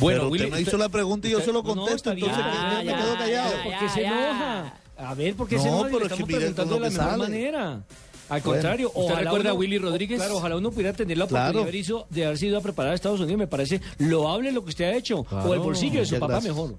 Bueno, 0.00 0.28
usted 0.28 0.50
me 0.50 0.60
hizo 0.60 0.76
la 0.78 0.88
pregunta 0.88 1.28
y 1.28 1.32
yo 1.32 1.40
se 1.40 1.52
lo 1.52 1.62
No, 1.62 1.74
contesto, 1.74 2.14
bien. 2.14 2.28
entonces 2.30 2.52
¿por 2.52 2.78
qué 2.80 2.84
me 2.84 2.94
quedo 2.96 3.14
callado? 3.18 3.50
¿Por 3.64 3.78
qué 3.78 3.88
se 3.88 4.04
enoja? 4.04 4.74
A 4.96 5.14
ver, 5.14 5.34
¿por 5.34 5.48
qué 5.48 5.58
se 5.58 5.64
No, 5.66 5.70
enoja? 5.70 5.84
Le 5.86 5.92
pero 5.92 6.04
es 6.06 6.12
estamos 6.12 6.28
preguntando 6.34 6.74
de 6.74 6.80
la 6.80 6.88
mejor 6.90 7.04
sale. 7.06 7.22
manera. 7.22 7.82
Al 8.28 8.40
Bueno. 8.42 8.52
contrario, 8.52 8.88
¿Usted 8.90 9.00
ojalá 9.02 9.20
recuerda 9.22 9.50
a 9.50 9.52
uno- 9.54 9.60
Willy 9.60 9.78
Rodríguez? 9.78 10.18
Claro, 10.18 10.36
ojalá 10.36 10.56
uno 10.56 10.70
pudiera 10.70 10.92
tener 10.92 11.18
la 11.18 11.26
Claro. 11.26 11.42
oportunidad 11.60 11.64
de 11.64 11.68
haber, 11.68 11.74
hizo- 11.74 12.06
de 12.10 12.24
haber 12.26 12.38
sido 12.38 12.58
a 12.58 12.60
preparar 12.60 12.92
a 12.92 12.94
Estados 12.94 13.18
Unidos. 13.20 13.38
Me 13.38 13.46
parece 13.48 13.80
loable 13.98 14.52
lo 14.52 14.62
que 14.62 14.68
usted 14.70 14.84
ha 14.84 14.94
hecho. 14.94 15.26
O 15.30 15.52
el 15.52 15.58
bolsillo 15.58 15.98
de 16.00 16.06
su 16.06 16.14
Muchas 16.14 16.20
papá 16.20 16.32
gracias. 16.34 16.54
mejor. 16.54 16.74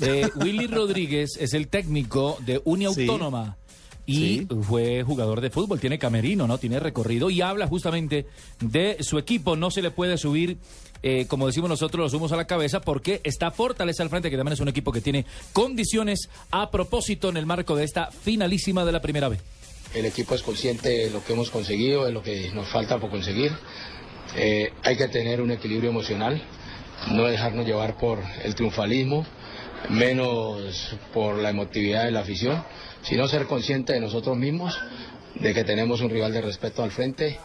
Eh, 0.00 0.28
Willy 0.36 0.66
Rodríguez 0.68 1.36
es 1.38 1.52
el 1.52 1.68
técnico 1.68 2.38
de 2.46 2.62
Uni 2.64 2.86
Sí. 2.94 3.06
Y 4.08 4.14
Sí. 4.14 4.46
fue 4.62 5.02
jugador 5.02 5.40
de 5.40 5.50
fútbol, 5.50 5.80
tiene 5.80 5.98
camerino, 5.98 6.46
¿no? 6.46 6.58
Tiene 6.58 6.78
recorrido 6.78 7.28
y 7.28 7.40
habla 7.40 7.66
justamente 7.66 8.26
de 8.60 8.98
su 9.00 9.18
equipo. 9.18 9.56
No 9.56 9.70
se 9.72 9.82
le 9.82 9.90
puede 9.90 10.16
subir, 10.16 10.58
eh, 11.02 11.26
como 11.26 11.48
decimos 11.48 11.68
nosotros, 11.68 12.04
los 12.04 12.14
humos 12.14 12.30
a 12.30 12.36
la 12.36 12.46
cabeza 12.46 12.80
porque 12.80 13.20
está 13.24 13.50
Fortaleza 13.50 14.04
al 14.04 14.08
frente, 14.10 14.30
que 14.30 14.36
también 14.36 14.52
es 14.52 14.60
un 14.60 14.68
equipo 14.68 14.92
que 14.92 15.00
tiene 15.00 15.26
condiciones 15.52 16.28
a 16.52 16.70
propósito 16.70 17.28
en 17.28 17.36
el 17.36 17.46
marco 17.46 17.74
de 17.74 17.82
esta 17.84 18.10
finalísima 18.12 18.84
de 18.84 18.92
la 18.92 19.00
primera 19.00 19.28
vez. 19.28 19.40
El 19.92 20.04
equipo 20.04 20.34
es 20.36 20.42
consciente 20.42 20.88
de 20.88 21.10
lo 21.10 21.24
que 21.24 21.32
hemos 21.32 21.50
conseguido, 21.50 22.04
de 22.04 22.12
lo 22.12 22.22
que 22.22 22.50
nos 22.54 22.68
falta 22.68 22.98
por 23.00 23.10
conseguir. 23.10 23.50
Eh, 24.36 24.72
hay 24.84 24.96
que 24.96 25.08
tener 25.08 25.40
un 25.40 25.50
equilibrio 25.50 25.90
emocional, 25.90 26.42
no 27.10 27.24
dejarnos 27.24 27.66
llevar 27.66 27.96
por 27.96 28.20
el 28.44 28.54
triunfalismo, 28.54 29.26
menos 29.88 30.96
por 31.14 31.38
la 31.38 31.50
emotividad 31.50 32.04
de 32.04 32.10
la 32.10 32.20
afición, 32.20 32.62
sino 33.06 33.28
ser 33.28 33.46
consciente 33.46 33.92
de 33.92 34.00
nosotros 34.00 34.36
mismos, 34.36 34.78
de 35.34 35.54
que 35.54 35.64
tenemos 35.64 36.00
un 36.00 36.10
rival 36.10 36.32
de 36.32 36.40
respeto 36.40 36.82
al 36.82 36.90
frente 36.90 37.38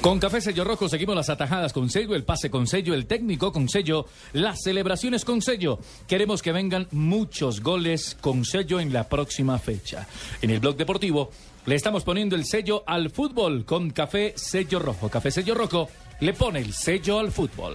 Con 0.00 0.18
Café 0.18 0.40
Sello 0.40 0.64
Rojo 0.64 0.88
seguimos 0.88 1.14
las 1.14 1.28
atajadas 1.28 1.72
con 1.72 1.90
sello, 1.90 2.14
el 2.14 2.24
pase 2.24 2.50
con 2.50 2.66
sello, 2.66 2.94
el 2.94 3.06
técnico 3.06 3.52
con 3.52 3.68
sello, 3.68 4.06
las 4.32 4.62
celebraciones 4.62 5.24
con 5.24 5.42
sello. 5.42 5.78
Queremos 6.08 6.42
que 6.42 6.52
vengan 6.52 6.88
muchos 6.92 7.60
goles 7.62 8.16
con 8.20 8.44
sello 8.44 8.80
en 8.80 8.92
la 8.92 9.08
próxima 9.08 9.58
fecha. 9.58 10.06
En 10.40 10.50
el 10.50 10.60
blog 10.60 10.76
deportivo 10.76 11.30
le 11.66 11.74
estamos 11.74 12.04
poniendo 12.04 12.36
el 12.36 12.46
sello 12.46 12.84
al 12.86 13.10
fútbol 13.10 13.64
con 13.64 13.90
Café 13.90 14.32
Sello 14.36 14.78
Rojo. 14.78 15.08
Café 15.08 15.30
Sello 15.30 15.54
Rojo 15.54 15.88
le 16.20 16.32
pone 16.32 16.60
el 16.60 16.72
sello 16.72 17.18
al 17.18 17.30
fútbol. 17.30 17.74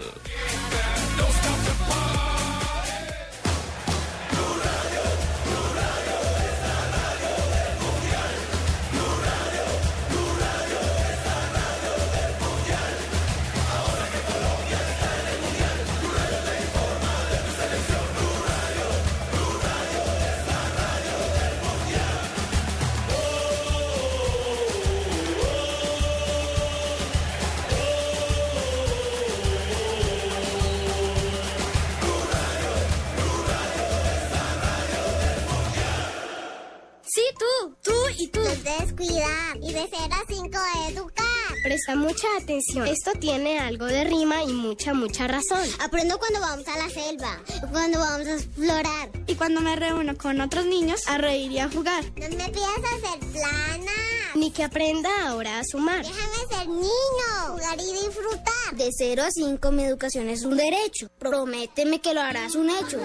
Presta 41.83 41.95
mucha 41.95 42.27
atención. 42.39 42.85
Esto 42.85 43.11
tiene 43.19 43.57
algo 43.57 43.85
de 43.85 44.03
rima 44.03 44.43
y 44.43 44.53
mucha, 44.53 44.93
mucha 44.93 45.27
razón. 45.27 45.67
Aprendo 45.79 46.19
cuando 46.19 46.39
vamos 46.39 46.67
a 46.67 46.77
la 46.77 46.89
selva, 46.89 47.41
cuando 47.71 47.97
vamos 47.97 48.27
a 48.27 48.35
explorar. 48.35 49.09
Y 49.25 49.33
cuando 49.33 49.61
me 49.61 49.75
reúno 49.75 50.15
con 50.15 50.39
otros 50.41 50.65
niños 50.65 51.07
a 51.07 51.17
reír 51.17 51.51
y 51.51 51.57
a 51.57 51.69
jugar. 51.69 52.03
No 52.03 52.37
me 52.37 52.49
pidas 52.49 52.69
hacer 52.77 53.19
plana. 53.31 53.91
Ni 54.35 54.51
que 54.51 54.63
aprenda 54.63 55.09
ahora 55.27 55.59
a 55.59 55.63
sumar. 55.63 56.05
Déjame 56.05 56.55
ser 56.55 56.67
niño, 56.67 57.49
jugar 57.49 57.79
y 57.79 57.93
disfrutar. 57.93 58.75
De 58.75 58.89
0 58.95 59.23
a 59.23 59.31
5 59.31 59.71
mi 59.71 59.83
educación 59.83 60.29
es 60.29 60.43
un 60.43 60.57
derecho. 60.57 61.09
Prométeme 61.17 61.99
que 61.99 62.13
lo 62.13 62.21
harás 62.21 62.53
un 62.53 62.69
hecho. 62.69 62.99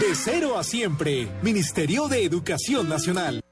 De 0.00 0.14
cero 0.14 0.58
a 0.58 0.64
siempre. 0.64 1.28
Ministerio 1.42 2.08
de 2.08 2.24
Educación 2.24 2.90
Nacional. 2.90 3.42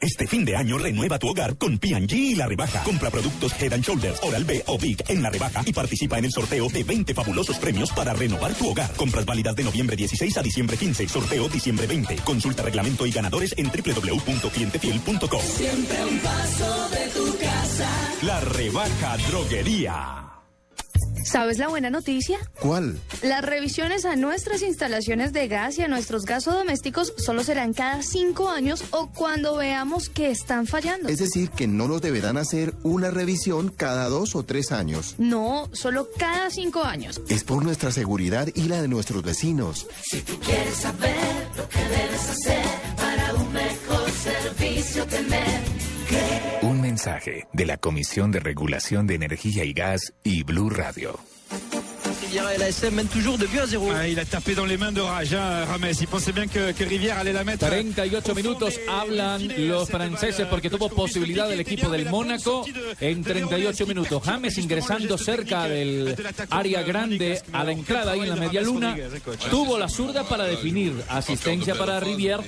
Este 0.00 0.28
fin 0.28 0.44
de 0.44 0.54
año 0.54 0.78
renueva 0.78 1.18
tu 1.18 1.28
hogar 1.28 1.56
con 1.56 1.78
P&G 1.78 2.12
y 2.12 2.34
la 2.36 2.46
rebaja. 2.46 2.84
Compra 2.84 3.10
productos 3.10 3.52
Head 3.60 3.72
and 3.72 3.84
Shoulders, 3.84 4.22
Oral 4.22 4.44
B 4.44 4.62
o 4.66 4.78
Big 4.78 5.02
en 5.08 5.22
la 5.22 5.30
rebaja 5.30 5.62
y 5.66 5.72
participa 5.72 6.18
en 6.18 6.26
el 6.26 6.30
sorteo 6.30 6.68
de 6.68 6.84
20 6.84 7.14
fabulosos 7.14 7.58
premios 7.58 7.90
para 7.90 8.12
renovar 8.12 8.54
tu 8.54 8.68
hogar. 8.70 8.92
Compras 8.94 9.26
válidas 9.26 9.56
de 9.56 9.64
noviembre 9.64 9.96
16 9.96 10.36
a 10.36 10.42
diciembre 10.42 10.76
15. 10.76 11.08
Sorteo 11.08 11.48
diciembre 11.48 11.86
20. 11.86 12.16
Consulta 12.16 12.62
reglamento 12.62 13.06
y 13.06 13.10
ganadores 13.10 13.54
en 13.56 13.66
www.clientefiel.com. 13.66 15.42
Siempre 15.42 16.04
un 16.04 16.18
paso 16.20 16.88
de 16.90 17.08
tu 17.08 17.38
casa. 17.38 17.88
La 18.22 18.40
rebaja 18.40 19.16
droguería. 19.28 20.27
¿Sabes 21.24 21.58
la 21.58 21.68
buena 21.68 21.90
noticia? 21.90 22.38
¿Cuál? 22.60 22.98
Las 23.22 23.44
revisiones 23.44 24.04
a 24.04 24.16
nuestras 24.16 24.62
instalaciones 24.62 25.32
de 25.32 25.48
gas 25.48 25.78
y 25.78 25.82
a 25.82 25.88
nuestros 25.88 26.24
gasodomésticos 26.24 27.14
solo 27.16 27.44
serán 27.44 27.72
cada 27.74 28.02
cinco 28.02 28.48
años 28.48 28.84
o 28.90 29.10
cuando 29.10 29.56
veamos 29.56 30.08
que 30.08 30.30
están 30.30 30.66
fallando. 30.66 31.08
Es 31.08 31.18
decir, 31.18 31.50
que 31.50 31.66
no 31.66 31.88
nos 31.88 32.00
deberán 32.02 32.36
hacer 32.36 32.74
una 32.82 33.10
revisión 33.10 33.68
cada 33.68 34.08
dos 34.08 34.34
o 34.34 34.42
tres 34.44 34.72
años. 34.72 35.14
No, 35.18 35.68
solo 35.72 36.08
cada 36.18 36.50
cinco 36.50 36.84
años. 36.84 37.20
Es 37.28 37.44
por 37.44 37.64
nuestra 37.64 37.90
seguridad 37.90 38.48
y 38.54 38.64
la 38.64 38.80
de 38.80 38.88
nuestros 38.88 39.22
vecinos. 39.22 39.86
Si 40.02 40.20
tú 40.22 40.38
quieres 40.40 40.76
saber 40.76 41.16
lo 41.56 41.68
que 41.68 41.78
debes 41.78 42.28
hacer 42.30 42.64
para 42.96 43.34
un 43.34 43.52
mejor 43.52 44.10
servicio 44.10 45.06
tener. 45.06 45.77
Un 46.62 46.80
mensaje 46.80 47.46
de 47.52 47.66
la 47.66 47.76
Comisión 47.76 48.30
de 48.30 48.40
Regulación 48.40 49.06
de 49.06 49.14
Energía 49.14 49.64
y 49.64 49.72
Gas 49.72 50.14
y 50.24 50.42
Blue 50.42 50.70
Radio. 50.70 51.18
Ah, 53.94 54.06
il 54.06 54.18
a 54.18 54.24
tapé 54.24 54.54
dans 54.54 54.66
les 54.66 54.76
mains 54.76 54.92
de 54.92 55.00
rage, 55.00 55.32
hein, 55.32 55.64
Rames. 55.64 55.94
Il 56.00 56.06
pensait 56.06 56.32
bien 56.32 56.46
que, 56.46 56.72
que 56.72 56.84
Rivière 56.84 57.18
allait 57.18 57.32
la 57.32 57.44
mettre. 57.44 57.66
38 57.66 58.34
minutos 58.34 58.78
hablan 58.88 59.48
los 59.68 59.88
franceses 59.88 60.46
porque 60.46 60.68
tuvo 60.68 60.90
posibilidad 60.90 61.50
el 61.50 61.60
equipo 61.60 61.88
del 61.88 62.10
Mónaco 62.10 62.66
en 63.00 63.22
38 63.22 63.86
minutos. 63.86 64.22
James 64.24 64.58
ingresando 64.58 65.16
cerca 65.16 65.68
del 65.68 66.16
área 66.50 66.82
grande 66.82 67.40
a 67.52 67.64
la 67.64 67.72
entrada 67.72 68.12
ahí 68.12 68.20
en 68.20 68.28
la 68.28 68.36
media 68.36 68.60
luna. 68.60 68.96
Tuvo 69.50 69.78
la 69.78 69.88
zurda 69.88 70.28
para 70.28 70.44
definir 70.44 70.92
asistencia 71.08 71.74
para 71.76 71.98
Rivière. 72.00 72.42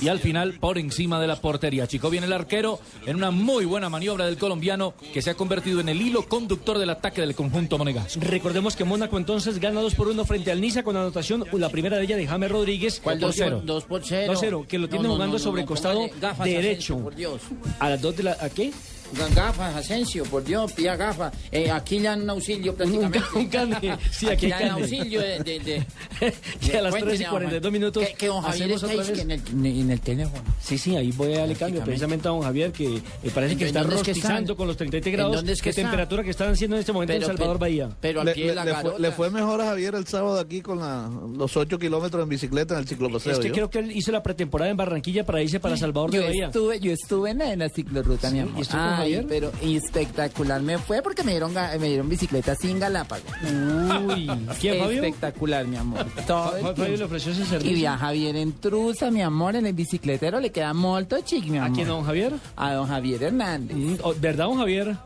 Y 0.00 0.08
al 0.08 0.20
final 0.20 0.54
por 0.60 0.78
encima 0.78 1.20
de 1.20 1.26
la 1.26 1.36
portería. 1.36 1.86
Chico 1.88 2.08
viene 2.10 2.26
el 2.26 2.32
arquero 2.32 2.78
en 3.06 3.16
una 3.16 3.30
muy 3.30 3.64
buena 3.64 3.88
maniobra 3.88 4.26
del 4.26 4.36
colombiano 4.38 4.94
que 5.12 5.22
se 5.22 5.30
ha 5.30 5.34
convertido 5.34 5.80
en 5.80 5.88
el 5.88 6.00
hilo 6.00 6.26
conductor 6.28 6.78
del 6.78 6.90
ataque 6.90 7.20
del 7.20 7.34
conjunto 7.34 7.78
monegasco. 7.78 8.20
Recordemos 8.20 8.76
que 8.76 8.84
Mónaco 8.84 9.18
entonces 9.18 9.58
gana 9.58 9.80
2 9.80 9.94
por 9.94 10.08
1 10.08 10.24
frente 10.24 10.52
al 10.52 10.60
Niza 10.60 10.82
con 10.84 10.96
anotación, 10.96 11.44
la 11.52 11.68
primera 11.68 11.96
de 11.96 12.04
ella 12.04 12.16
de 12.16 12.26
James 12.26 12.50
Rodríguez. 12.50 13.00
¿Cuál 13.02 13.18
por 13.18 13.28
dos 13.28 13.36
cero. 13.36 13.56
por- 13.58 13.66
dos 13.66 13.84
por 13.84 14.02
cero? 14.04 14.32
2-0, 14.34 14.66
que 14.68 14.78
lo 14.78 14.88
tiene 14.88 15.02
No, 15.04 15.08
no, 15.10 15.14
jugando 15.16 15.32
no, 15.36 15.38
no, 15.38 15.44
sobre 15.44 15.62
no, 15.62 15.68
costado 15.68 16.00
derecho. 16.44 16.98
Por 16.98 17.14
Dios. 17.16 17.40
A 17.78 17.90
las 17.90 18.00
2 18.00 18.16
de 18.16 18.22
la. 18.22 18.36
¿A 18.40 18.48
qué? 18.50 18.72
Ga- 19.16 19.34
Gafas, 19.34 19.74
Asensio, 19.76 20.24
por 20.24 20.44
Dios, 20.44 20.72
pida 20.72 20.96
gafas. 20.96 21.32
Eh, 21.50 21.70
aquí 21.70 21.98
le 21.98 22.08
dan 22.08 22.22
un 22.22 22.30
auxilio 22.30 22.74
prácticamente. 22.74 23.20
Un 23.34 23.46
cane, 23.48 23.98
sí, 24.10 24.28
aquí 24.28 24.46
le 24.48 24.54
hay 24.54 24.64
dan 24.68 24.72
auxilio 24.80 25.20
de... 25.20 25.38
de, 25.40 25.58
de- 25.60 25.86
Que 26.60 26.78
a 26.78 26.82
las 26.82 26.90
Cuénteme, 26.90 27.16
3 27.16 27.20
y 27.20 27.24
42 27.30 27.72
minutos. 27.72 28.06
Que, 28.06 28.14
que 28.14 28.26
don 28.26 28.42
Javier 28.42 28.70
está 28.72 28.92
es 28.92 29.08
en 29.20 29.30
el, 29.30 29.40
en 29.66 29.90
el 29.90 30.00
teléfono. 30.00 30.42
Sí, 30.60 30.76
sí, 30.78 30.96
ahí 30.96 31.10
voy 31.12 31.34
a 31.34 31.40
darle 31.40 31.54
cambio 31.54 31.82
precisamente 31.82 32.28
a 32.28 32.32
don 32.32 32.42
Javier, 32.42 32.72
que 32.72 32.96
eh, 32.96 33.02
parece 33.34 33.56
que 33.56 33.62
¿En 33.64 33.68
está 33.68 33.80
es 33.80 33.86
que 33.86 33.94
rostizando 33.94 34.40
están? 34.40 34.56
con 34.56 34.66
los 34.66 34.76
33 34.76 35.12
¿En 35.14 35.16
grados 35.18 35.36
dónde 35.36 35.52
es 35.52 35.60
que 35.60 35.64
de 35.66 35.70
están? 35.70 35.84
temperatura 35.86 36.22
que 36.24 36.30
están 36.30 36.52
haciendo 36.52 36.76
en 36.76 36.80
este 36.80 36.92
momento 36.92 37.12
en 37.12 37.18
Pero- 37.20 37.26
Salvador 37.28 37.58
pero- 37.58 37.70
Bahía. 37.70 37.88
pero 38.00 38.24
le, 38.24 38.30
al 38.30 38.34
pie 38.34 38.44
de 38.44 38.48
le- 38.50 38.54
la 38.56 38.64
le 38.64 38.74
fue, 38.74 39.00
le 39.00 39.12
fue 39.12 39.30
mejor 39.30 39.60
a 39.60 39.66
Javier 39.66 39.94
el 39.94 40.06
sábado 40.06 40.38
aquí 40.38 40.60
con 40.60 40.78
la- 40.80 41.08
los 41.36 41.56
8 41.56 41.78
kilómetros 41.78 42.22
en 42.22 42.28
bicicleta 42.28 42.74
en 42.74 42.80
el 42.80 42.88
ciclopaseo. 42.88 43.32
Es 43.32 43.38
que 43.38 43.48
¿yo? 43.48 43.54
creo 43.54 43.70
que 43.70 43.78
él 43.78 43.92
hizo 43.92 44.12
la 44.12 44.22
pretemporada 44.22 44.70
en 44.70 44.76
Barranquilla 44.76 45.24
para 45.24 45.40
irse 45.42 45.60
para 45.60 45.76
Salvador 45.76 46.10
de 46.10 46.18
Yo 46.18 46.24
Bahía. 46.24 46.46
estuve, 46.46 46.80
yo 46.80 46.92
estuve 46.92 47.30
en 47.30 47.38
la, 47.38 47.52
en 47.52 47.58
la 47.60 47.68
ciclorruta, 47.68 48.30
mi 48.30 48.40
amor. 48.40 48.62
Ah, 48.72 48.97
Ay, 49.00 49.26
pero 49.28 49.52
espectacular 49.62 50.60
me 50.62 50.78
fue 50.78 51.02
porque 51.02 51.22
me 51.22 51.32
dieron, 51.32 51.52
me 51.52 51.86
dieron 51.88 52.08
bicicleta 52.08 52.54
sin 52.54 52.78
Galápagos. 52.78 53.24
Uy, 53.42 54.26
¿quién, 54.60 54.78
Fabio? 54.78 55.02
Espectacular, 55.02 55.66
mi 55.66 55.76
amor. 55.76 56.06
Todo 56.26 56.56
el 56.56 56.74
Fabio 56.76 56.96
le 56.96 57.04
ofreció 57.04 57.32
ese 57.32 57.42
Y 57.42 57.46
servicio. 57.46 57.76
viaja 57.76 57.98
Javier 57.98 58.36
en 58.36 58.52
truza, 58.52 59.10
mi 59.10 59.22
amor, 59.22 59.56
en 59.56 59.66
el 59.66 59.72
bicicletero 59.72 60.40
le 60.40 60.50
queda 60.50 60.72
molto 60.74 61.20
chic, 61.20 61.44
mi 61.46 61.58
amor. 61.58 61.70
¿A 61.70 61.74
quién, 61.74 61.88
don 61.88 62.04
Javier? 62.04 62.32
A 62.56 62.72
don 62.72 62.88
Javier 62.88 63.22
Hernández. 63.22 63.76
Oh, 64.02 64.14
¿Verdad, 64.18 64.46
don 64.46 64.58
Javier? 64.58 64.96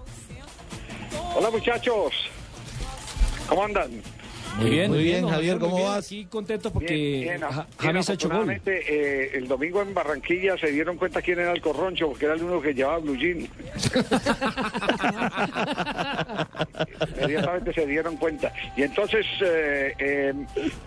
Hola 1.34 1.50
muchachos, 1.50 2.12
¿cómo 3.48 3.64
andan? 3.64 3.90
Muy 4.58 4.70
bien, 4.70 4.90
muy 4.90 5.02
bien, 5.02 5.26
Javier, 5.28 5.58
¿cómo 5.58 5.76
bien. 5.76 5.88
vas? 5.88 6.04
Aquí 6.06 6.26
contento 6.26 6.70
porque 6.72 6.94
Bien, 6.94 7.20
bien, 7.22 7.40
Ja- 7.40 7.48
bien, 7.50 7.66
James 7.78 8.10
ha 8.10 8.12
hecho 8.12 8.28
gol. 8.28 8.60
eh, 8.66 9.30
el 9.34 9.48
domingo 9.48 9.80
en 9.82 9.94
Barranquilla 9.94 10.56
se 10.58 10.70
dieron 10.70 10.96
cuenta 10.98 11.22
quién 11.22 11.40
era 11.40 11.52
el 11.52 11.60
corroncho, 11.62 12.08
porque 12.08 12.26
era 12.26 12.34
el 12.34 12.42
único 12.42 12.60
que 12.60 12.74
llevaba 12.74 12.98
blue 12.98 13.16
jean. 13.16 13.48
Inmediatamente 17.20 17.72
se 17.72 17.86
dieron 17.86 18.16
cuenta. 18.16 18.52
Y 18.76 18.82
entonces 18.82 19.24
eh, 19.40 19.94
eh, 19.98 20.32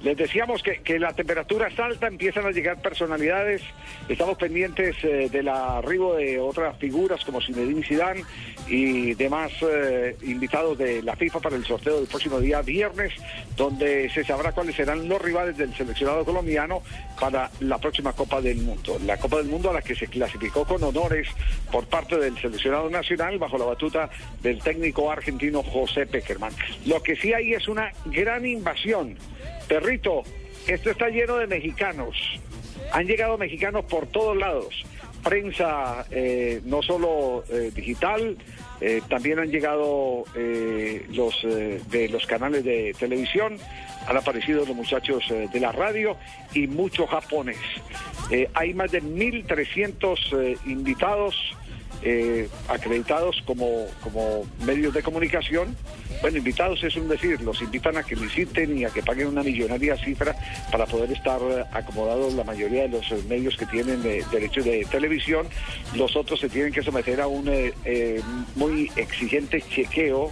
les 0.03 0.17
decíamos 0.17 0.61
que, 0.61 0.81
que 0.81 0.99
la 0.99 1.13
temperatura 1.13 1.67
es 1.67 1.79
alta, 1.79 2.07
empiezan 2.07 2.45
a 2.45 2.51
llegar 2.51 2.81
personalidades, 2.81 3.61
estamos 4.07 4.37
pendientes 4.37 4.95
eh, 5.03 5.27
del 5.31 5.47
arribo 5.49 6.15
de 6.15 6.39
otras 6.39 6.77
figuras 6.77 7.23
como 7.25 7.41
Zinedine 7.41 7.83
Zidane 7.85 8.23
y 8.67 9.13
demás 9.15 9.51
eh, 9.61 10.15
invitados 10.23 10.77
de 10.77 11.01
la 11.01 11.15
FIFA 11.15 11.39
para 11.39 11.55
el 11.55 11.65
sorteo 11.65 11.97
del 11.97 12.07
próximo 12.07 12.39
día 12.39 12.61
viernes, 12.61 13.13
donde 13.55 14.09
se 14.09 14.23
sabrá 14.23 14.51
cuáles 14.51 14.75
serán 14.75 15.07
los 15.07 15.21
rivales 15.21 15.57
del 15.57 15.73
seleccionado 15.75 16.25
colombiano 16.25 16.81
para 17.19 17.49
la 17.61 17.77
próxima 17.77 18.13
Copa 18.13 18.41
del 18.41 18.57
Mundo. 18.57 18.97
La 19.05 19.17
Copa 19.17 19.37
del 19.37 19.47
Mundo 19.47 19.69
a 19.69 19.73
la 19.73 19.81
que 19.81 19.95
se 19.95 20.07
clasificó 20.07 20.65
con 20.65 20.83
honores 20.83 21.27
por 21.71 21.85
parte 21.85 22.17
del 22.17 22.37
seleccionado 22.37 22.89
nacional 22.89 23.37
bajo 23.37 23.57
la 23.57 23.65
batuta 23.65 24.09
del 24.41 24.59
técnico 24.61 25.11
argentino 25.11 25.63
José 25.63 26.05
Peckerman. 26.05 26.53
Lo 26.85 27.01
que 27.01 27.15
sí 27.15 27.33
hay 27.33 27.53
es 27.53 27.67
una 27.67 27.91
gran 28.05 28.45
invasión. 28.45 29.17
Perrito, 29.67 30.23
esto 30.67 30.89
está 30.89 31.09
lleno 31.09 31.37
de 31.37 31.47
mexicanos. 31.47 32.15
Han 32.91 33.07
llegado 33.07 33.37
mexicanos 33.37 33.85
por 33.85 34.07
todos 34.07 34.35
lados. 34.35 34.83
Prensa 35.23 36.05
eh, 36.11 36.61
no 36.65 36.83
solo 36.83 37.43
eh, 37.49 37.71
digital, 37.73 38.37
eh, 38.81 39.01
también 39.09 39.39
han 39.39 39.49
llegado 39.49 40.23
eh, 40.35 41.05
los 41.11 41.43
eh, 41.43 41.81
de 41.89 42.09
los 42.09 42.25
canales 42.25 42.63
de 42.63 42.93
televisión, 42.99 43.57
han 44.07 44.17
aparecido 44.17 44.65
los 44.65 44.75
muchachos 44.75 45.23
eh, 45.29 45.47
de 45.51 45.59
la 45.59 45.71
radio 45.71 46.17
y 46.53 46.67
mucho 46.67 47.07
japonés. 47.07 47.57
Eh, 48.31 48.49
hay 48.53 48.73
más 48.73 48.91
de 48.91 49.01
1.300 49.01 50.39
eh, 50.39 50.57
invitados 50.65 51.35
eh, 52.05 52.47
acreditados 52.69 53.41
como, 53.45 53.87
como 54.01 54.45
medios 54.65 54.93
de 54.93 55.01
comunicación. 55.01 55.75
Bueno, 56.21 56.37
invitados 56.37 56.83
es 56.83 56.95
un 56.95 57.09
decir, 57.09 57.41
los 57.41 57.61
invitan 57.61 57.97
a 57.97 58.03
que 58.03 58.15
visiten 58.15 58.77
y 58.77 58.85
a 58.85 58.89
que 58.89 59.01
paguen 59.03 59.27
una 59.27 59.43
millonaria 59.43 59.97
cifra 59.97 60.35
para 60.71 60.85
poder 60.85 61.11
estar 61.11 61.41
eh, 61.41 61.65
acomodados 61.73 62.33
la 62.35 62.43
mayoría 62.43 62.83
de 62.83 62.89
los 62.89 63.11
eh, 63.11 63.17
medios 63.27 63.57
que 63.57 63.65
tienen 63.65 64.01
eh, 64.05 64.21
derechos 64.31 64.63
de 64.63 64.85
televisión. 64.85 65.47
Los 65.95 66.15
otros 66.15 66.39
se 66.39 66.47
tienen 66.47 66.71
que 66.71 66.83
someter 66.83 67.19
a 67.21 67.27
un 67.27 67.49
eh, 67.49 68.21
muy 68.55 68.91
exigente 68.95 69.61
chequeo 69.61 70.31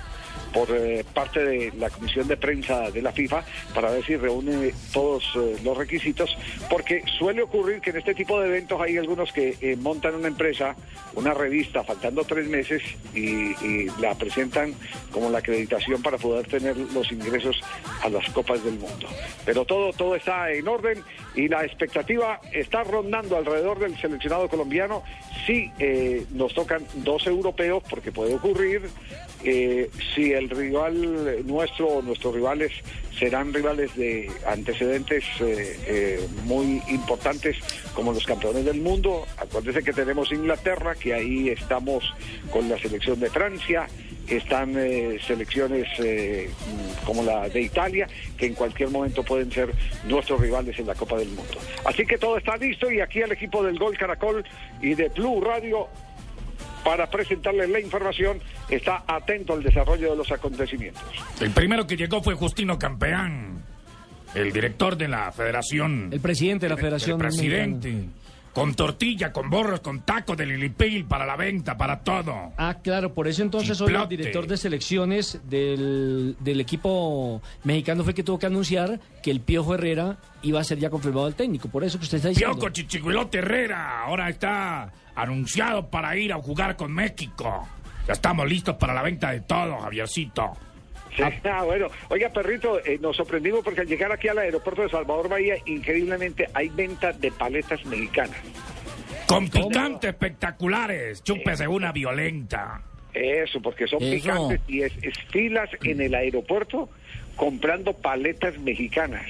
por 0.54 0.70
eh, 0.72 1.04
parte 1.14 1.44
de 1.44 1.74
la 1.78 1.90
Comisión 1.90 2.28
de 2.28 2.38
Prensa 2.38 2.92
de 2.92 3.02
la 3.02 3.12
FIFA 3.12 3.44
para 3.74 3.92
ver 3.92 4.06
si 4.06 4.16
reúne 4.16 4.74
todos 4.94 5.24
eh, 5.36 5.58
los 5.64 5.78
requisitos, 5.78 6.38
porque 6.70 7.04
suele 7.18 7.42
ocurrir 7.42 7.82
que 7.82 7.90
en 7.90 7.98
este 7.98 8.14
tipo 8.14 8.40
de 8.40 8.48
eventos 8.48 8.80
hay 8.80 8.98
algunos 8.98 9.32
que 9.34 9.58
eh, 9.60 9.76
montan 9.76 10.16
una 10.16 10.28
empresa, 10.28 10.76
una 11.16 11.34
revista, 11.34 11.84
faltando 11.84 12.24
tres 12.24 12.48
meses 12.48 12.82
y, 13.14 13.52
y 13.66 13.90
la 14.00 14.16
presentan 14.16 14.74
como 15.12 15.30
la 15.30 15.40
acreditación 15.40 16.02
para 16.02 16.18
poder 16.18 16.48
tener 16.48 16.78
los 16.78 17.12
ingresos 17.12 17.62
a 18.02 18.10
las 18.10 18.30
Copas 18.30 18.64
del 18.64 18.76
Mundo. 18.80 19.08
Pero 19.46 19.66
todo, 19.66 19.92
todo 19.94 20.16
está 20.16 20.52
en 20.52 20.68
orden 20.68 21.04
y 21.36 21.48
la 21.48 21.66
expectativa 21.66 22.40
está 22.52 22.84
rondando 22.84 23.38
alrededor 23.38 23.80
del 23.80 23.98
seleccionado 23.98 24.48
colombiano. 24.48 25.04
Eh, 25.48 26.26
nos 26.32 26.54
tocan 26.54 26.86
dos 26.96 27.28
europeos, 27.28 27.84
porque 27.90 28.12
puede 28.12 28.36
ocurrir 28.36 28.90
si 30.16 30.32
el 30.32 30.43
rival 30.50 31.46
nuestro 31.46 31.88
o 31.88 32.02
nuestros 32.02 32.34
rivales 32.34 32.72
serán 33.18 33.54
rivales 33.54 33.96
de 33.96 34.30
antecedentes 34.48 35.24
eh, 35.40 35.80
eh, 35.88 36.28
muy 36.46 36.82
importantes 36.90 37.58
como 37.94 38.12
los 38.12 38.26
campeones 38.26 38.66
del 38.66 38.82
mundo. 38.82 39.26
Acuérdense 39.38 39.84
que 39.84 39.94
tenemos 39.94 40.32
Inglaterra, 40.32 40.96
que 40.96 41.14
ahí 41.14 41.50
estamos 41.50 42.14
con 42.52 42.68
la 42.70 42.78
selección 42.80 43.20
de 43.20 43.30
Francia, 43.30 43.88
están 44.28 44.76
eh, 44.78 45.20
selecciones 45.26 45.88
mm, 46.00 47.06
como 47.06 47.24
la 47.24 47.50
de 47.50 47.62
Italia, 47.62 48.08
que 48.38 48.48
en 48.48 48.56
cualquier 48.56 48.90
momento 48.90 49.24
pueden 49.24 49.52
ser 49.52 49.70
nuestros 50.06 50.42
rivales 50.42 50.78
en 50.80 50.88
la 50.88 50.96
Copa 50.96 51.18
del 51.18 51.30
Mundo. 51.30 51.58
Así 51.86 52.06
que 52.06 52.18
todo 52.18 52.38
está 52.38 52.58
listo 52.58 52.92
y 52.92 53.00
aquí 53.00 53.20
el 53.22 53.32
equipo 53.32 53.64
del 53.64 53.78
Gol 53.78 53.98
Caracol 53.98 54.44
y 54.82 54.96
de 54.96 55.10
Blue 55.10 55.42
Radio 55.42 55.88
para 56.84 57.10
presentarles 57.10 57.70
la 57.70 57.80
información, 57.80 58.40
está 58.70 59.04
atento 59.08 59.54
al 59.54 59.64
desarrollo 59.64 60.12
de 60.12 60.18
los 60.18 60.32
acontecimientos. 60.32 61.04
El 61.40 61.52
primero 61.52 61.88
que 61.88 61.96
llegó 61.96 62.22
fue 62.22 62.36
Justino 62.36 62.78
Campeán, 62.78 63.64
el 64.36 64.52
director 64.52 64.98
de 64.98 65.08
la 65.08 65.32
federación. 65.32 66.10
El 66.12 66.20
presidente 66.20 66.66
de 66.66 66.70
la 66.72 66.78
Federación 66.78 67.22
El 67.22 67.28
presidente. 67.28 68.06
Con 68.54 68.76
tortilla, 68.76 69.32
con 69.32 69.50
borros, 69.50 69.80
con 69.80 70.02
tacos 70.02 70.38
de 70.38 70.46
lilipil 70.46 71.06
para 71.06 71.26
la 71.26 71.36
venta, 71.36 71.76
para 71.76 72.02
todo. 72.02 72.52
Ah, 72.56 72.78
claro, 72.84 73.12
por 73.12 73.28
eso 73.28 73.42
entonces 73.42 73.82
hoy 73.82 73.88
el 73.88 73.94
Chiplote. 73.94 74.16
director 74.16 74.46
de 74.46 74.58
selecciones 74.58 75.40
del, 75.50 76.36
del 76.40 76.62
equipo 76.62 77.42
mexicano 77.64 78.04
fue 78.04 78.12
el 78.12 78.16
que 78.16 78.22
tuvo 78.22 78.38
que 78.38 78.46
anunciar 78.46 79.00
que 79.24 79.32
el 79.32 79.40
Piojo 79.40 79.74
Herrera 79.74 80.18
iba 80.44 80.60
a 80.60 80.64
ser 80.64 80.78
ya 80.78 80.92
confirmado 80.92 81.28
el 81.28 81.34
técnico. 81.34 81.68
Por 81.68 81.84
eso 81.84 81.98
que 81.98 82.04
usted 82.04 82.18
está 82.18 82.30
diciendo. 82.30 82.56
Pioco 82.56 82.70
Chichihuilote 82.72 83.40
Herrera 83.40 84.02
ahora 84.04 84.30
está 84.30 84.94
anunciado 85.16 85.90
para 85.90 86.16
ir 86.18 86.34
a 86.34 86.38
jugar 86.38 86.76
con 86.76 86.94
México. 86.94 87.68
Ya 88.08 88.14
estamos 88.14 88.48
listos 88.48 88.76
para 88.76 88.94
la 88.94 89.02
venta 89.02 89.32
de 89.32 89.42
todo, 89.42 89.80
Javiercito. 89.80 90.52
Sí, 91.16 91.24
ah, 91.46 91.64
bueno. 91.64 91.88
Oiga, 92.10 92.30
perrito, 92.30 92.80
eh, 92.86 92.98
nos 93.02 93.16
sorprendimos 93.16 93.62
porque 93.64 93.82
al 93.82 93.88
llegar 93.88 94.12
aquí 94.12 94.28
al 94.28 94.40
aeropuerto 94.40 94.82
de 94.82 94.90
Salvador 94.90 95.30
Bahía, 95.30 95.56
increíblemente 95.66 96.50
hay 96.54 96.70
venta 96.70 97.14
de 97.14 97.32
paletas 97.32 97.86
mexicanas. 97.86 98.38
Con 99.28 99.48
picantes 99.48 100.10
espectaculares. 100.10 101.24
Chúpese 101.24 101.68
una 101.68 101.92
violenta. 101.92 102.82
Eso, 103.14 103.62
porque 103.62 103.88
son 103.88 104.02
Eso. 104.02 104.16
picantes 104.16 104.62
y 104.68 104.82
es, 104.82 104.94
es 105.02 105.14
filas 105.32 105.70
en 105.84 106.02
el 106.02 106.16
aeropuerto 106.16 106.90
comprando 107.36 107.94
paletas 107.94 108.58
mexicanas. 108.60 109.26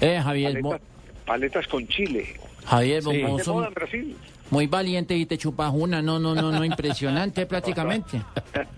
Eh, 0.00 0.20
Javier, 0.20 0.60
Paletas, 0.60 0.80
paletas 1.24 1.66
con 1.68 1.86
chile. 1.86 2.34
Javier, 2.64 3.02
en 3.06 3.74
Brasil. 3.74 4.16
Muy 4.52 4.66
valiente 4.66 5.16
y 5.16 5.26
te 5.26 5.38
chupas 5.38 5.72
una. 5.74 6.02
No, 6.02 6.18
no, 6.18 6.34
no, 6.34 6.52
no, 6.52 6.64
impresionante 6.64 7.46
prácticamente. 7.52 8.22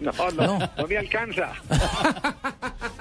No, 0.00 0.12
no, 0.30 0.58
no, 0.58 0.86
me 0.86 0.96
alcanza. 0.96 1.52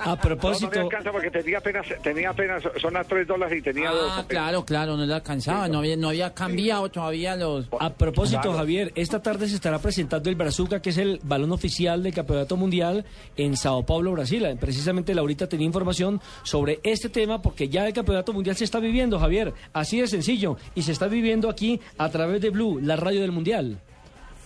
A 0.03 0.05
No, 0.07 0.15
no 0.15 0.21
propósito, 0.21 0.71
me 0.73 0.81
alcanza 0.81 1.11
porque 1.11 1.31
tenía 1.31 1.59
apenas, 1.59 1.85
tenía 2.01 2.29
apenas, 2.31 2.63
son 2.81 2.97
a 2.97 3.03
tres 3.03 3.25
dólares 3.25 3.59
y 3.59 3.61
tenía 3.61 3.89
dos. 3.91 4.11
Ah, 4.13 4.25
claro, 4.27 4.65
claro, 4.65 4.97
no 4.97 5.05
le 5.05 5.13
alcanzaba, 5.13 5.67
no 5.69 5.79
había, 5.79 5.95
no 5.95 6.09
había 6.09 6.33
cambiado 6.33 6.89
todavía 6.89 7.35
los... 7.37 7.67
a 7.79 7.89
propósito, 7.93 8.41
Claro. 8.41 8.57
Javier, 8.57 8.91
esta 8.95 9.21
tarde 9.21 9.47
se 9.47 9.55
estará 9.55 9.79
presentando 9.79 10.29
el 10.29 10.35
Brazuca, 10.35 10.81
que 10.81 10.89
es 10.89 10.97
el 10.97 11.19
balón 11.23 11.51
oficial 11.51 12.03
del 12.03 12.13
Campeonato 12.13 12.57
Mundial 12.57 13.05
en 13.37 13.55
Sao 13.55 13.85
Paulo, 13.85 14.11
Brasil. 14.11 14.45
Precisamente 14.59 15.13
Laurita 15.13 15.47
tenía 15.47 15.67
información 15.67 16.19
sobre 16.43 16.79
este 16.83 17.09
tema 17.09 17.41
porque 17.41 17.69
ya 17.69 17.87
el 17.87 17.93
Campeonato 17.93 18.33
Mundial 18.33 18.55
se 18.55 18.65
está 18.65 18.79
viviendo, 18.79 19.19
Javier. 19.19 19.53
Así 19.71 20.01
de 20.01 20.07
sencillo. 20.07 20.57
Y 20.75 20.81
se 20.81 20.91
está 20.91 21.07
viviendo 21.07 21.49
aquí 21.49 21.79
a 21.97 22.09
través 22.09 22.41
de 22.41 22.49
Blue, 22.49 22.62
la 22.81 22.95
radio 22.95 23.21
del 23.21 23.31
Mundial. 23.31 23.79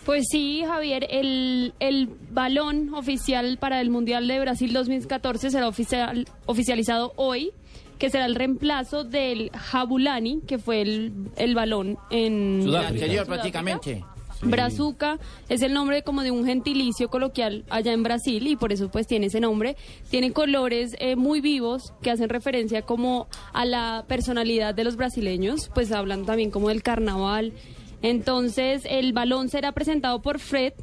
Pues 0.05 0.25
sí, 0.31 0.63
Javier, 0.65 1.05
el, 1.09 1.73
el 1.79 2.07
balón 2.31 2.93
oficial 2.93 3.57
para 3.59 3.81
el 3.81 3.89
Mundial 3.89 4.25
de 4.27 4.39
Brasil 4.39 4.71
2014 4.71 5.51
será 5.51 5.67
oficial, 5.67 6.25
oficializado 6.45 7.11
hoy, 7.17 7.51
que 7.99 8.09
será 8.09 8.25
el 8.25 8.35
reemplazo 8.35 9.03
del 9.03 9.49
Jabulani, 9.51 10.41
que 10.47 10.59
fue 10.59 10.81
el, 10.81 11.11
el 11.35 11.55
balón 11.55 11.97
en 12.09 12.59
El 12.59 12.63
Sudáfrica. 12.63 12.87
anterior 12.93 13.25
prácticamente. 13.25 14.03
Brazuca 14.41 15.17
es 15.49 15.61
el 15.61 15.73
nombre 15.73 16.03
como 16.03 16.21
de 16.21 16.31
un 16.31 16.45
gentilicio 16.45 17.09
coloquial 17.09 17.65
allá 17.69 17.91
en 17.91 18.03
Brasil 18.03 18.47
y 18.47 18.55
por 18.55 18.71
eso 18.71 18.89
pues 18.89 19.07
tiene 19.07 19.25
ese 19.27 19.39
nombre. 19.39 19.75
Tiene 20.09 20.31
colores 20.31 20.95
eh, 20.99 21.15
muy 21.15 21.41
vivos 21.41 21.93
que 22.01 22.11
hacen 22.11 22.29
referencia 22.29 22.83
como 22.83 23.27
a 23.51 23.65
la 23.65 24.05
personalidad 24.07 24.75
de 24.75 24.83
los 24.83 24.95
brasileños, 24.95 25.69
pues 25.73 25.91
hablan 25.91 26.25
también 26.25 26.51
como 26.51 26.69
del 26.69 26.83
carnaval. 26.83 27.51
Entonces 28.01 28.83
el 28.85 29.13
balón 29.13 29.49
será 29.49 29.71
presentado 29.71 30.21
por 30.21 30.39
Fred, 30.39 30.73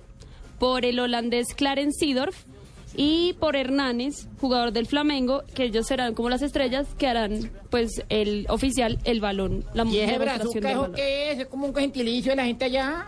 por 0.58 0.84
el 0.84 0.98
holandés 0.98 1.54
Clarence 1.54 1.98
Seedorf 1.98 2.44
y 2.96 3.32
por 3.34 3.56
Hernández, 3.56 4.28
jugador 4.40 4.72
del 4.72 4.86
Flamengo, 4.86 5.42
que 5.54 5.64
ellos 5.64 5.86
serán 5.86 6.14
como 6.14 6.30
las 6.30 6.42
estrellas 6.42 6.86
que 6.96 7.06
harán 7.08 7.50
pues 7.70 8.04
el 8.08 8.46
oficial 8.48 8.98
el 9.04 9.20
balón, 9.20 9.64
la 9.74 9.84
¿Y 9.84 9.98
ese 9.98 10.18
brazuca 10.18 10.60
del 10.60 10.70
eso 10.70 10.80
balón. 10.80 10.94
qué 10.94 11.32
es? 11.32 11.38
¿Es 11.40 11.46
como 11.46 11.66
un 11.66 11.74
gentilicio 11.74 12.32
de 12.32 12.36
la 12.36 12.44
gente 12.44 12.64
allá? 12.66 13.06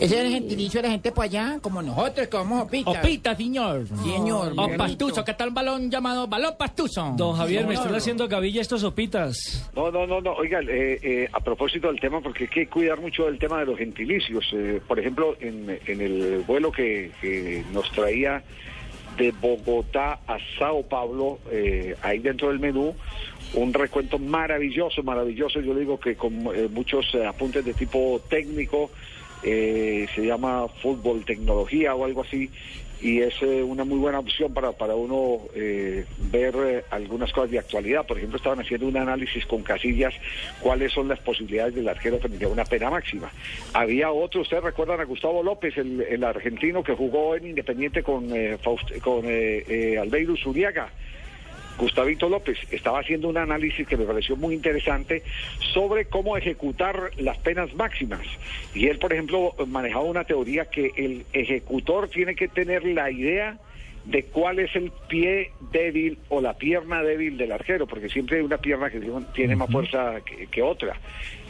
Ese 0.00 0.14
es 0.16 0.24
el 0.26 0.30
gentilicio 0.30 0.80
de 0.80 0.86
la 0.88 0.92
gente 0.92 1.10
por 1.10 1.24
allá, 1.24 1.58
como 1.60 1.82
nosotros 1.82 2.28
que 2.28 2.36
vamos 2.36 2.60
a 2.60 2.62
Opita. 2.62 2.90
Opita, 2.90 3.34
señor. 3.36 3.86
Señor. 4.04 4.48
O 4.52 4.62
Miguelito. 4.62 4.78
pastuso, 4.78 5.24
¿qué 5.24 5.34
tal 5.34 5.48
un 5.48 5.54
balón 5.54 5.90
llamado 5.90 6.26
balón 6.28 6.54
pastuso? 6.56 7.14
Don 7.16 7.34
Javier, 7.36 7.62
me 7.62 7.74
No, 7.74 7.80
están 7.80 7.92
no. 7.92 7.98
haciendo 7.98 8.28
gavilla 8.28 8.60
estos 8.60 8.80
sopitas. 8.82 9.68
No, 9.74 9.90
no, 9.90 10.06
no, 10.06 10.20
no. 10.20 10.32
Oigan, 10.34 10.64
eh, 10.68 10.98
eh, 11.02 11.28
a 11.32 11.40
propósito 11.40 11.88
del 11.88 11.98
tema, 11.98 12.20
porque 12.20 12.44
hay 12.44 12.50
que 12.50 12.66
cuidar 12.68 13.00
mucho 13.00 13.24
del 13.26 13.38
tema 13.38 13.58
de 13.60 13.66
los 13.66 13.78
gentilicios. 13.78 14.44
Eh, 14.52 14.80
por 14.86 15.00
ejemplo, 15.00 15.36
en, 15.40 15.78
en 15.86 16.00
el 16.00 16.44
vuelo 16.46 16.70
que, 16.70 17.10
que 17.20 17.64
nos 17.72 17.90
traía 17.90 18.42
de 19.16 19.32
Bogotá 19.32 20.20
a 20.28 20.38
Sao 20.60 20.84
Paulo, 20.84 21.40
eh, 21.50 21.96
ahí 22.02 22.20
dentro 22.20 22.48
del 22.48 22.60
menú, 22.60 22.94
un 23.54 23.74
recuento 23.74 24.18
maravilloso, 24.20 25.02
maravilloso. 25.02 25.60
Yo 25.60 25.74
digo 25.74 25.98
que 25.98 26.14
con 26.14 26.32
eh, 26.54 26.68
muchos 26.70 27.12
eh, 27.14 27.26
apuntes 27.26 27.64
de 27.64 27.74
tipo 27.74 28.20
técnico, 28.30 28.92
eh, 29.42 30.06
se 30.14 30.26
llama 30.26 30.68
fútbol 30.82 31.24
tecnología 31.24 31.94
o 31.94 32.04
algo 32.04 32.22
así. 32.22 32.50
Y 33.00 33.20
es 33.20 33.34
eh, 33.42 33.62
una 33.62 33.84
muy 33.84 33.98
buena 33.98 34.18
opción 34.18 34.52
para, 34.52 34.72
para 34.72 34.96
uno 34.96 35.42
eh, 35.54 36.04
ver 36.32 36.54
eh, 36.56 36.84
algunas 36.90 37.32
cosas 37.32 37.52
de 37.52 37.60
actualidad. 37.60 38.04
Por 38.04 38.16
ejemplo, 38.16 38.38
estaban 38.38 38.58
haciendo 38.58 38.88
un 38.88 38.96
análisis 38.96 39.46
con 39.46 39.62
casillas, 39.62 40.12
cuáles 40.60 40.92
son 40.92 41.06
las 41.06 41.20
posibilidades 41.20 41.76
del 41.76 41.88
arquero 41.88 42.18
frente 42.18 42.44
a 42.44 42.48
una 42.48 42.64
pena 42.64 42.90
máxima. 42.90 43.30
Había 43.72 44.10
otro, 44.10 44.40
ustedes 44.40 44.64
recuerdan 44.64 44.98
a 45.00 45.04
Gustavo 45.04 45.44
López, 45.44 45.78
el, 45.78 46.24
argentino 46.24 46.82
que 46.82 46.94
jugó 46.94 47.36
en 47.36 47.46
Independiente 47.46 48.02
con, 48.02 48.34
eh, 48.34 48.58
Faust- 48.60 49.00
con 49.00 49.24
Albeiro 50.00 50.36
Zuriaga. 50.36 50.90
Gustavito 51.78 52.28
López 52.28 52.58
estaba 52.70 53.00
haciendo 53.00 53.28
un 53.28 53.38
análisis 53.38 53.86
que 53.86 53.96
me 53.96 54.04
pareció 54.04 54.36
muy 54.36 54.54
interesante 54.54 55.22
sobre 55.72 56.06
cómo 56.06 56.36
ejecutar 56.36 57.12
las 57.16 57.38
penas 57.38 57.72
máximas. 57.74 58.26
Y 58.74 58.88
él, 58.88 58.98
por 58.98 59.12
ejemplo, 59.12 59.54
manejaba 59.66 60.04
una 60.04 60.24
teoría 60.24 60.66
que 60.66 60.90
el 60.96 61.24
ejecutor 61.32 62.08
tiene 62.08 62.34
que 62.34 62.48
tener 62.48 62.84
la 62.84 63.10
idea 63.10 63.58
de 64.04 64.24
cuál 64.24 64.58
es 64.58 64.74
el 64.74 64.90
pie 65.08 65.52
débil 65.70 66.18
o 66.30 66.40
la 66.40 66.54
pierna 66.54 67.02
débil 67.02 67.36
del 67.36 67.52
arquero, 67.52 67.86
porque 67.86 68.08
siempre 68.08 68.38
hay 68.38 68.42
una 68.42 68.58
pierna 68.58 68.90
que 68.90 69.00
tiene 69.34 69.54
más 69.54 69.70
fuerza 69.70 70.20
que, 70.24 70.46
que 70.46 70.62
otra, 70.62 70.96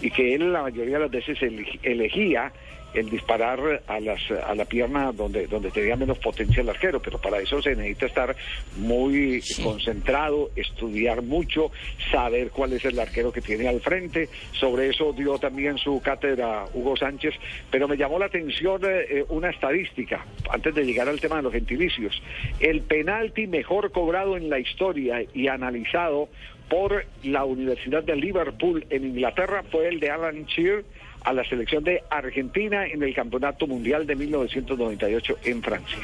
y 0.02 0.10
que 0.10 0.34
él 0.34 0.52
la 0.52 0.62
mayoría 0.62 0.94
de 0.94 1.04
las 1.04 1.10
veces 1.10 1.38
elegía 1.82 2.52
el 2.94 3.10
disparar 3.10 3.82
a 3.86 4.00
las 4.00 4.18
a 4.30 4.54
la 4.54 4.64
pierna 4.64 5.12
donde 5.12 5.46
donde 5.46 5.70
tenía 5.70 5.96
menos 5.96 6.18
potencia 6.18 6.62
el 6.62 6.68
arquero, 6.68 7.00
pero 7.00 7.18
para 7.18 7.38
eso 7.40 7.60
se 7.60 7.76
necesita 7.76 8.06
estar 8.06 8.36
muy 8.76 9.42
concentrado, 9.62 10.50
estudiar 10.56 11.22
mucho, 11.22 11.70
saber 12.10 12.50
cuál 12.50 12.72
es 12.72 12.84
el 12.84 12.98
arquero 12.98 13.32
que 13.32 13.40
tiene 13.40 13.68
al 13.68 13.80
frente. 13.80 14.28
Sobre 14.52 14.88
eso 14.88 15.12
dio 15.12 15.38
también 15.38 15.78
su 15.78 16.00
cátedra 16.00 16.64
Hugo 16.72 16.96
Sánchez, 16.96 17.34
pero 17.70 17.88
me 17.88 17.96
llamó 17.96 18.18
la 18.18 18.26
atención 18.26 18.82
eh, 18.84 19.06
eh, 19.08 19.24
una 19.28 19.50
estadística 19.50 20.24
antes 20.50 20.74
de 20.74 20.84
llegar 20.84 21.08
al 21.08 21.20
tema 21.20 21.36
de 21.36 21.42
los 21.42 21.52
gentilicios. 21.52 22.20
El 22.60 22.82
penalti 22.82 23.46
mejor 23.46 23.92
cobrado 23.92 24.36
en 24.36 24.48
la 24.50 24.58
historia 24.58 25.24
y 25.34 25.48
analizado 25.48 26.28
por 26.68 27.04
la 27.22 27.44
Universidad 27.44 28.02
de 28.02 28.16
Liverpool 28.16 28.86
en 28.90 29.04
Inglaterra 29.04 29.64
fue 29.70 29.88
el 29.88 30.00
de 30.00 30.10
Alan 30.10 30.44
Shearer 30.44 30.84
a 31.24 31.32
la 31.32 31.44
selección 31.44 31.84
de 31.84 32.02
Argentina 32.10 32.86
en 32.86 33.02
el 33.02 33.14
Campeonato 33.14 33.66
Mundial 33.66 34.06
de 34.06 34.16
1998 34.16 35.36
en 35.44 35.62
Francia. 35.62 35.98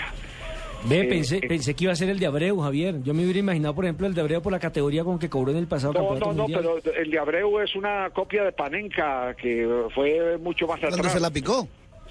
Ve, 0.86 1.00
Eh, 1.00 1.04
pensé, 1.04 1.36
eh. 1.38 1.48
pensé 1.48 1.74
que 1.74 1.84
iba 1.84 1.92
a 1.94 1.96
ser 1.96 2.10
el 2.10 2.18
de 2.18 2.26
Abreu, 2.26 2.58
Javier. 2.60 3.02
Yo 3.02 3.14
me 3.14 3.22
hubiera 3.22 3.38
imaginado, 3.38 3.74
por 3.74 3.84
ejemplo, 3.86 4.06
el 4.06 4.12
de 4.14 4.20
Abreu 4.20 4.42
por 4.42 4.52
la 4.52 4.58
categoría 4.58 5.02
con 5.02 5.18
que 5.18 5.30
cobró 5.30 5.50
en 5.52 5.56
el 5.58 5.66
pasado 5.66 5.94
No, 5.94 6.00
campeonato 6.00 6.26
no, 6.26 6.32
no, 6.34 6.42
mundial. 6.42 6.60
pero 6.82 6.94
el 6.94 7.10
de 7.10 7.18
Abreu 7.18 7.58
es 7.60 7.74
una 7.74 8.10
copia 8.10 8.44
de 8.44 8.52
Panenka 8.52 9.34
que 9.34 9.66
fue 9.94 10.36
mucho 10.38 10.66
más 10.66 10.76
atrás. 10.76 10.96
¿Dónde 10.96 11.08
se 11.10 11.20
la 11.20 11.30
picó? 11.30 11.66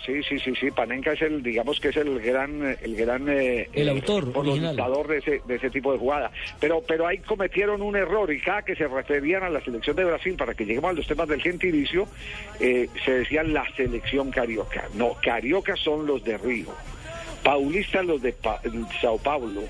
Sí, 0.06 0.22
sí, 0.24 0.38
sí, 0.40 0.54
sí. 0.60 0.70
Panenka 0.72 1.14
es 1.14 1.22
el, 1.22 1.42
digamos 1.42 1.80
que 1.80 1.88
es 1.90 1.98
el 1.98 2.20
gran, 2.20 2.76
el 2.82 2.96
gran, 2.96 3.28
eh, 3.30 3.70
El 3.74 3.88
autor 3.90 4.30
original. 4.36 4.76
de 5.08 5.18
ese, 5.18 5.42
de 5.48 5.56
ese 5.56 5.70
tipo 5.70 5.94
de 5.94 6.00
jugada. 6.00 6.30
Pero, 6.60 6.82
pero 6.86 7.08
ahí 7.08 7.20
cometieron 7.20 7.82
un 7.82 7.96
error 7.96 8.32
y 8.34 8.42
cada 8.42 8.64
que 8.64 8.76
se 8.76 8.88
referían 8.88 9.44
a 9.44 9.50
la 9.50 9.62
selección 9.62 9.96
de 9.96 10.04
Brasil 10.04 10.36
para 10.38 10.54
que 10.56 10.66
lleguemos 10.66 10.90
a 10.90 10.94
los 10.94 11.08
temas 11.08 11.30
del 11.30 11.42
gentilicio, 11.42 12.08
eh, 12.60 12.90
se 13.06 13.12
decía 13.20 13.44
la 13.44 13.64
selección 13.78 14.30
carioca. 14.32 14.90
No, 14.96 15.16
carioca 15.24 15.76
son 15.78 16.06
los 16.06 16.24
de 16.24 16.38
Río. 16.38 16.68
Paulistas 17.42 18.06
los 18.06 18.22
de 18.22 18.32
Pa- 18.32 18.62
Sao 19.02 19.18
Paulo, 19.18 19.64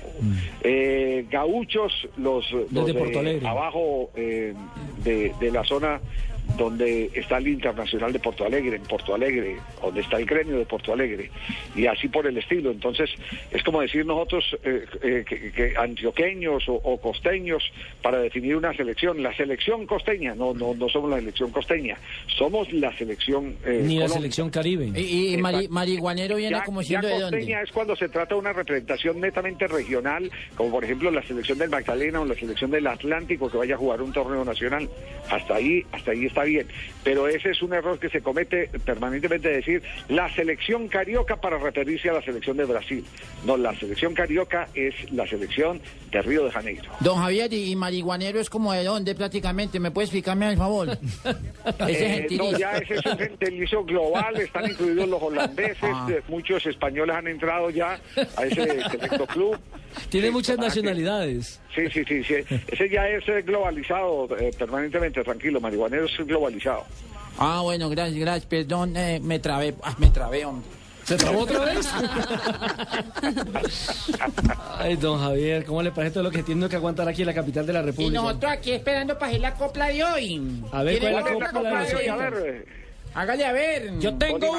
eh, 0.62 1.26
gauchos 1.30 2.08
los, 2.16 2.48
los 2.70 2.86
de 2.86 3.18
Alegre. 3.18 3.46
abajo 3.48 4.10
eh, 4.14 4.54
de, 5.02 5.32
de 5.40 5.50
la 5.50 5.64
zona 5.64 6.00
donde 6.56 7.10
está 7.14 7.38
el 7.38 7.48
Internacional 7.48 8.12
de 8.12 8.18
Porto 8.18 8.44
Alegre, 8.44 8.76
en 8.76 8.82
Porto 8.82 9.14
Alegre, 9.14 9.56
donde 9.82 10.00
está 10.02 10.18
el 10.18 10.26
gremio 10.26 10.58
de 10.58 10.64
Porto 10.66 10.92
Alegre, 10.92 11.30
y 11.74 11.86
así 11.86 12.08
por 12.08 12.26
el 12.26 12.36
estilo. 12.38 12.70
Entonces, 12.70 13.10
es 13.50 13.62
como 13.62 13.80
decir 13.80 14.06
nosotros 14.06 14.44
eh, 14.62 14.84
eh, 15.02 15.24
que, 15.28 15.50
que 15.52 15.74
antioqueños 15.76 16.68
o, 16.68 16.74
o 16.74 17.00
costeños 17.00 17.62
para 18.02 18.18
definir 18.18 18.56
una 18.56 18.72
selección. 18.74 19.22
La 19.22 19.34
selección 19.36 19.86
costeña, 19.86 20.34
no, 20.34 20.54
no, 20.54 20.74
no 20.74 20.88
somos 20.88 21.10
la 21.10 21.18
selección 21.18 21.50
costeña, 21.50 21.96
somos 22.36 22.72
la 22.72 22.96
selección. 22.96 23.56
eh, 23.64 23.80
Ni 23.82 23.94
la 23.96 24.02
Colombia. 24.06 24.08
selección 24.08 24.50
caribe. 24.50 24.92
Y, 24.94 25.34
y 25.34 25.36
mari- 25.38 25.68
marihuanero 25.68 26.36
viene 26.36 26.56
Ya- 26.58 26.64
como 26.64 26.82
ya 26.82 26.86
siendo 26.88 27.08
de 27.08 27.14
costeña 27.14 27.56
dónde. 27.56 27.62
es 27.64 27.72
cuando 27.72 27.96
se 27.96 28.08
trata 28.08 28.34
de 28.34 28.40
una 28.40 28.52
representación 28.52 29.20
netamente 29.20 29.66
regional, 29.66 30.30
como 30.56 30.70
por 30.70 30.84
ejemplo 30.84 31.10
la 31.10 31.22
selección 31.22 31.58
del 31.58 31.70
Magdalena 31.70 32.20
o 32.20 32.24
la 32.24 32.34
selección 32.34 32.70
del 32.70 32.86
Atlántico 32.86 33.50
que 33.50 33.56
vaya 33.56 33.74
a 33.74 33.78
jugar 33.78 34.02
un 34.02 34.12
torneo 34.12 34.44
nacional. 34.44 34.88
Hasta 35.30 35.56
ahí, 35.56 35.82
hasta 35.92 36.10
ahí 36.12 36.26
está 36.34 36.44
bien. 36.44 36.66
Pero 37.04 37.28
ese 37.28 37.50
es 37.50 37.62
un 37.62 37.72
error 37.72 37.98
que 37.98 38.08
se 38.08 38.20
comete 38.20 38.68
permanentemente 38.84 39.48
de 39.48 39.56
decir 39.56 39.82
la 40.08 40.28
selección 40.34 40.88
carioca 40.88 41.36
para 41.36 41.58
referirse 41.58 42.10
a 42.10 42.14
la 42.14 42.22
selección 42.22 42.56
de 42.56 42.64
Brasil. 42.64 43.04
No, 43.46 43.56
la 43.56 43.74
selección 43.78 44.14
carioca 44.14 44.68
es 44.74 44.94
la 45.12 45.26
selección 45.26 45.80
de 46.10 46.22
Río 46.22 46.44
de 46.44 46.50
Janeiro. 46.50 46.90
Don 47.00 47.18
Javier, 47.18 47.52
y, 47.52 47.76
marihuanero 47.76 48.40
es 48.40 48.50
como 48.50 48.72
de 48.72 48.82
dónde 48.84 49.14
prácticamente. 49.14 49.78
¿Me 49.78 49.90
puede 49.90 50.06
explicarme 50.06 50.46
al 50.46 50.56
favor? 50.56 50.88
Ese 51.88 52.16
Eh, 52.16 52.26
no, 52.36 52.56
ya 52.58 52.76
ese 52.76 52.94
es 52.94 53.06
un 53.06 53.18
gentilicio 53.18 53.84
global, 53.84 54.36
están 54.36 54.70
incluidos 54.70 55.08
los 55.08 55.22
holandeses, 55.22 55.76
Ah. 55.82 56.08
eh, 56.10 56.22
muchos 56.28 56.64
españoles 56.66 57.14
han 57.16 57.26
entrado 57.28 57.70
ya 57.70 57.98
a 58.36 58.44
ese 58.46 58.64
selecto 58.90 59.26
club. 59.26 59.58
Tiene 60.10 60.28
Sí, 60.28 60.32
muchas 60.32 60.56
que- 60.56 60.62
nacionalidades. 60.62 61.60
Sí, 61.74 61.82
sí, 61.92 62.04
sí, 62.06 62.22
sí. 62.24 62.34
Ese 62.68 62.88
ya 62.88 63.08
es 63.08 63.28
eh, 63.28 63.42
globalizado 63.42 64.28
eh, 64.38 64.50
permanentemente, 64.58 65.22
tranquilo, 65.24 65.60
marihuanero 65.60 66.06
es 66.06 66.12
globalizado. 66.26 66.84
Ah, 67.38 67.60
bueno, 67.62 67.88
gracias, 67.90 68.18
gracias. 68.18 68.46
Perdón, 68.46 68.96
eh, 68.96 69.20
me 69.22 69.38
trabé. 69.38 69.74
Ah, 69.82 69.94
me 69.98 70.08
trabé, 70.10 70.44
hombre. 70.44 70.66
¿Se 71.04 71.16
trabó 71.16 71.40
otra 71.40 71.60
vez? 71.66 71.86
Ay, 74.78 74.96
don 74.96 75.18
Javier, 75.20 75.64
¿cómo 75.64 75.82
le 75.82 75.90
parece 75.90 76.14
todo 76.14 76.24
lo 76.24 76.30
que 76.30 76.42
tiene 76.42 76.66
que 76.68 76.76
aguantar 76.76 77.06
aquí 77.08 77.22
en 77.22 77.26
la 77.26 77.34
capital 77.34 77.66
de 77.66 77.72
la 77.74 77.80
Y 77.80 77.84
República? 77.86 78.22
nosotros 78.22 78.52
aquí 78.52 78.72
esperando 78.72 79.14
para 79.18 79.30
hacer 79.30 79.40
la 79.40 79.54
copla 79.54 79.88
de 79.88 80.04
hoy. 80.04 80.62
A 80.72 80.82
ver, 80.82 80.98
¿Quiere 80.98 81.12
¿cuál 81.12 81.24
es 81.26 81.30
la 81.30 81.36
otra 81.36 81.50
copla 81.52 81.82
de 81.82 81.88
de 81.88 81.96
hoy? 81.96 82.08
A 82.08 82.16
ver. 82.16 82.66
Hágale 83.14 83.46
a 83.46 83.52
ver. 83.52 83.98
Yo 84.00 84.14
tengo. 84.14 84.56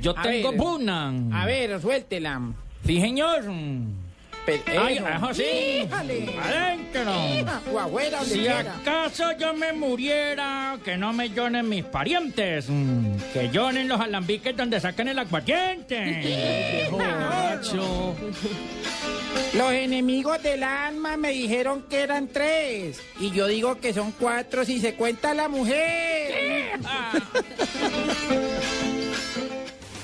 Yo 0.00 0.14
tengo 0.14 0.74
una. 0.76 1.12
A 1.32 1.46
ver, 1.46 1.80
suéltela. 1.80 2.40
Sí, 2.86 3.00
señor. 3.00 3.42
Ay, 4.78 5.00
sí. 5.32 5.42
Híjale. 5.84 6.36
Adentro. 6.40 7.12
O 7.72 7.78
abuela, 7.80 8.18
donde 8.18 8.34
Si 8.34 8.40
quiera. 8.40 8.76
acaso 8.80 9.32
yo 9.38 9.54
me 9.54 9.72
muriera, 9.72 10.78
que 10.84 10.96
no 10.96 11.12
me 11.12 11.30
lloren 11.30 11.68
mis 11.68 11.84
parientes, 11.84 12.66
mm, 12.68 13.16
que 13.32 13.48
lloren 13.50 13.88
los 13.88 14.00
alambiques 14.00 14.56
donde 14.56 14.80
sacan 14.80 15.08
el 15.08 15.18
aguardiente. 15.18 16.86
Borracho. 16.90 18.14
Los 19.54 19.72
enemigos 19.72 20.42
del 20.42 20.62
alma 20.62 21.16
me 21.16 21.30
dijeron 21.30 21.82
que 21.88 22.00
eran 22.00 22.28
tres. 22.28 23.00
Y 23.20 23.30
yo 23.32 23.46
digo 23.46 23.80
que 23.80 23.92
son 23.92 24.12
cuatro 24.12 24.64
si 24.64 24.80
se 24.80 24.94
cuenta 24.94 25.34
la 25.34 25.48
mujer. 25.48 26.78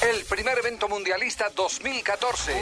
El 0.00 0.24
primer 0.26 0.56
evento 0.58 0.88
mundialista 0.88 1.50
2014. 1.54 2.52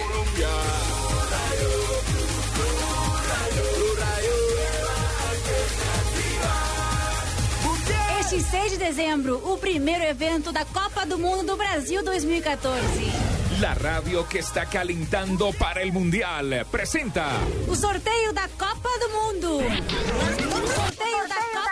Este 8.20 8.40
6 8.40 8.72
de 8.72 8.78
dezembro, 8.78 9.52
o 9.52 9.58
primeiro 9.58 10.04
evento 10.04 10.50
da 10.50 10.64
Copa 10.64 11.04
do 11.04 11.18
Mundo 11.18 11.52
do 11.52 11.56
Brasil 11.56 12.02
2014. 12.02 13.60
La 13.60 13.74
radio 13.74 14.26
que 14.26 14.38
está 14.38 14.64
calentando 14.64 15.52
para 15.52 15.82
el 15.82 15.92
Mundial 15.92 16.66
presenta 16.70 17.26
O 17.68 17.74
sorteio 17.74 18.32
da 18.32 18.48
Copa 18.48 18.88
do 18.98 19.08
Mundo. 19.10 19.56
O 19.56 20.66
sorteio 20.74 21.28
da 21.28 21.34
Copa 21.34 21.44
do 21.44 21.56
Mundo. 21.56 21.65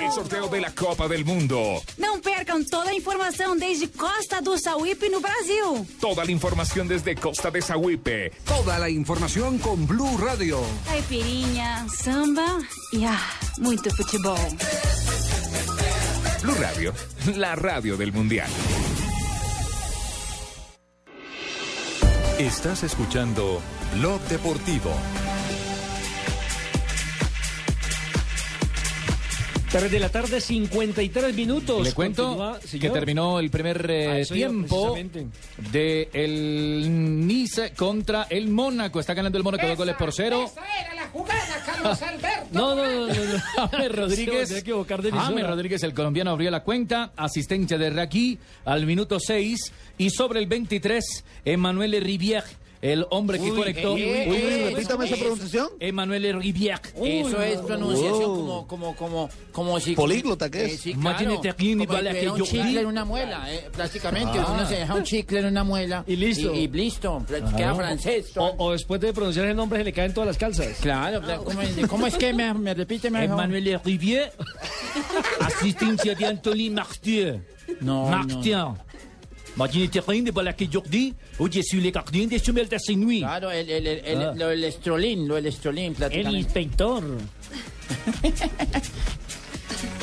El 0.00 0.12
sorteo 0.12 0.48
de 0.48 0.60
la 0.60 0.74
Copa 0.74 1.08
del 1.08 1.24
Mundo. 1.24 1.82
Não 1.98 2.20
percam 2.20 2.62
toda 2.64 2.90
a 2.90 2.94
informação 2.94 3.56
desde 3.56 3.88
Costa 3.88 4.40
do 4.42 4.58
Sauípe 4.58 5.08
no 5.08 5.20
Brasil. 5.20 5.86
Toda 6.00 6.24
la 6.24 6.30
información 6.30 6.86
desde 6.88 7.14
Costa 7.14 7.50
de 7.50 7.62
Sahuipe. 7.62 8.32
Toda 8.44 8.78
la 8.78 8.88
información 8.88 9.58
con 9.58 9.86
Blue 9.86 10.16
Radio. 10.18 10.60
Caipirinha, 10.86 11.86
samba 11.88 12.58
e 12.92 13.04
ah, 13.04 13.38
muito 13.58 13.90
futebol. 13.94 14.38
Blue 16.42 16.56
Radio, 16.56 16.92
la 17.36 17.54
radio 17.56 17.96
del 17.96 18.12
Mundial. 18.12 18.50
Estás 22.38 22.82
escuchando 22.82 23.60
Blog 23.94 24.20
Deportivo. 24.28 24.90
3 29.74 29.90
de 29.90 29.98
la 29.98 30.08
tarde, 30.08 30.40
53 30.40 31.34
minutos. 31.34 31.84
Le 31.84 31.92
cuento 31.92 32.36
Continúa, 32.36 32.60
que 32.80 32.90
terminó 32.90 33.40
el 33.40 33.50
primer 33.50 33.84
eh, 33.90 34.24
tiempo 34.24 34.96
de 35.72 36.08
el 36.12 37.26
Nice 37.26 37.72
contra 37.72 38.28
el 38.30 38.50
Mónaco. 38.50 39.00
Está 39.00 39.14
ganando 39.14 39.36
el 39.36 39.42
Mónaco 39.42 39.66
dos 39.66 39.76
goles 39.76 39.96
por 39.96 40.12
cero. 40.12 40.48
era 40.80 40.94
la 40.94 41.08
jugada, 41.08 41.60
Carlos 41.66 42.02
Alberto. 42.02 42.46
No, 42.52 42.76
no, 42.76 42.84
no, 42.84 43.06
no. 43.08 43.14
no. 43.14 43.68
James 43.72 43.92
Rodríguez. 43.96 44.64
James 44.64 45.44
Rodríguez, 45.44 45.82
el 45.82 45.92
colombiano, 45.92 46.30
abrió 46.30 46.52
la 46.52 46.62
cuenta. 46.62 47.10
Asistencia 47.16 47.76
de 47.76 47.90
Raki 47.90 48.38
al 48.66 48.86
minuto 48.86 49.18
6. 49.18 49.72
Y 49.98 50.10
sobre 50.10 50.38
el 50.38 50.46
23, 50.46 51.24
Emmanuel 51.44 51.94
Rivière, 51.94 52.44
el 52.84 53.06
hombre 53.10 53.38
que 53.38 53.50
Uy, 53.50 53.56
conectó. 53.56 53.96
eh, 53.96 54.26
Uy, 54.28 54.36
eh, 54.36 54.70
repítame 54.74 55.06
esa 55.06 55.16
pronunciación. 55.16 55.68
Emmanuel 55.80 56.36
Rivière. 56.38 56.80
Eso 57.02 57.40
es 57.42 57.58
pronunciación 57.60 58.12
Wow. 58.24 58.66
como, 58.66 58.66
como, 58.66 58.96
como, 58.96 59.30
como 59.52 59.80
si... 59.80 59.94
Políglota, 59.94 60.50
¿qué 60.50 60.64
Eh, 60.66 60.74
es? 60.74 60.82
que 60.82 60.92
tuviera 60.92 62.32
un 62.34 62.42
chicle 62.42 62.80
en 62.80 62.86
una 62.86 63.04
muela, 63.06 63.52
eh, 63.54 63.70
prácticamente. 63.72 64.38
Ah. 64.38 64.52
Uno 64.52 64.68
se 64.68 64.74
deja 64.76 64.94
un 64.94 65.02
chicle 65.02 65.38
en 65.38 65.46
una 65.46 65.64
muela. 65.64 66.04
Y 66.06 66.16
listo. 66.16 66.54
Y, 66.54 66.58
y 66.58 66.68
listo, 66.68 67.24
queda 67.56 67.74
francés. 67.74 68.36
O, 68.36 68.54
o 68.58 68.72
después 68.72 69.00
de 69.00 69.14
pronunciar 69.14 69.46
el 69.46 69.56
nombre 69.56 69.78
se 69.78 69.84
le 69.84 69.92
caen 69.94 70.12
todas 70.12 70.26
las 70.26 70.36
calzas. 70.36 70.68
Claro, 70.82 71.22
¿cómo 71.42 71.62
es, 71.62 71.86
cómo 71.88 72.06
es 72.06 72.16
que 72.16 72.34
me, 72.34 72.52
me 72.52 72.74
repite? 72.74 73.08
Emmanuel 73.08 73.80
Rivière. 73.82 74.30
Asistencia 75.40 76.14
de 76.14 76.26
Anthony 76.26 76.70
Martier. 76.70 77.40
No, 77.80 78.10
Martin. 79.56 79.82
Imagínate 79.82 80.10
rien 80.10 80.24
de 80.24 80.32
para 80.32 80.54
que 80.56 80.68
Jordi. 80.72 81.14
Oye, 81.38 81.62
si 81.62 81.80
le 81.80 81.92
cardien 81.92 82.28
de 82.28 82.38
sumel 82.38 82.68
de 82.68 82.78
sin 82.78 83.00
nuit. 83.00 83.22
Claro, 83.22 83.50
el, 83.50 83.68
el, 83.70 83.86
el, 83.86 84.04
el- 84.04 84.22
Ah. 84.22 84.32
lo 84.36 84.48
del 84.48 84.64
estrolín, 84.64 85.26
lo 85.28 85.34
del 85.36 85.46
estrolín, 85.46 85.94
El 86.10 86.36
inspector. 86.36 87.02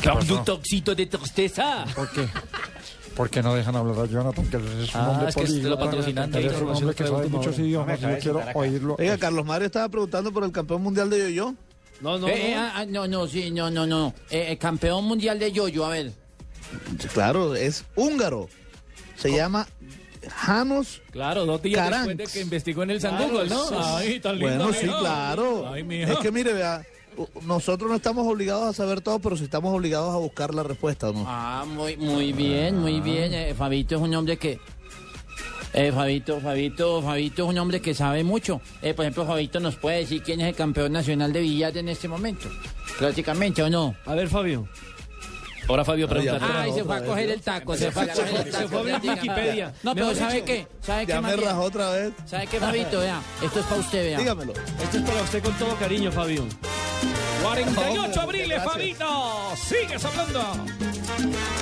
Conductorcito 0.04 0.94
de 0.94 1.06
tristeza. 1.06 1.84
¿Por 1.94 2.10
qué? 2.10 2.26
¿Por 3.16 3.30
qué 3.30 3.42
no 3.42 3.54
dejan 3.54 3.76
hablar 3.76 4.06
a 4.06 4.08
Jonathan? 4.08 4.46
Que 4.48 4.56
es 4.56 4.94
un 4.94 5.00
Ah, 5.00 5.10
hombre 5.10 5.28
es 5.28 5.34
que 5.34 5.42
políglota, 5.42 5.68
lo 5.68 5.78
patrocinante, 5.78 6.38
Él 6.38 6.46
es 6.46 6.60
un 6.60 6.68
hombre 6.70 6.94
que 6.94 7.04
de 7.04 7.10
sabe 7.10 7.28
muchos 7.28 7.58
idiomas 7.58 7.98
y 7.98 8.02
yo 8.02 8.18
quiero 8.18 8.42
oírlo. 8.54 8.96
Oiga, 8.98 9.18
Carlos 9.18 9.44
Mario 9.44 9.66
estaba 9.66 9.88
preguntando 9.88 10.32
por 10.32 10.44
el 10.44 10.52
campeón 10.52 10.82
mundial 10.82 11.10
de 11.10 11.18
yo-yo. 11.18 11.54
No, 12.00 12.18
no, 12.18 12.26
Eh, 12.28 12.52
eh, 12.52 12.54
no. 12.54 12.60
ah, 12.62 12.72
ah, 12.76 12.84
no, 12.86 13.06
no, 13.06 13.28
sí, 13.28 13.50
no, 13.50 13.70
no, 13.70 13.86
no. 13.86 14.14
Eh, 14.30 14.46
eh, 14.52 14.56
campeón 14.58 15.04
mundial 15.04 15.38
de 15.38 15.52
yoyo, 15.52 15.84
a 15.84 15.90
ver. 15.90 16.12
Claro, 17.12 17.54
es 17.54 17.84
húngaro. 17.94 18.48
Se 19.22 19.32
llama 19.36 19.66
Janos. 20.36 21.00
Claro, 21.10 21.46
dos 21.46 21.62
días 21.62 21.82
Caranx. 21.88 22.06
después 22.08 22.32
de 22.32 22.38
que 22.38 22.44
investigó 22.44 22.82
en 22.82 22.90
el 22.90 23.00
San 23.00 23.16
Claro, 23.16 23.32
Google, 23.32 23.48
¿no? 23.48 23.68
sí. 23.68 23.74
Ay, 23.78 24.20
tan 24.20 24.38
lindo. 24.38 24.64
Bueno, 24.66 24.72
sí, 24.72 24.86
mijo. 24.86 24.98
claro. 25.00 25.68
Ay. 25.72 25.86
Es 26.02 26.18
que 26.18 26.30
mire, 26.32 26.52
vea, 26.52 26.82
nosotros 27.42 27.90
no 27.90 27.96
estamos 27.96 28.26
obligados 28.26 28.68
a 28.68 28.72
saber 28.72 29.00
todo, 29.00 29.18
pero 29.18 29.36
sí 29.36 29.44
estamos 29.44 29.74
obligados 29.74 30.14
a 30.14 30.18
buscar 30.18 30.54
la 30.54 30.62
respuesta, 30.62 31.12
¿no? 31.12 31.24
Ah, 31.26 31.64
muy, 31.66 31.96
muy 31.96 32.32
bien, 32.32 32.78
muy 32.78 33.00
bien. 33.00 33.34
Eh, 33.34 33.54
Fabito 33.56 33.96
es 33.96 34.00
un 34.00 34.14
hombre 34.14 34.36
que... 34.36 34.58
Eh, 35.74 35.90
Fabito, 35.90 36.38
Fabito, 36.40 37.00
Fabito 37.00 37.44
es 37.44 37.48
un 37.48 37.58
hombre 37.58 37.80
que 37.80 37.94
sabe 37.94 38.22
mucho. 38.24 38.60
Eh, 38.82 38.92
por 38.92 39.04
ejemplo, 39.06 39.26
Fabito 39.26 39.58
nos 39.58 39.76
puede 39.76 39.98
decir 40.00 40.22
quién 40.22 40.40
es 40.42 40.48
el 40.48 40.54
campeón 40.54 40.92
nacional 40.92 41.32
de 41.32 41.40
billar 41.40 41.74
en 41.78 41.88
este 41.88 42.08
momento. 42.08 42.48
Prácticamente, 42.98 43.62
¿o 43.62 43.70
no? 43.70 43.94
A 44.04 44.14
ver, 44.14 44.28
Fabio. 44.28 44.68
Ahora 45.68 45.84
Fabio 45.84 46.08
pregunta. 46.08 46.62
Ay, 46.62 46.72
se 46.72 46.84
fue 46.84 46.96
a 46.96 47.04
coger 47.04 47.30
el 47.30 47.40
taco, 47.40 47.76
se 47.76 47.90
fue 47.90 48.02
a 48.02 48.14
coger 48.14 48.36
el 48.36 48.50
taco. 48.50 48.58
Se 48.58 48.68
fue 48.68 48.76
a 48.76 48.80
abrir 48.80 49.00
Diga. 49.00 49.14
Wikipedia. 49.14 49.74
No, 49.82 49.94
pero 49.94 50.14
¿sabe 50.14 50.42
qué? 50.42 50.66
¿Sabe 50.80 51.06
qué, 51.06 51.12
Ya 51.12 51.20
me 51.20 51.36
rajó 51.36 51.62
otra 51.62 51.90
vez. 51.90 52.12
¿Sabe 52.26 52.46
qué, 52.46 52.58
Fabito? 52.58 53.00
Vea, 53.00 53.22
esto 53.42 53.60
es 53.60 53.66
para 53.66 53.80
usted, 53.80 54.04
vea. 54.04 54.18
Dígamelo. 54.18 54.52
Esto 54.82 54.98
es 54.98 55.02
para 55.02 55.22
usted 55.22 55.42
con 55.42 55.52
todo 55.54 55.76
cariño, 55.76 56.12
Fabio. 56.12 56.44
48 57.42 58.20
abriles. 58.20 58.62
Fabito. 58.62 59.52
Sigues 59.56 60.04
hablando. 60.04 60.42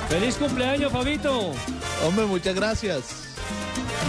¡Feliz 0.09 0.35
cumpleaños, 0.35 0.91
Fabito! 0.91 1.53
Hombre, 2.05 2.25
muchas 2.25 2.55
gracias. 2.55 3.03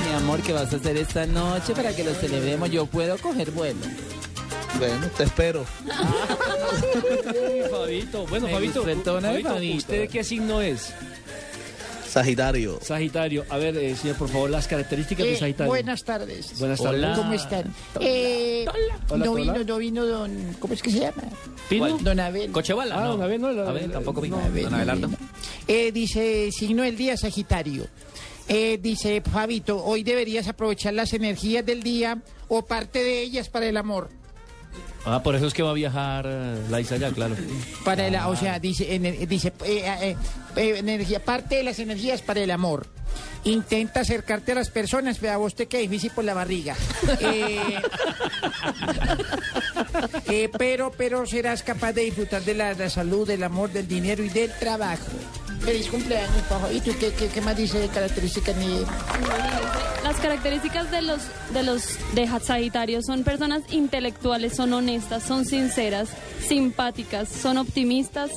Mi 0.06 0.14
amor, 0.14 0.40
¿qué 0.42 0.52
vas 0.52 0.72
a 0.72 0.76
hacer 0.76 0.96
esta 0.96 1.26
noche 1.26 1.74
para 1.74 1.94
que 1.94 2.04
lo 2.04 2.12
celebremos? 2.14 2.70
Yo 2.70 2.86
puedo 2.86 3.16
coger 3.18 3.50
vuelo. 3.50 3.80
Bueno, 4.78 5.06
te 5.16 5.22
espero. 5.24 5.64
Uy, 5.84 7.62
Fabito. 7.70 8.26
Bueno, 8.26 8.46
Me 8.46 8.52
Fabito, 8.52 8.82
gustó 8.84 9.14
de 9.16 9.20
Fabito, 9.22 9.48
Fabito. 9.50 9.76
¿usted 9.78 10.00
de 10.00 10.08
qué 10.08 10.24
signo 10.24 10.60
es? 10.60 10.92
Sagitario. 12.08 12.78
Sagitario. 12.82 13.44
A 13.48 13.56
ver, 13.56 13.76
eh, 13.78 13.96
señor, 13.96 14.16
por 14.16 14.28
favor, 14.28 14.50
las 14.50 14.66
características 14.68 15.24
de 15.24 15.32
Eh, 15.32 15.38
Sagitario. 15.38 15.70
buenas 15.72 16.02
tardes. 16.04 16.58
Buenas 16.58 16.78
tardes. 16.82 17.02
Hola. 17.02 17.14
¿Cómo 17.16 17.32
están? 17.32 17.74
Eh, 18.00 18.66
Hola, 19.08 19.24
no 19.24 19.32
hola. 19.32 19.52
vino, 19.52 19.64
no 19.64 19.78
vino 19.78 20.04
don... 20.06 20.56
¿Cómo 20.58 20.74
es 20.74 20.82
que 20.82 20.90
se 20.90 21.00
llama? 21.00 21.22
¿Pino? 21.70 21.96
Don 21.98 22.20
Abel. 22.20 22.50
Cochevala. 22.52 22.96
Ah, 22.98 23.04
no. 23.08 23.14
una 23.14 23.26
vez 23.26 23.40
no. 23.40 23.50
la- 23.52 23.68
A 23.68 23.72
ver, 23.72 23.90
tampoco 23.90 24.20
vino. 24.20 24.36
no. 24.36 24.44
Abel, 24.44 24.64
Don 24.64 24.74
Abelardo. 24.74 25.08
Eh, 25.66 25.90
dice, 25.92 26.50
signo 26.52 26.82
del 26.82 26.96
día 26.98 27.16
Sagitario. 27.16 27.86
Eh, 28.48 28.78
dice, 28.82 29.22
Fabito, 29.22 29.82
hoy 29.82 30.02
deberías 30.02 30.48
aprovechar 30.48 30.92
las 30.92 31.14
energías 31.14 31.64
del 31.64 31.82
día 31.82 32.18
o 32.48 32.60
parte 32.66 33.02
de 33.02 33.22
ellas 33.22 33.48
para 33.48 33.66
el 33.66 33.76
amor. 33.78 34.10
Ah, 35.04 35.20
por 35.22 35.34
eso 35.34 35.46
es 35.48 35.52
que 35.54 35.62
va 35.64 35.70
a 35.70 35.74
viajar 35.74 36.24
eh, 36.28 36.56
Laisa 36.70 36.96
ya, 36.96 37.10
claro. 37.10 37.34
Para 37.84 38.06
el, 38.06 38.14
o 38.16 38.36
sea, 38.36 38.60
dice, 38.60 38.94
ener- 38.96 39.26
dice 39.26 39.52
eh, 39.64 39.84
eh, 40.00 40.16
eh, 40.56 40.74
energía, 40.78 41.24
parte 41.24 41.56
de 41.56 41.64
las 41.64 41.78
energías 41.80 42.22
para 42.22 42.40
el 42.40 42.50
amor. 42.52 42.86
Intenta 43.44 44.00
acercarte 44.00 44.52
a 44.52 44.54
las 44.54 44.70
personas, 44.70 45.18
pero 45.20 45.32
a 45.32 45.36
vos 45.36 45.56
te 45.56 45.66
queda 45.66 45.80
difícil 45.80 46.12
por 46.12 46.24
la 46.24 46.34
barriga. 46.34 46.76
Eh, 47.20 47.60
eh, 50.26 50.48
pero, 50.56 50.92
pero 50.96 51.26
serás 51.26 51.62
capaz 51.62 51.92
de 51.92 52.02
disfrutar 52.02 52.42
de 52.42 52.54
la, 52.54 52.72
la 52.74 52.88
salud, 52.88 53.26
del 53.26 53.42
amor, 53.42 53.70
del 53.72 53.88
dinero 53.88 54.22
y 54.22 54.28
del 54.28 54.52
trabajo. 54.58 55.02
Feliz 55.64 55.88
cumpleaños, 55.88 56.42
Pajo. 56.48 56.70
¿Y 56.72 56.80
tú 56.80 56.92
qué, 56.98 57.12
qué, 57.12 57.28
qué 57.28 57.40
más 57.40 57.56
dice 57.56 57.78
de 57.78 57.88
características? 57.88 58.56
Ni... 58.56 58.80
Las 60.02 60.16
características 60.16 60.90
de 60.90 61.02
los 61.02 61.20
de 61.54 61.62
los 61.62 61.98
de 62.14 62.28
Sagitario 62.40 63.00
son 63.02 63.22
personas 63.22 63.62
intelectuales, 63.70 64.56
son 64.56 64.72
honestas, 64.72 65.22
son 65.22 65.44
sinceras, 65.44 66.08
simpáticas, 66.46 67.28
son 67.28 67.58
optimistas 67.58 68.30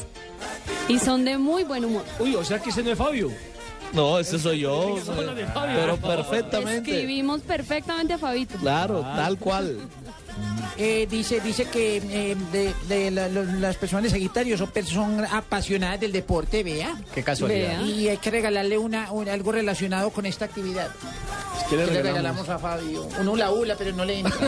y 0.88 1.00
son 1.00 1.26
de 1.26 1.38
muy 1.38 1.64
buen 1.64 1.86
humor. 1.86 2.04
Uy, 2.20 2.36
o 2.36 2.44
sea 2.44 2.60
que 2.60 2.70
ese 2.70 2.84
no 2.84 2.92
es 2.92 2.98
Fabio. 2.98 3.32
No, 3.94 4.20
ese 4.20 4.38
soy 4.38 4.60
yo. 4.60 4.96
Pero 5.76 5.98
perfectamente. 5.98 6.92
Escribimos 6.92 7.42
perfectamente 7.42 8.14
a 8.14 8.18
Fabito. 8.18 8.58
Claro, 8.58 9.02
tal 9.02 9.40
cual. 9.40 9.78
Eh, 10.78 11.07
dice 11.10 11.40
dice 11.40 11.66
que 11.66 11.98
eh, 11.98 12.36
de, 12.52 12.74
de 12.90 13.12
la- 13.12 13.30
lo- 13.30 13.44
las 13.45 13.78
personas 13.78 14.03
de 14.03 14.10
Sagitario 14.10 14.57
son 14.57 14.70
personas 14.72 15.32
apasionadas 15.32 15.99
del 15.99 16.12
deporte, 16.12 16.64
vea. 16.64 16.94
Qué 17.14 17.24
casualidad. 17.24 17.80
Y 17.82 18.10
hay 18.10 18.18
que 18.18 18.30
regalarle 18.32 18.78
una, 18.78 19.12
un- 19.12 19.30
algo 19.30 19.52
relacionado 19.53 20.10
con 20.10 20.26
esta 20.26 20.45
actividad. 20.45 20.90
¿Qué 21.70 21.78
le 21.78 21.86
¿Qué 21.86 21.91
le 21.91 22.02
regalamos? 22.03 22.48
a 22.49 22.60
Fabio? 22.60 23.07
Un 23.20 23.28
hula 23.28 23.52
hula, 23.52 23.76
pero 23.78 23.94
no 23.95 24.03
le 24.06 24.20
entra. 24.20 24.36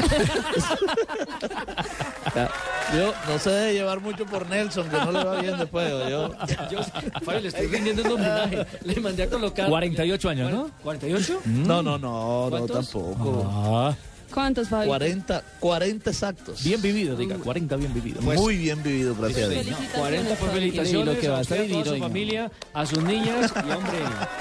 Yo 2.93 3.13
no 3.27 3.39
sé 3.39 3.49
de 3.49 3.73
llevar 3.73 3.99
mucho 3.99 4.25
por 4.25 4.47
Nelson, 4.49 4.87
que 4.89 4.97
no 4.97 5.11
le 5.11 5.23
va 5.23 5.41
bien 5.41 5.57
después. 5.57 5.89
Yo. 6.09 6.31
Yo, 6.71 6.79
Fabio, 7.23 7.41
le 7.41 7.47
estoy 7.49 7.67
rindiendo 7.67 8.03
un 8.03 8.11
homenaje. 8.13 8.65
Le 8.83 8.99
mandé 8.99 9.23
a 9.23 9.29
colocar. 9.29 9.67
48 9.69 10.29
años, 10.29 10.51
¿no? 10.51 10.69
¿48? 10.83 11.39
No, 11.45 11.81
no, 11.81 11.97
no, 11.97 12.45
no, 12.45 12.49
¿Cuántos? 12.49 12.89
tampoco. 12.91 13.45
Ah, 13.51 13.95
¿Cuántos, 14.33 14.69
Fabio? 14.69 14.87
40, 14.87 15.43
40 15.59 16.09
exactos. 16.09 16.63
bien 16.63 16.81
vivido, 16.81 17.15
diga, 17.15 17.37
40 17.37 17.75
bien 17.77 17.93
vivido. 17.93 18.21
Muy 18.21 18.57
bien 18.57 18.83
vivido, 18.83 19.15
gracias 19.15 19.45
a 19.45 19.49
Dios. 19.49 19.77
40 19.95 20.35
por 20.35 20.51
felicitaciones. 20.51 21.07
Y 21.07 21.15
lo 21.15 21.21
que 21.21 21.27
a 21.27 21.31
vas 21.31 21.39
a 21.39 21.41
usted, 21.41 21.65
a 21.65 21.69
toda 21.69 21.85
su 21.85 21.91
hoy, 21.91 21.99
¿no? 21.99 22.07
familia, 22.07 22.51
a 22.73 22.85
sus 22.85 23.03
niñas 23.03 23.53
y, 23.55 23.71
hombre, 23.71 23.97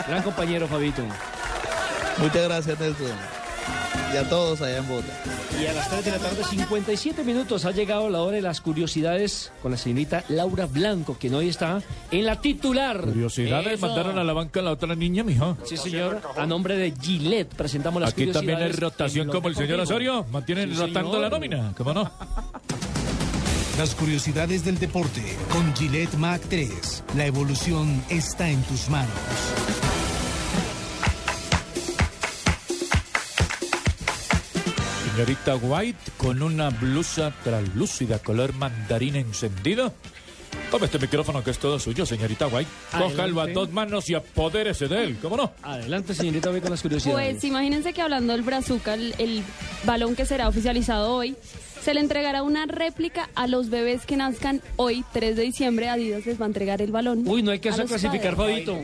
gran 0.08 0.22
compañero, 0.22 0.68
Fabito. 0.68 1.02
Muchas 2.18 2.44
gracias, 2.44 2.80
Nelson. 2.80 3.45
Y 4.12 4.16
a 4.18 4.28
todos 4.28 4.62
allá 4.62 4.78
en 4.78 4.88
Bogotá. 4.88 5.12
Y 5.60 5.66
a 5.66 5.72
las 5.72 5.90
3 5.90 6.04
de 6.04 6.10
la 6.12 6.18
tarde, 6.18 6.42
57 6.48 7.24
minutos, 7.24 7.64
ha 7.64 7.72
llegado 7.72 8.08
la 8.08 8.20
hora 8.22 8.36
de 8.36 8.42
las 8.42 8.60
curiosidades 8.60 9.52
con 9.62 9.72
la 9.72 9.76
señorita 9.78 10.24
Laura 10.28 10.66
Blanco, 10.66 11.18
que 11.18 11.32
hoy 11.34 11.48
está 11.48 11.82
en 12.10 12.24
la 12.24 12.40
titular. 12.40 13.00
Curiosidades, 13.00 13.74
Eso. 13.74 13.86
mandaron 13.86 14.18
a 14.18 14.24
la 14.24 14.32
banca 14.32 14.60
a 14.60 14.62
la 14.62 14.70
otra 14.72 14.94
niña, 14.94 15.24
mijo. 15.24 15.56
Sí, 15.64 15.76
señor. 15.76 16.20
A 16.36 16.46
nombre 16.46 16.76
de 16.76 16.92
Gillette 16.98 17.54
presentamos 17.54 18.00
las 18.00 18.12
Aquí 18.12 18.26
también 18.28 18.58
hay 18.62 18.72
rotación 18.72 19.28
como 19.28 19.48
el 19.48 19.56
señor. 19.56 19.80
Osorio. 19.80 20.24
Mantienen 20.30 20.70
Sí, 20.70 20.76
rotando 20.80 21.10
señor. 21.12 21.20
la 21.22 21.28
nómina, 21.30 21.72
¿cómo 21.76 21.92
no? 21.92 22.10
Las 23.78 23.94
curiosidades 23.94 24.64
del 24.64 24.78
deporte 24.78 25.36
con 25.50 25.74
Gillette 25.76 26.14
Mac 26.14 26.40
3. 26.48 27.04
La 27.14 27.26
evolución 27.26 28.02
está 28.08 28.48
en 28.48 28.62
tus 28.62 28.88
manos. 28.88 29.10
Señorita 35.16 35.56
White 35.56 36.12
con 36.18 36.42
una 36.42 36.68
blusa 36.68 37.32
translúcida 37.42 38.18
color 38.18 38.52
mandarín 38.52 39.16
encendido. 39.16 39.94
Tome 40.70 40.84
este 40.84 40.98
micrófono 40.98 41.42
que 41.42 41.52
es 41.52 41.58
todo 41.58 41.78
suyo, 41.78 42.04
señorita 42.04 42.48
White. 42.48 42.70
Cójalo 42.92 43.40
a 43.40 43.46
dos 43.46 43.72
manos 43.72 44.10
y 44.10 44.14
apodérese 44.14 44.88
de 44.88 45.04
él, 45.04 45.18
¿cómo 45.22 45.38
no? 45.38 45.54
Adelante, 45.62 46.14
señorita, 46.14 46.50
ve 46.50 46.60
con 46.60 46.70
las 46.70 46.82
curiosidades. 46.82 47.32
Pues 47.32 47.44
imagínense 47.44 47.94
que 47.94 48.02
hablando 48.02 48.34
del 48.34 48.42
Brazuca, 48.42 48.92
el, 48.92 49.14
el 49.16 49.42
balón 49.84 50.14
que 50.16 50.26
será 50.26 50.48
oficializado 50.48 51.10
hoy, 51.14 51.34
se 51.86 51.94
le 51.94 52.00
entregará 52.00 52.42
una 52.42 52.66
réplica 52.66 53.30
a 53.36 53.46
los 53.46 53.70
bebés 53.70 54.06
que 54.06 54.16
nazcan 54.16 54.60
hoy, 54.74 55.04
3 55.12 55.36
de 55.36 55.42
diciembre. 55.44 55.88
Adidas 55.88 56.26
les 56.26 56.40
va 56.40 56.46
a 56.46 56.48
entregar 56.48 56.82
el 56.82 56.90
balón. 56.90 57.22
Uy, 57.24 57.44
no 57.44 57.52
hay 57.52 57.60
que 57.60 57.68
hacer 57.68 57.86
clasificar. 57.86 58.34
Fabito. 58.34 58.76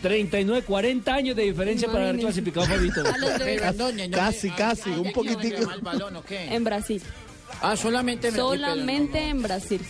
39, 0.00 0.62
40 0.62 1.14
años 1.14 1.36
de 1.36 1.42
diferencia 1.42 1.86
para 1.92 2.08
haber 2.08 2.20
clasificado, 2.22 2.64
Fabito. 2.64 3.02
A 3.14 3.18
los 3.18 3.38
bebés. 3.38 3.60
Casi, 4.10 4.48
casi, 4.48 4.88
un 4.88 5.12
poquitico. 5.12 5.70
¿El 5.70 5.82
balón 5.82 6.16
o 6.16 6.22
qué? 6.24 6.46
En 6.46 6.64
Brasil. 6.64 7.02
Ah, 7.60 7.76
solamente 7.76 8.28
en 8.28 8.34
Brasil, 8.34 8.60
Solamente 8.60 9.28
en 9.28 9.42
Brasil. 9.42 9.80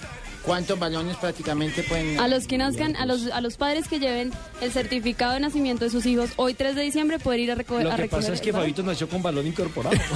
¿Cuántos 0.47 0.79
balones 0.79 1.17
prácticamente 1.17 1.83
pueden...? 1.83 2.21
A 2.21 2.29
los 2.29 2.47
que 2.47 2.57
nazcan, 2.57 2.95
a 2.97 3.05
los, 3.05 3.27
a 3.33 3.41
los 3.41 3.57
padres 3.57 3.89
que 3.89 3.99
lleven 3.99 4.33
el 4.61 4.71
certificado 4.71 5.35
de 5.35 5.41
nacimiento 5.41 5.85
de 5.85 5.91
sus 5.91 6.07
hijos 6.07 6.31
hoy 6.37 6.55
3 6.55 6.77
de 6.77 6.83
diciembre 6.83 7.19
poder 7.19 7.41
ir 7.41 7.51
a, 7.51 7.57
reco- 7.57 7.83
Lo 7.83 7.91
a 7.91 7.97
que 7.97 8.03
recoger 8.03 8.09
pasa 8.11 8.33
es 8.33 8.39
el 8.41 8.45
que. 8.45 8.53
Fabito 8.53 8.83
nació 8.85 9.09
con 9.09 9.23
balón 9.23 9.47
incorporado. 9.47 9.97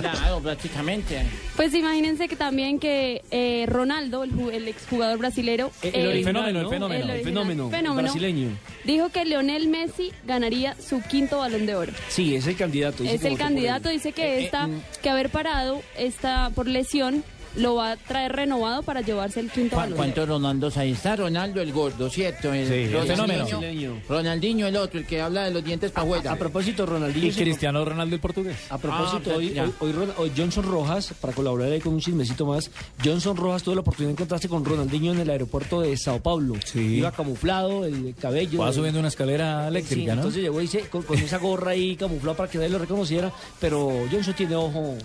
Claro, 0.00 0.40
prácticamente. 0.40 1.22
Pues 1.56 1.74
imagínense 1.74 2.26
que 2.28 2.36
también 2.36 2.78
que 2.78 3.22
eh, 3.30 3.66
Ronaldo, 3.68 4.24
el, 4.24 4.32
ju- 4.32 4.50
el 4.52 4.66
exjugador 4.68 5.18
brasilero, 5.18 5.70
El, 5.82 5.94
eh, 5.94 6.08
original, 6.08 6.24
fenómeno, 6.24 6.58
el 6.58 6.64
¿no? 6.64 6.70
fenómeno. 6.70 7.12
El 7.12 7.22
fenómeno, 7.24 7.70
Fenómeno. 7.70 8.02
brasileño. 8.08 8.48
dijo 8.84 9.10
que 9.10 9.24
Leonel 9.26 9.68
Messi 9.68 10.12
ganaría 10.26 10.74
su 10.80 11.02
quinto 11.02 11.38
balón 11.38 11.66
de 11.66 11.74
oro. 11.74 11.92
Sí, 12.08 12.34
es 12.34 12.46
el 12.46 12.56
candidato. 12.56 13.02
dice 13.02 13.16
es 13.16 13.24
el 13.24 13.36
candidato, 13.36 13.88
dice 13.90 14.12
que 14.12 14.44
esta, 14.44 14.68
que 15.02 15.10
haber 15.10 15.28
parado 15.30 15.82
esta 15.98 16.50
por 16.54 16.66
lesión 16.66 17.22
lo 17.56 17.74
va 17.74 17.92
a 17.92 17.96
traer 17.96 18.32
renovado 18.32 18.82
para 18.82 19.00
llevarse 19.00 19.40
el 19.40 19.50
quinto 19.50 19.70
¿Cu- 19.76 19.80
balón. 19.82 19.96
¿Cuántos 19.96 20.28
Ronaldos 20.28 20.76
ahí 20.76 20.92
está? 20.92 21.16
Ronaldo 21.16 21.60
el 21.60 21.72
gordo, 21.72 22.08
¿cierto? 22.10 22.52
El 22.52 22.66
Sí, 22.68 22.72
el 22.74 22.92
Ronaldinho, 22.92 23.60
fenómeno. 23.60 24.00
Ronaldinho 24.08 24.66
el 24.66 24.76
otro, 24.76 25.00
el 25.00 25.06
que 25.06 25.20
habla 25.20 25.44
de 25.44 25.50
los 25.50 25.64
dientes 25.64 25.90
para 25.90 26.04
afuera. 26.04 26.32
A 26.32 26.36
propósito, 26.36 26.86
Ronaldinho. 26.86 27.26
Y 27.26 27.32
Cristiano 27.32 27.84
Ronaldo 27.84 28.14
el 28.14 28.20
portugués. 28.20 28.56
A 28.70 28.78
propósito, 28.78 29.30
Ah, 29.32 29.36
hoy, 29.36 29.58
hoy, 29.80 29.94
hoy 30.16 30.32
Johnson 30.36 30.64
Rojas, 30.64 31.12
para 31.20 31.32
colaborar 31.32 31.70
ahí 31.72 31.80
con 31.80 31.94
un 31.94 32.00
chismecito 32.00 32.46
más, 32.46 32.70
Johnson 33.04 33.36
Rojas 33.36 33.62
tuvo 33.62 33.74
la 33.74 33.80
oportunidad 33.80 34.08
de 34.10 34.12
encontrarse 34.12 34.48
con 34.48 34.64
Ronaldinho 34.64 35.12
en 35.12 35.20
el 35.20 35.30
aeropuerto 35.30 35.80
de 35.80 35.96
Sao 35.96 36.20
Paulo. 36.20 36.54
Sí. 36.64 36.78
Iba 36.96 37.10
camuflado, 37.12 37.84
el 37.84 38.14
cabello. 38.20 38.60
Va 38.60 38.72
subiendo 38.72 38.98
una 39.00 39.08
escalera 39.08 39.62
Sí, 39.62 39.68
eléctrica, 39.68 40.14
¿no? 40.14 40.20
entonces 40.20 40.42
llegó 40.42 40.60
y 40.62 40.66
se- 40.68 40.88
con, 40.88 41.02
con 41.02 41.18
esa 41.18 41.38
gorra 41.38 41.72
ahí 41.72 41.96
camuflado 41.96 42.36
para 42.36 42.48
que 42.50 42.58
nadie 42.58 42.70
lo 42.70 42.78
reconociera, 42.78 43.32
pero 43.60 44.06
Johnson 44.10 44.34
tiene 44.34 44.54
ojo 44.56 44.96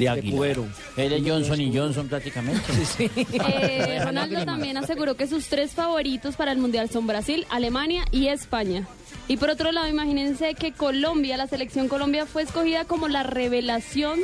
De 0.00 0.08
águila. 0.08 0.36
cubero. 0.36 0.66
Él 0.96 1.12
es 1.12 1.22
Johnson 1.26 1.60
y 1.60 1.76
Johnson 1.76 2.08
prácticamente. 2.08 2.60
Eh, 3.32 4.00
Ronaldo 4.04 4.44
también 4.44 4.76
aseguró 4.76 5.16
que 5.16 5.26
sus 5.26 5.46
tres 5.46 5.72
favoritos 5.72 6.36
para 6.36 6.52
el 6.52 6.58
Mundial 6.58 6.90
son 6.90 7.06
Brasil, 7.06 7.46
Alemania 7.50 8.04
y 8.10 8.28
España. 8.28 8.86
Y 9.28 9.36
por 9.36 9.50
otro 9.50 9.70
lado, 9.70 9.88
imagínense 9.88 10.54
que 10.54 10.72
Colombia, 10.72 11.36
la 11.36 11.46
selección 11.46 11.88
Colombia 11.88 12.26
fue 12.26 12.42
escogida 12.42 12.84
como 12.84 13.08
la 13.08 13.22
revelación 13.22 14.18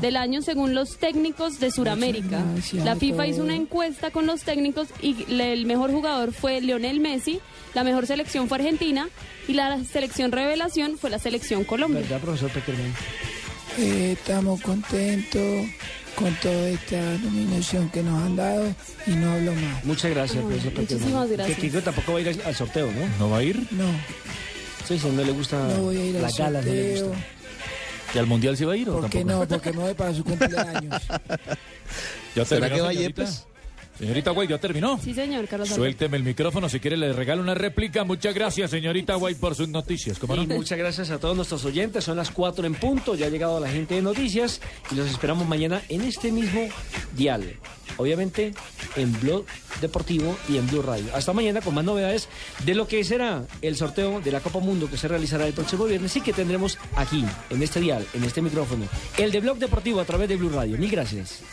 del 0.00 0.16
año 0.16 0.40
según 0.40 0.74
los 0.74 0.98
técnicos 0.98 1.58
de 1.58 1.70
Sudamérica. 1.70 2.44
La 2.84 2.96
FIFA 2.96 3.26
hizo 3.26 3.42
una 3.42 3.56
encuesta 3.56 4.10
con 4.10 4.26
los 4.26 4.42
técnicos 4.42 4.88
y 5.00 5.16
el 5.28 5.66
mejor 5.66 5.90
jugador 5.90 6.32
fue 6.32 6.60
Lionel 6.60 7.00
Messi, 7.00 7.40
la 7.74 7.82
mejor 7.82 8.06
selección 8.06 8.48
fue 8.48 8.58
Argentina 8.58 9.08
y 9.48 9.54
la 9.54 9.82
selección 9.84 10.30
revelación 10.30 10.96
fue 10.96 11.10
la 11.10 11.18
selección 11.18 11.64
Colombia. 11.64 12.02
¿Verdad, 12.02 12.20
profesor? 12.20 12.50
Eh, 13.78 14.12
estamos 14.18 14.60
contentos 14.60 15.66
con 16.14 16.34
toda 16.36 16.68
esta 16.68 17.00
nominación 17.18 17.88
que 17.90 18.02
nos 18.02 18.22
han 18.22 18.36
dado 18.36 18.66
y 19.06 19.10
no 19.12 19.32
hablo 19.32 19.54
más. 19.54 19.84
Muchas 19.84 20.10
gracias, 20.10 20.38
Ay, 20.44 20.44
profesor 20.50 20.72
muchísimas 20.78 21.30
gracias. 21.30 21.56
Que 21.58 21.62
Kiko 21.68 21.80
tampoco 21.80 22.12
va 22.12 22.18
a 22.18 22.22
ir 22.22 22.40
al, 22.44 22.54
sorteo, 22.54 22.86
¿no? 22.92 23.08
¿No 23.18 23.30
va 23.30 23.38
a 23.38 23.42
ir? 23.42 23.66
No, 23.72 23.86
Sí, 24.86 24.98
si 24.98 25.08
no 25.08 25.22
le 25.22 25.32
gusta 25.32 25.56
no 25.68 25.76
voy 25.84 25.96
a 25.96 26.04
ir 26.06 26.14
la 26.16 26.26
al 26.26 26.34
gala, 26.34 26.60
no 26.60 26.66
le 26.66 26.96
sorteo. 26.98 27.08
gusta. 27.08 27.26
¿Y 28.14 28.18
al 28.18 28.26
mundial 28.26 28.56
sí 28.56 28.64
va 28.64 28.72
a 28.74 28.76
ir 28.76 28.90
o 28.90 29.00
¿Por 29.00 29.08
qué 29.10 29.24
tampoco? 29.24 29.40
no? 29.40 29.48
Porque 29.48 29.72
me 29.72 29.78
voy 29.84 29.94
para 29.94 30.12
su 30.14 30.24
cumpleaños. 30.24 31.02
¿Ya 32.36 32.44
¿Será 32.44 32.68
que 32.68 32.80
va 32.80 32.88
señorita? 32.92 33.22
Yepes? 33.22 33.46
Señorita 34.02 34.32
White, 34.32 34.50
¿ya 34.50 34.58
terminó? 34.58 34.98
Sí, 34.98 35.14
señor, 35.14 35.46
Carlos 35.46 35.68
Alberto. 35.68 35.80
Suélteme 35.80 36.16
el 36.16 36.24
micrófono, 36.24 36.68
si 36.68 36.80
quiere 36.80 36.96
le 36.96 37.12
regalo 37.12 37.40
una 37.40 37.54
réplica. 37.54 38.02
Muchas 38.02 38.34
gracias, 38.34 38.72
señorita 38.72 39.16
White, 39.16 39.38
por 39.38 39.54
sus 39.54 39.68
noticias. 39.68 40.18
¿Cómo 40.18 40.34
no? 40.34 40.42
Y 40.42 40.46
muchas 40.48 40.76
gracias 40.76 41.10
a 41.10 41.20
todos 41.20 41.36
nuestros 41.36 41.64
oyentes. 41.64 42.02
Son 42.02 42.16
las 42.16 42.32
4 42.32 42.66
en 42.66 42.74
punto. 42.74 43.14
Ya 43.14 43.26
ha 43.26 43.28
llegado 43.28 43.60
la 43.60 43.68
gente 43.68 43.94
de 43.94 44.02
noticias 44.02 44.60
y 44.90 44.96
los 44.96 45.08
esperamos 45.08 45.46
mañana 45.46 45.82
en 45.88 46.00
este 46.00 46.32
mismo 46.32 46.68
dial. 47.14 47.54
Obviamente 47.96 48.54
en 48.96 49.20
Blog 49.20 49.44
Deportivo 49.80 50.36
y 50.48 50.56
en 50.56 50.66
Blue 50.66 50.82
Radio. 50.82 51.06
Hasta 51.14 51.32
mañana 51.32 51.60
con 51.60 51.72
más 51.72 51.84
novedades 51.84 52.28
de 52.64 52.74
lo 52.74 52.88
que 52.88 53.04
será 53.04 53.46
el 53.60 53.76
sorteo 53.76 54.20
de 54.20 54.32
la 54.32 54.40
Copa 54.40 54.58
Mundo 54.58 54.90
que 54.90 54.96
se 54.96 55.06
realizará 55.06 55.46
el 55.46 55.52
próximo 55.52 55.84
viernes 55.84 56.16
y 56.16 56.22
que 56.22 56.32
tendremos 56.32 56.76
aquí, 56.96 57.24
en 57.50 57.62
este 57.62 57.78
dial, 57.78 58.04
en 58.14 58.24
este 58.24 58.42
micrófono. 58.42 58.86
El 59.16 59.30
de 59.30 59.38
Blog 59.38 59.58
Deportivo 59.58 60.00
a 60.00 60.04
través 60.04 60.28
de 60.28 60.34
Blue 60.34 60.50
Radio. 60.50 60.76
Mil 60.76 60.90
gracias. 60.90 61.44